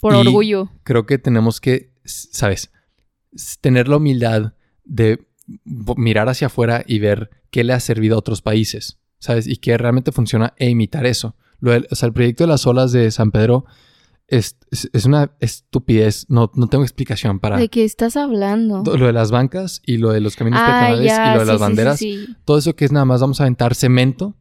Por 0.00 0.14
orgullo. 0.14 0.70
Creo 0.82 1.06
que 1.06 1.18
tenemos 1.18 1.60
que, 1.60 1.90
¿sabes? 2.04 2.70
Tener 3.60 3.88
la 3.88 3.96
humildad 3.96 4.54
de 4.84 5.26
mirar 5.96 6.28
hacia 6.28 6.46
afuera 6.46 6.82
y 6.86 6.98
ver 6.98 7.30
qué 7.50 7.62
le 7.62 7.72
ha 7.72 7.80
servido 7.80 8.16
a 8.16 8.18
otros 8.18 8.40
países, 8.40 8.98
¿sabes? 9.18 9.46
Y 9.46 9.56
qué 9.56 9.76
realmente 9.76 10.12
funciona 10.12 10.54
e 10.56 10.70
imitar 10.70 11.06
eso. 11.06 11.36
o 11.62 11.94
sea, 11.94 12.06
el 12.06 12.12
proyecto 12.12 12.44
de 12.44 12.48
las 12.48 12.66
olas 12.66 12.92
de 12.92 13.10
San 13.10 13.30
Pedro 13.30 13.66
es, 14.28 14.56
una 15.04 15.32
estupidez. 15.40 16.26
No, 16.28 16.50
no 16.54 16.66
tengo 16.68 16.84
explicación 16.84 17.38
para. 17.38 17.58
¿De 17.58 17.68
qué 17.68 17.84
estás 17.84 18.16
hablando? 18.16 18.82
Lo 18.96 19.06
de 19.06 19.12
las 19.12 19.30
bancas 19.30 19.82
y 19.86 19.98
lo 19.98 20.10
de 20.10 20.20
los 20.20 20.36
caminos 20.36 20.60
ah, 20.62 20.90
y 20.92 21.06
lo 21.34 21.40
de 21.40 21.46
las 21.46 21.60
banderas. 21.60 22.00
todo 22.44 22.58
eso 22.58 22.74
que 22.74 22.84
es 22.84 22.92
nada 22.92 23.04
más 23.04 23.20
vamos 23.20 23.40
a 23.40 23.44
aventar 23.44 23.74
cemento 23.74 24.34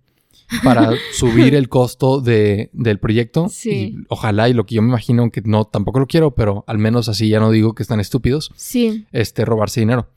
para 0.63 0.91
subir 1.13 1.55
el 1.55 1.69
costo 1.69 2.21
de, 2.21 2.69
del 2.73 2.99
proyecto. 2.99 3.47
Y 3.63 3.95
ojalá, 4.09 4.49
y 4.49 4.53
lo 4.53 4.65
que 4.65 4.75
yo 4.75 4.81
me 4.81 4.89
imagino, 4.89 5.21
aunque 5.21 5.41
no 5.41 5.65
tampoco 5.65 5.99
lo 5.99 6.07
quiero, 6.07 6.31
pero 6.31 6.63
al 6.67 6.77
menos 6.77 7.09
así 7.09 7.29
ya 7.29 7.39
no 7.39 7.51
digo 7.51 7.75
que 7.75 7.83
están 7.83 7.99
estúpidos. 7.99 8.51
Sí. 8.55 9.05
Este, 9.11 9.45
robarse 9.45 9.81
dinero. 9.81 10.07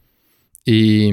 Y 0.65 1.13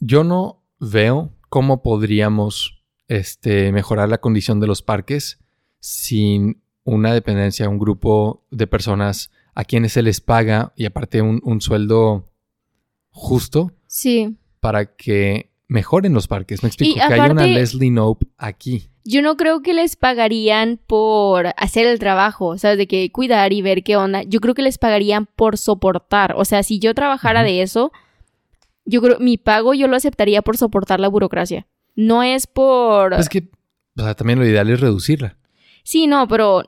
yo 0.00 0.24
no 0.24 0.62
veo 0.80 1.32
cómo 1.48 1.82
podríamos 1.82 2.82
este, 3.08 3.70
mejorar 3.72 4.08
la 4.08 4.18
condición 4.18 4.60
de 4.60 4.66
los 4.66 4.82
parques 4.82 5.43
sin 5.84 6.62
una 6.82 7.12
dependencia, 7.12 7.68
un 7.68 7.78
grupo 7.78 8.42
de 8.50 8.66
personas 8.66 9.30
a 9.54 9.64
quienes 9.64 9.92
se 9.92 10.00
les 10.00 10.22
paga 10.22 10.72
y 10.76 10.86
aparte 10.86 11.20
un, 11.20 11.60
sueldo 11.60 12.24
justo. 13.10 13.70
Sí. 13.86 14.34
Para 14.60 14.96
que 14.96 15.50
mejoren 15.68 16.14
los 16.14 16.26
parques. 16.26 16.62
Me 16.62 16.68
explico, 16.68 16.94
que 16.94 17.02
haya 17.02 17.30
una 17.30 17.46
Leslie 17.46 17.90
Nope 17.90 18.26
aquí. 18.38 18.88
Yo 19.04 19.20
no 19.20 19.36
creo 19.36 19.60
que 19.60 19.74
les 19.74 19.96
pagarían 19.96 20.80
por 20.86 21.48
hacer 21.58 21.86
el 21.86 21.98
trabajo, 21.98 22.56
¿sabes? 22.56 22.78
De 22.78 22.86
que 22.86 23.12
cuidar 23.12 23.52
y 23.52 23.60
ver 23.60 23.82
qué 23.82 23.98
onda. 23.98 24.22
Yo 24.22 24.40
creo 24.40 24.54
que 24.54 24.62
les 24.62 24.78
pagarían 24.78 25.26
por 25.36 25.58
soportar. 25.58 26.32
O 26.38 26.46
sea, 26.46 26.62
si 26.62 26.78
yo 26.78 26.94
trabajara 26.94 27.42
de 27.42 27.60
eso, 27.60 27.92
yo 28.86 29.02
creo 29.02 29.18
mi 29.20 29.36
pago 29.36 29.74
yo 29.74 29.86
lo 29.86 29.96
aceptaría 29.96 30.40
por 30.40 30.56
soportar 30.56 30.98
la 30.98 31.08
burocracia. 31.08 31.66
No 31.94 32.22
es 32.22 32.46
por. 32.46 33.12
Es 33.12 33.28
que, 33.28 33.50
o 33.98 34.02
sea, 34.02 34.14
también 34.14 34.38
lo 34.38 34.46
ideal 34.46 34.70
es 34.70 34.80
reducirla. 34.80 35.36
Sí, 35.84 36.06
no, 36.06 36.26
pero 36.26 36.64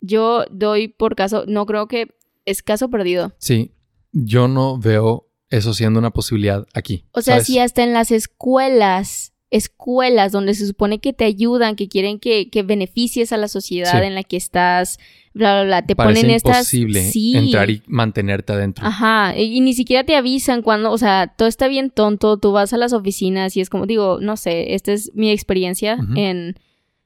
yo 0.00 0.44
doy 0.50 0.88
por 0.88 1.14
caso, 1.14 1.44
no 1.46 1.66
creo 1.66 1.86
que 1.88 2.08
es 2.44 2.62
caso 2.62 2.88
perdido. 2.90 3.34
Sí, 3.38 3.72
yo 4.12 4.48
no 4.48 4.78
veo 4.78 5.28
eso 5.48 5.74
siendo 5.74 5.98
una 5.98 6.10
posibilidad 6.10 6.66
aquí. 6.74 7.04
O 7.12 7.22
sea, 7.22 7.42
si 7.42 7.58
hasta 7.58 7.82
en 7.82 7.92
las 7.92 8.10
escuelas, 8.10 9.32
escuelas 9.50 10.32
donde 10.32 10.54
se 10.54 10.66
supone 10.66 10.98
que 10.98 11.12
te 11.12 11.24
ayudan, 11.24 11.76
que 11.76 11.88
quieren 11.88 12.18
que, 12.18 12.48
beneficies 12.64 13.32
a 13.32 13.36
la 13.36 13.48
sociedad 13.48 14.02
en 14.02 14.14
la 14.14 14.22
que 14.24 14.38
estás, 14.38 14.98
bla, 15.34 15.54
bla, 15.54 15.64
bla, 15.64 15.86
te 15.86 15.94
ponen 15.94 16.30
estas... 16.30 16.66
sí. 16.66 17.36
entrar 17.36 17.70
y 17.70 17.82
mantenerte 17.86 18.54
adentro. 18.54 18.86
Ajá, 18.86 19.36
y, 19.36 19.60
ni 19.60 19.74
siquiera 19.74 20.04
te 20.04 20.16
avisan 20.16 20.62
cuando, 20.62 20.90
o 20.90 20.98
sea, 20.98 21.34
todo 21.36 21.48
está 21.48 21.68
bien 21.68 21.90
tonto, 21.90 22.38
tú 22.38 22.52
vas 22.52 22.72
a 22.72 22.78
las 22.78 22.92
oficinas 22.92 23.56
y 23.56 23.60
es 23.60 23.68
como, 23.68 23.86
digo, 23.86 24.18
no 24.20 24.36
sé, 24.36 24.74
esta 24.74 24.92
es 24.92 25.12
mi 25.14 25.30
experiencia 25.30 25.98
en 26.16 26.56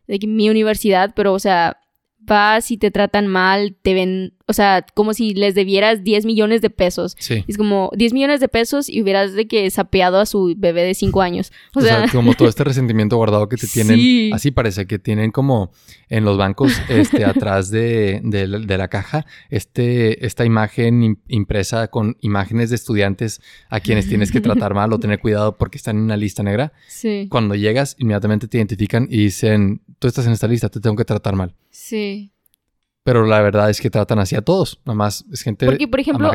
de 0.07 0.19
mi 0.27 0.49
universidad, 0.51 1.13
pero, 1.15 1.33
o 1.33 1.39
sea, 1.39 1.79
vas 2.27 2.71
y 2.71 2.77
te 2.77 2.91
tratan 2.91 3.27
mal, 3.27 3.77
te 3.81 3.95
ven, 3.95 4.35
o 4.47 4.53
sea, 4.53 4.85
como 4.95 5.15
si 5.15 5.33
les 5.35 5.55
debieras 5.55 6.03
10 6.03 6.27
millones 6.27 6.61
de 6.61 6.71
pesos. 6.71 7.17
Sí. 7.19 7.45
Es 7.47 7.57
como 7.57 7.91
10 7.95 8.13
millones 8.13 8.41
de 8.41 8.49
pesos 8.49 8.89
y 8.89 9.01
hubieras 9.01 9.35
de 9.35 9.47
que 9.47 9.71
sapeado 9.71 10.19
a 10.19 10.27
su 10.27 10.55
bebé 10.57 10.83
de 10.83 10.95
5 10.95 11.23
años. 11.23 11.53
O, 11.75 11.81
sea, 11.81 12.07
como 12.13 12.35
todo 12.35 12.49
este 12.49 12.65
resentimiento 12.65 13.17
guardado 13.17 13.49
que 13.49 13.57
te 13.57 13.67
tienen, 13.67 14.33
así 14.33 14.51
parece 14.51 14.87
que 14.87 14.99
tienen 14.99 15.31
como 15.31 15.71
en 16.09 16.25
los 16.25 16.37
bancos, 16.37 16.73
este, 16.89 17.25
atrás 17.25 17.71
de, 17.71 18.21
la 18.67 18.89
caja, 18.89 19.25
este, 19.49 20.27
esta 20.27 20.45
imagen 20.45 21.21
impresa 21.29 21.89
con 21.89 22.17
imágenes 22.21 22.71
de 22.71 22.77
estudiantes 22.77 23.41
a 23.69 23.81
quienes 23.81 24.09
tienes 24.09 24.33
que 24.33 24.41
tratar 24.41 24.75
mal 24.75 24.93
o 24.93 24.99
tener 24.99 25.21
cuidado 25.21 25.57
porque 25.57 25.79
están 25.79 25.97
en 25.97 26.03
una 26.03 26.17
lista 26.17 26.43
negra. 26.43 26.73
Sí. 26.89 27.29
Cuando 27.31 27.55
llegas, 27.55 27.95
inmediatamente 27.99 28.49
te 28.49 28.59
identifican 28.59 29.07
y 29.09 29.19
dicen, 29.19 29.83
tú 29.99 30.09
estás 30.09 30.27
en 30.27 30.33
esta 30.33 30.49
lista, 30.49 30.69
te 30.69 30.81
tengo 30.81 30.97
que 30.97 31.05
tratar 31.05 31.35
mal. 31.35 31.55
Sí. 31.71 32.33
Pero 33.03 33.25
la 33.25 33.41
verdad 33.41 33.71
es 33.71 33.81
que 33.81 33.91
tratan 33.91 34.19
así 34.19 34.35
a 34.35 34.43
todos. 34.43 34.81
Nada 34.85 34.97
más 34.97 35.25
es 35.33 35.43
gente 35.43 35.67
Porque, 35.67 35.87
por 35.87 36.01
ejemplo, 36.01 36.31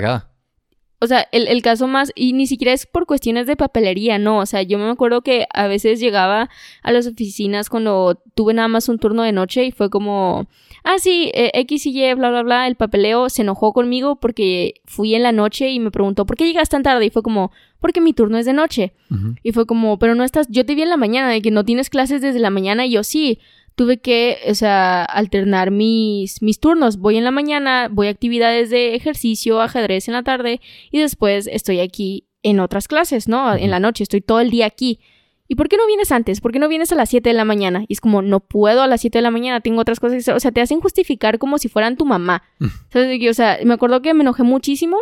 O 1.04 1.08
sea, 1.08 1.28
el, 1.32 1.64
caso 1.64 1.88
más, 1.88 2.12
y 2.14 2.34
ni 2.34 2.46
siquiera 2.46 2.74
es 2.74 2.86
por 2.86 3.08
cuestiones 3.08 3.48
de 3.48 3.56
papelería, 3.56 4.20
no. 4.20 4.38
O 4.38 4.46
sea, 4.46 4.62
yo 4.62 4.78
me 4.78 4.88
acuerdo 4.88 5.24
que 5.24 5.48
a 5.52 5.66
veces 5.66 6.00
llegaba 6.00 6.48
a 6.84 6.92
las 6.92 7.08
oficinas 7.08 7.70
cuando 7.70 8.22
tuve 8.36 8.54
nada 8.54 8.68
más 8.68 8.88
un 8.88 9.00
turno 9.00 9.24
de 9.24 9.32
noche 9.32 9.66
y 9.66 9.72
fue 9.72 9.90
como, 9.90 10.46
ah, 10.84 11.00
sí, 11.00 11.32
eh, 11.34 11.50
X 11.56 11.88
y 11.88 12.04
Y, 12.04 12.14
bla, 12.14 12.30
bla, 12.30 12.44
bla, 12.44 12.68
el 12.68 12.76
papeleo 12.76 13.30
se 13.30 13.42
enojó 13.42 13.74
conmigo 13.74 14.18
porque 14.18 14.76
fui 14.86 15.16
en 15.16 15.24
la 15.24 15.32
noche 15.32 15.72
y 15.72 15.80
me 15.80 15.90
preguntó, 15.90 16.28
¿por 16.28 16.38
qué 16.38 16.46
llegas 16.46 16.70
tan 16.70 16.84
tarde? 16.84 17.06
Y 17.06 17.10
fue 17.10 17.24
como, 17.24 17.52
porque 17.80 18.00
mi 18.00 18.14
turno 18.14 18.38
es 18.38 18.46
de 18.46 18.54
noche. 18.54 18.94
Y 19.42 19.54
fue 19.54 19.66
como, 19.66 19.98
pero 19.98 20.14
no 20.14 20.24
estás, 20.24 20.48
yo 20.50 20.68
te 20.68 20.76
vi 20.76 20.84
en 20.84 20.90
la 20.90 20.98
mañana, 20.98 21.30
de 21.30 21.42
que 21.42 21.50
no 21.50 21.66
tienes 21.66 21.90
clases 21.90 22.22
desde 22.22 22.40
la 22.40 22.52
mañana 22.52 22.86
y 22.86 22.92
yo 22.92 23.04
sí 23.04 23.40
tuve 23.76 24.00
que, 24.00 24.38
o 24.50 24.56
sea, 24.56 25.04
alternar 25.04 25.72
mis, 25.72 26.42
mis 26.42 26.60
turnos. 26.60 26.98
Voy 26.98 27.18
en 27.18 27.24
la 27.24 27.32
mañana, 27.32 27.90
voy 27.92 28.08
a 28.08 28.12
actividades 28.12 28.70
de 28.70 28.96
ejercicio, 28.96 29.62
ajedrez 29.62 30.08
en 30.08 30.14
la 30.14 30.24
tarde 30.24 30.62
y 30.92 31.00
después 31.00 31.48
estoy 31.48 31.80
aquí 31.80 32.28
en 32.44 32.60
otras 32.60 32.88
clases, 32.88 33.28
¿no? 33.28 33.56
En 33.56 33.72
la 33.72 33.80
noche, 33.80 34.04
estoy 34.04 34.22
todo 34.22 34.40
el 34.40 34.50
día 34.50 34.66
aquí. 34.66 35.00
¿Y 35.48 35.56
por 35.56 35.68
qué 35.68 35.76
no 35.76 35.86
vienes 35.86 36.12
antes? 36.14 36.40
¿Por 36.40 36.54
qué 36.54 36.60
no 36.60 36.70
vienes 36.70 36.92
a 36.94 36.96
las 36.96 37.10
7 37.10 37.28
de 37.28 37.34
la 37.34 37.44
mañana? 37.44 37.84
Y 37.88 37.94
es 37.94 38.00
como, 38.00 38.22
no 38.22 38.40
puedo 38.40 38.84
a 38.84 38.88
las 38.88 39.02
7 39.02 39.18
de 39.18 39.22
la 39.22 39.32
mañana, 39.32 39.60
tengo 39.60 39.82
otras 39.82 40.00
cosas 40.00 40.14
que 40.16 40.20
hacer. 40.20 40.36
O 40.36 40.40
sea, 40.40 40.52
te 40.52 40.62
hacen 40.62 40.80
justificar 40.80 41.40
como 41.40 41.58
si 41.58 41.68
fueran 41.68 41.98
tu 41.98 42.06
mamá. 42.06 42.44
o 42.62 43.34
sea, 43.34 43.60
me 43.66 43.74
acuerdo 43.74 44.02
que 44.02 44.14
me 44.14 44.22
enojé 44.22 44.44
muchísimo 44.44 44.98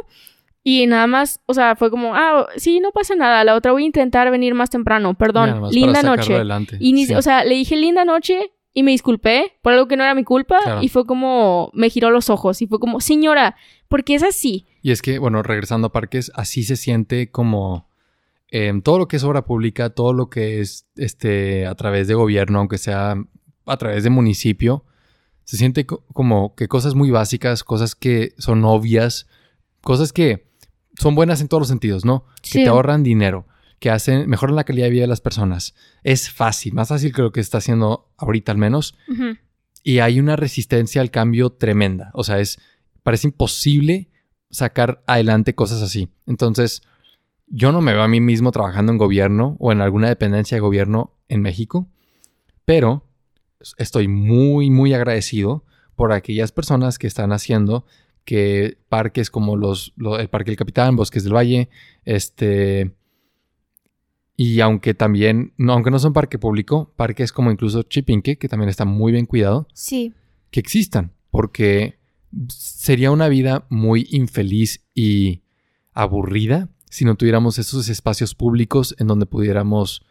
y 0.63 0.87
nada 0.87 1.07
más, 1.07 1.39
o 1.45 1.53
sea, 1.53 1.75
fue 1.75 1.89
como, 1.89 2.15
ah, 2.15 2.47
sí, 2.57 2.79
no 2.79 2.91
pasa 2.91 3.15
nada, 3.15 3.43
la 3.43 3.55
otra 3.55 3.71
voy 3.71 3.83
a 3.83 3.85
intentar 3.85 4.29
venir 4.29 4.53
más 4.53 4.69
temprano, 4.69 5.13
perdón, 5.13 5.69
linda 5.71 6.01
noche. 6.01 6.41
Y 6.79 7.13
o 7.13 7.21
sea, 7.21 7.45
le 7.45 7.55
dije 7.55 7.75
linda 7.75 8.03
noche 8.03 8.51
y 8.79 8.83
me 8.83 8.91
disculpé 8.91 9.57
por 9.61 9.73
algo 9.73 9.89
que 9.89 9.97
no 9.97 10.03
era 10.03 10.15
mi 10.15 10.23
culpa 10.23 10.79
y 10.81 10.87
fue 10.87 11.05
como 11.05 11.69
me 11.73 11.89
giró 11.89 12.11
los 12.11 12.29
ojos 12.29 12.61
y 12.61 12.67
fue 12.67 12.79
como, 12.79 13.01
señora, 13.01 13.57
¿por 13.89 14.05
qué 14.05 14.15
es 14.15 14.23
así? 14.23 14.67
Y 14.81 14.91
es 14.91 15.01
que, 15.01 15.19
bueno, 15.19 15.43
regresando 15.43 15.87
a 15.87 15.91
parques, 15.91 16.31
así 16.33 16.63
se 16.63 16.77
siente 16.77 17.29
como 17.29 17.89
em, 18.51 18.81
todo 18.81 18.97
lo 18.97 19.09
que 19.09 19.17
es 19.17 19.23
obra 19.25 19.43
pública, 19.43 19.89
todo 19.89 20.13
lo 20.13 20.29
que 20.29 20.61
es 20.61 20.87
este 20.95 21.67
a 21.67 21.75
través 21.75 22.07
de 22.07 22.13
gobierno, 22.13 22.59
aunque 22.59 22.77
sea 22.77 23.15
a 23.65 23.77
través 23.77 24.05
de 24.05 24.11
municipio, 24.11 24.85
se 25.43 25.57
siente 25.57 25.85
como 25.85 26.55
que 26.55 26.69
cosas 26.69 26.95
muy 26.95 27.11
básicas, 27.11 27.65
cosas 27.65 27.95
que 27.95 28.31
son 28.37 28.63
obvias, 28.63 29.27
cosas 29.81 30.13
que 30.13 30.47
son 30.97 31.15
buenas 31.15 31.41
en 31.41 31.49
todos 31.49 31.59
los 31.59 31.67
sentidos, 31.67 32.05
¿no? 32.05 32.23
Que 32.41 32.63
te 32.63 32.69
ahorran 32.69 33.03
dinero, 33.03 33.45
que 33.79 33.89
hacen, 33.89 34.29
mejoran 34.29 34.55
la 34.55 34.63
calidad 34.65 34.85
de 34.87 34.91
vida 34.91 35.01
de 35.03 35.07
las 35.07 35.21
personas. 35.21 35.73
Es 36.03 36.29
fácil, 36.29 36.73
más 36.73 36.89
fácil 36.89 37.13
que 37.13 37.21
lo 37.21 37.31
que 37.31 37.39
está 37.39 37.59
haciendo 37.59 38.11
ahorita 38.17 38.51
al 38.51 38.57
menos. 38.57 38.95
Y 39.83 39.99
hay 39.99 40.19
una 40.19 40.35
resistencia 40.35 41.01
al 41.01 41.11
cambio 41.11 41.51
tremenda. 41.51 42.11
O 42.13 42.23
sea, 42.23 42.39
es, 42.39 42.59
parece 43.03 43.27
imposible 43.27 44.09
sacar 44.49 45.01
adelante 45.07 45.55
cosas 45.55 45.81
así. 45.81 46.09
Entonces, 46.27 46.81
yo 47.47 47.71
no 47.71 47.81
me 47.81 47.93
veo 47.93 48.03
a 48.03 48.07
mí 48.07 48.19
mismo 48.19 48.51
trabajando 48.51 48.91
en 48.91 48.97
gobierno 48.97 49.55
o 49.59 49.71
en 49.71 49.81
alguna 49.81 50.09
dependencia 50.09 50.55
de 50.57 50.61
gobierno 50.61 51.15
en 51.29 51.41
México, 51.41 51.87
pero 52.65 53.05
estoy 53.77 54.07
muy, 54.07 54.69
muy 54.69 54.93
agradecido 54.93 55.63
por 55.95 56.11
aquellas 56.11 56.51
personas 56.51 56.97
que 56.99 57.07
están 57.07 57.31
haciendo 57.31 57.85
que 58.25 58.77
parques 58.89 59.31
como 59.31 59.55
los, 59.57 59.93
lo- 59.95 60.19
el 60.19 60.29
Parque 60.29 60.51
del 60.51 60.57
Capitán, 60.57 60.95
Bosques 60.95 61.23
del 61.23 61.33
Valle, 61.35 61.69
este... 62.05 62.95
Y 64.41 64.61
aunque 64.61 64.93
también, 64.93 65.51
no, 65.57 65.73
aunque 65.73 65.91
no 65.91 65.99
son 65.99 66.13
parque 66.13 66.39
público, 66.39 66.93
parques 66.95 67.33
como 67.33 67.51
incluso 67.51 67.83
Chipinque, 67.83 68.37
que 68.37 68.47
también 68.47 68.69
está 68.69 68.85
muy 68.85 69.11
bien 69.11 69.25
cuidado, 69.25 69.67
Sí. 69.73 70.13
que 70.49 70.61
existan, 70.61 71.11
porque 71.29 71.99
sería 72.47 73.11
una 73.11 73.27
vida 73.27 73.65
muy 73.69 74.07
infeliz 74.11 74.85
y 74.95 75.41
aburrida 75.93 76.69
si 76.89 77.03
no 77.03 77.15
tuviéramos 77.15 77.59
esos 77.59 77.89
espacios 77.89 78.33
públicos 78.33 78.95
en 78.97 79.07
donde 79.07 79.25
pudiéramos 79.25 80.03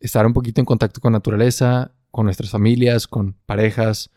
estar 0.00 0.24
un 0.26 0.32
poquito 0.32 0.62
en 0.62 0.64
contacto 0.64 1.02
con 1.02 1.12
naturaleza, 1.12 1.92
con 2.10 2.24
nuestras 2.24 2.50
familias, 2.50 3.06
con 3.06 3.34
parejas 3.44 4.10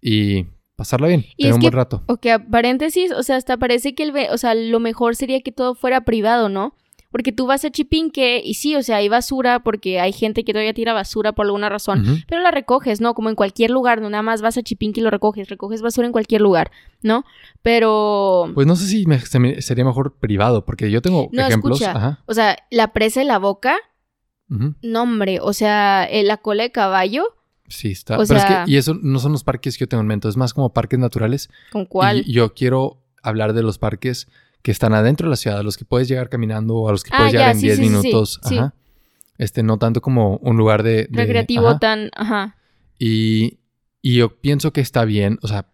y 0.00 0.46
pasarla 0.74 1.06
bien, 1.06 1.26
Y 1.36 1.44
tener 1.44 1.50
es 1.50 1.54
un 1.54 1.60
que- 1.60 1.66
buen 1.66 1.74
rato. 1.74 2.02
Ok, 2.08 2.26
paréntesis, 2.50 3.12
o 3.12 3.22
sea, 3.22 3.36
hasta 3.36 3.56
parece 3.56 3.94
que 3.94 4.02
el, 4.02 4.12
o 4.32 4.36
sea, 4.38 4.54
lo 4.56 4.80
mejor 4.80 5.14
sería 5.14 5.40
que 5.42 5.52
todo 5.52 5.76
fuera 5.76 6.00
privado, 6.04 6.48
¿no? 6.48 6.74
Porque 7.12 7.30
tú 7.30 7.46
vas 7.46 7.64
a 7.64 7.70
Chipinque 7.70 8.40
y 8.44 8.54
sí, 8.54 8.74
o 8.74 8.82
sea, 8.82 8.96
hay 8.96 9.08
basura 9.08 9.60
porque 9.62 10.00
hay 10.00 10.12
gente 10.12 10.42
que 10.44 10.52
todavía 10.52 10.72
tira 10.74 10.92
basura 10.94 11.32
por 11.32 11.46
alguna 11.46 11.68
razón. 11.68 12.24
Pero 12.26 12.42
la 12.42 12.50
recoges, 12.50 13.00
¿no? 13.00 13.14
Como 13.14 13.28
en 13.28 13.36
cualquier 13.36 13.70
lugar, 13.70 14.00
no 14.00 14.10
nada 14.10 14.22
más 14.22 14.42
vas 14.42 14.56
a 14.56 14.62
Chipinque 14.62 15.00
y 15.00 15.04
lo 15.04 15.10
recoges, 15.10 15.48
recoges 15.48 15.82
basura 15.82 16.06
en 16.06 16.12
cualquier 16.12 16.40
lugar, 16.40 16.70
¿no? 17.02 17.24
Pero, 17.62 18.50
Pues 18.54 18.66
no 18.66 18.76
sé 18.76 18.86
si 18.86 19.06
me- 19.06 19.20
se 19.20 19.38
me- 19.38 19.62
sería 19.62 19.84
mejor 19.84 20.14
privado, 20.18 20.64
porque 20.64 20.90
yo 20.90 21.00
tengo 21.00 21.28
No, 21.32 21.42
ejemplos. 21.46 21.80
escucha. 21.80 21.96
Ajá. 21.96 22.18
o 22.26 22.34
sea, 22.34 22.56
la 22.70 22.92
presa 22.92 23.20
de 23.20 23.26
la 23.26 23.38
boca, 23.38 23.76
ujú. 24.50 24.74
no 24.82 25.02
hombre, 25.02 25.38
o 25.40 25.52
sea, 25.52 26.04
eh, 26.10 26.22
la 26.22 26.36
cola 26.38 26.62
de 26.64 26.72
caballo, 26.72 27.24
Sí, 27.68 27.90
está. 27.92 28.18
O 28.18 28.24
Pero 28.26 28.38
es 28.38 28.44
que, 28.44 28.54
y 28.66 28.76
eso 28.76 28.92
no 29.00 29.18
son 29.18 29.32
los 29.32 29.44
parques 29.44 29.78
que 29.78 29.84
yo 29.84 29.88
tengo 29.88 30.02
en 30.02 30.06
mente, 30.06 30.28
es 30.28 30.36
más 30.36 30.52
como 30.52 30.74
parques 30.74 30.98
naturales. 30.98 31.48
¿con 31.70 31.86
cuál? 31.86 32.22
Y 32.26 32.32
yo 32.32 32.52
quiero 32.52 33.02
hablar 33.22 33.54
de 33.54 33.62
los 33.62 33.78
parques 33.78 34.28
que 34.62 34.70
están 34.70 34.94
adentro 34.94 35.26
de 35.26 35.30
la 35.30 35.36
ciudad, 35.36 35.58
a 35.58 35.62
los 35.62 35.76
que 35.76 35.84
puedes 35.84 36.08
llegar 36.08 36.28
caminando 36.28 36.74
o 36.76 36.88
a 36.88 36.92
los 36.92 37.02
que 37.04 37.10
Ah, 37.12 37.18
puedes 37.18 37.32
llegar 37.32 37.48
ya, 37.48 37.52
en 37.52 37.58
sí, 37.60 37.66
10 37.66 37.76
sí, 37.78 37.82
sí, 37.84 37.88
sí, 37.90 37.96
minutos. 37.96 38.40
sí. 38.44 38.58
Ajá. 38.58 38.74
Este, 39.38 39.62
no 39.62 39.78
tanto 39.78 40.00
como 40.00 40.36
un 40.36 40.56
lugar 40.56 40.82
de. 40.82 41.08
de- 41.08 41.08
Recreativo 41.10 41.68
ajá. 41.68 41.78
tan, 41.78 42.10
ajá. 42.14 42.56
Y, 42.98 43.58
y 44.00 44.16
yo 44.16 44.40
pienso 44.40 44.72
que 44.72 44.80
está 44.80 45.04
bien. 45.04 45.38
O 45.42 45.48
sea, 45.48 45.66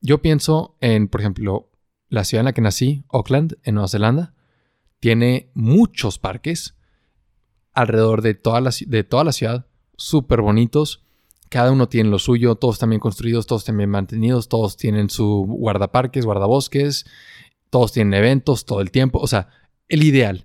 yo 0.00 0.22
pienso 0.22 0.76
en, 0.80 1.08
por 1.08 1.20
ejemplo, 1.20 1.70
la 2.08 2.24
ciudad 2.24 2.40
en 2.40 2.44
la 2.46 2.52
que 2.52 2.60
nací, 2.62 3.04
Auckland, 3.10 3.56
en 3.64 3.74
Nueva 3.74 3.88
Zelanda, 3.88 4.34
tiene 5.00 5.50
muchos 5.54 6.18
parques 6.18 6.74
alrededor 7.72 8.22
de 8.22 8.34
toda 8.34 8.60
la, 8.60 8.70
de 8.86 9.04
toda 9.04 9.24
la 9.24 9.32
ciudad, 9.32 9.66
súper 9.96 10.40
bonitos. 10.40 11.04
Cada 11.50 11.70
uno 11.72 11.88
tiene 11.88 12.08
lo 12.10 12.18
suyo, 12.18 12.54
todos 12.54 12.76
están 12.76 12.90
bien 12.90 13.00
construidos, 13.00 13.46
todos 13.46 13.62
están 13.62 13.76
bien 13.76 13.90
mantenidos, 13.90 14.48
todos 14.48 14.76
tienen 14.76 15.10
su 15.10 15.44
guardaparques, 15.46 16.24
guardabosques, 16.24 17.04
todos 17.74 17.90
tienen 17.90 18.14
eventos 18.14 18.66
todo 18.66 18.80
el 18.80 18.92
tiempo. 18.92 19.18
O 19.18 19.26
sea, 19.26 19.48
el 19.88 20.04
ideal. 20.04 20.44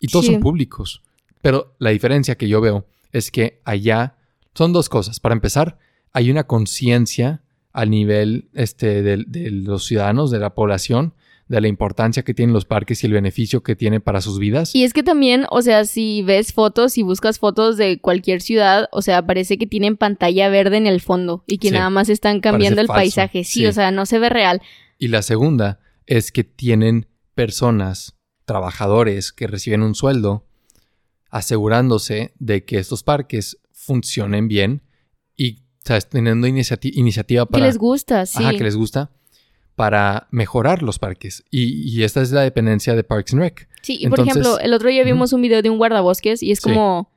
Y 0.00 0.06
todos 0.08 0.24
Sí. 0.24 0.32
son 0.32 0.40
públicos. 0.40 1.02
Pero 1.42 1.74
la 1.78 1.90
diferencia 1.90 2.36
que 2.36 2.48
yo 2.48 2.62
veo 2.62 2.86
es 3.12 3.30
que 3.30 3.60
allá 3.66 4.14
son 4.54 4.72
dos 4.72 4.88
cosas. 4.88 5.20
Para 5.20 5.34
empezar, 5.34 5.76
hay 6.14 6.30
una 6.30 6.44
conciencia 6.44 7.42
al 7.74 7.90
nivel 7.90 8.48
este, 8.54 9.02
de, 9.02 9.24
de 9.26 9.50
los 9.50 9.84
ciudadanos, 9.84 10.30
de 10.30 10.38
la 10.38 10.54
población, 10.54 11.12
de 11.48 11.60
la 11.60 11.68
importancia 11.68 12.22
que 12.22 12.32
tienen 12.32 12.54
los 12.54 12.64
parques 12.64 13.04
y 13.04 13.08
el 13.08 13.12
beneficio 13.12 13.62
que 13.62 13.76
tiene 13.76 14.00
para 14.00 14.22
sus 14.22 14.38
vidas. 14.38 14.74
Y 14.74 14.84
es 14.84 14.94
que 14.94 15.02
también, 15.02 15.44
o 15.50 15.60
sea, 15.60 15.84
si 15.84 16.22
ves 16.22 16.54
fotos, 16.54 16.94
si 16.94 17.02
buscas 17.02 17.38
fotos 17.38 17.76
de 17.76 18.00
cualquier 18.00 18.40
ciudad, 18.40 18.88
o 18.90 19.02
sea, 19.02 19.26
parece 19.26 19.58
que 19.58 19.66
tienen 19.66 19.98
pantalla 19.98 20.48
verde 20.48 20.78
en 20.78 20.86
el 20.86 21.02
fondo 21.02 21.44
y 21.46 21.58
que 21.58 21.68
Sí, 21.68 21.74
nada 21.74 21.90
más 21.90 22.08
están 22.08 22.40
cambiando 22.40 22.80
el 22.80 22.86
falso, 22.86 23.00
paisaje. 23.00 23.44
Sí, 23.44 23.60
sí. 23.60 23.66
o 23.66 23.72
sea, 23.72 23.90
no 23.90 24.06
se 24.06 24.18
ve 24.18 24.30
real. 24.30 24.62
Y 24.98 25.08
la 25.08 25.20
segunda 25.20 25.78
es 26.10 26.32
que 26.32 26.42
tienen 26.44 27.06
personas, 27.34 28.16
trabajadores 28.44 29.32
que 29.32 29.46
reciben 29.46 29.82
un 29.82 29.94
sueldo, 29.94 30.44
asegurándose 31.30 32.32
de 32.38 32.64
que 32.64 32.78
estos 32.78 33.02
parques 33.02 33.58
funcionen 33.72 34.48
bien 34.48 34.82
y 35.36 35.60
¿sabes? 35.84 36.08
teniendo 36.08 36.46
iniciati- 36.46 36.90
iniciativa 36.94 37.46
Que 37.46 37.52
para... 37.52 37.66
les 37.66 37.78
gusta, 37.78 38.26
sí. 38.26 38.42
Ajá, 38.42 38.50
que 38.52 38.64
les 38.64 38.76
gusta 38.76 39.10
para 39.76 40.26
mejorar 40.30 40.82
los 40.82 40.98
parques. 40.98 41.44
Y, 41.50 41.88
y 41.88 42.02
esta 42.02 42.20
es 42.20 42.32
la 42.32 42.42
dependencia 42.42 42.94
de 42.94 43.04
Parks 43.04 43.32
and 43.32 43.42
Rec. 43.42 43.68
Sí, 43.82 43.96
y 44.00 44.08
por 44.08 44.20
ejemplo, 44.20 44.58
el 44.58 44.74
otro 44.74 44.90
día 44.90 45.04
vimos 45.04 45.32
un 45.32 45.40
video 45.40 45.62
de 45.62 45.70
un 45.70 45.78
guardabosques 45.78 46.42
y 46.42 46.50
es 46.50 46.58
Sí. 46.58 46.64
como 46.64 47.10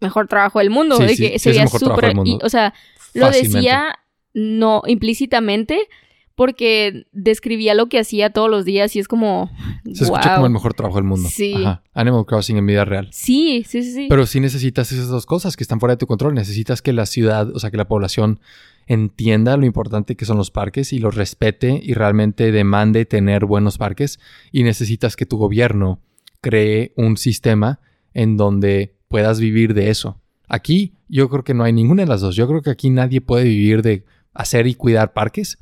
mejor 0.00 0.26
trabajo 0.26 0.58
del 0.58 0.68
mundo. 0.68 0.96
Sí, 0.96 1.04
de 1.04 1.16
sí, 1.16 1.22
que 1.22 1.38
sí 1.38 1.38
se 1.38 1.38
es 1.38 1.46
el 1.46 1.52
veía 1.52 1.64
mejor 1.64 1.80
trabajo 1.80 2.24
súper- 2.24 2.44
o 2.44 2.48
sea, 2.50 2.74
lo 3.14 3.30
decía 3.30 3.94
no 4.34 4.82
implícitamente 4.86 5.88
porque 6.34 7.06
describía 7.12 7.74
lo 7.74 7.88
que 7.88 7.98
hacía 7.98 8.30
todos 8.30 8.50
los 8.50 8.64
días 8.64 8.96
y 8.96 8.98
es 8.98 9.08
como 9.08 9.50
Se 9.84 10.04
escucha 10.04 10.34
como 10.34 10.46
el 10.46 10.52
mejor 10.52 10.74
trabajo 10.74 10.96
del 10.96 11.04
mundo. 11.04 11.28
Sí. 11.30 11.54
Ajá. 11.54 11.82
Animal 11.94 12.24
Crossing 12.26 12.56
en 12.56 12.66
vida 12.66 12.84
real. 12.84 13.08
Sí, 13.12 13.64
sí, 13.66 13.82
sí, 13.82 13.92
sí. 13.92 14.06
Pero 14.08 14.26
sí 14.26 14.40
necesitas 14.40 14.92
esas 14.92 15.08
dos 15.08 15.26
cosas 15.26 15.56
que 15.56 15.64
están 15.64 15.80
fuera 15.80 15.94
de 15.94 15.98
tu 15.98 16.06
control. 16.06 16.34
Necesitas 16.34 16.82
que 16.82 16.92
la 16.92 17.06
ciudad, 17.06 17.54
o 17.54 17.58
sea, 17.58 17.70
que 17.70 17.76
la 17.76 17.88
población 17.88 18.40
entienda 18.86 19.56
lo 19.56 19.66
importante 19.66 20.16
que 20.16 20.24
son 20.24 20.38
los 20.38 20.50
parques 20.50 20.92
y 20.92 20.98
los 20.98 21.14
respete 21.14 21.80
y 21.82 21.94
realmente 21.94 22.50
demande 22.50 23.04
tener 23.04 23.44
buenos 23.44 23.78
parques. 23.78 24.18
Y 24.50 24.62
necesitas 24.62 25.16
que 25.16 25.26
tu 25.26 25.36
gobierno 25.36 26.00
cree 26.40 26.92
un 26.96 27.16
sistema 27.16 27.80
en 28.14 28.36
donde 28.36 28.96
puedas 29.08 29.40
vivir 29.40 29.74
de 29.74 29.90
eso. 29.90 30.20
Aquí 30.48 30.94
yo 31.08 31.28
creo 31.28 31.44
que 31.44 31.54
no 31.54 31.64
hay 31.64 31.72
ninguna 31.72 32.02
de 32.02 32.08
las 32.08 32.20
dos. 32.20 32.36
Yo 32.36 32.48
creo 32.48 32.62
que 32.62 32.70
aquí 32.70 32.90
nadie 32.90 33.20
puede 33.20 33.44
vivir 33.44 33.82
de 33.82 34.04
hacer 34.34 34.66
y 34.66 34.74
cuidar 34.74 35.12
parques. 35.12 35.58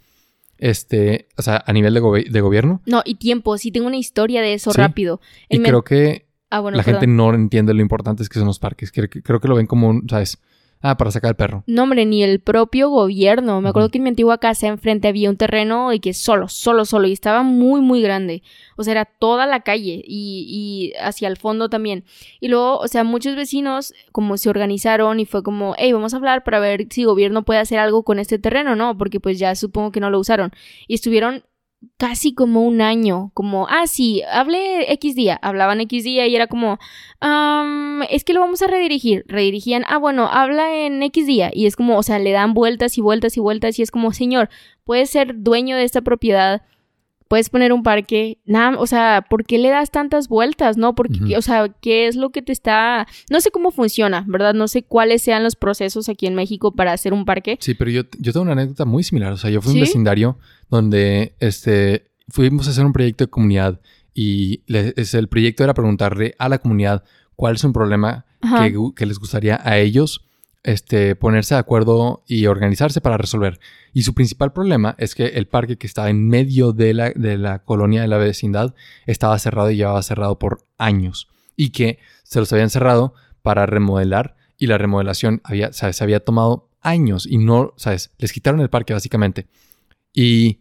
Este, 0.61 1.26
o 1.36 1.42
sea, 1.42 1.64
a 1.66 1.72
nivel 1.72 1.94
de, 1.94 2.00
gobe- 2.02 2.30
de 2.30 2.40
gobierno. 2.40 2.82
No, 2.86 3.02
y 3.04 3.16
tiempo, 3.16 3.56
sí 3.58 3.72
tengo 3.72 3.86
una 3.88 3.96
historia 3.96 4.42
de 4.42 4.54
eso 4.54 4.70
Sí. 4.70 4.78
rápido. 4.78 5.20
Y 5.48 5.56
El 5.56 5.62
creo 5.64 5.82
que 5.82 6.26
Ah, 6.50 6.61
bueno, 6.61 6.76
la 6.76 6.82
perdón. 6.84 7.00
gente 7.00 7.12
no 7.14 7.34
entiende 7.34 7.74
lo 7.74 7.80
importantes 7.80 8.28
que 8.28 8.38
son 8.38 8.46
los 8.46 8.58
parques. 8.58 8.92
Creo, 8.92 9.08
que- 9.08 9.22
creo 9.22 9.40
que 9.40 9.48
lo 9.48 9.54
ven 9.56 9.66
como 9.66 9.88
un, 9.88 10.08
¿sabes? 10.08 10.38
Ah, 10.82 10.96
para 10.96 11.10
sacar 11.10 11.28
al 11.30 11.36
perro. 11.36 11.62
No, 11.66 11.82
hombre, 11.82 12.06
ni 12.06 12.22
el 12.22 12.40
propio 12.40 12.88
gobierno. 12.88 13.60
Me 13.60 13.68
acuerdo 13.68 13.90
que 13.90 13.98
en 13.98 14.04
mi 14.04 14.08
antigua 14.08 14.38
casa 14.38 14.66
enfrente 14.66 15.08
había 15.08 15.28
un 15.28 15.36
terreno 15.36 15.92
y 15.92 16.00
que 16.00 16.14
solo, 16.14 16.48
solo, 16.48 16.86
solo. 16.86 17.06
Y 17.06 17.12
estaba 17.12 17.42
muy, 17.42 17.82
muy 17.82 18.00
grande. 18.00 18.42
O 18.76 18.82
sea, 18.82 18.92
era 18.92 19.04
toda 19.04 19.46
la 19.46 19.60
calle 19.60 20.02
y, 20.06 20.46
y 20.48 20.98
hacia 20.98 21.28
el 21.28 21.36
fondo 21.36 21.68
también. 21.68 22.04
Y 22.40 22.48
luego, 22.48 22.78
o 22.78 22.88
sea, 22.88 23.04
muchos 23.04 23.36
vecinos 23.36 23.92
como 24.11 24.38
se 24.38 24.48
organizaron 24.48 25.20
y 25.20 25.26
fue 25.26 25.42
como, 25.42 25.74
hey, 25.76 25.92
vamos 25.92 26.14
a 26.14 26.16
hablar 26.16 26.44
para 26.44 26.61
ver 26.61 26.86
si 26.88 27.02
el 27.02 27.08
gobierno 27.08 27.44
puede 27.44 27.61
hacer 27.61 27.78
algo 27.78 28.02
con 28.02 28.18
este 28.18 28.38
terreno, 28.38 28.74
¿no? 28.74 28.96
Porque 28.96 29.20
pues 29.20 29.38
ya 29.38 29.54
supongo 29.57 29.92
que 29.92 30.00
no 30.00 30.08
lo 30.08 30.18
usaron. 30.18 30.50
Y 30.88 30.94
estuvieron 30.94 31.44
casi 31.96 32.34
como 32.34 32.62
un 32.62 32.80
año, 32.82 33.30
como, 33.34 33.66
ah, 33.68 33.86
sí, 33.86 34.22
hablé 34.30 34.92
X 34.92 35.14
día, 35.14 35.38
hablaban 35.42 35.80
X 35.82 36.04
día 36.04 36.26
y 36.26 36.34
era 36.36 36.46
como, 36.46 36.78
"Am, 37.20 38.02
es 38.11 38.24
que 38.24 38.32
lo 38.32 38.40
vamos 38.40 38.62
a 38.62 38.66
redirigir, 38.66 39.24
redirigían, 39.28 39.84
ah, 39.86 39.98
bueno, 39.98 40.28
habla 40.30 40.74
en 40.74 41.02
X 41.02 41.26
día 41.26 41.50
y 41.52 41.66
es 41.66 41.76
como, 41.76 41.96
o 41.98 42.02
sea, 42.02 42.18
le 42.18 42.32
dan 42.32 42.54
vueltas 42.54 42.98
y 42.98 43.00
vueltas 43.00 43.36
y 43.36 43.40
vueltas 43.40 43.78
y 43.78 43.82
es 43.82 43.90
como, 43.90 44.12
señor, 44.12 44.50
puedes 44.84 45.11
ser 45.11 45.42
dueño 45.42 45.76
de 45.76 45.84
esta 45.84 46.02
propiedad, 46.02 46.62
puedes 47.30 47.48
poner 47.48 47.72
un 47.72 47.84
parque, 47.84 48.38
nada, 48.44 48.76
o 48.76 48.88
sea, 48.88 49.24
¿por 49.30 49.44
qué 49.44 49.57
le 49.58 49.68
das 49.68 49.92
tantas 49.92 50.26
vueltas, 50.26 50.76
no? 50.76 50.96
Porque, 50.96 51.36
o 51.36 51.42
sea, 51.42 51.68
¿qué 51.80 52.08
es 52.08 52.16
lo 52.16 52.30
que 52.30 52.42
te 52.42 52.50
está, 52.50 53.07
no 53.30 53.40
sé 53.40 53.52
cómo 53.52 53.70
funciona, 53.70 54.24
¿verdad? 54.26 54.52
No 54.52 54.66
sé 54.66 54.82
cuáles 54.82 55.22
sean 55.22 55.44
los 55.44 55.54
procesos 55.54 56.08
aquí 56.08 56.26
en 56.26 56.34
México 56.34 56.72
para 56.72 56.92
hacer 56.92 57.12
un 57.12 57.24
parque. 57.24 57.57
Sí, 57.61 57.74
pero 57.74 57.88
yo, 57.92 58.02
yo 58.18 58.32
tengo 58.32 58.42
una 58.42 58.52
anécdota 58.52 58.84
muy 58.84 59.04
similar. 59.04 59.32
O 59.32 59.36
sea, 59.36 59.48
yo 59.48 59.62
fui 59.62 59.70
a 59.70 59.72
¿Sí? 59.74 59.78
un 59.78 59.84
vecindario 59.84 60.38
donde 60.70 61.36
este, 61.38 62.11
fuimos 62.28 62.66
a 62.66 62.70
hacer 62.70 62.84
un 62.84 62.92
proyecto 62.92 63.24
de 63.24 63.30
comunidad 63.30 63.80
y 64.12 64.62
le- 64.66 64.92
es- 64.96 65.14
el 65.14 65.28
proyecto 65.28 65.62
era 65.62 65.72
preguntarle 65.72 66.34
a 66.36 66.48
la 66.48 66.58
comunidad 66.58 67.04
cuál 67.36 67.54
es 67.54 67.62
un 67.64 67.72
problema 67.72 68.26
que 68.96 69.07
les 69.07 69.18
gustaría 69.20 69.61
a 69.62 69.78
ellos 69.78 70.26
este, 70.62 71.16
ponerse 71.16 71.54
de 71.54 71.61
acuerdo 71.61 72.22
y 72.26 72.46
organizarse 72.46 73.00
para 73.00 73.16
resolver. 73.16 73.61
Y 73.92 74.03
su 74.03 74.14
principal 74.14 74.53
problema 74.53 74.95
es 74.99 75.14
que 75.14 75.26
el 75.26 75.46
parque 75.46 75.76
que 75.78 75.87
estaba 75.87 76.11
en 76.11 76.28
medio 76.28 76.72
de 76.72 76.95
la, 76.95 77.11
de 77.11 77.38
la 77.38 77.61
colonia 77.61 78.03
de 78.03 78.08
la 78.08 78.18
vecindad 78.18 78.74
estaba 79.07 79.38
cerrado 79.38 79.70
y 79.70 79.76
llevaba 79.76 80.03
cerrado 80.03 80.38
por 80.38 80.66
años. 80.78 81.28
Y 81.57 81.70
que 81.70 81.99
se 82.22 82.41
los 82.41 82.53
habían 82.53 82.70
cerrado 82.70 83.14
para 83.42 83.66
remodelar 83.66 84.37
y 84.58 84.66
la 84.66 84.78
remodelación 84.78 85.41
había, 85.45 85.72
¿sabes? 85.72 85.96
se 85.96 86.04
había 86.04 86.20
tomado 86.20 86.68
años 86.82 87.26
y 87.26 87.38
no, 87.38 87.72
¿sabes? 87.76 88.11
Les 88.18 88.32
quitaron 88.32 88.61
el 88.61 88.70
parque 88.70 88.92
básicamente. 88.92 89.46
Y 90.12 90.61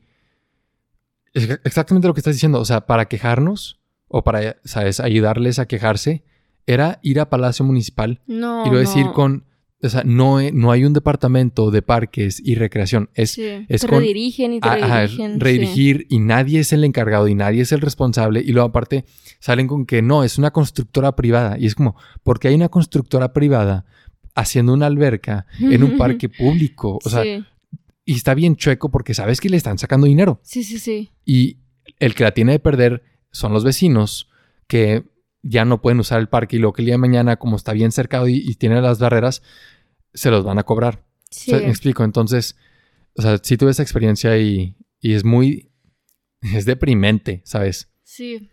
es 1.33 1.49
exactamente 1.63 2.07
lo 2.07 2.13
que 2.13 2.21
estás 2.21 2.35
diciendo. 2.35 2.59
O 2.59 2.65
sea, 2.65 2.81
para 2.85 3.05
quejarnos 3.05 3.79
o 4.07 4.23
para, 4.23 4.57
¿sabes? 4.63 4.99
Ayudarles 4.99 5.59
a 5.59 5.67
quejarse 5.67 6.23
era 6.65 6.99
ir 7.01 7.19
a 7.19 7.29
Palacio 7.29 7.65
Municipal 7.65 8.21
No. 8.27 8.65
y 8.65 8.69
lo 8.69 8.77
decir 8.77 9.05
no. 9.07 9.13
con, 9.13 9.45
o 9.81 9.87
sea, 9.89 10.03
no, 10.03 10.39
no 10.51 10.71
hay 10.71 10.83
un 10.83 10.93
departamento 10.93 11.71
de 11.71 11.81
parques 11.81 12.41
y 12.43 12.55
recreación. 12.55 13.09
Es, 13.13 13.31
Sí, 13.31 13.43
es 13.69 13.81
te 13.81 13.87
con- 13.87 13.99
redirigen 13.99 14.53
y 14.53 14.59
te 14.59 14.67
a- 14.67 14.73
ajá, 14.73 14.95
redirigen. 15.01 15.33
sí. 15.33 15.39
redirigir 15.39 16.07
y 16.09 16.19
nadie 16.19 16.59
es 16.59 16.73
el 16.73 16.83
encargado 16.83 17.27
y 17.27 17.35
nadie 17.35 17.61
es 17.61 17.71
el 17.71 17.79
responsable. 17.81 18.41
Y 18.41 18.51
luego 18.51 18.67
aparte 18.69 19.05
salen 19.39 19.67
con 19.67 19.85
que 19.85 20.01
no, 20.01 20.23
es 20.23 20.37
una 20.37 20.51
constructora 20.51 21.15
privada. 21.15 21.57
Y 21.57 21.65
es 21.65 21.75
como, 21.75 21.95
porque 22.23 22.49
hay 22.49 22.55
una 22.55 22.69
constructora 22.69 23.31
privada 23.33 23.85
haciendo 24.35 24.73
una 24.73 24.85
alberca 24.87 25.45
en 25.59 25.83
un 25.83 25.97
parque 25.97 26.27
público. 26.39 26.99
O 27.03 27.09
sea, 27.09 27.23
sí. 27.23 27.43
y 28.05 28.13
está 28.15 28.33
bien 28.33 28.55
chueco 28.57 28.89
porque 28.89 29.13
sabes 29.13 29.39
que 29.39 29.49
le 29.49 29.57
están 29.57 29.77
sacando 29.77 30.07
dinero. 30.07 30.39
sí, 30.43 30.63
sí, 30.63 30.77
sí. 30.79 31.09
Y 31.25 31.57
el 31.99 32.15
que 32.15 32.23
la 32.23 32.31
tiene 32.33 32.51
de 32.53 32.59
perder 32.59 33.03
son 33.31 33.53
los 33.53 33.63
vecinos 33.63 34.29
que 34.67 35.03
ya 35.41 35.65
no 35.65 35.81
pueden 35.81 35.99
usar 35.99 36.19
el 36.19 36.29
parque 36.29 36.55
y 36.55 36.59
luego 36.59 36.73
que 36.73 36.81
el 36.81 36.87
día 36.87 36.95
de 36.95 36.99
mañana, 36.99 37.37
como 37.37 37.55
está 37.55 37.73
bien 37.73 37.91
cercado 37.91 38.27
y, 38.27 38.37
y 38.37 38.55
tiene 38.55 38.81
las 38.81 38.99
barreras, 38.99 39.41
se 40.13 40.31
los 40.31 40.43
van 40.43 40.59
a 40.59 40.63
cobrar. 40.63 41.05
Sí. 41.29 41.51
O 41.51 41.57
sea, 41.57 41.65
me 41.65 41.71
explico. 41.71 42.03
Entonces, 42.03 42.57
o 43.15 43.21
sea, 43.21 43.37
sí 43.41 43.57
tuve 43.57 43.71
esa 43.71 43.83
experiencia 43.83 44.37
y, 44.37 44.75
y 44.99 45.13
es 45.13 45.23
muy, 45.23 45.71
es 46.41 46.65
deprimente, 46.65 47.41
¿sabes? 47.45 47.91
Sí. 48.03 48.49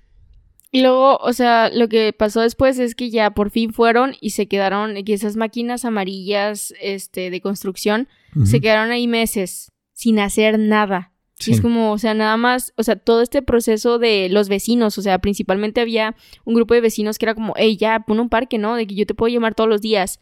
Y 0.71 0.83
luego, 0.83 1.17
o 1.19 1.33
sea, 1.33 1.71
lo 1.71 1.89
que 1.89 2.13
pasó 2.13 2.43
después 2.43 2.79
es 2.79 2.95
que 2.95 3.11
ya 3.11 3.31
por 3.31 3.51
fin 3.51 3.73
fueron 3.73 4.15
y 4.21 4.31
se 4.31 4.47
quedaron, 4.47 5.03
que 5.05 5.15
esas 5.15 5.37
máquinas 5.37 5.85
amarillas, 5.85 6.75
este, 6.81 7.31
de 7.31 7.41
construcción, 7.41 8.09
se 8.45 8.61
quedaron 8.61 8.91
ahí 8.91 9.07
meses 9.07 9.73
sin 9.95 10.19
hacer 10.19 10.59
nada. 10.59 11.15
Y 11.39 11.53
es 11.53 11.61
como, 11.61 11.93
o 11.93 11.99
sea, 11.99 12.15
nada 12.15 12.37
más, 12.39 12.73
o 12.77 12.83
sea, 12.83 12.97
todo 12.97 13.21
este 13.21 13.43
proceso 13.43 13.99
de 13.99 14.29
los 14.31 14.49
vecinos, 14.49 14.97
o 14.97 15.03
sea, 15.03 15.19
principalmente 15.19 15.81
había 15.83 16.17
un 16.45 16.55
grupo 16.55 16.73
de 16.73 16.81
vecinos 16.81 17.19
que 17.19 17.27
era 17.27 17.35
como, 17.35 17.53
hey, 17.57 17.77
ya, 17.77 18.01
pon 18.01 18.21
un 18.21 18.29
parque, 18.31 18.57
¿no? 18.59 18.75
De 18.75 18.87
que 18.87 18.95
yo 18.95 19.05
te 19.07 19.15
puedo 19.15 19.33
llamar 19.33 19.55
todos 19.55 19.69
los 19.69 19.83
días. 19.83 20.21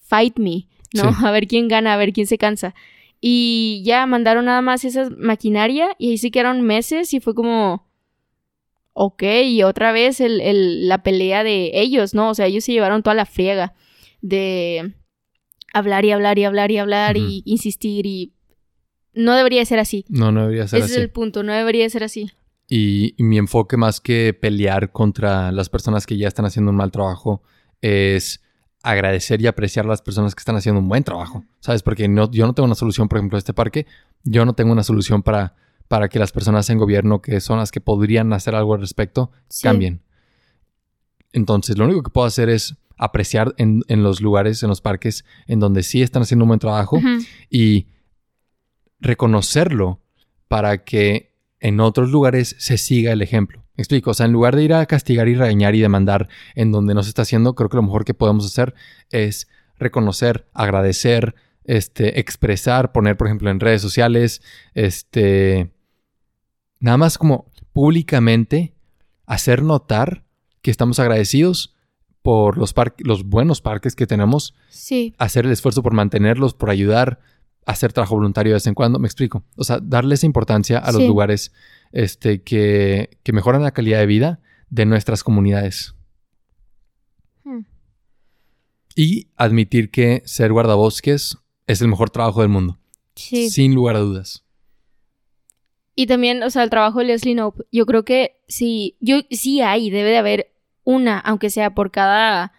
Fight 0.00 0.38
me, 0.38 0.66
¿no? 0.94 1.12
Sí. 1.12 1.18
A 1.26 1.30
ver 1.32 1.46
quién 1.46 1.68
gana, 1.68 1.92
a 1.92 1.96
ver 1.98 2.12
quién 2.14 2.26
se 2.26 2.38
cansa. 2.38 2.74
Y 3.20 3.82
ya 3.84 4.06
mandaron 4.06 4.46
nada 4.46 4.62
más 4.62 4.84
esa 4.86 5.10
maquinaria 5.10 5.88
y 5.98 6.10
ahí 6.12 6.18
se 6.18 6.30
quedaron 6.30 6.62
meses 6.62 7.12
y 7.12 7.20
fue 7.20 7.34
como, 7.34 7.86
ok, 8.94 9.22
y 9.44 9.62
otra 9.64 9.92
vez 9.92 10.20
el, 10.20 10.40
el- 10.40 10.88
la 10.88 11.02
pelea 11.02 11.44
de 11.44 11.72
ellos, 11.74 12.14
¿no? 12.14 12.30
O 12.30 12.34
sea, 12.34 12.46
ellos 12.46 12.64
se 12.64 12.72
llevaron 12.72 13.02
toda 13.02 13.14
la 13.14 13.26
friega 13.26 13.74
de 14.22 14.94
hablar 15.74 16.04
y 16.04 16.10
hablar 16.12 16.38
y 16.38 16.44
hablar 16.44 16.70
y 16.70 16.78
hablar 16.78 17.16
y 17.16 17.42
insistir 17.44 18.06
y 18.06 18.32
no 19.18 19.34
debería 19.34 19.64
ser 19.64 19.78
así. 19.78 20.04
No, 20.08 20.32
no 20.32 20.42
debería 20.42 20.66
ser 20.68 20.78
Ese 20.78 20.84
así. 20.86 20.92
es 20.94 20.98
el 21.00 21.10
punto, 21.10 21.42
no 21.42 21.52
debería 21.52 21.88
ser 21.90 22.04
así. 22.04 22.30
Y, 22.68 23.14
y 23.16 23.22
mi 23.24 23.38
enfoque 23.38 23.76
más 23.76 24.00
que 24.00 24.34
pelear 24.34 24.92
contra 24.92 25.50
las 25.52 25.68
personas 25.68 26.06
que 26.06 26.16
ya 26.16 26.28
están 26.28 26.44
haciendo 26.44 26.70
un 26.70 26.76
mal 26.76 26.90
trabajo 26.90 27.42
es 27.80 28.42
agradecer 28.82 29.40
y 29.40 29.46
apreciar 29.46 29.86
a 29.86 29.88
las 29.88 30.02
personas 30.02 30.34
que 30.34 30.40
están 30.40 30.56
haciendo 30.56 30.80
un 30.80 30.88
buen 30.88 31.02
trabajo, 31.02 31.44
¿sabes? 31.60 31.82
Porque 31.82 32.08
no, 32.08 32.30
yo 32.30 32.46
no 32.46 32.52
tengo 32.54 32.66
una 32.66 32.74
solución, 32.74 33.08
por 33.08 33.18
ejemplo, 33.18 33.36
a 33.36 33.40
este 33.40 33.52
parque. 33.54 33.86
Yo 34.24 34.44
no 34.44 34.52
tengo 34.54 34.72
una 34.72 34.82
solución 34.84 35.22
para, 35.22 35.56
para 35.88 36.08
que 36.08 36.18
las 36.18 36.30
personas 36.32 36.68
en 36.70 36.78
gobierno, 36.78 37.20
que 37.22 37.40
son 37.40 37.58
las 37.58 37.70
que 37.70 37.80
podrían 37.80 38.32
hacer 38.32 38.54
algo 38.54 38.74
al 38.74 38.80
respecto, 38.80 39.30
Sí. 39.48 39.62
cambien. 39.64 40.02
Entonces, 41.32 41.76
lo 41.76 41.84
único 41.84 42.02
que 42.02 42.10
puedo 42.10 42.26
hacer 42.26 42.48
es 42.48 42.76
apreciar 42.96 43.54
en, 43.58 43.82
en 43.88 44.02
los 44.02 44.20
lugares, 44.20 44.62
en 44.62 44.68
los 44.68 44.80
parques, 44.80 45.24
en 45.46 45.60
donde 45.60 45.82
sí 45.82 46.02
están 46.02 46.22
haciendo 46.22 46.44
un 46.44 46.48
buen 46.48 46.60
trabajo 46.60 46.98
y 47.50 47.86
reconocerlo 49.00 50.00
para 50.48 50.84
que 50.84 51.34
en 51.60 51.80
otros 51.80 52.10
lugares 52.10 52.56
se 52.58 52.78
siga 52.78 53.12
el 53.12 53.22
ejemplo. 53.22 53.64
¿Me 53.76 53.82
explico? 53.82 54.10
O 54.10 54.14
sea, 54.14 54.26
en 54.26 54.32
lugar 54.32 54.56
de 54.56 54.64
ir 54.64 54.74
a 54.74 54.86
castigar 54.86 55.28
y 55.28 55.34
regañar 55.34 55.74
y 55.74 55.80
demandar 55.80 56.28
en 56.54 56.72
donde 56.72 56.94
no 56.94 57.02
se 57.02 57.10
está 57.10 57.22
haciendo, 57.22 57.54
creo 57.54 57.68
que 57.68 57.76
lo 57.76 57.82
mejor 57.82 58.04
que 58.04 58.14
podemos 58.14 58.44
hacer 58.46 58.74
es 59.10 59.48
reconocer, 59.78 60.48
agradecer, 60.52 61.34
este, 61.64 62.18
expresar, 62.18 62.92
poner, 62.92 63.16
por 63.16 63.28
ejemplo, 63.28 63.50
en 63.50 63.60
redes 63.60 63.82
sociales, 63.82 64.42
este, 64.74 65.70
nada 66.80 66.96
más 66.96 67.18
como 67.18 67.50
públicamente 67.72 68.74
hacer 69.26 69.62
notar 69.62 70.24
que 70.62 70.70
estamos 70.70 70.98
agradecidos 70.98 71.74
por 72.22 72.58
los, 72.58 72.72
par- 72.72 72.94
los 72.98 73.24
buenos 73.24 73.60
parques 73.60 73.94
que 73.94 74.06
tenemos 74.06 74.54
Sí, 74.70 75.14
hacer 75.18 75.46
el 75.46 75.52
esfuerzo 75.52 75.82
por 75.82 75.94
mantenerlos, 75.94 76.54
por 76.54 76.70
ayudar, 76.70 77.20
hacer 77.68 77.92
trabajo 77.92 78.14
voluntario 78.14 78.52
de 78.52 78.54
vez 78.54 78.66
en 78.66 78.74
cuando, 78.74 78.98
me 78.98 79.06
explico. 79.06 79.44
O 79.56 79.62
sea, 79.62 79.78
darle 79.80 80.14
esa 80.14 80.26
importancia 80.26 80.78
a 80.78 80.90
los 80.90 81.02
Sí. 81.02 81.06
lugares 81.06 81.52
este, 81.92 82.42
que, 82.42 83.18
que 83.22 83.32
mejoran 83.32 83.62
la 83.62 83.72
calidad 83.72 83.98
de 83.98 84.06
vida 84.06 84.40
de 84.70 84.86
nuestras 84.86 85.22
comunidades. 85.22 85.94
Hmm. 87.44 87.60
Y 88.96 89.28
admitir 89.36 89.90
que 89.90 90.22
ser 90.24 90.50
guardabosques 90.52 91.36
es 91.66 91.80
el 91.82 91.88
mejor 91.88 92.08
trabajo 92.08 92.40
del 92.40 92.48
mundo, 92.48 92.78
sí. 93.14 93.50
sin 93.50 93.74
lugar 93.74 93.96
a 93.96 94.00
dudas. 94.00 94.44
Y 95.94 96.06
también, 96.06 96.42
o 96.42 96.50
sea, 96.50 96.62
el 96.62 96.70
trabajo 96.70 97.00
de 97.00 97.06
Leslie 97.06 97.34
Knope. 97.34 97.64
Yo 97.70 97.84
creo 97.84 98.04
que 98.04 98.40
sí, 98.48 98.96
yo 99.00 99.20
sí 99.30 99.60
hay, 99.60 99.90
debe 99.90 100.10
de 100.10 100.18
haber 100.18 100.52
una, 100.84 101.18
aunque 101.18 101.50
sea 101.50 101.74
por 101.74 101.90
cada, 101.90 102.52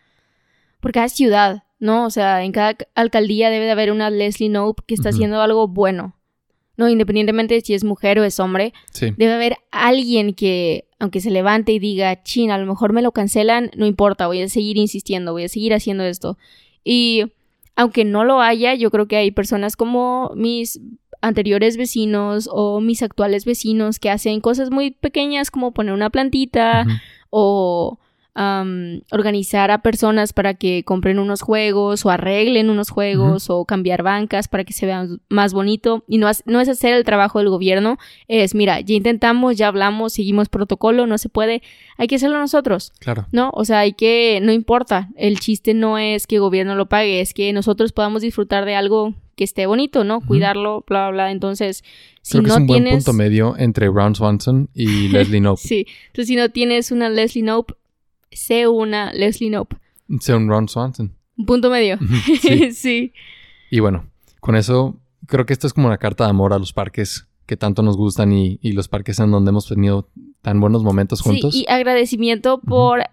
por 0.82 0.92
cada 0.92 1.10
ciudad, 1.10 1.64
¿no? 1.80 2.06
O 2.06 2.10
sea, 2.10 2.44
en 2.44 2.52
cada 2.52 2.78
alcaldía 2.96 3.50
debe 3.50 3.66
de 3.66 3.72
haber 3.72 3.92
una 3.92 4.10
Leslie 4.10 4.50
Knope 4.50 4.84
que 4.86 4.94
está 4.94 5.10
haciendo 5.10 5.42
algo 5.42 5.68
bueno. 5.68 6.16
No, 6.78 6.88
independientemente 6.88 7.56
de 7.56 7.62
si 7.62 7.74
es 7.74 7.84
mujer 7.84 8.20
o 8.20 8.24
es 8.24 8.40
hombre, 8.40 8.74
Sí, 8.92 9.14
debe 9.18 9.34
haber 9.34 9.58
alguien 9.72 10.34
que, 10.34 10.88
aunque 10.98 11.20
se 11.20 11.30
levante 11.30 11.74
y 11.74 11.80
diga, 11.80 12.24
chin, 12.24 12.52
a 12.52 12.58
lo 12.58 12.66
mejor 12.66 12.94
me 12.94 13.02
lo 13.02 13.12
cancelan, 13.12 13.70
no 13.76 13.86
importa, 13.86 14.28
voy 14.28 14.42
a 14.42 14.48
seguir 14.48 14.78
insistiendo, 14.78 15.34
voy 15.34 15.44
a 15.44 15.50
seguir 15.50 15.74
haciendo 15.74 16.06
esto. 16.06 16.38
Y 16.86 17.24
aunque 17.76 18.06
no 18.06 18.24
lo 18.24 18.42
haya, 18.42 18.76
yo 18.76 18.92
creo 18.92 19.08
que 19.08 19.18
hay 19.18 19.32
personas 19.32 19.76
como 19.76 20.32
mis 20.36 20.80
anteriores 21.22 21.76
vecinos 21.76 22.50
o 22.52 22.80
mis 22.80 23.04
actuales 23.04 23.44
vecinos 23.44 24.00
que 24.00 24.10
hacen 24.10 24.40
cosas 24.40 24.72
muy 24.72 24.92
pequeñas 24.92 25.52
como 25.52 25.74
poner 25.74 25.94
una 25.94 26.10
plantita 26.10 26.86
o 27.30 28.00
am, 28.42 29.02
organizar 29.12 29.70
a 29.70 29.82
personas 29.82 30.32
para 30.32 30.54
que 30.54 30.84
compren 30.86 31.20
unos 31.20 31.42
juegos 31.42 32.06
o 32.06 32.10
arreglen 32.10 32.70
unos 32.70 32.90
juegos 32.90 33.50
o 33.50 33.66
cambiar 33.66 34.02
bancas 34.02 34.48
para 34.48 34.64
que 34.64 34.72
se 34.72 34.86
vean 34.86 35.20
más 35.28 35.54
bonito. 35.54 36.06
Y 36.08 36.20
no, 36.20 36.30
es- 36.30 36.44
no 36.46 36.62
es 36.62 36.70
hacer 36.70 36.94
el 36.94 37.04
trabajo 37.04 37.40
del 37.40 37.50
gobierno, 37.50 37.98
es, 38.30 38.56
mira, 38.56 38.80
ya 38.80 38.96
intentamos, 38.96 39.58
ya 39.58 39.68
hablamos, 39.68 40.14
seguimos 40.14 40.48
protocolo, 40.48 41.06
no 41.06 41.18
se 41.18 41.28
puede, 41.28 41.62
hay 41.98 42.08
que 42.08 42.16
hacerlo 42.16 42.40
nosotros, 42.40 42.94
claro. 43.00 43.28
¿no? 43.34 43.52
O 43.54 43.66
sea, 43.66 43.80
hay 43.80 43.92
que, 43.94 44.40
no 44.42 44.54
importa, 44.54 45.10
el 45.18 45.40
chiste 45.40 45.74
no 45.74 45.98
es 45.98 46.26
que 46.26 46.36
el 46.36 46.42
gobierno 46.42 46.76
lo 46.76 46.88
pague, 46.88 47.20
es 47.20 47.34
que 47.34 47.52
nosotros 47.52 47.92
podamos 47.92 48.22
disfrutar 48.22 48.64
de 48.64 48.76
algo 48.76 49.14
que 49.36 49.44
esté 49.44 49.66
bonito, 49.66 50.04
¿no? 50.04 50.22
Cuidarlo, 50.22 50.84
bla, 50.88 51.10
bla, 51.10 51.12
bla. 51.12 51.32
Entonces, 51.32 51.84
si 52.22 52.40
Creo 52.40 52.44
que 52.44 52.48
no 52.50 52.54
es 52.56 52.60
un 52.60 52.68
buen 52.68 52.84
punto 52.90 53.14
medio 53.14 53.56
entre 53.58 53.88
Ron 53.88 54.14
Swanson 54.16 54.70
y 54.74 55.08
Leslie 55.10 55.40
Knope. 55.40 55.62
Sí, 55.62 55.86
entonces 56.08 56.28
si 56.28 56.36
no 56.36 56.50
tienes 56.50 56.92
una 56.92 57.10
Leslie 57.10 57.44
Nope, 57.44 57.74
sé 58.32 58.68
una 58.68 59.12
Leslie 59.14 59.50
Nope. 59.50 59.78
Sea 60.20 60.38
un 60.38 60.50
Ron 60.50 60.68
Swanson. 60.68 61.16
Un 61.38 61.46
punto 61.46 61.70
medio. 61.70 61.98
Sí. 62.42 62.72
sí. 62.72 63.14
Y 63.72 63.80
bueno, 63.80 64.10
con 64.40 64.56
eso 64.56 65.00
creo 65.28 65.46
que 65.46 65.54
esto 65.54 65.68
es 65.68 65.74
como 65.74 65.88
una 65.88 65.98
carta 65.98 66.24
de 66.26 66.32
amor 66.32 66.54
a 66.54 66.60
los 66.60 66.74
parques 66.74 67.28
que 67.46 67.58
tanto 67.58 67.82
nos 67.82 67.98
gustan 67.98 68.32
y, 68.32 68.60
y 68.62 68.74
los 68.74 68.88
parques 68.88 69.20
en 69.20 69.32
donde 69.32 69.50
hemos 69.50 69.68
tenido 69.68 70.10
tan 70.42 70.60
buenos 70.60 70.84
momentos 70.84 71.22
juntos. 71.22 71.54
Sí, 71.54 71.66
y 71.68 71.72
agradecimiento 71.72 72.60
por 72.60 73.04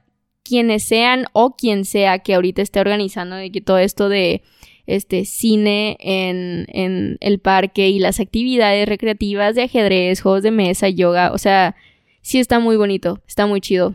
quienes 0.43 0.85
sean 0.85 1.27
o 1.33 1.57
quien 1.57 1.85
sea 1.85 2.21
que 2.21 2.35
ahorita 2.35 2.63
esté 2.63 2.81
organizando 2.81 3.37
de 3.37 3.51
que 3.51 3.61
todo 3.61 3.79
esto 3.79 4.09
de 4.09 4.43
este 4.87 5.25
cine 5.25 5.97
en, 6.01 6.67
en 6.69 7.19
el 7.21 7.41
parque 7.41 7.89
y 7.89 7.99
las 7.99 8.21
actividades 8.21 8.89
recreativas 8.89 9.55
de 9.55 9.65
ajedrez, 9.65 10.21
juegos 10.21 10.43
de 10.43 10.53
mesa, 10.53 10.89
yoga, 10.89 11.33
o 11.33 11.39
sea, 11.39 11.75
sí 12.23 12.39
está 12.39 12.61
muy 12.61 12.77
bonito, 12.77 13.21
está 13.27 13.47
muy 13.47 13.61
chido. 13.61 13.95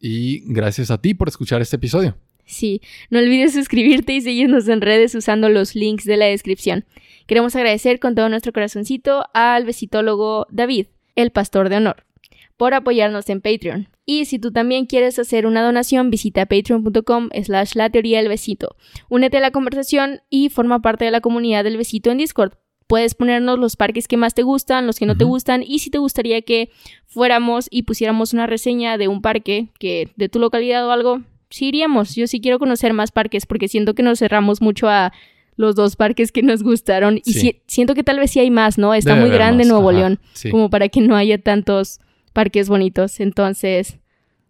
Y 0.00 0.42
gracias 0.52 0.90
a 0.90 1.00
ti 1.00 1.14
por 1.14 1.28
escuchar 1.28 1.60
este 1.60 1.76
episodio. 1.76 2.16
Sí, 2.46 2.80
no 3.10 3.20
olvides 3.20 3.52
suscribirte 3.52 4.12
y 4.12 4.20
seguirnos 4.22 4.66
en 4.66 4.80
redes 4.80 5.14
usando 5.14 5.48
los 5.48 5.76
links 5.76 6.04
de 6.04 6.16
la 6.16 6.26
descripción. 6.26 6.84
Queremos 7.26 7.54
agradecer 7.54 8.00
con 8.00 8.16
todo 8.16 8.28
nuestro 8.28 8.52
corazoncito 8.52 9.24
al 9.34 9.64
besitólogo 9.64 10.48
David, 10.50 10.86
el 11.14 11.30
pastor 11.30 11.68
de 11.68 11.76
honor, 11.76 12.04
por 12.56 12.74
apoyarnos 12.74 13.28
en 13.28 13.40
Patreon. 13.40 13.88
Y 14.04 14.24
si 14.24 14.40
tú 14.40 14.50
también 14.50 14.86
quieres 14.86 15.18
hacer 15.20 15.46
una 15.46 15.62
donación, 15.62 16.10
visita 16.10 16.46
patreon.com 16.46 17.28
slash 17.44 17.74
la 17.74 17.90
teoría 17.90 18.18
del 18.18 18.28
besito. 18.28 18.74
Únete 19.08 19.36
a 19.36 19.40
la 19.40 19.52
conversación 19.52 20.22
y 20.28 20.48
forma 20.48 20.82
parte 20.82 21.04
de 21.04 21.12
la 21.12 21.20
comunidad 21.20 21.62
del 21.62 21.76
besito 21.76 22.10
en 22.10 22.18
Discord. 22.18 22.54
Puedes 22.90 23.14
ponernos 23.14 23.56
los 23.58 23.76
parques 23.76 24.08
que 24.08 24.16
más 24.16 24.34
te 24.34 24.42
gustan, 24.42 24.84
los 24.86 24.98
que 24.98 25.06
no 25.06 25.16
te 25.16 25.22
gustan 25.24 25.62
y 25.62 25.78
si 25.78 25.90
te 25.90 25.98
gustaría 25.98 26.42
que 26.42 26.70
fuéramos 27.06 27.68
y 27.70 27.84
pusiéramos 27.84 28.32
una 28.32 28.46
reseña 28.48 28.98
de 28.98 29.06
un 29.06 29.22
parque 29.22 29.68
que 29.78 30.08
de 30.16 30.28
tu 30.28 30.40
localidad 30.40 30.84
o 30.86 30.90
algo, 30.90 31.20
sí 31.50 31.66
iríamos. 31.68 32.16
Yo 32.16 32.26
sí 32.26 32.40
quiero 32.40 32.58
conocer 32.58 32.92
más 32.92 33.12
parques 33.12 33.46
porque 33.46 33.68
siento 33.68 33.94
que 33.94 34.02
nos 34.02 34.18
cerramos 34.18 34.60
mucho 34.60 34.88
a 34.88 35.12
los 35.54 35.76
dos 35.76 35.94
parques 35.94 36.32
que 36.32 36.42
nos 36.42 36.62
gustaron 36.64 37.20
y 37.24 37.32
Sí. 37.32 37.40
si- 37.40 37.62
siento 37.68 37.94
que 37.94 38.02
tal 38.02 38.18
vez 38.18 38.32
sí 38.32 38.40
hay 38.40 38.50
más, 38.50 38.76
¿no? 38.76 38.92
Está 38.92 39.14
Debe 39.14 39.26
muy 39.26 39.34
grande 39.36 39.62
más. 39.64 39.68
Nuevo 39.72 39.90
Ajá, 39.90 39.98
León 39.98 40.18
sí. 40.32 40.50
como 40.50 40.68
para 40.68 40.88
que 40.88 41.00
no 41.00 41.14
haya 41.16 41.38
tantos 41.40 42.00
parques 42.32 42.68
bonitos. 42.68 43.20
Entonces, 43.20 43.98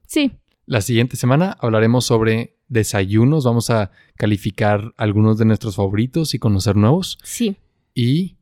sí, 0.06 0.32
La 0.66 0.80
siguiente 0.82 1.16
semana 1.16 1.56
hablaremos 1.60 2.04
sobre 2.06 2.54
desayunos. 2.68 3.44
Vamos 3.44 3.70
a 3.70 3.90
calificar 4.16 4.94
algunos 4.96 5.36
de 5.36 5.44
nuestros 5.44 5.74
favoritos 5.76 6.32
y 6.34 6.38
conocer 6.38 6.76
nuevos. 6.76 7.18
Sí. 7.24 7.56
Y 7.94 8.36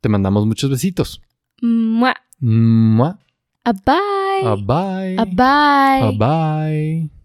te 0.00 0.08
mandamos 0.08 0.46
muchos 0.46 0.70
besitos. 0.70 1.20
Mua. 1.60 2.14
Mua. 2.40 3.18
A 3.64 3.72
bye. 3.72 4.44
A 4.44 4.56
bye. 4.56 5.16
A 5.18 5.24
bye. 5.24 6.08
A 6.08 6.10
bye. 6.18 7.21